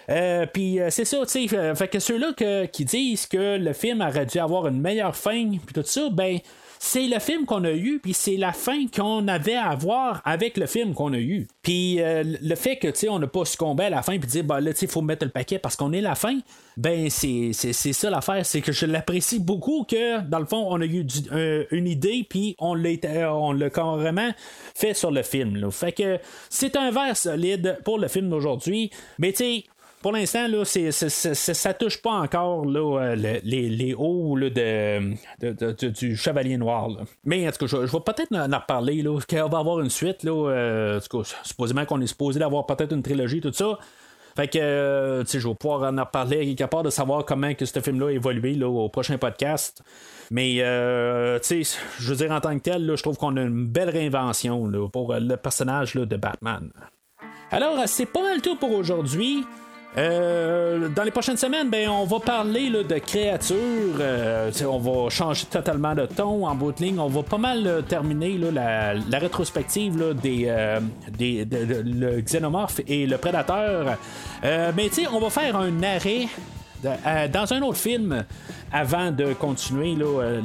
Euh, 0.09 0.45
puis 0.45 0.79
euh, 0.79 0.89
c'est 0.89 1.03
ça, 1.03 1.17
tu 1.25 1.47
sais, 1.47 1.75
fait 1.75 1.87
que 1.89 1.99
ceux-là 1.99 2.67
qui 2.71 2.85
disent 2.85 3.27
que 3.27 3.57
le 3.57 3.73
film 3.73 4.01
aurait 4.01 4.25
dû 4.25 4.39
avoir 4.39 4.67
une 4.67 4.79
meilleure 4.79 5.15
fin, 5.15 5.49
puis 5.49 5.73
tout 5.73 5.83
ça, 5.83 6.09
ben 6.09 6.39
c'est 6.79 7.07
le 7.07 7.19
film 7.19 7.45
qu'on 7.45 7.63
a 7.63 7.71
eu, 7.71 7.99
puis 8.01 8.13
c'est 8.13 8.37
la 8.37 8.53
fin 8.53 8.87
qu'on 8.87 9.27
avait 9.27 9.55
à 9.55 9.75
voir 9.75 10.21
avec 10.25 10.57
le 10.57 10.67
film 10.67 10.93
qu'on 10.93 11.13
a 11.13 11.17
eu. 11.17 11.47
Puis 11.61 12.01
euh, 12.01 12.23
le 12.41 12.55
fait 12.55 12.77
que, 12.77 12.87
tu 12.87 12.99
sais, 12.99 13.09
on 13.09 13.19
n'a 13.19 13.27
pas 13.27 13.45
succombé 13.45 13.85
à 13.85 13.89
la 13.89 14.01
fin, 14.01 14.17
puis 14.17 14.27
dire, 14.27 14.43
bah 14.43 14.61
là, 14.61 14.73
tu 14.73 14.79
sais, 14.79 14.85
il 14.85 14.91
faut 14.91 15.01
mettre 15.01 15.25
le 15.25 15.31
paquet 15.31 15.59
parce 15.59 15.75
qu'on 15.75 15.91
est 15.91 16.01
la 16.01 16.15
fin, 16.15 16.39
ben 16.77 17.09
c'est, 17.09 17.53
ça 17.53 18.09
l'affaire, 18.09 18.45
c'est 18.45 18.61
que 18.61 18.71
je 18.71 18.85
l'apprécie 18.85 19.39
beaucoup 19.39 19.83
que, 19.83 20.21
dans 20.21 20.39
le 20.39 20.45
fond, 20.45 20.67
on 20.69 20.81
a 20.81 20.85
eu 20.85 21.05
une 21.71 21.87
idée, 21.87 22.25
puis 22.27 22.55
on 22.59 22.73
l'a, 22.75 23.69
carrément 23.69 24.31
fait 24.75 24.93
sur 24.93 25.11
le 25.11 25.23
film. 25.23 25.71
Fait 25.71 25.91
que 25.91 26.19
c'est 26.49 26.75
un 26.75 26.91
verre 26.91 27.17
solide 27.17 27.79
pour 27.83 27.99
le 27.99 28.07
film 28.07 28.29
d'aujourd'hui, 28.29 28.91
mais 29.17 29.31
tu 29.31 29.37
sais, 29.37 29.63
pour 30.07 30.13
l'instant, 30.13 30.47
là, 30.47 30.63
c'est, 30.63 30.89
ça 30.93 31.73
touche 31.73 32.01
pas 32.01 32.13
encore 32.13 32.63
là, 32.63 33.01
euh, 33.01 33.39
les, 33.43 33.93
hauts 33.93 34.39
de, 34.39 35.89
du 35.89 36.15
Chevalier 36.15 36.55
Noir. 36.55 36.87
Mais 37.25 37.45
en 37.45 37.51
tout 37.51 37.67
cas, 37.67 37.85
je, 37.85 37.91
vais 37.91 37.99
peut-être 37.99 38.33
en 38.33 38.57
reparler. 38.57 39.01
Là, 39.01 39.19
qu'on 39.29 39.49
va 39.49 39.57
avoir 39.57 39.81
une 39.81 39.89
suite. 39.89 40.23
Là, 40.23 40.31
euh, 40.31 40.97
en 40.97 41.01
tout 41.01 41.23
cas, 41.23 41.29
supposément 41.43 41.83
qu'on 41.83 41.99
est 41.99 42.07
supposé 42.07 42.39
d'avoir 42.39 42.65
peut-être 42.65 42.93
une 42.93 43.03
trilogie, 43.03 43.41
tout 43.41 43.51
ça. 43.51 43.77
Fait 44.37 44.47
que, 44.47 44.57
euh, 44.59 45.25
sais, 45.25 45.41
je 45.41 45.47
vais 45.49 45.55
pouvoir 45.55 45.91
en 45.91 45.99
reparler 45.99 46.55
quelque 46.55 46.69
part 46.69 46.83
de 46.83 46.89
savoir 46.89 47.25
comment 47.25 47.53
que 47.53 47.65
ce 47.65 47.77
film-là 47.81 48.07
a 48.07 48.11
évolué 48.11 48.53
là, 48.53 48.69
au 48.69 48.87
prochain 48.87 49.17
podcast. 49.17 49.83
Mais, 50.31 50.53
tu 51.43 51.65
sais, 51.65 51.79
je 51.99 52.09
veux 52.09 52.15
dire, 52.15 52.31
en 52.31 52.39
tant 52.39 52.57
que 52.57 52.63
tel, 52.63 52.95
je 52.95 53.03
trouve 53.03 53.17
qu'on 53.17 53.35
a 53.35 53.41
une 53.41 53.67
belle 53.67 53.89
réinvention 53.89 54.67
là, 54.67 54.87
pour 54.87 55.13
le 55.13 55.35
personnage 55.35 55.95
là, 55.95 56.05
de 56.05 56.15
Batman. 56.15 56.71
Alors, 57.51 57.77
c'est 57.87 58.05
pas 58.05 58.21
mal 58.21 58.41
tout 58.41 58.55
pour 58.55 58.71
aujourd'hui. 58.71 59.43
Euh, 59.97 60.89
dans 60.89 61.03
les 61.03 61.11
prochaines 61.11 61.37
semaines, 61.37 61.69
ben, 61.69 61.89
on 61.89 62.05
va 62.05 62.19
parler 62.19 62.69
de 62.69 62.97
créatures. 62.99 63.97
Euh, 63.99 64.51
on 64.67 64.77
va 64.77 65.09
changer 65.09 65.45
totalement 65.45 65.95
de 65.95 66.05
ton 66.05 66.45
en 66.45 66.55
bout 66.55 66.71
de 66.71 66.83
ligne. 66.83 66.99
On 66.99 67.07
va 67.07 67.23
pas 67.23 67.37
mal 67.37 67.65
euh, 67.65 67.81
terminer 67.81 68.37
la, 68.37 68.93
rétrospective 69.17 70.13
des, 70.21 70.53
des 71.17 71.45
le 71.45 72.21
xénomorphe 72.21 72.81
et 72.87 73.07
le 73.07 73.17
prédateur. 73.17 73.97
mais 74.43 74.89
on 75.11 75.19
va 75.19 75.29
faire 75.29 75.55
un 75.55 75.83
arrêt 75.83 76.27
dans 76.83 77.53
un 77.53 77.61
autre 77.61 77.77
film, 77.77 78.23
avant 78.71 79.11
de 79.11 79.33
continuer 79.33 79.95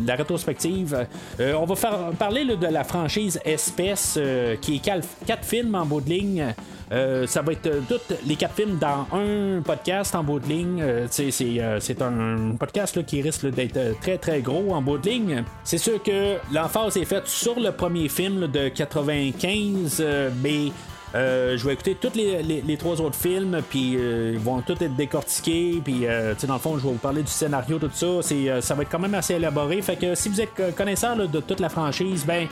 la 0.06 0.14
rétrospective, 0.14 1.06
on 1.38 1.64
va 1.64 1.74
faire 1.76 2.10
parler 2.18 2.44
de 2.44 2.66
la 2.66 2.84
franchise 2.84 3.40
Espèce, 3.44 4.18
qui 4.60 4.76
est 4.76 4.78
quatre 5.26 5.44
films 5.44 5.74
en 5.74 5.86
bout 5.86 6.00
de 6.00 6.10
ligne. 6.10 6.54
Euh, 6.92 7.26
ça 7.26 7.40
va 7.40 7.52
être 7.52 7.66
euh, 7.66 7.80
tous 7.88 8.14
les 8.26 8.36
quatre 8.36 8.54
films 8.54 8.78
dans 8.78 9.06
un 9.12 9.62
podcast 9.62 10.14
en 10.14 10.22
bout 10.22 10.40
de 10.40 10.46
ligne. 10.46 10.82
Euh, 10.82 11.06
c'est 11.08 12.02
un 12.02 12.56
podcast 12.58 13.04
qui 13.06 13.22
risque 13.22 13.46
d'être 13.46 13.98
très 14.00 14.18
très 14.18 14.42
gros 14.42 14.74
en 14.74 14.82
bout 14.82 14.98
de 14.98 15.08
ligne. 15.08 15.44
C'est 15.64 15.78
sûr 15.78 16.02
que 16.02 16.36
l'emphase 16.52 16.98
est 16.98 17.06
faite 17.06 17.26
sur 17.26 17.58
le 17.58 17.72
premier 17.72 18.08
film 18.08 18.46
de 18.46 18.68
95, 18.68 20.04
mais 20.42 20.70
Euh, 21.14 21.56
je 21.56 21.66
vais 21.66 21.74
écouter 21.74 21.96
tous 22.00 22.14
les, 22.14 22.76
trois 22.76 23.00
autres 23.00 23.16
films, 23.16 23.60
puis 23.68 23.92
ils 23.92 24.38
vont 24.38 24.60
tous 24.62 24.72
être 24.72 24.96
décortiqués, 24.96 25.80
puis 25.84 26.06
dans 26.46 26.54
le 26.54 26.60
fond, 26.60 26.78
je 26.78 26.84
vais 26.84 26.92
vous 26.92 26.98
parler 26.98 27.22
du 27.22 27.30
scénario, 27.30 27.78
tout 27.78 27.90
ça. 27.92 28.60
ça 28.60 28.74
va 28.74 28.82
être 28.82 28.90
quand 28.90 28.98
même 28.98 29.14
assez 29.14 29.34
élaboré. 29.34 29.82
Fait 29.82 29.96
que 29.96 30.14
si 30.14 30.28
vous 30.28 30.40
êtes 30.40 30.74
connaisseur 30.76 31.16
de 31.16 31.40
toute 31.40 31.60
la 31.60 31.68
franchise, 31.68 32.24
ben 32.26 32.48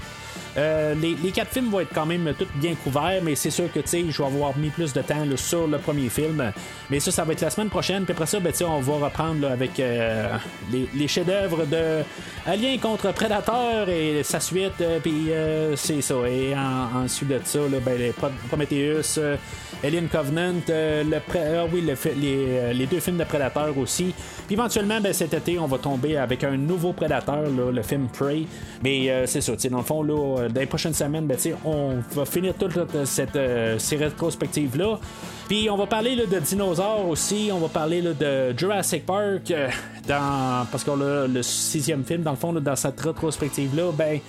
euh, 0.56 0.94
les, 0.94 1.30
quatre 1.30 1.52
films 1.52 1.70
vont 1.70 1.80
être 1.80 1.94
quand 1.94 2.06
même 2.06 2.32
tous 2.38 2.46
bien 2.56 2.74
couverts, 2.74 3.20
mais 3.22 3.34
c'est 3.34 3.50
sûr 3.50 3.70
que 3.72 3.80
je 3.84 3.96
vais 3.96 4.24
avoir 4.24 4.56
mis 4.56 4.70
plus 4.70 4.92
de 4.92 5.00
temps 5.02 5.24
sur 5.36 5.66
le 5.66 5.78
premier 5.78 6.08
film. 6.08 6.52
Mais 6.90 7.00
ça, 7.00 7.10
ça 7.10 7.24
va 7.24 7.32
être 7.32 7.40
la 7.40 7.50
semaine 7.50 7.68
prochaine. 7.68 8.04
Puis 8.04 8.12
après 8.12 8.26
ça, 8.26 8.40
ben, 8.40 8.52
on 8.66 8.80
va 8.80 9.06
reprendre 9.06 9.48
avec 9.48 9.78
euh, 9.78 10.36
les, 10.72 11.08
chefs-d'œuvre 11.08 11.66
de 11.66 12.02
Alien 12.46 12.78
contre 12.80 13.12
Predator 13.12 13.88
et 13.88 14.22
sa 14.24 14.40
suite. 14.40 14.80
Euh, 14.80 14.98
puis 15.00 15.30
c'est 15.76 16.02
ça. 16.02 16.14
Et 16.28 16.54
ensuite 16.56 17.28
de 17.28 17.40
ça, 17.44 17.60
ben, 17.84 17.98
les 17.98 18.12
Prometheus. 18.50 19.18
Alien 19.82 20.08
Covenant, 20.08 20.60
le 20.68 21.16
ah 21.16 21.64
oui, 21.72 21.82
les, 21.82 22.74
les, 22.74 22.86
deux 22.86 23.00
films 23.00 23.16
de 23.16 23.24
Predator 23.24 23.76
aussi. 23.78 24.14
Puis 24.46 24.54
éventuellement, 24.54 25.00
ben, 25.00 25.14
cet 25.14 25.32
été, 25.32 25.58
on 25.58 25.66
va 25.66 25.78
tomber 25.78 26.18
avec 26.18 26.44
un 26.44 26.56
nouveau 26.58 26.92
Predator, 26.92 27.44
le 27.72 27.82
film 27.82 28.08
Prey. 28.08 28.42
Mais 28.82 29.26
c'est 29.26 29.40
ça, 29.40 29.54
dans 29.70 29.78
le 29.78 29.84
fond, 29.84 30.02
là, 30.02 30.40
euh, 30.40 30.48
dans 30.48 30.60
les 30.60 30.66
prochaines 30.66 30.94
semaines, 30.94 31.26
ben, 31.26 31.36
on 31.64 31.96
va 32.12 32.24
finir 32.24 32.54
toute 32.54 33.04
cette, 33.04 33.36
euh, 33.36 33.78
ces 33.78 33.96
rétrospectives-là. 33.96 34.98
Puis 35.48 35.68
on 35.70 35.76
va 35.76 35.86
parler 35.86 36.16
de 36.16 36.38
dinosaures 36.38 37.08
aussi, 37.08 37.50
on 37.52 37.58
va 37.58 37.68
parler 37.68 38.02
de 38.02 38.56
Jurassic 38.56 39.06
Park, 39.06 39.50
euh, 39.50 39.68
dans, 40.06 40.66
parce 40.70 40.84
qu'on 40.84 41.00
a 41.00 41.26
le 41.26 41.42
sixième 41.42 42.04
film, 42.04 42.22
dans 42.22 42.32
le 42.32 42.36
fond, 42.36 42.52
dans 42.52 42.76
cette 42.76 43.00
rétrospective-là, 43.00 43.92
ben, 43.96 44.20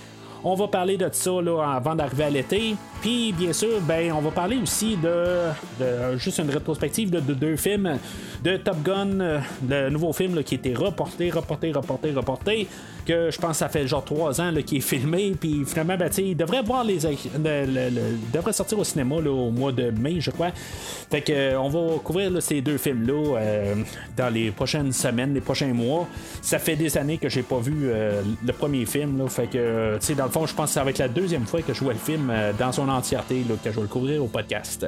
on 0.44 0.54
va 0.54 0.68
parler 0.68 0.96
de 0.96 1.08
ça 1.12 1.30
avant 1.30 1.94
d'arriver 1.94 2.24
à 2.24 2.30
l'été. 2.30 2.74
Puis, 3.00 3.32
bien 3.32 3.52
sûr, 3.52 3.80
ben, 3.82 4.12
on 4.12 4.20
va 4.20 4.30
parler 4.30 4.58
aussi 4.58 4.96
de, 4.96 6.16
juste 6.16 6.38
une 6.38 6.50
rétrospective 6.50 7.10
de, 7.10 7.20
deux 7.20 7.56
films 7.56 7.98
de 8.42 8.56
Top 8.56 8.82
Gun, 8.82 9.20
euh, 9.20 9.40
le 9.68 9.90
nouveau 9.90 10.12
film 10.12 10.42
qui 10.42 10.56
été 10.56 10.74
reporté, 10.74 11.30
reporté, 11.30 11.72
reporté, 11.72 12.10
reporté. 12.12 12.68
Que 13.06 13.30
je 13.30 13.38
pense 13.38 13.50
que 13.50 13.56
ça 13.56 13.68
fait 13.68 13.86
genre 13.86 14.04
trois 14.04 14.40
ans 14.40 14.52
qui 14.64 14.78
est 14.78 14.80
filmé. 14.80 15.34
Puis 15.38 15.64
finalement, 15.66 15.96
ben, 15.96 16.10
il 16.18 16.36
devrait 16.36 16.62
voir 16.62 16.84
les. 16.84 16.98
devrait 18.32 18.52
sortir 18.52 18.78
au 18.78 18.84
cinéma 18.84 19.16
au 19.16 19.50
mois 19.50 19.72
de 19.72 19.90
mai, 19.90 20.20
je 20.20 20.30
crois. 20.30 20.50
Fait 21.10 21.20
que, 21.20 21.32
euh, 21.32 21.60
on 21.60 21.68
va 21.68 21.98
couvrir 21.98 22.30
ces 22.42 22.60
deux 22.60 22.78
films-là 22.78 23.36
euh, 23.36 23.74
dans 24.16 24.32
les 24.32 24.50
prochaines 24.50 24.92
semaines, 24.92 25.34
les 25.34 25.40
prochains 25.40 25.72
mois. 25.72 26.08
Ça 26.40 26.58
fait 26.58 26.76
des 26.76 26.96
années 26.96 27.18
que 27.18 27.28
j'ai 27.28 27.42
pas 27.42 27.58
vu 27.58 27.90
le 27.90 28.52
premier 28.52 28.86
film. 28.86 29.18
Là, 29.18 29.28
fait 29.28 29.46
que, 29.48 29.98
dans 30.14 30.24
le 30.24 30.30
fond, 30.30 30.46
je 30.46 30.54
pense 30.54 30.70
que 30.70 30.74
ça 30.74 30.84
va 30.84 30.90
être 30.90 30.98
la 30.98 31.08
deuxième 31.08 31.46
fois 31.46 31.62
que 31.62 31.74
je 31.74 31.80
vois 31.80 31.92
le 31.92 31.98
film 31.98 32.32
dans 32.58 32.72
son 32.72 32.88
entièreté 32.88 33.44
que 33.62 33.70
je 33.70 33.76
vais 33.76 33.82
le 33.82 33.88
couvrir 33.88 34.24
au 34.24 34.28
podcast. 34.28 34.86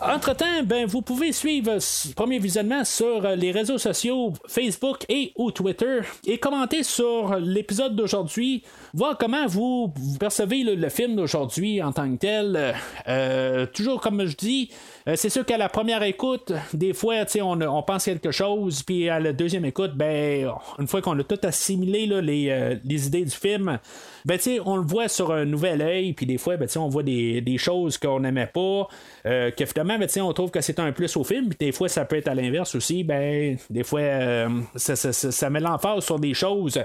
Entre-temps, 0.00 0.62
ben, 0.64 0.86
vous 0.86 1.00
pouvez 1.00 1.32
suivre 1.32 1.78
ce 1.78 2.12
premier 2.12 2.38
visionnement 2.38 2.84
sur 2.84 3.22
les 3.34 3.50
réseaux 3.50 3.78
sociaux 3.78 4.34
Facebook 4.46 5.06
et 5.08 5.32
ou 5.36 5.50
Twitter 5.50 6.00
et 6.26 6.38
commenter 6.38 6.82
sur 6.82 7.36
l'épisode 7.36 7.96
d'aujourd'hui, 7.96 8.62
voir 8.96 9.18
comment 9.18 9.46
vous, 9.46 9.92
percevez 10.18 10.62
le, 10.62 10.88
film 10.88 11.16
d'aujourd'hui 11.16 11.82
en 11.82 11.92
tant 11.92 12.10
que 12.10 12.16
tel. 12.16 12.74
Euh, 13.06 13.66
toujours 13.66 14.00
comme 14.00 14.24
je 14.24 14.34
dis, 14.34 14.70
euh, 15.06 15.14
c'est 15.16 15.28
sûr 15.28 15.44
qu'à 15.44 15.58
la 15.58 15.68
première 15.68 16.02
écoute, 16.02 16.52
des 16.72 16.94
fois, 16.94 17.16
on, 17.42 17.82
pense 17.82 18.06
quelque 18.06 18.30
chose, 18.30 18.82
puis 18.82 19.08
à 19.10 19.20
la 19.20 19.34
deuxième 19.34 19.66
écoute, 19.66 19.92
ben, 19.94 20.50
une 20.78 20.86
fois 20.86 21.02
qu'on 21.02 21.18
a 21.18 21.22
tout 21.22 21.38
assimilé 21.42 22.06
les, 22.22 22.48
euh, 22.50 22.76
idées 22.84 23.24
du 23.24 23.30
film, 23.30 23.78
ben, 24.24 24.38
on 24.64 24.76
le 24.76 24.82
voit 24.82 25.08
sur 25.08 25.30
un 25.30 25.44
nouvel 25.44 25.82
œil, 25.82 26.12
puis 26.12 26.26
des 26.26 26.38
fois, 26.38 26.56
ben, 26.56 26.66
on 26.76 26.88
voit 26.88 27.04
des, 27.04 27.56
choses 27.58 27.96
qu'on 27.98 28.20
n'aimait 28.20 28.50
pas, 28.52 28.88
euh, 29.26 29.50
que 29.50 29.64
finalement, 29.64 29.98
ben, 29.98 30.08
on 30.22 30.32
trouve 30.32 30.50
que 30.50 30.60
c'est 30.60 30.80
un 30.80 30.90
plus 30.92 31.16
au 31.16 31.24
film, 31.24 31.48
puis 31.50 31.58
des 31.60 31.72
fois, 31.72 31.88
ça 31.88 32.04
peut 32.04 32.16
être 32.16 32.28
à 32.28 32.34
l'inverse 32.34 32.74
aussi, 32.74 33.04
ben, 33.04 33.56
des 33.70 33.84
fois, 33.84 34.00
euh, 34.00 34.48
ça, 34.74 34.96
ça, 34.96 35.12
ça, 35.12 35.50
met 35.50 35.60
l'emphase 35.60 36.04
sur 36.04 36.18
des 36.18 36.34
choses 36.34 36.80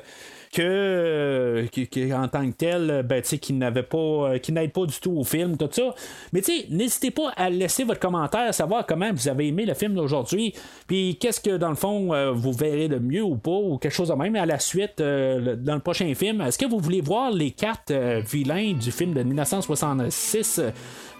que, 0.51 1.65
en 2.13 2.27
tant 2.27 2.49
que 2.49 2.55
tel, 2.55 3.05
ben, 3.07 3.21
qui 3.21 3.53
n'avait 3.53 3.83
pas, 3.83 3.97
euh, 3.97 4.37
qui 4.37 4.51
n'aide 4.51 4.71
pas 4.71 4.85
du 4.85 4.99
tout 4.99 5.13
au 5.17 5.23
film, 5.23 5.57
tout 5.57 5.69
ça. 5.71 5.95
Mais 6.33 6.41
n'hésitez 6.69 7.11
pas 7.11 7.31
à 7.37 7.49
laisser 7.49 7.83
votre 7.83 7.99
commentaire, 7.99 8.53
savoir 8.53 8.85
comment 8.85 9.11
vous 9.13 9.27
avez 9.27 9.47
aimé 9.47 9.65
le 9.65 9.73
film 9.73 9.95
d'aujourd'hui, 9.95 10.53
puis 10.87 11.17
qu'est-ce 11.19 11.39
que 11.39 11.57
dans 11.57 11.69
le 11.69 11.75
fond 11.75 12.13
euh, 12.13 12.31
vous 12.31 12.51
verrez 12.51 12.89
de 12.89 12.97
mieux 12.97 13.23
ou 13.23 13.35
pas, 13.35 13.51
ou 13.51 13.77
quelque 13.77 13.93
chose 13.93 14.09
de 14.09 14.13
même 14.13 14.35
à 14.35 14.45
la 14.45 14.59
suite 14.59 14.99
euh, 14.99 15.55
dans 15.55 15.75
le 15.75 15.81
prochain 15.81 16.13
film. 16.15 16.41
Est-ce 16.41 16.57
que 16.57 16.65
vous 16.65 16.79
voulez 16.79 17.01
voir 17.01 17.31
les 17.31 17.51
quatre 17.51 17.93
vilains 18.29 18.73
du 18.73 18.91
film 18.91 19.13
de 19.13 19.23
1966? 19.23 20.61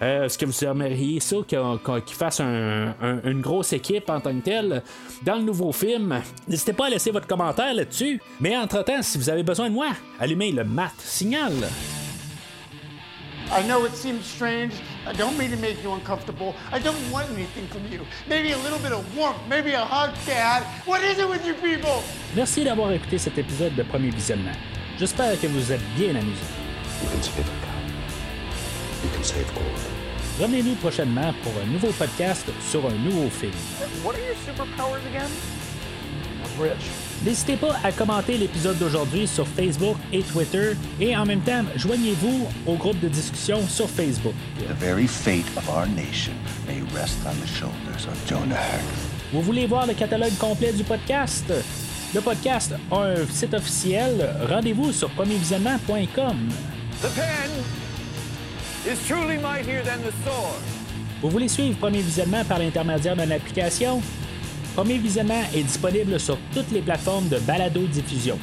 Est-ce 0.00 0.36
que 0.36 0.44
vous 0.44 0.64
aimeriez 0.64 1.20
ça 1.20 1.36
qu'ils 1.46 2.16
fassent 2.16 2.40
une 2.40 3.40
grosse 3.40 3.72
équipe 3.72 4.10
en 4.10 4.20
tant 4.20 4.34
que 4.34 4.44
telle? 4.44 4.82
Dans 5.24 5.36
le 5.36 5.42
nouveau 5.42 5.72
film? 5.72 6.20
N'hésitez 6.48 6.72
pas 6.72 6.86
à 6.86 6.90
laisser 6.90 7.12
votre 7.12 7.26
commentaire 7.26 7.72
là-dessus. 7.72 8.20
Mais 8.40 8.56
entre-temps, 8.56 9.00
si 9.00 9.21
vous 9.22 9.30
avez 9.30 9.44
besoin 9.44 9.68
de 9.70 9.74
moi, 9.74 9.92
allumez 10.18 10.50
le 10.50 10.64
mat 10.64 10.90
signal. 10.98 11.52
I 13.52 13.62
know 13.68 13.84
it 13.84 13.94
seems 13.94 14.24
strange. 14.24 14.72
I 15.06 15.12
don't 15.12 15.38
mean 15.38 15.52
to 15.52 15.56
make 15.58 15.80
you 15.84 15.92
uncomfortable. 15.92 16.56
I 16.72 16.80
don't 16.80 16.98
want 17.12 17.28
anything 17.30 17.68
from 17.68 17.82
you. 17.88 18.00
Maybe 18.28 18.50
a 18.50 18.58
little 18.58 18.80
bit 18.80 18.90
of 18.90 19.04
warmth, 19.16 19.38
maybe 19.48 19.74
a 19.74 19.84
hug, 19.84 20.10
Dad. 20.26 20.64
What 20.86 21.04
is 21.04 21.20
it 21.20 21.28
with 21.28 21.46
you 21.46 21.54
people? 21.54 22.02
Merci 22.34 22.64
d'avoir 22.64 22.90
écouté 22.90 23.16
cet 23.16 23.38
épisode 23.38 23.76
de 23.76 23.84
Premier 23.84 24.10
Visionnement. 24.10 24.56
J'espère 24.98 25.40
que 25.40 25.46
vous 25.46 25.70
êtes 25.70 25.84
bien 25.96 26.16
amusés. 26.16 26.50
You 27.02 27.08
can 27.12 27.22
save 27.22 27.46
a 27.46 27.64
cow. 27.64 29.04
You 29.04 29.10
can 29.14 29.22
save 29.22 29.54
gold. 29.54 29.78
Revenez-nous 30.40 30.74
prochainement 30.76 31.32
pour 31.44 31.52
un 31.62 31.66
nouveau 31.66 31.92
podcast 31.92 32.48
sur 32.68 32.84
un 32.86 32.94
nouveau 33.04 33.30
film. 33.30 33.52
What 34.02 34.14
are 34.14 34.20
your 34.20 34.34
superpowers 34.44 35.06
again? 35.06 35.30
I'm 36.42 36.60
rich. 36.60 37.01
N'hésitez 37.24 37.56
pas 37.56 37.76
à 37.84 37.92
commenter 37.92 38.36
l'épisode 38.36 38.78
d'aujourd'hui 38.78 39.28
sur 39.28 39.46
Facebook 39.46 39.96
et 40.12 40.22
Twitter 40.22 40.72
et 41.00 41.16
en 41.16 41.24
même 41.24 41.40
temps, 41.40 41.62
joignez-vous 41.76 42.48
au 42.66 42.74
groupe 42.74 42.98
de 42.98 43.08
discussion 43.08 43.60
sur 43.68 43.88
Facebook. 43.88 44.34
Vous 49.32 49.40
voulez 49.40 49.66
voir 49.66 49.86
le 49.86 49.94
catalogue 49.94 50.36
complet 50.36 50.72
du 50.72 50.82
podcast? 50.82 51.52
Le 52.12 52.20
podcast 52.20 52.74
a 52.90 52.96
un 52.96 53.26
site 53.26 53.54
officiel. 53.54 54.28
Rendez-vous 54.48 54.92
sur 54.92 55.08
premiervisionnement.com. 55.10 56.36
Vous 61.22 61.30
voulez 61.30 61.48
suivre 61.48 61.78
Premier 61.78 62.00
Visionnement 62.02 62.44
par 62.44 62.58
l'intermédiaire 62.58 63.16
d'une 63.16 63.30
application? 63.30 64.02
Premier 64.74 64.96
visionnement 64.96 65.42
est 65.54 65.62
disponible 65.62 66.18
sur 66.18 66.38
toutes 66.54 66.70
les 66.70 66.80
plateformes 66.80 67.28
de 67.28 67.38
balado-diffusion, 67.40 68.38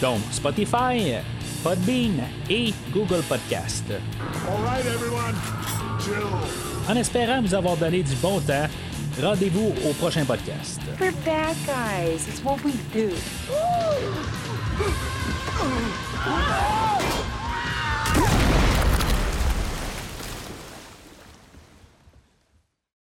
donc 0.00 0.18
Spotify, 0.30 1.16
Podbean 1.62 2.24
et 2.48 2.72
Google 2.90 3.22
Podcast. 3.28 3.84
En 6.88 6.96
espérant 6.96 7.42
vous 7.42 7.54
avoir 7.54 7.76
donné 7.76 8.02
du 8.02 8.14
bon 8.16 8.40
temps, 8.40 8.66
rendez-vous 9.22 9.74
au 9.86 9.92
prochain 9.92 10.24
podcast. 10.24 10.80
bad 10.98 11.56
guys. 11.66 12.26
It's 12.28 12.42
what 12.42 12.56
we 12.64 12.72
do. 12.94 13.10